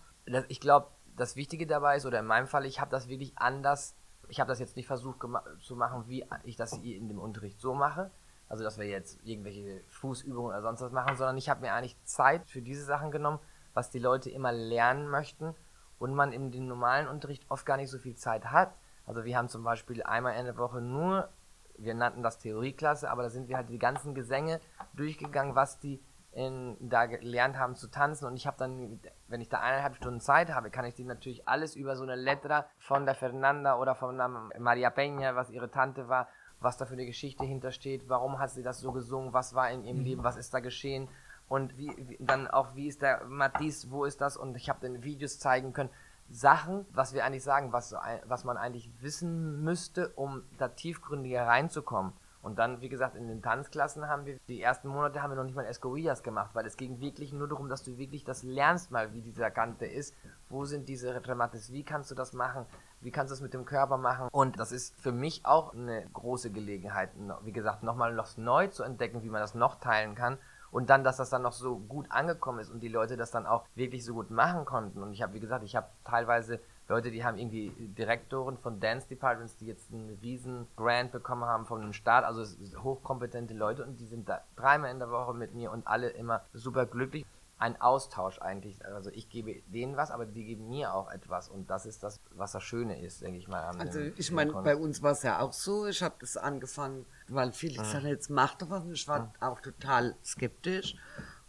Ich 0.49 0.61
glaube, 0.61 0.89
das 1.17 1.37
Wichtige 1.37 1.67
dabei 1.67 1.97
ist, 1.97 2.07
oder 2.07 2.21
in 2.21 2.27
meinem 2.27 2.47
Fall, 2.47 2.65
ich 2.65 2.81
habe 2.81 2.91
das 2.91 3.09
wirklich 3.09 3.37
anders, 3.37 3.95
ich 4.33 4.41
habe 4.41 4.49
das 4.49 4.61
jetzt 4.61 4.77
nicht 4.77 4.87
versucht 4.87 5.19
zu 5.61 5.77
machen, 5.77 6.05
wie 6.09 6.25
ich 6.45 6.57
das 6.57 6.73
in 6.73 7.07
dem 7.07 7.19
Unterricht 7.19 7.61
so 7.61 7.75
mache, 7.75 8.11
also 8.49 8.65
dass 8.65 8.79
wir 8.79 8.87
jetzt 8.87 9.21
irgendwelche 9.25 9.83
Fußübungen 9.89 10.53
oder 10.53 10.63
sonst 10.63 10.81
was 10.81 10.91
machen, 10.91 11.19
sondern 11.19 11.37
ich 11.37 11.51
habe 11.51 11.61
mir 11.61 11.75
eigentlich 11.75 12.03
Zeit 12.05 12.49
für 12.49 12.63
diese 12.63 12.83
Sachen 12.83 13.11
genommen, 13.11 13.41
was 13.75 13.91
die 13.91 13.99
Leute 13.99 14.31
immer 14.31 14.51
lernen 14.51 15.07
möchten 15.11 15.55
und 15.99 16.15
man 16.15 16.33
in 16.33 16.51
dem 16.51 16.67
normalen 16.67 17.09
Unterricht 17.09 17.45
oft 17.51 17.67
gar 17.67 17.77
nicht 17.77 17.91
so 17.91 17.99
viel 17.99 18.17
Zeit 18.17 18.47
hat. 18.47 18.75
Also 19.05 19.27
wir 19.27 19.37
haben 19.37 19.51
zum 19.51 19.65
Beispiel 19.65 20.03
einmal 20.03 20.35
in 20.37 20.47
der 20.47 20.57
Woche 20.57 20.81
nur, 20.81 21.29
wir 21.77 21.93
nannten 21.93 22.23
das 22.23 22.39
Theorieklasse, 22.39 23.11
aber 23.11 23.25
da 23.25 23.29
sind 23.29 23.49
wir 23.49 23.59
halt 23.59 23.69
die 23.69 23.79
ganzen 23.79 24.15
Gesänge 24.15 24.61
durchgegangen, 24.95 25.55
was 25.55 25.79
die 25.79 26.01
in, 26.33 26.77
da 26.81 27.07
gelernt 27.07 27.59
haben 27.59 27.77
zu 27.77 27.89
tanzen 27.89 28.27
und 28.27 28.37
ich 28.37 28.47
habe 28.47 28.57
dann, 28.59 29.01
wenn 29.29 29.41
ich 29.41 29.49
da 29.49 29.61
eineinhalb 29.61 29.97
Stunden 29.97 30.21
Zeit 30.21 30.51
habe, 30.51 30.71
kann 30.71 30.85
ich 30.87 30.95
die 30.95 31.05
natürlich 31.05 31.47
alles 31.47 31.77
über 31.77 31.95
so 31.95 32.05
eine 32.05 32.17
Letra 32.17 32.67
von 32.79 33.05
der 33.05 33.15
Fernanda 33.15 33.77
oder 33.77 33.95
von 33.95 34.17
der 34.17 34.29
Maria 34.29 34.89
Peña, 34.89 35.35
was 35.35 35.51
ihre 35.51 35.71
Tante 35.71 36.09
war, 36.09 36.29
was 36.61 36.79
da 36.79 36.87
für 36.87 36.95
eine 36.95 37.07
Geschichte 37.07 37.45
hintersteht, 37.45 38.09
warum 38.09 38.39
hat 38.39 38.51
sie 38.51 38.63
das 38.63 38.81
so 38.81 38.93
gesungen, 38.93 39.33
was 39.33 39.55
war 39.55 39.71
in 39.71 39.85
ihrem 39.85 39.99
mhm. 39.99 40.05
Leben, 40.05 40.25
was 40.25 40.37
ist 40.37 40.55
da 40.55 40.61
geschehen 40.61 41.09
und 41.49 41.77
wie, 41.77 41.93
wie, 41.99 42.17
dann 42.19 42.49
auch, 42.49 42.75
wie 42.75 42.89
ist 42.89 43.03
der 43.03 43.25
Matisse, 43.25 43.91
wo 43.91 44.07
ist 44.07 44.23
das? 44.23 44.39
Und 44.39 44.57
ich 44.57 44.71
habe 44.71 44.81
den 44.81 45.03
Videos 45.03 45.39
zeigen 45.39 45.75
können. 45.75 45.91
Sachen, 46.31 46.87
was 46.93 47.13
wir 47.13 47.27
eigentlich 47.27 47.45
sagen, 47.45 47.75
was, 47.75 47.95
was 48.25 48.45
man 48.45 48.57
eigentlich 48.57 48.91
wissen 49.03 49.63
müsste, 49.63 50.09
um 50.17 50.45
da 50.57 50.69
tiefgründiger 50.69 51.47
reinzukommen. 51.47 52.15
Und 52.43 52.59
dann, 52.59 52.81
wie 52.81 52.89
gesagt, 52.89 53.15
in 53.15 53.29
den 53.29 53.41
Tanzklassen 53.41 54.09
haben 54.09 54.27
wir, 54.27 54.39
die 54.49 54.61
ersten 54.61 54.89
Monate 54.89 55.23
haben 55.23 55.31
wir 55.31 55.37
noch 55.37 55.45
nicht 55.45 55.55
mal 55.55 55.65
Escorillas 55.65 56.23
gemacht, 56.23 56.51
weil 56.55 56.67
es 56.67 56.77
ging 56.77 57.01
wirklich 57.01 57.33
nur 57.33 57.49
darum, 57.49 57.69
dass 57.69 57.85
du 57.85 57.97
wirklich 57.99 58.25
das 58.25 58.43
lernst 58.43 58.91
mal, 58.91 59.13
wie 59.15 59.23
dieser 59.23 59.51
Kante 59.51 59.87
ist. 59.87 60.15
Wo 60.49 60.65
sind 60.65 60.89
diese 60.89 61.15
Remates? 61.27 61.73
Wie 61.73 61.85
kannst 61.85 62.11
du 62.11 62.15
das 62.17 62.33
machen? 62.33 62.67
Wie 63.01 63.13
kannst 63.13 63.31
du 63.31 63.35
das 63.35 63.43
mit 63.43 63.55
dem 63.55 63.65
Körper 63.65 63.97
machen? 63.97 64.29
Und 64.33 64.59
das 64.59 64.73
ist 64.73 65.01
für 65.01 65.13
mich 65.13 65.47
auch 65.47 65.73
eine 65.73 66.05
große 66.13 66.51
Gelegenheit, 66.51 67.11
wie 67.45 67.53
gesagt, 67.53 67.85
nochmal 67.85 68.13
noch 68.13 68.37
neu 68.37 68.67
zu 68.67 68.83
entdecken, 68.83 69.23
wie 69.23 69.31
man 69.31 69.41
das 69.41 69.55
noch 69.55 69.77
teilen 69.77 70.15
kann 70.15 70.39
und 70.73 70.89
dann, 70.89 71.05
dass 71.05 71.19
das 71.19 71.31
dann 71.31 71.43
noch 71.43 71.53
so 71.53 71.77
gut 71.77 72.11
angekommen 72.11 72.59
ist 72.59 72.71
und 72.71 72.81
die 72.81 72.89
Leute 72.89 73.17
das 73.17 73.31
dann 73.31 73.47
auch 73.47 73.67
wirklich 73.75 74.05
so 74.05 74.15
gut 74.15 74.31
machen 74.31 74.65
konnten. 74.65 75.03
Und 75.03 75.13
ich 75.13 75.23
habe, 75.23 75.35
wie 75.35 75.41
gesagt, 75.41 75.63
ich 75.65 75.77
habe 75.77 75.89
teilweise 76.03 76.61
Leute, 76.89 77.11
die 77.11 77.25
haben 77.25 77.39
irgendwie 77.39 77.71
Direktoren 77.97 78.59
von 78.59 78.81
Dance 78.81 79.09
Departments, 79.09 79.57
die 79.57 79.67
jetzt 79.67 79.93
einen 79.93 80.19
riesen 80.23 80.67
Grant 80.77 81.13
bekommen 81.13 81.45
haben 81.45 81.65
von 81.65 81.81
einem 81.81 81.93
Staat, 81.93 82.25
also 82.25 82.45
hochkompetente 82.83 83.55
Leute 83.55 83.85
und 83.85 83.99
die 83.99 84.07
sind 84.07 84.29
da 84.29 84.43
dreimal 84.57 84.91
in 84.91 84.99
der 84.99 85.11
Woche 85.11 85.33
mit 85.35 85.55
mir 85.55 85.71
und 85.71 85.87
alle 85.87 86.11
immer 86.11 86.43
super 86.53 86.87
glücklich 86.87 87.25
ein 87.63 87.81
Austausch 87.81 88.41
eigentlich. 88.41 88.85
Also 88.85 89.11
ich 89.11 89.31
gebe 89.31 89.63
denen 89.67 89.97
was, 89.97 90.11
aber 90.11 90.27
die 90.27 90.45
geben 90.45 90.69
mir 90.69 90.93
auch 90.95 91.09
etwas. 91.13 91.49
Und 91.49 91.71
das 91.71 91.87
ist 91.87 92.03
das, 92.03 92.19
was 92.35 92.51
das 92.53 92.63
Schöne 92.65 93.01
ist, 93.01 93.23
denke 93.23 93.39
ich 93.39 93.47
mal. 93.47 93.63
also 93.79 94.01
ich 94.01 94.33
meine, 94.33 94.53
bei 94.53 94.75
uns 94.75 95.01
war 95.01 95.13
es 95.13 95.23
ja 95.23 95.39
auch 95.39 95.53
so. 95.53 95.87
Ich 95.87 96.03
habe 96.03 96.17
das 96.19 96.37
angefangen, 96.37 97.07
weil 97.29 97.53
viele 97.53 97.79
mhm. 97.79 97.85
gesagt 97.85 98.05
jetzt 98.05 98.31
mach 98.31 98.57
doch 98.57 98.69
was. 98.69 98.83
Und 98.83 98.93
ich 98.93 99.07
war 99.07 99.21
mhm. 99.21 99.31
auch 99.39 99.61
total 99.61 100.17
skeptisch. 100.25 100.97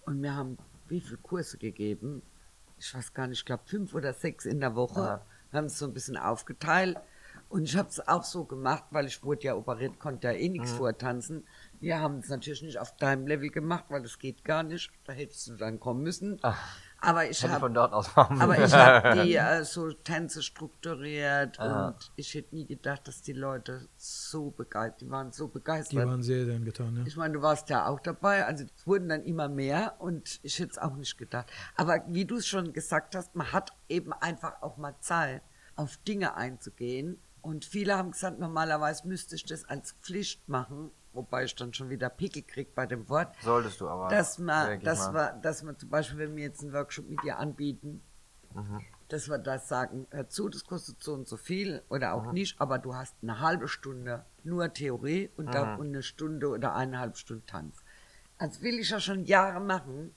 Und 0.06 0.22
wir 0.22 0.36
haben 0.36 0.60
wie 0.88 1.02
viele 1.02 1.18
Kurse 1.18 1.58
gegeben? 1.58 2.22
Ich 2.86 2.94
weiß 2.94 3.14
gar 3.14 3.28
nicht, 3.28 3.40
ich 3.40 3.46
glaube 3.46 3.64
fünf 3.66 3.94
oder 3.94 4.12
sechs 4.12 4.46
in 4.46 4.60
der 4.60 4.76
Woche. 4.76 5.22
Wir 5.52 5.58
haben 5.58 5.68
es 5.68 5.80
so 5.80 5.86
ein 5.86 5.94
bisschen 5.94 6.18
aufgeteilt. 6.18 6.98
Und 7.48 7.64
ich 7.64 7.78
habe 7.78 7.88
es 7.88 8.06
auch 8.06 8.26
so 8.26 8.44
gemacht, 8.44 8.84
weil 8.92 9.06
ich 9.06 9.24
wurde 9.24 9.44
ja 9.44 9.56
operiert, 9.56 10.00
konnte 10.00 10.28
ja 10.28 10.34
eh 10.34 10.50
nichts 10.50 10.74
mhm. 10.74 10.78
vortanzen. 10.78 11.48
Wir 11.80 12.00
haben 12.00 12.20
es 12.20 12.28
natürlich 12.28 12.62
nicht 12.62 12.80
auf 12.80 12.94
deinem 12.98 13.26
Level 13.26 13.52
gemacht, 13.52 13.86
weil 13.88 14.02
das 14.02 14.20
geht 14.20 14.44
gar 14.44 14.64
nicht. 14.64 14.92
Da 15.06 15.14
hättest 15.14 15.48
du 15.48 15.56
dann 15.56 15.80
kommen 15.80 16.04
müssen. 16.04 16.40
Ach, 16.42 16.78
aber 17.04 17.30
ich 17.30 17.44
habe 17.44 17.60
von 17.60 17.74
dort 17.74 17.94
aus 17.94 18.10
Aber 18.16 18.58
ich 18.58 18.74
habe 18.74 19.24
die 19.24 19.36
äh, 19.36 19.64
so 19.64 19.92
Tänze 19.92 20.42
strukturiert 20.42 21.60
Aha. 21.60 21.88
und 21.88 22.12
ich 22.16 22.34
hätte 22.34 22.56
nie 22.56 22.66
gedacht, 22.66 23.08
dass 23.08 23.22
die 23.22 23.34
Leute 23.34 23.88
so 23.98 24.52
begeistert, 24.52 25.02
die 25.02 25.10
waren 25.10 25.32
so 25.32 25.48
begeistert. 25.48 25.94
Die 25.94 25.98
waren 25.98 26.24
sehr, 26.24 26.46
sehr 26.46 26.60
getan, 26.60 26.98
ja. 26.98 27.04
Ich 27.06 27.18
meine, 27.18 27.34
du 27.34 27.42
warst 27.42 27.70
ja 27.70 27.88
auch 27.88 28.00
dabei, 28.00 28.46
also 28.46 28.64
es 28.64 28.88
wurden 28.88 29.10
dann 29.10 29.24
immer 29.24 29.50
mehr 29.50 29.96
und 30.00 30.40
ich 30.44 30.60
hätte 30.60 30.72
es 30.72 30.78
auch 30.78 30.96
nicht 30.96 31.18
gedacht. 31.18 31.52
Aber 31.76 32.04
wie 32.08 32.26
du 32.26 32.38
es 32.38 32.48
schon 32.48 32.74
gesagt 32.74 33.16
hast, 33.16 33.36
man 33.36 33.52
hat 33.52 33.74
eben 33.90 34.14
einfach 34.14 34.62
auch 34.62 34.78
mal 34.78 34.96
Zeit, 35.00 35.42
auf 35.76 35.98
Dinge 35.98 36.36
einzugehen. 36.36 37.20
Und 37.42 37.66
viele 37.66 37.98
haben 37.98 38.12
gesagt, 38.12 38.40
normalerweise 38.40 39.08
müsste 39.08 39.36
ich 39.36 39.46
das 39.46 39.66
als 39.66 39.94
Pflicht 40.02 40.48
machen 40.48 40.92
wobei 41.14 41.46
ich 41.46 41.56
dann 41.56 41.74
schon 41.74 41.90
wieder 41.90 42.10
Pickel 42.10 42.44
krieg 42.44 42.76
bei 42.76 42.86
dem 42.86 43.08
Wort. 43.10 43.36
Solltest 43.42 43.80
du 43.82 43.88
aber. 43.88 44.10
Dass 44.10 44.38
man, 44.40 44.82
dass 44.82 45.12
wir, 45.12 45.40
dass 45.42 45.64
wir 45.64 45.78
zum 45.78 45.90
Beispiel, 45.90 46.20
wenn 46.20 46.36
wir 46.36 46.44
jetzt 46.44 46.62
einen 46.62 46.74
Workshop 46.74 47.08
mit 47.08 47.24
dir 47.24 47.38
anbieten, 47.40 48.02
mhm. 48.54 48.82
dass 49.10 49.30
wir 49.30 49.38
das 49.38 49.68
sagen, 49.68 50.08
hör 50.12 50.28
zu, 50.30 50.50
das 50.50 50.66
kostet 50.66 51.02
so 51.02 51.14
und 51.14 51.28
so 51.28 51.38
viel 51.38 51.84
oder 51.90 52.14
auch 52.14 52.26
mhm. 52.26 52.34
nicht, 52.34 52.60
aber 52.60 52.80
du 52.80 52.96
hast 52.96 53.16
eine 53.22 53.40
halbe 53.40 53.68
Stunde 53.68 54.26
nur 54.44 54.74
Theorie 54.74 55.30
und, 55.38 55.48
mhm. 55.48 55.52
da, 55.52 55.76
und 55.76 55.88
eine 55.88 56.04
Stunde 56.04 56.50
oder 56.50 56.76
eineinhalb 56.76 57.18
Stunden 57.18 57.46
Tanz. 57.46 57.84
Das 58.40 58.62
will 58.62 58.80
ich 58.80 58.90
ja 58.90 59.00
schon 59.00 59.26
Jahre 59.26 59.62
machen. 59.62 60.14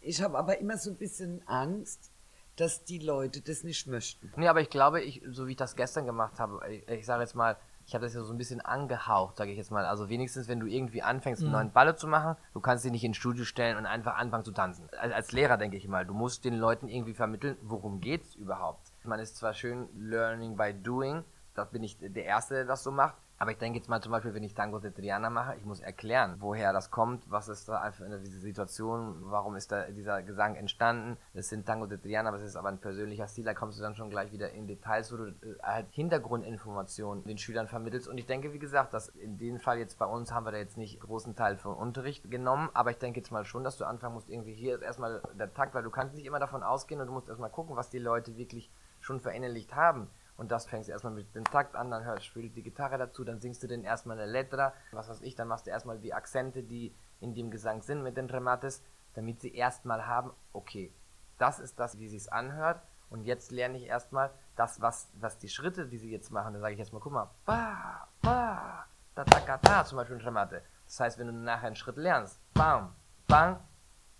Ich 0.00 0.22
habe 0.22 0.36
aber 0.36 0.58
immer 0.58 0.76
so 0.76 0.90
ein 0.90 0.96
bisschen 0.96 1.46
Angst, 1.46 2.10
dass 2.56 2.84
die 2.84 2.98
Leute 2.98 3.40
das 3.40 3.64
nicht 3.64 3.86
möchten. 3.86 4.32
Nee, 4.36 4.48
aber 4.48 4.60
ich 4.60 4.70
glaube, 4.70 5.02
ich, 5.02 5.22
so 5.30 5.46
wie 5.46 5.52
ich 5.52 5.56
das 5.56 5.76
gestern 5.76 6.06
gemacht 6.06 6.38
habe, 6.38 6.60
ich, 6.70 6.88
ich 6.88 7.06
sage 7.06 7.22
jetzt 7.22 7.34
mal, 7.34 7.56
ich 7.86 7.94
habe 7.94 8.04
das 8.04 8.14
ja 8.14 8.22
so 8.22 8.32
ein 8.32 8.38
bisschen 8.38 8.60
angehaucht, 8.60 9.36
sage 9.36 9.50
ich 9.50 9.58
jetzt 9.58 9.70
mal. 9.70 9.84
Also 9.84 10.08
wenigstens, 10.08 10.48
wenn 10.48 10.60
du 10.60 10.66
irgendwie 10.66 11.02
anfängst, 11.02 11.42
einen 11.42 11.50
mhm. 11.50 11.56
neuen 11.56 11.72
Balle 11.72 11.96
zu 11.96 12.06
machen, 12.06 12.36
du 12.52 12.60
kannst 12.60 12.84
dich 12.84 12.92
nicht 12.92 13.04
ins 13.04 13.16
Studio 13.16 13.44
stellen 13.44 13.76
und 13.76 13.86
einfach 13.86 14.16
anfangen 14.16 14.44
zu 14.44 14.52
tanzen. 14.52 14.88
Als, 14.98 15.12
als 15.12 15.32
Lehrer 15.32 15.56
denke 15.56 15.76
ich 15.76 15.86
mal, 15.88 16.06
du 16.06 16.14
musst 16.14 16.44
den 16.44 16.54
Leuten 16.54 16.88
irgendwie 16.88 17.14
vermitteln, 17.14 17.56
worum 17.62 18.00
geht's 18.00 18.34
überhaupt. 18.34 18.92
Man 19.04 19.20
ist 19.20 19.36
zwar 19.36 19.52
schön 19.52 19.88
Learning 19.94 20.56
by 20.56 20.72
Doing, 20.72 21.24
da 21.54 21.64
bin 21.64 21.82
ich 21.82 21.98
der 22.00 22.24
Erste, 22.24 22.54
der 22.54 22.64
das 22.64 22.82
so 22.82 22.90
macht, 22.90 23.16
aber 23.38 23.50
ich 23.50 23.58
denke 23.58 23.78
jetzt 23.78 23.88
mal 23.88 24.00
zum 24.00 24.12
Beispiel, 24.12 24.32
wenn 24.32 24.44
ich 24.44 24.54
Tango 24.54 24.78
de 24.78 24.92
Triana 24.92 25.28
mache, 25.28 25.56
ich 25.56 25.64
muss 25.64 25.80
erklären, 25.80 26.36
woher 26.38 26.72
das 26.72 26.90
kommt, 26.90 27.28
was 27.30 27.48
ist 27.48 27.68
da 27.68 27.80
einfach 27.80 28.04
in 28.04 28.22
dieser 28.22 28.38
Situation, 28.38 29.16
warum 29.22 29.56
ist 29.56 29.72
da 29.72 29.90
dieser 29.90 30.22
Gesang 30.22 30.54
entstanden. 30.54 31.16
Es 31.32 31.48
sind 31.48 31.66
Tango 31.66 31.86
de 31.86 31.98
Triana, 31.98 32.28
aber 32.28 32.38
es 32.38 32.44
ist 32.44 32.56
aber 32.56 32.68
ein 32.68 32.78
persönlicher 32.78 33.26
Stil, 33.26 33.44
da 33.44 33.54
kommst 33.54 33.78
du 33.78 33.82
dann 33.82 33.96
schon 33.96 34.08
gleich 34.08 34.30
wieder 34.32 34.50
in 34.52 34.68
Details, 34.68 35.12
wo 35.12 35.16
du 35.16 35.26
äh, 35.26 35.58
halt 35.62 35.86
Hintergrundinformationen 35.90 37.24
den 37.24 37.38
Schülern 37.38 37.66
vermittelst. 37.66 38.06
Und 38.06 38.18
ich 38.18 38.26
denke, 38.26 38.52
wie 38.52 38.58
gesagt, 38.60 38.94
dass 38.94 39.08
in 39.08 39.36
dem 39.36 39.58
Fall 39.58 39.78
jetzt 39.78 39.98
bei 39.98 40.06
uns 40.06 40.32
haben 40.32 40.46
wir 40.46 40.52
da 40.52 40.58
jetzt 40.58 40.76
nicht 40.76 41.00
großen 41.00 41.34
Teil 41.34 41.56
vom 41.56 41.76
Unterricht 41.76 42.30
genommen, 42.30 42.70
aber 42.72 42.92
ich 42.92 42.98
denke 42.98 43.18
jetzt 43.18 43.32
mal 43.32 43.44
schon, 43.44 43.64
dass 43.64 43.76
du 43.78 43.84
anfangen 43.84 44.14
musst, 44.14 44.30
irgendwie 44.30 44.54
hier 44.54 44.76
ist 44.76 44.82
erstmal 44.82 45.20
der 45.38 45.52
Takt, 45.52 45.74
weil 45.74 45.82
du 45.82 45.90
kannst 45.90 46.14
nicht 46.14 46.26
immer 46.26 46.38
davon 46.38 46.62
ausgehen 46.62 47.00
und 47.00 47.08
du 47.08 47.12
musst 47.12 47.28
erstmal 47.28 47.50
gucken, 47.50 47.76
was 47.76 47.90
die 47.90 47.98
Leute 47.98 48.36
wirklich 48.36 48.70
schon 49.00 49.20
verinnerlicht 49.20 49.74
haben. 49.74 50.08
Und 50.36 50.50
das 50.50 50.66
fängst 50.66 50.88
du 50.88 50.92
erstmal 50.92 51.12
mit 51.12 51.34
dem 51.34 51.44
Takt 51.44 51.76
an, 51.76 51.90
dann 51.90 52.04
hörst, 52.04 52.24
spielst 52.24 52.56
die 52.56 52.62
Gitarre 52.62 52.98
dazu, 52.98 53.24
dann 53.24 53.40
singst 53.40 53.62
du 53.62 53.68
den 53.68 53.84
erstmal 53.84 54.18
eine 54.18 54.30
Letra, 54.30 54.72
was 54.90 55.08
weiß 55.08 55.20
ich, 55.22 55.36
dann 55.36 55.48
machst 55.48 55.66
du 55.66 55.70
erstmal 55.70 55.98
die 55.98 56.12
Akzente, 56.12 56.62
die 56.62 56.94
in 57.20 57.34
dem 57.34 57.50
Gesang 57.50 57.82
sind 57.82 58.02
mit 58.02 58.16
den 58.16 58.28
Remates, 58.28 58.82
damit 59.14 59.40
sie 59.40 59.54
erstmal 59.54 60.06
haben, 60.06 60.32
okay, 60.52 60.92
das 61.38 61.60
ist 61.60 61.78
das, 61.78 61.98
wie 61.98 62.08
sie 62.08 62.16
es 62.16 62.28
anhört. 62.28 62.82
Und 63.10 63.24
jetzt 63.24 63.52
lerne 63.52 63.76
ich 63.76 63.84
erstmal 63.84 64.32
das, 64.56 64.80
was, 64.80 65.08
was 65.14 65.38
die 65.38 65.48
Schritte, 65.48 65.86
die 65.86 65.98
sie 65.98 66.10
jetzt 66.10 66.30
machen, 66.30 66.54
da 66.54 66.60
sage 66.60 66.72
ich 66.72 66.78
jetzt 66.80 66.92
mal, 66.92 66.98
guck 66.98 67.12
mal, 67.12 67.30
ba, 67.44 68.08
ba, 68.22 68.86
da, 69.14 69.24
da, 69.24 69.40
da, 69.40 69.56
da, 69.58 69.84
zum 69.84 69.96
Beispiel 69.96 70.16
in 70.16 70.22
Remate. 70.24 70.62
Das 70.86 70.98
heißt, 70.98 71.18
wenn 71.18 71.28
du 71.28 71.32
nachher 71.32 71.68
einen 71.68 71.76
Schritt 71.76 71.96
lernst, 71.96 72.40
bam, 72.54 72.94
bang, 73.28 73.60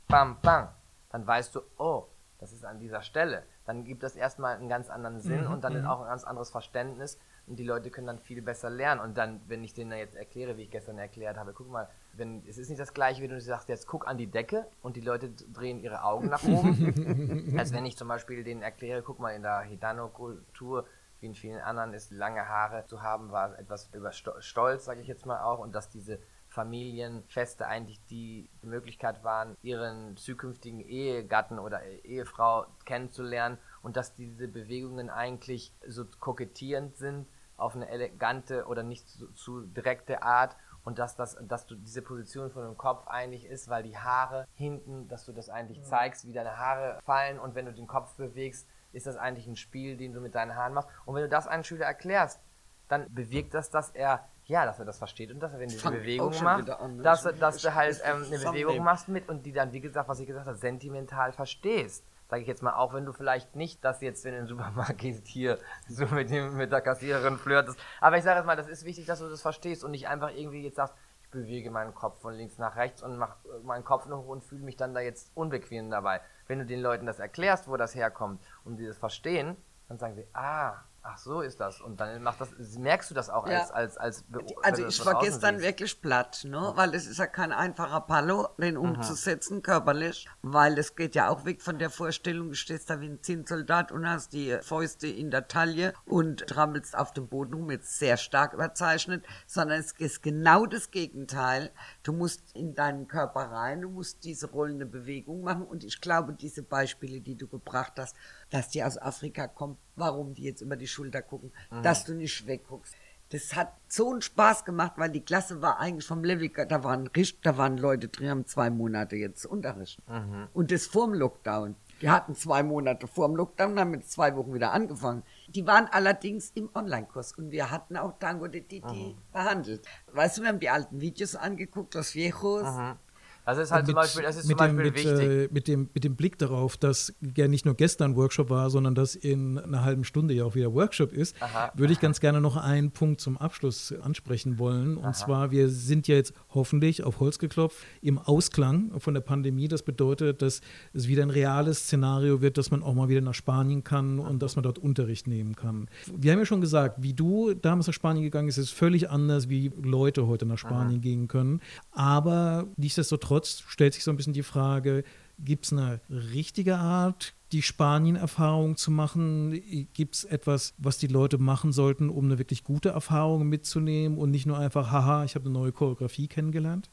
bam, 0.07 0.39
bang, 0.41 0.69
dann 1.11 1.27
weißt 1.27 1.57
du, 1.57 1.63
oh, 1.79 2.09
das 2.39 2.53
ist 2.53 2.65
an 2.65 2.79
dieser 2.79 3.03
Stelle 3.03 3.45
dann 3.67 3.85
gibt 3.85 4.03
das 4.03 4.17
erstmal 4.17 4.57
einen 4.57 4.69
ganz 4.69 4.91
anderen 4.91 5.21
Sinn 5.21 5.45
mhm, 5.45 5.53
und 5.53 5.65
dann 5.65 5.81
mhm. 5.81 5.87
auch 5.87 6.01
ein 6.01 6.09
ganz 6.09 6.25
anderes 6.25 6.51
Verständnis 6.51 7.19
und 7.47 7.59
die 7.59 7.65
Leute 7.65 7.91
können 7.91 8.07
dann 8.07 8.19
viel 8.19 8.43
besser 8.43 8.71
lernen. 8.71 9.01
Und 9.01 9.17
dann, 9.19 9.41
wenn 9.49 9.65
ich 9.65 9.75
denen 9.75 9.93
jetzt 9.93 10.17
erkläre, 10.17 10.57
wie 10.57 10.63
ich 10.63 10.71
gestern 10.71 10.99
erklärt 10.99 11.37
habe, 11.37 11.53
guck 11.53 11.71
mal, 11.71 11.89
wenn, 12.15 12.43
es 12.49 12.59
ist 12.59 12.69
nicht 12.69 12.81
das 12.81 12.95
gleiche, 12.95 13.23
wie 13.23 13.29
du 13.29 13.41
sagst, 13.41 13.69
jetzt 13.69 13.87
guck 13.87 14.07
an 14.07 14.19
die 14.19 14.27
Decke 14.27 14.67
und 14.83 14.97
die 14.97 15.01
Leute 15.01 15.31
drehen 15.31 15.81
ihre 15.81 16.05
Augen 16.05 16.29
nach 16.29 16.45
oben. 16.45 17.55
als 17.59 17.73
wenn 17.73 17.87
ich 17.87 17.97
zum 17.97 18.09
Beispiel 18.09 18.45
denen 18.45 18.63
erkläre, 18.63 19.03
guck 19.03 19.19
mal, 19.19 19.31
in 19.31 19.43
der 19.43 19.61
Hitano-Kultur, 19.61 20.87
wie 21.21 21.27
in 21.27 21.35
vielen 21.35 21.61
anderen, 21.61 21.93
ist 21.95 22.11
lange 22.11 22.49
Haare 22.49 22.85
zu 22.87 23.03
haben, 23.03 23.31
war 23.33 23.59
etwas 23.59 23.89
über 23.93 24.13
Stolz, 24.13 24.85
sage 24.85 25.01
ich 25.01 25.07
jetzt 25.07 25.27
mal 25.27 25.43
auch, 25.43 25.59
und 25.59 25.75
dass 25.75 25.89
diese 25.89 26.19
Familienfeste 26.55 27.67
eigentlich 27.67 28.01
die 28.07 28.49
Möglichkeit 28.63 29.25
waren, 29.25 29.57
ihren 29.63 30.17
zukünftigen 30.17 30.81
Ehegatten 30.81 31.59
oder 31.59 31.83
Ehefrau 32.05 32.67
kennenzulernen 32.85 33.59
und 33.83 33.97
dass 33.97 34.15
diese 34.15 34.47
Bewegungen 34.47 35.11
eigentlich 35.11 35.75
so 35.87 36.05
kokettierend 36.21 36.97
sind, 36.97 37.27
auf 37.57 37.75
eine 37.75 37.89
elegante 37.89 38.67
oder 38.67 38.83
nicht 38.83 39.09
zu, 39.09 39.33
zu 39.33 39.63
direkte 39.63 40.23
Art 40.23 40.57
und 40.85 40.99
dass, 40.99 41.17
das, 41.17 41.37
dass 41.43 41.67
du 41.67 41.75
diese 41.75 42.03
Position 42.03 42.51
von 42.51 42.65
dem 42.65 42.77
Kopf 42.77 43.07
eigentlich 43.09 43.47
ist, 43.47 43.69
weil 43.69 43.83
die 43.83 43.99
Haare 43.99 44.47
hinten, 44.55 45.09
dass 45.09 45.25
du 45.25 45.33
das 45.33 45.49
eigentlich 45.49 45.83
zeigst, 45.83 46.27
wie 46.27 46.33
deine 46.33 46.57
Haare 46.57 47.01
fallen 47.03 47.39
und 47.39 47.55
wenn 47.55 47.67
du 47.67 47.73
den 47.73 47.87
Kopf 47.87 48.15
bewegst, 48.15 48.69
ist 48.93 49.07
das 49.07 49.17
eigentlich 49.17 49.49
ein 49.49 49.57
Spiel, 49.57 49.97
den 49.97 50.13
du 50.13 50.21
mit 50.21 50.37
deinen 50.37 50.55
Haaren 50.55 50.73
machst. 50.73 50.89
Und 51.05 51.17
wenn 51.17 51.23
du 51.23 51.29
das 51.29 51.49
einem 51.49 51.65
Schüler 51.65 51.87
erklärst, 51.87 52.41
dann 52.87 53.13
bewirkt 53.13 53.55
das, 53.55 53.71
dass 53.71 53.91
er 53.91 54.29
ja, 54.47 54.67
dass 54.67 54.79
er 54.79 54.85
das 54.85 54.99
versteht 54.99 55.31
und 55.31 55.41
dass 55.41 55.53
er, 55.53 55.59
wenn 55.59 55.69
du 55.69 55.75
diese 55.75 55.91
Bewegung 55.91 56.35
macht, 56.43 56.69
an, 56.71 56.97
ne? 56.97 57.03
dass, 57.03 57.23
dass 57.23 57.63
du 57.63 57.75
halt 57.75 58.01
ähm, 58.05 58.25
eine 58.27 58.39
Bewegung 58.39 58.83
machst 58.83 59.09
mit 59.09 59.29
und 59.29 59.45
die 59.47 59.53
dann, 59.53 59.73
wie 59.73 59.81
gesagt, 59.81 60.09
was 60.09 60.21
ich 60.21 60.27
gesagt 60.27 60.47
habe, 60.47 60.57
sentimental 60.57 61.33
verstehst. 61.33 62.05
Sag 62.29 62.41
ich 62.41 62.47
jetzt 62.47 62.63
mal, 62.63 62.75
auch 62.75 62.95
wenn 62.95 63.05
du 63.05 63.13
vielleicht 63.13 63.55
nicht 63.55 63.85
das 63.85 64.01
jetzt, 64.01 64.25
wenn 64.25 64.33
du 64.33 64.39
in 64.39 64.45
den 64.45 64.49
Supermarkt 64.49 64.99
gehst, 64.99 65.27
hier 65.27 65.59
so 65.89 66.07
mit, 66.07 66.31
dem, 66.31 66.57
mit 66.57 66.73
der 66.73 66.81
Kassiererin 66.81 67.39
flirtest. 67.39 67.79
Aber 68.01 68.17
ich 68.17 68.25
sage 68.25 68.39
jetzt 68.39 68.47
mal, 68.47 68.57
das 68.57 68.69
ist 68.69 68.85
wichtig, 68.85 69.07
dass 69.07 69.19
du 69.21 69.29
das 69.29 69.43
verstehst 69.43 69.85
und 69.85 69.91
nicht 69.91 70.09
einfach 70.09 70.31
irgendwie 70.35 70.63
jetzt 70.63 70.77
sagst, 70.77 70.95
ich 71.23 71.31
bewege 71.31 71.71
meinen 71.71 71.95
Kopf 71.95 72.21
von 72.21 72.35
links 72.35 72.59
nach 72.59 72.77
rechts 72.77 73.03
und 73.03 73.17
mache 73.17 73.37
meinen 73.63 73.85
Kopf 73.85 74.07
noch 74.07 74.19
hoch 74.19 74.29
und 74.29 74.45
fühle 74.45 74.63
mich 74.63 74.77
dann 74.77 74.95
da 74.95 75.01
jetzt 75.01 75.33
unbequem 75.35 75.91
dabei. 75.91 76.21
Wenn 76.47 76.59
du 76.59 76.67
den 76.67 76.81
Leuten 76.81 77.07
das 77.07 77.19
erklärst, 77.19 77.69
wo 77.69 77.77
das 77.77 77.95
herkommt 77.95 78.43
und 78.65 78.77
die 78.77 78.87
das 78.87 78.99
verstehen, 78.99 79.57
dann 79.89 79.99
sagen 79.99 80.15
sie, 80.15 80.27
ah, 80.33 80.83
Ach 81.07 81.19
so 81.19 81.43
ist 81.43 81.61
das. 81.61 81.83
Und 81.83 82.01
dann 82.01 82.23
macht 82.23 82.41
das, 82.41 82.49
merkst 82.79 83.11
du 83.11 83.15
das 83.15 83.29
auch 83.29 83.45
als, 83.45 83.69
ja. 83.69 83.75
als, 83.75 83.99
als, 83.99 84.25
als 84.33 84.57
Also 84.63 84.87
ich 84.87 85.05
war 85.05 85.21
gestern 85.21 85.57
siehst. 85.57 85.69
wirklich 85.69 86.01
platt, 86.01 86.47
ne? 86.49 86.73
Weil 86.77 86.95
es 86.95 87.07
ist 87.07 87.19
ja 87.19 87.27
kein 87.27 87.53
einfacher 87.53 88.01
Palo, 88.01 88.49
den 88.57 88.79
umzusetzen, 88.79 89.57
Aha. 89.57 89.61
körperlich. 89.61 90.27
Weil 90.41 90.79
es 90.79 90.97
geht 90.97 91.15
ja 91.15 91.29
auch 91.29 91.45
weg 91.45 91.61
von 91.61 91.79
der 91.79 91.91
Vorstellung, 91.91 92.49
du 92.49 92.55
stehst 92.55 92.89
da 92.89 93.03
wie 93.03 93.09
ein 93.09 93.23
Zinnsoldat 93.23 93.93
und 93.93 94.09
hast 94.09 94.33
die 94.33 94.57
Fäuste 94.63 95.07
in 95.07 95.31
der 95.31 95.47
Taille 95.47 95.93
und 96.07 96.47
trampelst 96.47 96.97
auf 96.97 97.13
dem 97.13 97.29
Boden 97.29 97.53
rum, 97.53 97.71
jetzt 97.71 97.99
sehr 97.99 98.17
stark 98.17 98.55
überzeichnet, 98.55 99.27
sondern 99.47 99.81
es 99.81 99.93
ist 99.93 100.23
genau 100.23 100.65
das 100.65 100.91
Gegenteil. 100.91 101.71
Du 102.03 102.15
musst 102.15 102.57
in 102.57 102.75
deinen 102.75 103.09
Körper 103.09 103.51
rein, 103.51 103.83
du 103.83 103.91
musst 103.91 104.25
diese 104.25 104.51
rollende 104.51 104.87
Bewegung 104.87 105.43
machen 105.43 105.67
und 105.67 105.85
ich 105.85 106.01
glaube, 106.01 106.33
diese 106.33 106.63
Beispiele, 106.63 107.21
die 107.21 107.37
du 107.37 107.47
gebracht 107.47 107.93
hast, 107.99 108.17
dass 108.49 108.71
die 108.71 108.83
aus 108.83 108.97
Afrika 108.97 109.49
kommen, 109.49 109.77
warum 109.97 110.35
die 110.35 110.45
jetzt 110.45 110.61
über 110.61 110.77
die 110.77 110.87
Schulter 110.87 111.23
gucken, 111.23 111.53
mhm. 111.71 111.83
dass 111.83 112.05
du 112.05 112.15
nicht 112.15 112.47
wegguckst. 112.47 112.95
Das 113.31 113.57
hat 113.57 113.73
so 113.89 114.13
einen 114.13 114.23
Spaß 114.23 114.65
gemacht, 114.65 114.93
weil 114.97 115.11
die 115.11 115.25
Klasse 115.25 115.63
war 115.63 115.81
eigentlich 115.81 116.07
vom 116.07 116.23
Level, 116.23 116.51
da 116.69 116.85
waren, 116.85 117.11
da 117.43 117.57
waren 117.57 117.79
Leute 117.79 118.09
drin, 118.09 118.31
haben 118.31 118.47
zwei 118.47 118.71
Monate 118.71 119.17
jetzt 119.17 119.47
Unterricht. 119.47 119.99
Mhm. 120.09 120.49
Und 120.53 120.71
das 120.71 120.87
vorm 120.87 121.15
Lockdown. 121.15 121.75
Die 122.01 122.11
hatten 122.11 122.35
zwei 122.35 122.63
Monate 122.63 123.07
vor 123.07 123.29
dem 123.29 123.37
Lockdown, 123.37 123.79
haben 123.79 123.93
mit 123.93 124.07
zwei 124.07 124.37
Wochen 124.37 124.53
wieder 124.53 124.73
angefangen. 124.73 125.23
Die 125.49 125.67
waren 125.67 125.87
allerdings 125.91 126.51
im 126.55 126.69
Online-Kurs 126.75 127.33
und 127.33 127.51
wir 127.51 127.71
hatten 127.71 127.97
auch 127.97 128.19
Tango 128.19 128.47
de 128.47 128.61
Titi 128.61 129.17
behandelt. 129.33 129.87
Weißt 130.13 130.37
du, 130.37 130.43
wir 130.43 130.49
haben 130.51 130.61
die 130.61 130.71
alten 130.71 131.01
Videos 131.01 131.35
angeguckt, 131.35 131.95
los 131.95 132.15
Viejos. 132.15 132.65
Mhm. 132.65 132.97
Das 133.45 133.59
ist 133.59 133.73
halt 133.73 133.87
mit, 133.87 133.95
zum 133.95 134.03
Beispiel, 134.03 134.23
das 134.23 134.37
ist 134.37 134.47
zum 134.49 134.57
Beispiel 134.57 134.85
dem, 134.85 134.95
wichtig. 134.95 135.21
Äh, 135.21 135.49
mit, 135.53 135.69
dem, 135.69 135.91
mit 135.93 136.05
dem 136.05 136.17
Blick 136.17 136.39
darauf, 136.39 136.77
dass 136.77 137.13
ja 137.37 137.47
nicht 137.47 137.67
nur 137.67 137.75
gestern 137.75 138.17
Workshop 138.17 138.49
war, 138.49 138.71
sondern 138.71 138.95
dass 138.95 139.15
in 139.15 139.59
einer 139.59 139.85
halben 139.85 140.05
Stunde 140.05 140.33
ja 140.33 140.45
auch 140.45 140.55
wieder 140.55 140.73
Workshop 140.73 141.13
ist, 141.13 141.37
aha, 141.43 141.71
würde 141.75 141.93
ich 141.93 141.99
aha. 141.99 142.07
ganz 142.07 142.21
gerne 142.21 142.41
noch 142.41 142.57
einen 142.57 142.91
Punkt 142.91 143.21
zum 143.21 143.37
Abschluss 143.37 143.93
ansprechen 144.03 144.59
wollen. 144.59 144.97
Und 144.97 145.05
aha. 145.05 145.13
zwar, 145.13 145.51
wir 145.51 145.69
sind 145.69 146.09
ja 146.09 146.15
jetzt 146.15 146.33
hoffentlich 146.55 147.05
auf 147.05 147.21
Holz 147.21 147.39
geklopft 147.39 147.77
im 148.01 148.19
Ausklang 148.19 148.99
von 148.99 149.13
der 149.13 149.21
Pandemie. 149.21 149.69
Das 149.69 149.83
bedeutet, 149.83 150.41
dass 150.41 150.63
es 150.95 151.09
wieder 151.09 151.23
ein 151.23 151.31
reales 151.31 151.81
Szenario 151.81 152.41
wird, 152.41 152.57
dass 152.57 152.71
man 152.71 152.83
auch 152.83 152.95
mal 152.95 153.09
wieder 153.09 153.21
nach 153.21 153.35
Spanien 153.35 153.85
kann 153.85 154.19
und 154.19 154.43
dass 154.43 154.57
man 154.57 154.63
dort 154.63 154.79
Unterricht 154.79 155.27
nehmen 155.27 155.55
kann. 155.55 155.89
Wir 156.17 156.33
haben 156.33 156.39
ja 156.39 156.47
schon 156.47 156.63
gesagt, 156.63 157.03
wie 157.03 157.13
du 157.13 157.53
damals 157.53 157.89
nach 157.89 157.95
Spanien 157.95 158.25
gegangen 158.25 158.47
bist, 158.47 158.59
ist 158.59 158.71
völlig 158.71 159.11
anders, 159.11 159.51
wie 159.51 159.71
Leute 159.83 160.27
heute 160.27 160.47
nach 160.47 160.59
Spanien 160.59 161.03
gehen 161.03 161.29
können. 161.29 161.61
Aber 161.93 162.67
nichtsdestotrotz 162.77 163.34
Nichtsdestotrotz 163.35 163.65
stellt 163.73 163.95
sich 163.95 164.05
so 164.05 164.11
ein 164.11 164.17
bisschen 164.17 164.33
die 164.33 164.43
Frage, 164.43 165.05
gibt 165.39 165.67
es 165.67 165.73
eine 165.73 166.01
richtige 166.09 166.77
Art, 166.77 167.35
die 167.53 167.63
Spanien-Erfahrung 167.63 168.77
zu 168.77 168.91
machen? 168.91 169.61
Gibt 169.93 170.15
es 170.15 170.25
etwas, 170.25 170.75
was 170.79 170.99
die 170.99 171.07
Leute 171.09 171.39
machen 171.39 171.73
sollten, 171.73 172.11
um 172.11 172.27
eine 172.27 172.39
wirklich 172.39 172.65
gute 172.65 172.91
Erfahrung 172.91 173.49
mitzunehmen 173.49 174.19
und 174.19 174.31
nicht 174.31 174.47
nur 174.47 174.59
einfach, 174.59 174.91
haha, 174.91 175.25
ich 175.25 175.35
habe 175.35 175.47
eine 175.47 175.55
neue 175.55 175.73
Choreografie 175.73 176.29
kennengelernt? 176.29 176.91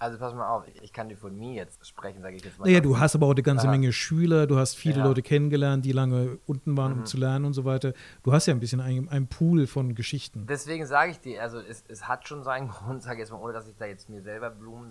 Also 0.00 0.16
pass 0.16 0.32
mal 0.32 0.48
auf, 0.48 0.64
ich 0.80 0.94
kann 0.94 1.10
dir 1.10 1.16
von 1.18 1.36
mir 1.36 1.52
jetzt 1.52 1.86
sprechen, 1.86 2.22
sage 2.22 2.34
ich 2.34 2.42
jetzt 2.42 2.58
mal. 2.58 2.64
Naja, 2.64 2.80
du 2.80 2.98
hast 2.98 3.14
aber 3.14 3.26
auch 3.26 3.32
eine 3.32 3.42
ganze 3.42 3.66
Aha. 3.66 3.72
Menge 3.72 3.92
Schüler, 3.92 4.46
du 4.46 4.56
hast 4.56 4.74
viele 4.74 5.00
ja. 5.00 5.04
Leute 5.04 5.20
kennengelernt, 5.20 5.84
die 5.84 5.92
lange 5.92 6.38
unten 6.46 6.74
waren, 6.74 6.94
mhm. 6.94 6.98
um 7.00 7.04
zu 7.04 7.18
lernen 7.18 7.44
und 7.44 7.52
so 7.52 7.66
weiter. 7.66 7.92
Du 8.22 8.32
hast 8.32 8.46
ja 8.46 8.54
ein 8.54 8.60
bisschen 8.60 8.80
einen, 8.80 9.10
einen 9.10 9.28
Pool 9.28 9.66
von 9.66 9.94
Geschichten. 9.94 10.46
Deswegen 10.48 10.86
sage 10.86 11.10
ich 11.10 11.20
dir, 11.20 11.42
also 11.42 11.58
es, 11.60 11.84
es 11.86 12.08
hat 12.08 12.26
schon 12.26 12.42
seinen 12.42 12.68
Grund, 12.70 13.02
sage 13.02 13.16
ich 13.16 13.20
jetzt 13.20 13.30
mal, 13.30 13.42
ohne 13.42 13.52
dass 13.52 13.68
ich 13.68 13.76
da 13.76 13.84
jetzt 13.84 14.08
mir 14.08 14.22
selber 14.22 14.48
Blumen 14.48 14.90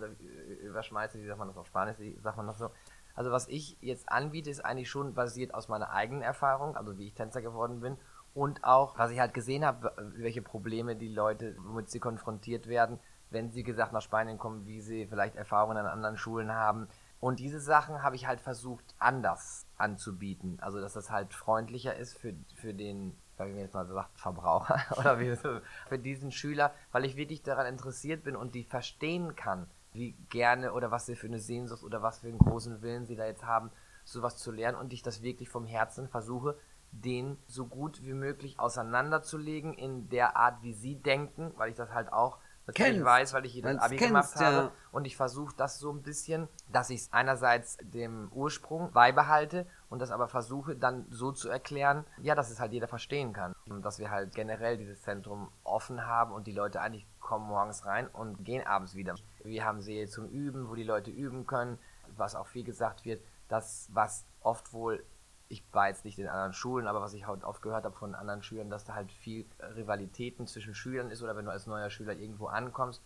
überschmeiße, 0.64 1.20
wie 1.20 1.26
sagt 1.26 1.40
man 1.40 1.48
das 1.48 1.58
auf 1.58 1.66
Spanisch, 1.66 1.98
wie 1.98 2.16
sagt 2.22 2.38
man 2.38 2.46
das 2.46 2.60
so. 2.60 2.70
Also 3.16 3.32
was 3.32 3.48
ich 3.48 3.78
jetzt 3.82 4.12
anbiete, 4.12 4.52
ist 4.52 4.64
eigentlich 4.64 4.92
schon 4.92 5.16
basiert 5.16 5.56
aus 5.56 5.70
meiner 5.70 5.90
eigenen 5.90 6.22
Erfahrung, 6.22 6.78
also 6.78 7.00
wie 7.00 7.08
ich 7.08 7.16
Tänzer 7.16 7.42
geworden 7.42 7.80
bin 7.80 7.98
und 8.36 8.64
auch, 8.64 9.00
was 9.00 9.10
ich 9.10 9.20
halt 9.20 9.34
gesehen 9.34 9.66
habe, 9.66 9.92
welche 10.18 10.44
Probleme 10.44 10.96
die 10.96 11.08
Leute, 11.08 11.56
womit 11.66 11.90
sie 11.90 12.00
konfrontiert 12.00 12.68
werden, 12.68 13.00
wenn 13.30 13.52
sie 13.52 13.64
gesagt 13.64 13.94
nach 13.94 14.02
Spanien 14.02 14.38
kommen, 14.38 14.66
wie 14.66 14.82
sie 14.82 15.08
vielleicht 15.08 15.36
Erfahrungen 15.36 15.78
an 15.78 15.86
anderen 15.86 16.18
Schulen 16.18 16.54
haben. 16.54 16.88
Und 17.20 17.40
diese 17.40 17.60
Sachen 17.60 18.02
habe 18.02 18.16
ich 18.16 18.28
halt 18.28 18.42
versucht 18.42 18.96
anders 18.98 19.68
anzubieten. 19.78 20.58
Also 20.62 20.80
dass 20.80 20.94
das 20.94 21.12
halt 21.12 21.34
freundlicher 21.34 21.96
ist 21.96 22.18
für, 22.18 22.34
für 22.56 22.74
den, 22.74 23.16
wie 23.38 23.52
mir 23.52 23.62
jetzt 23.62 23.74
mal 23.74 23.86
sagt, 23.86 24.20
Verbraucher 24.20 24.80
oder 24.98 25.20
wie, 25.20 25.36
für 25.36 26.00
diesen 26.00 26.32
Schüler, 26.32 26.74
weil 26.92 27.06
ich 27.06 27.18
wirklich 27.18 27.44
daran 27.44 27.68
interessiert 27.68 28.24
bin 28.24 28.36
und 28.36 28.56
die 28.56 28.64
verstehen 28.64 29.36
kann, 29.36 29.68
wie 29.92 30.14
gerne 30.30 30.74
oder 30.74 30.92
was 30.92 31.06
sie 31.06 31.16
für 31.16 31.28
eine 31.28 31.40
Sehnsucht 31.40 31.84
oder 31.84 32.02
was 32.02 32.20
für 32.20 32.28
einen 32.28 32.38
großen 32.38 32.82
Willen 32.82 33.06
sie 33.06 33.16
da 33.16 33.26
jetzt 33.26 33.46
haben, 33.46 33.72
sowas 34.06 34.38
zu 34.38 34.52
lernen 34.52 34.78
und 34.78 34.94
ich 34.94 35.02
das 35.02 35.22
wirklich 35.22 35.50
vom 35.50 35.66
Herzen 35.66 36.08
versuche, 36.08 36.58
den 36.92 37.38
so 37.48 37.66
gut 37.68 38.04
wie 38.04 38.14
möglich 38.14 38.60
auseinanderzulegen 38.60 39.74
in 39.74 40.10
der 40.10 40.36
Art, 40.36 40.64
wie 40.64 40.74
sie 40.74 40.96
denken, 40.96 41.54
weil 41.58 41.70
ich 41.70 41.76
das 41.76 41.92
halt 41.92 42.12
auch 42.12 42.40
das 42.66 42.76
ich 42.78 43.04
weiß, 43.04 43.34
weil 43.34 43.46
ich 43.46 43.54
hier 43.54 43.64
das 43.64 43.78
Abi 43.78 43.98
gemacht 43.98 44.36
habe. 44.36 44.56
Ja. 44.56 44.72
Und 44.92 45.06
ich 45.06 45.16
versuche 45.16 45.56
das 45.56 45.80
so 45.80 45.92
ein 45.92 46.02
bisschen, 46.02 46.48
dass 46.72 46.90
ich 46.90 47.02
es 47.02 47.14
einerseits 47.14 47.78
dem 47.82 48.32
Ursprung 48.32 48.92
beibehalte 48.92 49.66
und 49.90 50.00
das 50.00 50.12
aber 50.12 50.28
versuche 50.28 50.76
dann 50.76 51.06
so 51.10 51.32
zu 51.32 51.50
erklären, 51.50 52.06
ja, 52.22 52.36
dass 52.36 52.50
es 52.52 52.60
halt 52.60 52.72
jeder 52.72 52.88
verstehen 52.88 53.34
kann. 53.34 53.56
Und 53.68 53.84
dass 53.84 54.00
wir 54.00 54.12
halt 54.12 54.36
generell 54.36 54.78
dieses 54.78 55.02
Zentrum 55.02 55.52
offen 55.64 56.06
haben 56.06 56.32
und 56.32 56.48
die 56.48 56.52
Leute 56.52 56.82
eigentlich 56.82 57.08
kommen 57.20 57.48
morgens 57.48 57.86
rein 57.86 58.08
und 58.08 58.44
gehen 58.44 58.66
abends 58.66 58.96
wieder. 58.96 59.16
Wir 59.44 59.66
haben 59.66 59.82
Seele 59.82 60.08
zum 60.08 60.28
Üben, 60.30 60.70
wo 60.70 60.76
die 60.76 60.84
Leute 60.84 61.12
üben 61.12 61.46
können, 61.48 61.78
was 62.18 62.36
auch 62.36 62.48
viel 62.48 62.64
gesagt 62.64 63.06
wird, 63.06 63.22
das, 63.48 63.90
was 63.94 64.26
oft 64.42 64.74
wohl 64.74 65.04
ich 65.50 65.64
war 65.74 65.90
jetzt 65.90 66.06
nicht 66.06 66.20
in 66.20 66.28
anderen 66.28 66.54
Schulen, 66.54 66.88
aber 66.88 67.02
was 67.02 67.14
ich 67.14 67.28
halt 67.28 67.44
oft 67.44 67.62
gehört 67.62 67.84
habe 67.84 67.96
von 67.96 68.16
anderen 68.16 68.44
Schülern, 68.44 68.70
dass 68.70 68.86
da 68.86 68.94
halt 68.94 69.12
viel 69.12 69.46
Rivalitäten 69.76 70.48
zwischen 70.48 70.76
Schülern 70.76 71.10
ist 71.10 71.24
oder 71.24 71.36
wenn 71.36 71.46
du 71.46 71.52
als 71.52 71.66
neuer 71.66 71.90
Schüler 71.90 72.14
irgendwo 72.14 72.46
ankommst. 72.46 73.02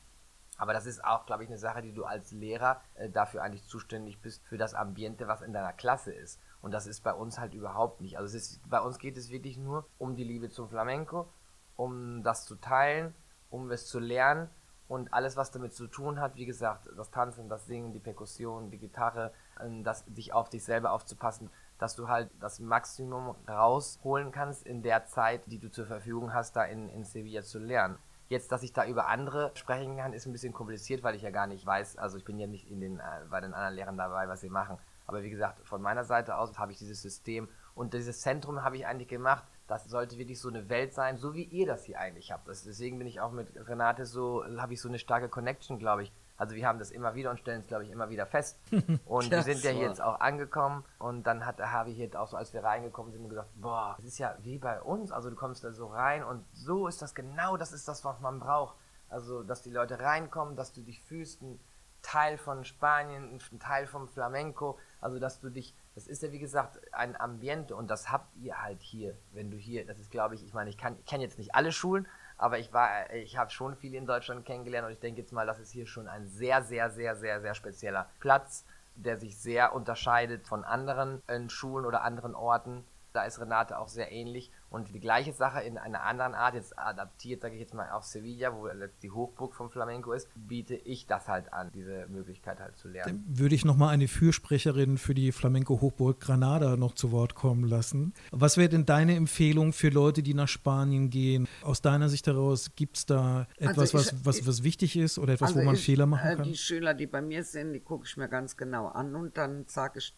Aber 0.58 0.74
das 0.74 0.86
ist 0.86 1.04
auch, 1.04 1.26
glaube 1.26 1.44
ich, 1.44 1.50
eine 1.50 1.58
Sache, 1.58 1.82
die 1.82 1.94
du 1.94 2.04
als 2.04 2.32
Lehrer 2.32 2.82
äh, 2.96 3.10
dafür 3.10 3.42
eigentlich 3.42 3.66
zuständig 3.66 4.22
bist, 4.22 4.46
für 4.46 4.58
das 4.58 4.76
Ambiente, 4.76 5.28
was 5.28 5.42
in 5.42 5.54
deiner 5.54 5.74
Klasse 5.74 6.14
ist. 6.14 6.40
Und 6.62 6.72
das 6.72 6.86
ist 6.86 7.02
bei 7.02 7.14
uns 7.14 7.40
halt 7.40 7.56
überhaupt 7.56 8.02
nicht. 8.02 8.18
Also 8.18 8.38
ist, 8.38 8.62
bei 8.70 8.80
uns 8.80 9.00
geht 9.00 9.18
es 9.18 9.32
wirklich 9.32 9.58
nur 9.58 9.88
um 9.98 10.16
die 10.16 10.24
Liebe 10.24 10.50
zum 10.50 10.70
Flamenco, 10.70 11.28
um 11.76 12.22
das 12.24 12.46
zu 12.46 12.56
teilen, 12.56 13.16
um 13.50 13.72
es 13.72 13.88
zu 13.88 14.00
lernen 14.00 14.50
und 14.88 15.14
alles, 15.14 15.38
was 15.38 15.50
damit 15.50 15.74
zu 15.74 15.88
tun 15.88 16.20
hat, 16.20 16.36
wie 16.36 16.46
gesagt, 16.46 16.88
das 16.96 17.10
Tanzen, 17.10 17.50
das 17.50 17.66
Singen, 17.66 17.94
die 17.94 18.00
Perkussion, 18.00 18.70
die 18.70 18.78
Gitarre, 18.78 19.34
ähm, 19.60 19.84
das, 19.84 20.06
dich 20.06 20.34
auf 20.34 20.50
dich 20.50 20.64
selber 20.64 20.92
aufzupassen, 20.92 21.50
dass 21.80 21.96
du 21.96 22.08
halt 22.08 22.30
das 22.40 22.60
Maximum 22.60 23.36
rausholen 23.48 24.32
kannst 24.32 24.66
in 24.66 24.82
der 24.82 25.06
Zeit, 25.06 25.42
die 25.48 25.60
du 25.60 25.70
zur 25.70 25.86
Verfügung 25.86 26.34
hast, 26.34 26.56
da 26.56 26.64
in, 26.64 26.90
in 26.90 27.04
Sevilla 27.04 27.42
zu 27.42 27.60
lernen. 27.60 27.98
Jetzt, 28.30 28.52
dass 28.52 28.64
ich 28.64 28.74
da 28.74 28.86
über 28.86 29.08
andere 29.08 29.52
sprechen 29.56 29.98
kann, 29.98 30.14
ist 30.14 30.26
ein 30.26 30.32
bisschen 30.32 30.54
kompliziert, 30.54 31.04
weil 31.04 31.16
ich 31.16 31.22
ja 31.22 31.30
gar 31.30 31.46
nicht 31.46 31.66
weiß, 31.66 31.98
also 31.98 32.18
ich 32.18 32.26
bin 32.26 32.40
ja 32.40 32.48
nicht 32.48 32.70
in 32.70 32.80
den, 32.80 33.00
äh, 33.00 33.04
bei 33.30 33.42
den 33.42 33.54
anderen 33.54 33.76
Lehrern 33.76 33.98
dabei, 33.98 34.28
was 34.28 34.42
sie 34.42 34.50
machen. 34.50 34.78
Aber 35.06 35.24
wie 35.24 35.30
gesagt, 35.30 35.60
von 35.68 35.82
meiner 35.82 36.04
Seite 36.04 36.38
aus 36.38 36.58
habe 36.58 36.72
ich 36.72 36.78
dieses 36.78 37.02
System 37.02 37.50
und 37.76 37.94
dieses 37.94 38.22
Zentrum 38.22 38.64
habe 38.64 38.78
ich 38.78 38.86
eigentlich 38.86 39.10
gemacht. 39.10 39.44
Das 39.68 39.86
sollte 39.86 40.18
wirklich 40.18 40.40
so 40.40 40.50
eine 40.50 40.70
Welt 40.70 40.94
sein, 40.94 41.18
so 41.18 41.34
wie 41.34 41.44
ihr 41.44 41.68
das 41.68 41.84
hier 41.84 42.00
eigentlich 42.00 42.32
habt. 42.32 42.48
Das, 42.48 42.64
deswegen 42.64 42.98
bin 42.98 43.08
ich 43.08 43.20
auch 43.20 43.32
mit 43.32 43.50
Renate 43.68 44.06
so, 44.06 44.44
habe 44.58 44.74
ich 44.74 44.82
so 44.82 44.90
eine 44.90 45.00
starke 45.00 45.30
Connection, 45.30 45.80
glaube 45.80 46.04
ich. 46.04 46.14
Also 46.44 46.58
wir 46.58 46.68
haben 46.68 46.78
das 46.78 46.92
immer 46.92 47.16
wieder 47.16 47.32
und 47.32 47.40
stellen 47.40 47.62
es, 47.62 47.68
glaube 47.68 47.86
ich, 47.86 47.90
immer 47.90 48.10
wieder 48.10 48.26
fest. 48.26 48.60
Und 49.06 49.32
wir 49.32 49.44
sind 49.44 49.64
ja 49.64 49.72
hier 49.72 49.88
jetzt 49.88 50.02
auch 50.02 50.20
angekommen 50.20 50.84
und 51.00 51.24
dann 51.24 51.46
hat 51.46 51.58
der 51.58 51.72
Harvey 51.72 51.96
hier 51.96 52.20
auch 52.20 52.28
so, 52.28 52.36
als 52.36 52.54
wir 52.54 52.62
reingekommen 52.62 53.14
sind, 53.14 53.30
gesagt, 53.30 53.50
boah, 53.56 53.94
das 53.96 54.06
ist 54.06 54.18
ja 54.18 54.36
wie 54.42 54.58
bei 54.58 54.82
uns. 54.82 55.14
Also 55.14 55.30
du 55.30 55.38
kommst 55.38 55.64
da 55.64 55.72
so 55.72 55.88
rein 55.88 56.22
und 56.22 56.44
so 56.52 56.88
ist 56.88 57.02
das 57.02 57.16
genau, 57.16 57.56
das 57.56 57.72
ist 57.72 57.88
das, 57.88 58.04
was 58.04 58.20
man 58.20 58.42
braucht. 58.42 58.76
Also, 59.08 59.42
dass 59.44 59.62
die 59.62 59.70
Leute 59.70 60.02
reinkommen, 60.02 60.58
dass 60.58 60.74
du 60.74 60.82
dich 60.82 61.02
fühlst, 61.02 61.42
ein 61.44 61.62
Teil 62.02 62.38
von 62.38 62.66
Spanien, 62.66 63.40
ein 63.54 63.60
Teil 63.60 63.88
vom 63.88 64.10
Flamenco. 64.10 64.78
Also, 65.00 65.20
dass 65.20 65.40
du 65.40 65.50
dich, 65.50 65.74
das 65.96 66.08
ist 66.08 66.24
ja 66.24 66.34
wie 66.34 66.40
gesagt 66.40 66.82
ein 66.92 67.18
Ambiente 67.18 67.74
und 67.74 67.90
das 67.90 68.12
habt 68.12 68.36
ihr 68.36 68.62
halt 68.62 68.82
hier, 68.82 69.16
wenn 69.32 69.50
du 69.50 69.56
hier, 69.56 69.86
das 69.86 69.98
ist 69.98 70.12
glaube 70.12 70.36
ich, 70.36 70.44
ich 70.44 70.54
meine, 70.54 70.70
ich 70.70 70.78
kann, 70.78 70.98
ich 71.00 71.06
kenne 71.06 71.24
jetzt 71.24 71.38
nicht 71.38 71.56
alle 71.56 71.72
Schulen, 71.72 72.06
aber 72.38 72.60
ich 72.60 72.74
war, 72.74 73.12
ich 73.14 73.38
habe 73.38 73.50
schon 73.52 73.76
viele 73.76 73.98
in 73.98 74.06
Deutschland 74.06 74.46
kennengelernt 74.46 74.88
und 74.88 74.94
ich 74.94 75.00
denke 75.00 75.22
jetzt 75.22 75.34
mal, 75.34 75.46
das 75.46 75.60
ist 75.60 75.72
hier 75.72 75.88
schon 75.88 76.08
ein 76.08 76.28
sehr, 76.28 76.64
sehr, 76.64 76.90
sehr, 76.90 77.16
sehr, 77.16 77.42
sehr 77.42 77.54
spezieller 77.54 78.10
Platz, 78.20 78.66
der 78.96 79.18
sich 79.18 79.38
sehr 79.38 79.74
unterscheidet 79.74 80.48
von 80.48 80.64
anderen 80.64 81.22
äh, 81.28 81.50
Schulen 81.50 81.86
oder 81.86 82.04
anderen 82.04 82.36
Orten. 82.36 82.84
Da 83.14 83.26
ist 83.26 83.40
Renate 83.40 83.78
auch 83.78 83.88
sehr 83.88 84.12
ähnlich 84.12 84.52
und 84.74 84.92
die 84.92 85.00
gleiche 85.00 85.34
Sache 85.34 85.62
in 85.62 85.78
einer 85.78 86.02
anderen 86.02 86.34
Art, 86.34 86.56
jetzt 86.56 86.80
adaptiert, 86.80 87.42
sage 87.42 87.54
ich 87.54 87.62
jetzt 87.62 87.76
mal, 87.76 87.92
auf 87.92 88.04
Sevilla, 88.06 88.56
wo 88.56 88.68
die 89.04 89.12
Hochburg 89.12 89.54
vom 89.54 89.70
Flamenco 89.70 90.14
ist, 90.14 90.28
biete 90.36 90.74
ich 90.74 91.06
das 91.06 91.28
halt 91.28 91.54
an, 91.54 91.70
diese 91.76 92.08
Möglichkeit 92.08 92.60
halt 92.60 92.76
zu 92.76 92.88
lernen. 92.88 93.24
Dann 93.28 93.38
würde 93.38 93.54
ich 93.54 93.66
nochmal 93.66 93.90
eine 93.90 94.08
Fürsprecherin 94.08 94.98
für 94.98 95.14
die 95.14 95.32
Flamenco-Hochburg 95.32 96.20
Granada 96.20 96.76
noch 96.76 96.96
zu 96.96 97.12
Wort 97.12 97.36
kommen 97.36 97.66
lassen. 97.66 98.16
Was 98.32 98.58
wäre 98.58 98.70
denn 98.70 98.88
deine 98.88 99.16
Empfehlung 99.16 99.74
für 99.74 99.90
Leute, 99.90 100.24
die 100.24 100.34
nach 100.34 100.48
Spanien 100.48 101.12
gehen? 101.12 101.48
Aus 101.62 101.84
deiner 101.84 102.10
Sicht 102.10 102.26
heraus, 102.26 102.72
gibt 102.76 102.98
es 102.98 103.06
da 103.06 103.46
etwas, 103.58 103.94
also 103.94 104.00
ich, 104.00 104.26
was, 104.26 104.26
was, 104.26 104.48
was 104.48 104.64
wichtig 104.64 104.98
ist 104.98 105.20
oder 105.20 105.34
etwas, 105.34 105.50
also 105.50 105.62
wo 105.62 105.66
man 105.66 105.76
ich, 105.76 105.86
Fehler 105.86 106.08
machen 106.08 106.38
kann? 106.38 106.44
Die 106.48 106.58
Schüler, 106.58 106.96
die 106.96 107.06
bei 107.06 107.22
mir 107.22 107.44
sind, 107.44 107.74
die 107.74 107.80
gucke 107.80 108.08
ich 108.08 108.18
mir 108.18 108.28
ganz 108.28 108.58
genau 108.58 108.88
an 108.88 109.16
und 109.16 109.38
dann 109.38 109.66
sage 109.68 110.00
ich, 110.00 110.16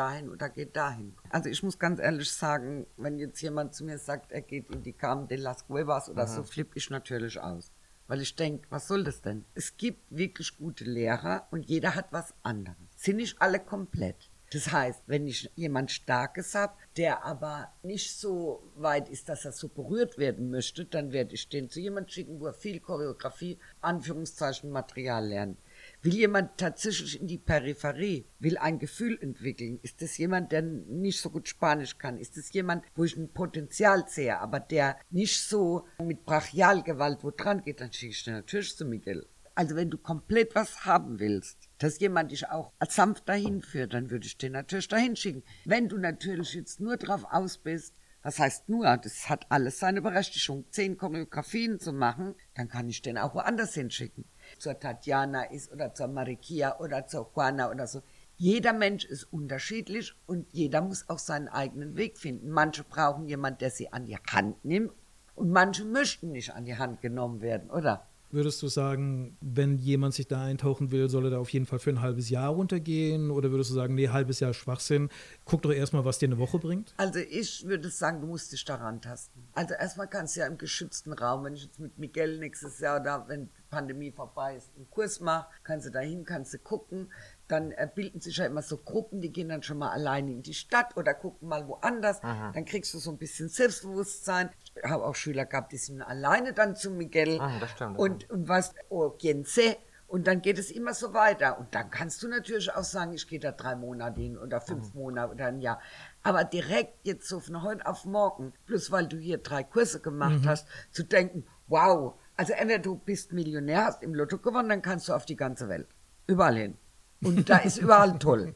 dahin 0.00 0.30
oder 0.30 0.48
geht 0.48 0.74
dahin. 0.76 1.14
Also 1.28 1.50
ich 1.50 1.62
muss 1.62 1.78
ganz 1.78 2.00
ehrlich 2.00 2.32
sagen, 2.32 2.86
wenn 2.96 3.18
jetzt 3.18 3.40
jemand 3.42 3.74
zu 3.74 3.84
mir 3.84 3.98
sagt, 3.98 4.32
er 4.32 4.40
geht 4.40 4.70
in 4.70 4.82
die 4.82 4.94
Cam 4.94 5.28
de 5.28 5.36
las 5.36 5.66
Cuevas 5.66 6.08
oder 6.08 6.26
mhm. 6.26 6.30
so, 6.30 6.42
flippe 6.42 6.78
ich 6.78 6.88
natürlich 6.88 7.38
aus. 7.38 7.70
Weil 8.08 8.22
ich 8.22 8.34
denke, 8.34 8.66
was 8.70 8.88
soll 8.88 9.04
das 9.04 9.20
denn? 9.20 9.44
Es 9.54 9.76
gibt 9.76 10.00
wirklich 10.10 10.56
gute 10.56 10.84
Lehrer 10.84 11.46
und 11.50 11.68
jeder 11.68 11.94
hat 11.94 12.06
was 12.12 12.34
anderes. 12.42 12.76
Sind 12.96 13.16
nicht 13.16 13.40
alle 13.40 13.60
komplett. 13.60 14.30
Das 14.52 14.72
heißt, 14.72 15.02
wenn 15.06 15.28
ich 15.28 15.48
jemand 15.54 15.92
Starkes 15.92 16.56
habe, 16.56 16.72
der 16.96 17.24
aber 17.24 17.72
nicht 17.84 18.18
so 18.18 18.64
weit 18.74 19.08
ist, 19.08 19.28
dass 19.28 19.44
er 19.44 19.52
so 19.52 19.68
berührt 19.68 20.18
werden 20.18 20.50
möchte, 20.50 20.84
dann 20.86 21.12
werde 21.12 21.34
ich 21.34 21.48
den 21.48 21.70
zu 21.70 21.78
jemand 21.78 22.10
schicken, 22.10 22.40
wo 22.40 22.46
er 22.46 22.54
viel 22.54 22.80
Choreografie, 22.80 23.58
Anführungszeichen, 23.80 24.70
Material 24.70 25.28
lernt. 25.28 25.58
Will 26.02 26.14
jemand 26.14 26.56
tatsächlich 26.56 27.20
in 27.20 27.26
die 27.26 27.36
Peripherie, 27.36 28.24
will 28.38 28.56
ein 28.56 28.78
Gefühl 28.78 29.18
entwickeln? 29.20 29.78
Ist 29.82 30.00
das 30.00 30.16
jemand, 30.16 30.50
der 30.50 30.62
nicht 30.62 31.20
so 31.20 31.28
gut 31.28 31.46
Spanisch 31.46 31.98
kann? 31.98 32.16
Ist 32.16 32.38
das 32.38 32.52
jemand, 32.54 32.84
wo 32.94 33.04
ich 33.04 33.18
ein 33.18 33.32
Potenzial 33.34 34.08
sehe, 34.08 34.38
aber 34.38 34.60
der 34.60 34.96
nicht 35.10 35.42
so 35.42 35.86
mit 36.02 36.24
Brachialgewalt 36.24 37.22
wo 37.22 37.30
dran 37.30 37.62
geht? 37.62 37.82
Dann 37.82 37.92
schicke 37.92 38.12
ich 38.12 38.24
den 38.24 38.34
natürlich 38.34 38.74
zu 38.74 38.86
Miguel. 38.86 39.26
Also 39.54 39.76
wenn 39.76 39.90
du 39.90 39.98
komplett 39.98 40.54
was 40.54 40.86
haben 40.86 41.18
willst, 41.20 41.68
dass 41.76 42.00
jemand 42.00 42.32
dich 42.32 42.48
auch 42.48 42.72
als 42.78 42.94
sanft 42.94 43.28
dahin 43.28 43.60
führt, 43.60 43.92
dann 43.92 44.10
würde 44.10 44.24
ich 44.24 44.38
den 44.38 44.52
natürlich 44.52 44.88
dahin 44.88 45.16
schicken. 45.16 45.42
Wenn 45.66 45.90
du 45.90 45.98
natürlich 45.98 46.54
jetzt 46.54 46.80
nur 46.80 46.96
drauf 46.96 47.26
aus 47.30 47.58
bist, 47.58 47.94
was 48.22 48.38
heißt 48.38 48.68
nur, 48.68 48.96
das 48.98 49.28
hat 49.28 49.46
alles 49.48 49.78
seine 49.78 50.02
Berechtigung, 50.02 50.64
zehn 50.70 50.98
Choreografien 50.98 51.78
zu 51.78 51.92
machen, 51.92 52.34
dann 52.54 52.68
kann 52.68 52.88
ich 52.88 53.02
den 53.02 53.18
auch 53.18 53.34
woanders 53.34 53.74
hinschicken 53.74 54.24
zur 54.58 54.78
Tatjana 54.78 55.44
ist 55.44 55.72
oder 55.72 55.94
zur 55.94 56.08
Marikia 56.08 56.78
oder 56.78 57.06
zur 57.06 57.30
Juana 57.34 57.70
oder 57.70 57.86
so. 57.86 58.02
Jeder 58.36 58.72
Mensch 58.72 59.04
ist 59.04 59.24
unterschiedlich 59.24 60.14
und 60.26 60.50
jeder 60.52 60.80
muss 60.80 61.08
auch 61.08 61.18
seinen 61.18 61.48
eigenen 61.48 61.96
Weg 61.96 62.18
finden. 62.18 62.50
Manche 62.50 62.84
brauchen 62.84 63.26
jemanden, 63.26 63.58
der 63.58 63.70
sie 63.70 63.92
an 63.92 64.06
die 64.06 64.16
Hand 64.16 64.64
nimmt 64.64 64.92
und 65.34 65.50
manche 65.50 65.84
möchten 65.84 66.32
nicht 66.32 66.52
an 66.54 66.64
die 66.64 66.76
Hand 66.76 67.00
genommen 67.00 67.40
werden, 67.40 67.70
oder? 67.70 68.08
Würdest 68.32 68.62
du 68.62 68.68
sagen, 68.68 69.36
wenn 69.40 69.76
jemand 69.76 70.14
sich 70.14 70.28
da 70.28 70.44
eintauchen 70.44 70.92
will, 70.92 71.08
soll 71.08 71.24
er 71.24 71.30
da 71.30 71.38
auf 71.38 71.50
jeden 71.50 71.66
Fall 71.66 71.80
für 71.80 71.90
ein 71.90 72.00
halbes 72.00 72.30
Jahr 72.30 72.50
runtergehen? 72.50 73.30
Oder 73.32 73.50
würdest 73.50 73.70
du 73.70 73.74
sagen, 73.74 73.96
nee, 73.96 74.08
halbes 74.08 74.38
Jahr 74.38 74.54
Schwachsinn, 74.54 75.08
guck 75.44 75.62
doch 75.62 75.72
erstmal, 75.72 76.04
was 76.04 76.18
dir 76.18 76.26
eine 76.26 76.38
Woche 76.38 76.60
bringt? 76.60 76.94
Also 76.96 77.18
ich 77.18 77.66
würde 77.66 77.90
sagen, 77.90 78.20
du 78.20 78.28
musst 78.28 78.52
dich 78.52 78.64
daran 78.64 79.00
tasten. 79.00 79.48
Also 79.52 79.74
erstmal 79.74 80.06
kannst 80.06 80.36
du 80.36 80.40
ja 80.40 80.46
im 80.46 80.58
geschützten 80.58 81.12
Raum, 81.12 81.44
wenn 81.44 81.54
ich 81.54 81.64
jetzt 81.64 81.80
mit 81.80 81.98
Miguel 81.98 82.38
nächstes 82.38 82.78
Jahr 82.78 83.00
da, 83.00 83.26
wenn 83.26 83.46
die 83.46 83.62
Pandemie 83.68 84.12
vorbei 84.12 84.56
ist, 84.56 84.70
einen 84.76 84.88
Kurs 84.90 85.18
mache, 85.20 85.48
kannst 85.64 85.86
du 85.86 85.90
dahin, 85.90 86.24
kannst 86.24 86.54
du 86.54 86.58
gucken, 86.58 87.10
dann 87.50 87.72
äh, 87.72 87.88
bilden 87.92 88.20
sich 88.20 88.36
ja 88.36 88.46
immer 88.46 88.62
so 88.62 88.76
Gruppen, 88.76 89.20
die 89.20 89.32
gehen 89.32 89.48
dann 89.48 89.62
schon 89.62 89.78
mal 89.78 89.90
alleine 89.90 90.30
in 90.30 90.42
die 90.42 90.54
Stadt 90.54 90.96
oder 90.96 91.14
gucken 91.14 91.48
mal 91.48 91.66
woanders. 91.66 92.22
Aha. 92.22 92.52
Dann 92.52 92.64
kriegst 92.64 92.94
du 92.94 92.98
so 92.98 93.10
ein 93.10 93.18
bisschen 93.18 93.48
Selbstbewusstsein. 93.48 94.50
Ich 94.74 94.84
habe 94.84 95.04
auch 95.04 95.14
Schüler 95.14 95.46
gehabt, 95.46 95.72
die 95.72 95.78
sind 95.78 96.02
alleine 96.02 96.52
dann 96.52 96.76
zu 96.76 96.90
Miguel. 96.90 97.38
Ah, 97.40 97.58
das 97.60 97.70
stimmt. 97.70 97.96
Das 97.96 98.02
und, 98.04 98.30
und 98.30 98.48
was, 98.48 98.74
oh, 98.88 99.10
Gense. 99.10 99.76
Und 100.06 100.26
dann 100.26 100.42
geht 100.42 100.58
es 100.58 100.72
immer 100.72 100.92
so 100.92 101.14
weiter. 101.14 101.58
Und 101.60 101.72
dann 101.72 101.88
kannst 101.90 102.20
du 102.22 102.28
natürlich 102.28 102.74
auch 102.74 102.82
sagen, 102.82 103.12
ich 103.12 103.28
gehe 103.28 103.38
da 103.38 103.52
drei 103.52 103.76
Monate 103.76 104.20
hin 104.20 104.36
oder 104.36 104.60
fünf 104.60 104.92
mhm. 104.92 105.00
Monate 105.00 105.32
oder 105.32 105.46
ein 105.46 105.60
Jahr. 105.60 105.80
Aber 106.24 106.42
direkt 106.42 107.06
jetzt 107.06 107.28
so 107.28 107.38
von 107.38 107.62
heute 107.62 107.86
auf 107.86 108.04
morgen, 108.04 108.52
bloß 108.66 108.90
weil 108.90 109.06
du 109.06 109.16
hier 109.16 109.38
drei 109.38 109.62
Kurse 109.62 110.00
gemacht 110.00 110.42
mhm. 110.42 110.48
hast, 110.48 110.66
zu 110.90 111.04
denken, 111.04 111.46
wow, 111.68 112.14
also 112.36 112.54
entweder 112.54 112.80
du 112.80 112.96
bist 112.96 113.32
Millionär, 113.32 113.84
hast 113.84 114.02
im 114.02 114.14
Lotto 114.14 114.38
gewonnen, 114.38 114.68
dann 114.68 114.82
kannst 114.82 115.08
du 115.08 115.12
auf 115.12 115.26
die 115.26 115.36
ganze 115.36 115.68
Welt. 115.68 115.86
Überall 116.26 116.56
hin. 116.56 116.78
Und 117.22 117.50
da 117.50 117.58
ist 117.58 117.78
überall 117.78 118.18
toll. 118.18 118.54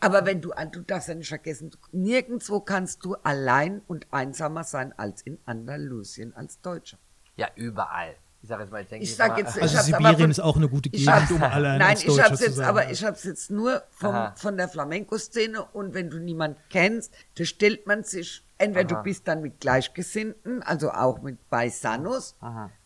Aber 0.00 0.24
wenn 0.26 0.40
du, 0.40 0.52
du 0.72 0.80
darfst 0.82 1.08
ja 1.08 1.14
nicht 1.14 1.28
vergessen, 1.28 1.70
nirgendwo 1.92 2.60
kannst 2.60 3.04
du 3.04 3.14
allein 3.16 3.82
und 3.86 4.06
einsamer 4.12 4.64
sein 4.64 4.92
als 4.96 5.22
in 5.22 5.38
Andalusien 5.44 6.34
als 6.34 6.60
Deutscher. 6.60 6.98
Ja, 7.36 7.48
überall. 7.56 8.14
Ich 8.42 8.48
sage 8.48 8.62
jetzt 8.62 8.70
mal, 8.70 8.82
ich 8.82 8.88
denke, 8.88 9.04
ich 9.04 9.16
sag 9.16 9.38
jetzt, 9.38 9.60
also 9.60 9.82
Sibirien 9.82 10.16
von, 10.16 10.30
ist 10.30 10.40
auch 10.40 10.56
eine 10.56 10.68
gute 10.68 10.88
Gegend, 10.90 11.30
um 11.32 11.42
allein 11.42 11.78
Nein, 11.78 11.96
ich 12.00 12.22
habe 12.22 12.36
jetzt, 12.36 12.60
aber 12.60 12.90
ich 12.90 13.04
habe 13.04 13.16
es 13.16 13.24
jetzt 13.24 13.50
nur 13.50 13.82
vom, 13.90 14.32
von 14.36 14.56
der 14.56 14.68
Flamenco-Szene 14.68 15.64
und 15.72 15.94
wenn 15.94 16.10
du 16.10 16.18
niemanden 16.18 16.58
kennst, 16.70 17.12
da 17.36 17.44
stellt 17.44 17.86
man 17.86 18.04
sich 18.04 18.42
Entweder 18.58 18.94
Aha. 18.94 19.02
du 19.02 19.04
bist 19.04 19.28
dann 19.28 19.42
mit 19.42 19.60
Gleichgesinnten, 19.60 20.62
also 20.62 20.90
auch 20.90 21.20
mit 21.20 21.50
Paisanos, 21.50 22.36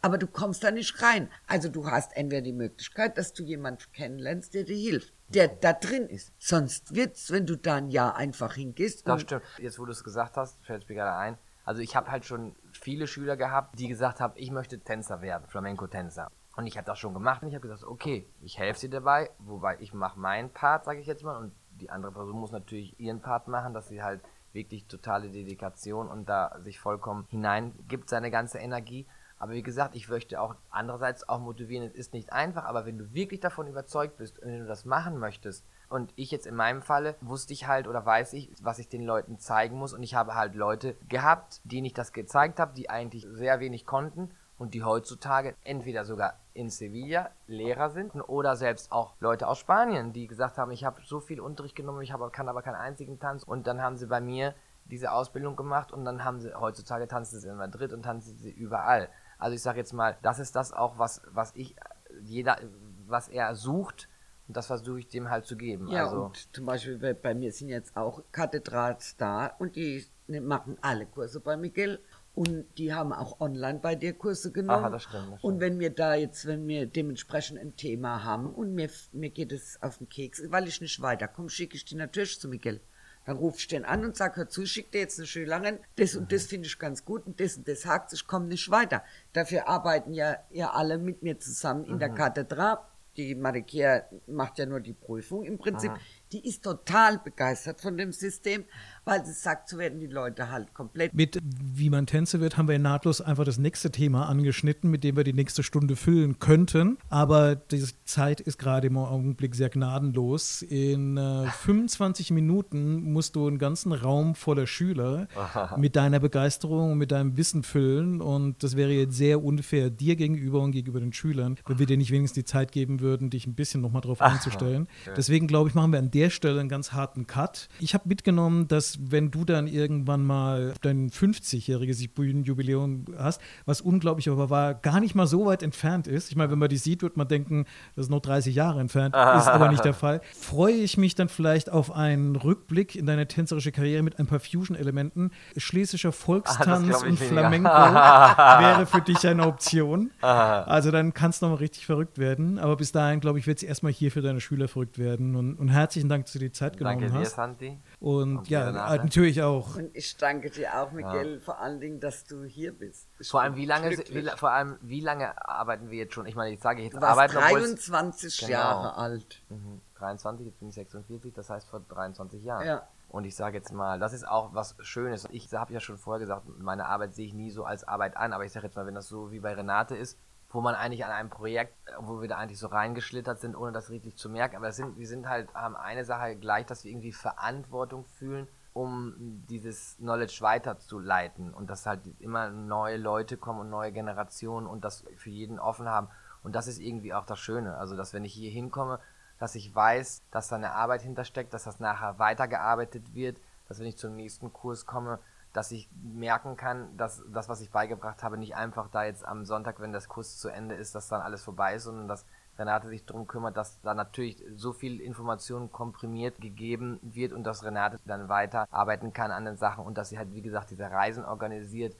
aber 0.02 0.18
du 0.18 0.26
kommst 0.26 0.64
da 0.64 0.72
nicht 0.72 1.00
rein. 1.00 1.30
Also 1.46 1.68
du 1.68 1.86
hast 1.88 2.16
entweder 2.16 2.42
die 2.42 2.52
Möglichkeit, 2.52 3.16
dass 3.16 3.32
du 3.32 3.44
jemanden 3.44 3.84
kennenlernst, 3.92 4.52
der 4.54 4.64
dir 4.64 4.76
hilft, 4.76 5.14
der 5.28 5.46
da 5.46 5.72
drin 5.72 6.08
ist. 6.08 6.32
Sonst 6.38 6.94
wird's, 6.96 7.30
wenn 7.30 7.46
du 7.46 7.56
da 7.56 7.76
ein 7.76 7.90
Jahr 7.90 8.16
einfach 8.16 8.54
hingehst. 8.54 9.06
Das 9.06 9.22
stimmt. 9.22 9.42
Jetzt, 9.58 9.78
wo 9.78 9.84
du 9.84 9.92
es 9.92 10.02
gesagt 10.02 10.36
hast, 10.36 10.58
fällt 10.64 10.88
mir 10.88 10.96
gerade 10.96 11.16
ein. 11.16 11.38
Also 11.64 11.82
ich 11.82 11.94
habe 11.94 12.10
halt 12.10 12.24
schon 12.24 12.56
viele 12.72 13.06
Schüler 13.06 13.36
gehabt, 13.36 13.78
die 13.78 13.88
gesagt 13.88 14.20
haben, 14.20 14.34
ich 14.36 14.50
möchte 14.50 14.80
Tänzer 14.80 15.22
werden, 15.22 15.46
Flamenco-Tänzer. 15.48 16.30
Und 16.56 16.66
ich 16.66 16.76
habe 16.76 16.86
das 16.86 16.98
schon 16.98 17.14
gemacht 17.14 17.42
und 17.42 17.48
ich 17.48 17.54
habe 17.54 17.66
gesagt, 17.66 17.84
okay, 17.84 18.26
ich 18.42 18.58
helfe 18.58 18.80
dir 18.80 18.90
dabei, 18.90 19.30
wobei 19.38 19.76
ich 19.80 19.94
mache 19.94 20.18
meinen 20.18 20.50
Part, 20.50 20.84
sage 20.84 21.00
ich 21.00 21.06
jetzt 21.06 21.24
mal, 21.24 21.36
und 21.36 21.52
die 21.80 21.90
andere 21.90 22.12
Person 22.12 22.38
muss 22.38 22.50
natürlich 22.50 22.98
ihren 23.00 23.20
Part 23.20 23.48
machen, 23.48 23.72
dass 23.72 23.88
sie 23.88 24.02
halt 24.02 24.20
wirklich 24.52 24.86
totale 24.86 25.30
Dedikation 25.30 26.08
und 26.08 26.28
da 26.28 26.58
sich 26.62 26.80
vollkommen 26.80 27.26
hineingibt, 27.30 28.08
seine 28.08 28.30
ganze 28.30 28.58
Energie. 28.58 29.06
Aber 29.38 29.52
wie 29.52 29.62
gesagt, 29.62 29.94
ich 29.94 30.08
möchte 30.08 30.40
auch 30.40 30.54
andererseits 30.70 31.28
auch 31.28 31.38
motivieren, 31.38 31.86
es 31.86 31.94
ist 31.94 32.12
nicht 32.12 32.32
einfach, 32.32 32.64
aber 32.64 32.84
wenn 32.84 32.98
du 32.98 33.14
wirklich 33.14 33.40
davon 33.40 33.68
überzeugt 33.68 34.18
bist 34.18 34.38
und 34.38 34.48
wenn 34.48 34.60
du 34.60 34.66
das 34.66 34.84
machen 34.84 35.18
möchtest, 35.18 35.64
und 35.90 36.12
ich 36.16 36.30
jetzt 36.30 36.46
in 36.46 36.54
meinem 36.54 36.82
Falle 36.82 37.16
wusste 37.20 37.52
ich 37.52 37.66
halt 37.66 37.86
oder 37.86 38.06
weiß 38.06 38.32
ich, 38.32 38.52
was 38.62 38.78
ich 38.78 38.88
den 38.88 39.04
Leuten 39.04 39.38
zeigen 39.38 39.76
muss 39.76 39.92
und 39.92 40.02
ich 40.02 40.14
habe 40.14 40.34
halt 40.34 40.54
Leute 40.54 40.96
gehabt, 41.08 41.60
denen 41.64 41.86
ich 41.86 41.94
das 41.94 42.12
gezeigt 42.12 42.58
habe, 42.60 42.74
die 42.74 42.88
eigentlich 42.88 43.26
sehr 43.28 43.60
wenig 43.60 43.86
konnten 43.86 44.30
und 44.56 44.74
die 44.74 44.84
heutzutage 44.84 45.56
entweder 45.64 46.04
sogar 46.04 46.34
in 46.54 46.70
Sevilla 46.70 47.30
Lehrer 47.46 47.90
sind 47.90 48.14
oder 48.28 48.56
selbst 48.56 48.92
auch 48.92 49.14
Leute 49.18 49.48
aus 49.48 49.58
Spanien, 49.58 50.12
die 50.12 50.26
gesagt 50.26 50.58
haben, 50.58 50.70
ich 50.70 50.84
habe 50.84 51.00
so 51.04 51.18
viel 51.18 51.40
Unterricht 51.40 51.74
genommen, 51.74 52.02
ich 52.02 52.12
hab, 52.12 52.32
kann 52.32 52.48
aber 52.48 52.62
keinen 52.62 52.76
einzigen 52.76 53.18
Tanz 53.18 53.42
und 53.42 53.66
dann 53.66 53.82
haben 53.82 53.96
sie 53.96 54.06
bei 54.06 54.20
mir 54.20 54.54
diese 54.84 55.12
Ausbildung 55.12 55.56
gemacht 55.56 55.92
und 55.92 56.04
dann 56.04 56.24
haben 56.24 56.40
sie 56.40 56.54
heutzutage 56.54 57.08
tanzen 57.08 57.40
sie 57.40 57.48
in 57.48 57.56
Madrid 57.56 57.92
und 57.92 58.02
tanzen 58.02 58.36
sie 58.36 58.50
überall. 58.50 59.08
Also 59.38 59.54
ich 59.54 59.62
sage 59.62 59.78
jetzt 59.78 59.92
mal, 59.92 60.18
das 60.22 60.38
ist 60.38 60.54
das 60.54 60.72
auch, 60.72 60.98
was, 60.98 61.22
was 61.32 61.54
ich 61.56 61.74
jeder, 62.20 62.58
was 63.06 63.28
er 63.28 63.54
sucht, 63.54 64.08
und 64.50 64.56
das 64.56 64.66
versuche 64.66 64.98
ich 64.98 65.06
dem 65.06 65.30
halt 65.30 65.46
zu 65.46 65.56
geben. 65.56 65.86
Ja, 65.86 66.06
also. 66.06 66.24
und 66.24 66.52
zum 66.52 66.66
Beispiel 66.66 66.98
bei, 66.98 67.14
bei 67.14 67.36
mir 67.36 67.52
sind 67.52 67.68
jetzt 67.68 67.96
auch 67.96 68.24
Kathedrals 68.32 69.16
da 69.16 69.46
und 69.60 69.76
die 69.76 70.04
machen 70.26 70.76
alle 70.80 71.06
Kurse 71.06 71.38
bei 71.38 71.56
Miguel 71.56 72.00
und 72.34 72.64
die 72.76 72.92
haben 72.92 73.12
auch 73.12 73.40
online 73.40 73.78
bei 73.78 73.94
dir 73.94 74.12
Kurse 74.12 74.50
genommen. 74.50 74.82
Aha, 74.82 74.90
das 74.90 75.04
stimmt, 75.04 75.14
das 75.14 75.38
stimmt. 75.38 75.44
Und 75.44 75.60
wenn 75.60 75.78
wir 75.78 75.90
da 75.90 76.16
jetzt, 76.16 76.46
wenn 76.46 76.66
wir 76.66 76.86
dementsprechend 76.86 77.60
ein 77.60 77.76
Thema 77.76 78.24
haben 78.24 78.52
und 78.52 78.74
mir, 78.74 78.90
mir 79.12 79.30
geht 79.30 79.52
es 79.52 79.80
auf 79.82 79.98
den 79.98 80.08
Keks, 80.08 80.42
weil 80.50 80.66
ich 80.66 80.80
nicht 80.80 81.00
weiterkomme, 81.00 81.48
schicke 81.48 81.76
ich 81.76 81.84
die 81.84 81.94
natürlich 81.94 82.40
zu 82.40 82.48
Miguel. 82.48 82.80
Dann 83.26 83.36
rufe 83.36 83.58
ich 83.58 83.68
den 83.68 83.84
an 83.84 84.04
und 84.04 84.16
sage, 84.16 84.34
hör 84.34 84.48
zu, 84.48 84.66
schick 84.66 84.90
dir 84.90 85.02
jetzt 85.02 85.20
eine 85.20 85.28
Schülerin, 85.28 85.78
das 85.94 86.16
und 86.16 86.32
das 86.32 86.46
finde 86.46 86.66
ich 86.66 86.76
ganz 86.76 87.04
gut 87.04 87.24
und 87.26 87.38
das 87.38 87.56
und 87.56 87.68
das 87.68 87.86
hakt, 87.86 88.12
ich 88.12 88.26
komme 88.26 88.46
nicht 88.46 88.68
weiter. 88.68 89.04
Dafür 89.32 89.68
arbeiten 89.68 90.12
ja 90.12 90.38
ihr 90.50 90.74
alle 90.74 90.98
mit 90.98 91.22
mir 91.22 91.38
zusammen 91.38 91.84
in 91.84 91.94
mhm. 91.94 91.98
der 92.00 92.08
Kathedrale. 92.08 92.80
Die 93.20 93.34
Marikia 93.34 94.04
macht 94.26 94.58
ja 94.58 94.64
nur 94.64 94.80
die 94.80 94.94
Prüfung 94.94 95.44
im 95.44 95.58
Prinzip. 95.58 95.90
Aha. 95.90 96.00
Die 96.32 96.48
ist 96.48 96.64
total 96.64 97.18
begeistert 97.18 97.82
von 97.82 97.98
dem 97.98 98.12
System 98.12 98.64
weil 99.04 99.20
es 99.22 99.42
sagt, 99.42 99.68
so 99.68 99.78
werden 99.78 100.00
die 100.00 100.06
Leute 100.06 100.50
halt 100.50 100.74
komplett. 100.74 101.14
Mit 101.14 101.38
wie 101.42 101.90
man 101.90 102.06
Tänze 102.06 102.40
wird, 102.40 102.56
haben 102.56 102.68
wir 102.68 102.78
nahtlos 102.78 103.20
einfach 103.20 103.44
das 103.44 103.58
nächste 103.58 103.90
Thema 103.90 104.28
angeschnitten, 104.28 104.90
mit 104.90 105.04
dem 105.04 105.16
wir 105.16 105.24
die 105.24 105.32
nächste 105.32 105.62
Stunde 105.62 105.96
füllen 105.96 106.38
könnten. 106.38 106.98
Aber 107.08 107.56
die 107.56 107.84
Zeit 108.04 108.40
ist 108.40 108.58
gerade 108.58 108.86
im 108.88 108.96
Augenblick 108.96 109.54
sehr 109.54 109.70
gnadenlos. 109.70 110.62
In 110.62 111.16
äh, 111.16 111.46
25 111.60 112.30
Minuten 112.30 113.12
musst 113.12 113.36
du 113.36 113.46
einen 113.46 113.58
ganzen 113.58 113.92
Raum 113.92 114.34
voller 114.34 114.66
Schüler 114.66 115.28
mit 115.76 115.96
deiner 115.96 116.20
Begeisterung 116.20 116.92
und 116.92 116.98
mit 116.98 117.12
deinem 117.12 117.36
Wissen 117.36 117.62
füllen. 117.62 118.20
Und 118.20 118.62
das 118.62 118.76
wäre 118.76 118.92
jetzt 118.92 119.16
sehr 119.16 119.42
unfair 119.42 119.90
dir 119.90 120.16
gegenüber 120.16 120.60
und 120.60 120.72
gegenüber 120.72 121.00
den 121.00 121.12
Schülern, 121.12 121.56
wenn 121.66 121.78
wir 121.78 121.86
dir 121.86 121.96
nicht 121.96 122.10
wenigstens 122.10 122.34
die 122.34 122.44
Zeit 122.44 122.72
geben 122.72 123.00
würden, 123.00 123.30
dich 123.30 123.46
ein 123.46 123.54
bisschen 123.54 123.80
nochmal 123.80 124.02
drauf 124.02 124.20
einzustellen. 124.20 124.88
Deswegen 125.16 125.46
glaube 125.46 125.68
ich, 125.68 125.74
machen 125.74 125.92
wir 125.92 125.98
an 125.98 126.10
der 126.10 126.30
Stelle 126.30 126.60
einen 126.60 126.68
ganz 126.68 126.92
harten 126.92 127.26
Cut. 127.26 127.68
Ich 127.78 127.94
habe 127.94 128.08
mitgenommen, 128.08 128.68
dass 128.68 128.89
wenn 129.00 129.30
du 129.30 129.44
dann 129.44 129.66
irgendwann 129.66 130.24
mal 130.24 130.74
dein 130.82 131.10
50-jähriges 131.10 132.00
Jubiläum 132.44 133.04
hast, 133.18 133.40
was 133.66 133.80
unglaublich 133.80 134.28
aber 134.28 134.50
war, 134.50 134.74
gar 134.74 135.00
nicht 135.00 135.14
mal 135.14 135.26
so 135.26 135.46
weit 135.46 135.62
entfernt 135.62 136.06
ist. 136.06 136.30
Ich 136.30 136.36
meine, 136.36 136.50
wenn 136.50 136.58
man 136.58 136.68
die 136.68 136.76
sieht, 136.76 137.02
wird 137.02 137.16
man 137.16 137.28
denken, 137.28 137.66
das 137.96 138.06
ist 138.06 138.10
noch 138.10 138.20
30 138.20 138.54
Jahre 138.54 138.80
entfernt, 138.80 139.14
ist 139.14 139.48
aber 139.48 139.70
nicht 139.70 139.84
der 139.84 139.94
Fall. 139.94 140.20
Freue 140.34 140.74
ich 140.74 140.96
mich 140.96 141.14
dann 141.14 141.28
vielleicht 141.28 141.70
auf 141.70 141.92
einen 141.92 142.36
Rückblick 142.36 142.96
in 142.96 143.06
deine 143.06 143.26
tänzerische 143.26 143.72
Karriere 143.72 144.02
mit 144.02 144.18
ein 144.18 144.26
paar 144.26 144.40
Fusion-Elementen. 144.40 145.30
Schlesischer 145.56 146.12
Volkstanz 146.12 147.02
ah, 147.02 147.06
und 147.06 147.18
Flamenco 147.18 147.68
wäre 147.70 148.86
für 148.86 149.00
dich 149.00 149.26
eine 149.26 149.46
Option. 149.46 150.10
Also 150.20 150.90
dann 150.90 151.14
kann 151.14 151.30
es 151.30 151.40
nochmal 151.40 151.58
richtig 151.58 151.86
verrückt 151.86 152.18
werden. 152.18 152.58
Aber 152.58 152.76
bis 152.76 152.92
dahin, 152.92 153.20
glaube 153.20 153.38
ich, 153.38 153.46
wird 153.46 153.58
es 153.58 153.62
erstmal 153.62 153.92
hier 153.92 154.10
für 154.10 154.22
deine 154.22 154.40
Schüler 154.40 154.68
verrückt 154.68 154.98
werden. 154.98 155.36
Und, 155.36 155.56
und 155.56 155.68
herzlichen 155.68 156.08
Dank, 156.08 156.26
dass 156.26 156.32
du 156.32 156.38
die 156.38 156.52
Zeit 156.52 156.76
genommen 156.76 157.00
Danke 157.00 157.14
hast. 157.14 157.36
Danke 157.36 157.64
dir, 157.64 157.74
Santi. 157.74 157.78
Und, 158.00 158.38
und 158.38 158.48
ja, 158.48 158.79
natürlich 158.88 159.42
auch. 159.42 159.76
Und 159.76 159.94
ich 159.94 160.16
danke 160.16 160.50
dir 160.50 160.80
auch, 160.80 160.92
Miguel, 160.92 161.34
ja. 161.34 161.40
vor 161.40 161.60
allen 161.60 161.80
Dingen, 161.80 162.00
dass 162.00 162.24
du 162.24 162.44
hier 162.44 162.72
bist. 162.72 163.08
Ich 163.18 163.28
vor 163.28 163.42
allem, 163.42 163.56
wie 163.56 163.66
lange, 163.66 163.90
wie, 163.90 164.28
vor 164.36 164.50
allem, 164.50 164.78
wie 164.80 165.00
lange 165.00 165.48
arbeiten 165.48 165.90
wir 165.90 165.98
jetzt 165.98 166.14
schon? 166.14 166.26
Ich 166.26 166.34
meine, 166.34 166.54
ich 166.54 166.60
sage 166.60 166.82
jetzt 166.82 166.96
du 166.96 167.02
arbeiten. 167.02 167.34
23 167.34 168.38
genau. 168.38 168.50
Jahre 168.50 168.96
alt. 168.96 169.42
Mhm. 169.48 169.80
23, 169.96 170.46
jetzt 170.46 170.58
bin 170.58 170.68
ich 170.68 170.74
46, 170.74 171.32
das 171.34 171.50
heißt 171.50 171.68
vor 171.68 171.80
23 171.80 172.42
Jahren. 172.42 172.66
Ja. 172.66 172.88
Und 173.08 173.24
ich 173.24 173.34
sage 173.34 173.56
jetzt 173.56 173.72
mal, 173.72 173.98
das 173.98 174.12
ist 174.12 174.26
auch 174.26 174.54
was 174.54 174.76
Schönes. 174.80 175.26
Ich 175.30 175.52
habe 175.52 175.72
ja 175.72 175.80
schon 175.80 175.98
vorher 175.98 176.20
gesagt, 176.20 176.46
meine 176.58 176.86
Arbeit 176.86 177.14
sehe 177.14 177.26
ich 177.26 177.34
nie 177.34 177.50
so 177.50 177.64
als 177.64 177.82
Arbeit 177.84 178.16
an, 178.16 178.32
aber 178.32 178.44
ich 178.44 178.52
sage 178.52 178.66
jetzt 178.66 178.76
mal, 178.76 178.86
wenn 178.86 178.94
das 178.94 179.08
so 179.08 179.32
wie 179.32 179.40
bei 179.40 179.52
Renate 179.52 179.96
ist, 179.96 180.16
wo 180.50 180.60
man 180.60 180.74
eigentlich 180.74 181.04
an 181.04 181.10
einem 181.10 181.28
Projekt, 181.28 181.74
wo 181.98 182.20
wir 182.20 182.28
da 182.28 182.36
eigentlich 182.36 182.58
so 182.58 182.66
reingeschlittert 182.68 183.40
sind, 183.40 183.56
ohne 183.56 183.72
das 183.72 183.90
richtig 183.90 184.16
zu 184.16 184.28
merken. 184.28 184.56
Aber 184.56 184.70
sind, 184.72 184.96
wir 184.96 185.06
sind 185.06 185.28
halt, 185.28 185.52
haben 185.54 185.76
eine 185.76 186.04
Sache 186.04 186.36
gleich, 186.36 186.66
dass 186.66 186.84
wir 186.84 186.90
irgendwie 186.90 187.12
Verantwortung 187.12 188.04
fühlen, 188.04 188.48
um 188.72 189.44
dieses 189.48 189.96
Knowledge 189.96 190.38
weiterzuleiten 190.40 191.52
und 191.52 191.68
dass 191.68 191.86
halt 191.86 192.00
immer 192.20 192.50
neue 192.50 192.96
Leute 192.96 193.36
kommen 193.36 193.60
und 193.60 193.70
neue 193.70 193.92
Generationen 193.92 194.66
und 194.66 194.84
das 194.84 195.04
für 195.16 195.30
jeden 195.30 195.58
offen 195.58 195.88
haben. 195.88 196.08
Und 196.42 196.54
das 196.54 196.68
ist 196.68 196.78
irgendwie 196.78 197.12
auch 197.12 197.26
das 197.26 197.38
Schöne. 197.38 197.76
Also, 197.76 197.96
dass 197.96 198.14
wenn 198.14 198.24
ich 198.24 198.32
hier 198.32 198.50
hinkomme, 198.50 199.00
dass 199.38 199.54
ich 199.54 199.74
weiß, 199.74 200.22
dass 200.30 200.48
da 200.48 200.56
eine 200.56 200.72
Arbeit 200.72 201.02
hintersteckt, 201.02 201.52
dass 201.52 201.64
das 201.64 201.80
nachher 201.80 202.18
weitergearbeitet 202.18 203.14
wird, 203.14 203.38
dass 203.68 203.80
wenn 203.80 203.86
ich 203.86 203.96
zum 203.96 204.14
nächsten 204.14 204.52
Kurs 204.52 204.86
komme, 204.86 205.18
dass 205.52 205.72
ich 205.72 205.90
merken 206.02 206.56
kann, 206.56 206.96
dass 206.96 207.22
das, 207.32 207.48
was 207.48 207.60
ich 207.60 207.70
beigebracht 207.70 208.22
habe, 208.22 208.38
nicht 208.38 208.54
einfach 208.54 208.88
da 208.88 209.04
jetzt 209.04 209.24
am 209.24 209.44
Sonntag, 209.44 209.80
wenn 209.80 209.92
das 209.92 210.08
Kurs 210.08 210.38
zu 210.38 210.48
Ende 210.48 210.76
ist, 210.76 210.94
dass 210.94 211.08
dann 211.08 211.22
alles 211.22 211.42
vorbei 211.42 211.74
ist, 211.74 211.84
sondern 211.84 212.06
dass 212.06 212.24
Renate 212.58 212.88
sich 212.88 213.04
darum 213.06 213.26
kümmert, 213.26 213.56
dass 213.56 213.80
da 213.80 213.94
natürlich 213.94 214.44
so 214.54 214.72
viel 214.72 215.00
Information 215.00 215.72
komprimiert 215.72 216.40
gegeben 216.40 216.98
wird 217.02 217.32
und 217.32 217.44
dass 217.44 217.64
Renate 217.64 217.98
dann 218.04 218.28
weiter 218.28 218.66
arbeiten 218.70 219.12
kann 219.12 219.30
an 219.30 219.44
den 219.44 219.56
Sachen 219.56 219.84
und 219.84 219.96
dass 219.96 220.10
sie 220.10 220.18
halt, 220.18 220.34
wie 220.34 220.42
gesagt, 220.42 220.70
diese 220.70 220.90
Reisen 220.90 221.24
organisiert 221.24 221.96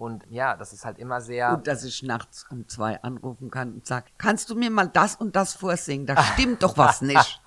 und 0.00 0.24
ja, 0.30 0.56
das 0.56 0.72
ist 0.72 0.86
halt 0.86 0.98
immer 0.98 1.20
sehr. 1.20 1.52
Und 1.52 1.66
dass 1.66 1.84
ich 1.84 2.02
nachts 2.02 2.46
um 2.50 2.66
zwei 2.66 3.02
anrufen 3.02 3.50
kann 3.50 3.74
und 3.74 3.86
sage, 3.86 4.06
kannst 4.16 4.48
du 4.48 4.54
mir 4.54 4.70
mal 4.70 4.88
das 4.88 5.14
und 5.14 5.36
das 5.36 5.52
vorsingen? 5.52 6.06
Da 6.06 6.22
stimmt 6.22 6.62
doch 6.62 6.78
was 6.78 7.02
nicht. 7.02 7.42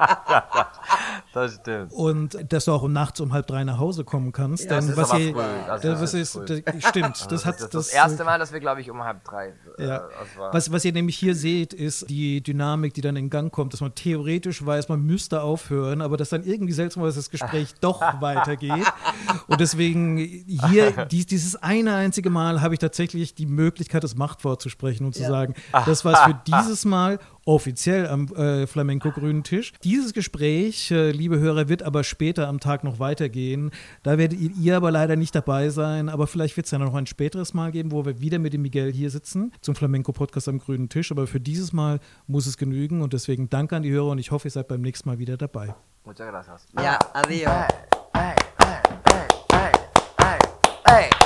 das 1.34 1.56
stimmt. 1.56 1.92
Und 1.94 2.54
dass 2.54 2.66
du 2.66 2.74
auch 2.74 2.88
nachts 2.88 3.20
um 3.22 3.34
halb 3.34 3.48
drei 3.48 3.64
nach 3.64 3.80
Hause 3.80 4.04
kommen 4.04 4.32
kannst. 4.34 4.66
Ja, 4.66 4.80
denn 4.80 4.88
das 4.90 4.98
was 4.98 5.14
ist 5.14 5.18
hier, 5.18 5.34
das, 5.34 5.82
das, 5.82 6.00
das 6.00 6.14
ist, 6.14 6.36
das, 6.36 6.90
stimmt. 6.90 7.32
Das, 7.32 7.46
hat, 7.48 7.60
das, 7.60 7.70
das, 7.72 7.88
erste 7.90 8.24
Mal, 8.24 8.38
dass 8.38 8.54
wir, 8.54 8.60
glaube 8.60 8.82
ich, 8.82 8.92
um 8.92 9.04
halb 9.04 9.24
drei. 9.24 9.56
Äh, 9.80 9.88
ja. 9.88 10.08
was, 10.52 10.72
was 10.72 10.86
ihr 10.86 10.94
nämlich 10.94 11.18
hier 11.18 11.34
seht, 11.34 11.74
ist 11.74 12.08
die 12.08 12.44
Dynamik, 12.44 12.94
die 12.94 13.02
dann 13.02 13.16
in 13.16 13.32
Gang 13.32 13.52
kommt, 13.52 13.74
dass 13.74 13.82
man 13.82 13.96
theoretisch 13.96 14.64
weiß, 14.64 14.90
man 14.90 15.02
müsste 15.02 15.42
aufhören, 15.42 16.04
aber 16.04 16.18
dass 16.18 16.30
dann 16.30 16.44
irgendwie 16.44 16.74
seltsamerweise 16.74 17.16
das 17.16 17.32
Gespräch 17.32 17.74
doch 17.82 18.00
weitergeht. 18.22 18.86
Und 19.48 19.60
deswegen 19.60 20.18
hier 20.18 21.08
dies, 21.08 21.26
dieses 21.26 21.56
eine 21.56 21.96
einzige 21.96 22.30
Mal 22.30 22.43
Mal 22.44 22.62
habe 22.62 22.74
ich 22.74 22.80
tatsächlich 22.80 23.36
die 23.36 23.46
Möglichkeit, 23.46 24.04
das 24.04 24.16
Machtwort 24.16 24.62
zu 24.62 24.68
sprechen 24.68 25.06
und 25.06 25.16
zu 25.16 25.24
sagen, 25.24 25.54
ach, 25.72 25.86
das 25.86 26.04
war 26.04 26.14
es 26.14 26.20
für 26.20 26.40
ach, 26.52 26.62
dieses 26.62 26.84
Mal 26.84 27.20
offiziell 27.46 28.08
am 28.08 28.28
äh, 28.36 28.68
Flamenco-grünen 28.68 29.44
Tisch. 29.44 29.72
Dieses 29.86 30.14
Gespräch, 30.14 30.92
äh, 30.92 31.12
liebe 31.12 31.40
Hörer, 31.40 31.70
wird 31.70 31.84
aber 31.84 32.04
später 32.04 32.50
am 32.50 32.60
Tag 32.60 32.84
noch 32.84 33.00
weitergehen. 33.00 33.72
Da 34.04 34.18
werdet 34.18 34.40
ihr, 34.40 34.52
ihr 34.60 34.76
aber 34.76 34.92
leider 34.92 35.16
nicht 35.16 35.34
dabei 35.34 35.70
sein, 35.70 36.10
aber 36.10 36.28
vielleicht 36.28 36.58
wird 36.58 36.66
es 36.66 36.72
ja 36.72 36.80
noch 36.80 36.94
ein 36.96 37.06
späteres 37.06 37.54
Mal 37.54 37.72
geben, 37.72 37.94
wo 37.94 38.06
wir 38.06 38.20
wieder 38.20 38.40
mit 38.40 38.52
dem 38.52 38.62
Miguel 38.62 38.92
hier 38.92 39.10
sitzen 39.10 39.54
zum 39.62 39.76
Flamenco-Podcast 39.76 40.50
am 40.50 40.60
grünen 40.60 40.90
Tisch. 40.90 41.12
Aber 41.12 41.28
für 41.28 41.40
dieses 41.40 41.72
Mal 41.72 42.02
muss 42.28 42.46
es 42.46 42.58
genügen 42.58 43.02
und 43.02 43.14
deswegen 43.14 43.50
danke 43.50 43.78
an 43.78 43.84
die 43.84 43.92
Hörer 43.92 44.12
und 44.12 44.20
ich 44.20 44.32
hoffe, 44.32 44.50
ihr 44.50 44.52
seid 44.52 44.68
beim 44.68 44.82
nächsten 44.82 45.08
Mal 45.08 45.18
wieder 45.18 45.38
dabei. 45.38 45.74
Muchas 46.04 46.28
gracias. 46.30 46.68
Ja, 46.78 47.00
adios. 47.14 47.50
Hey, 48.14 48.36
hey, 48.60 48.82
hey, 49.08 49.28
hey, 49.50 49.72
hey, 50.20 50.40
hey. 50.88 51.23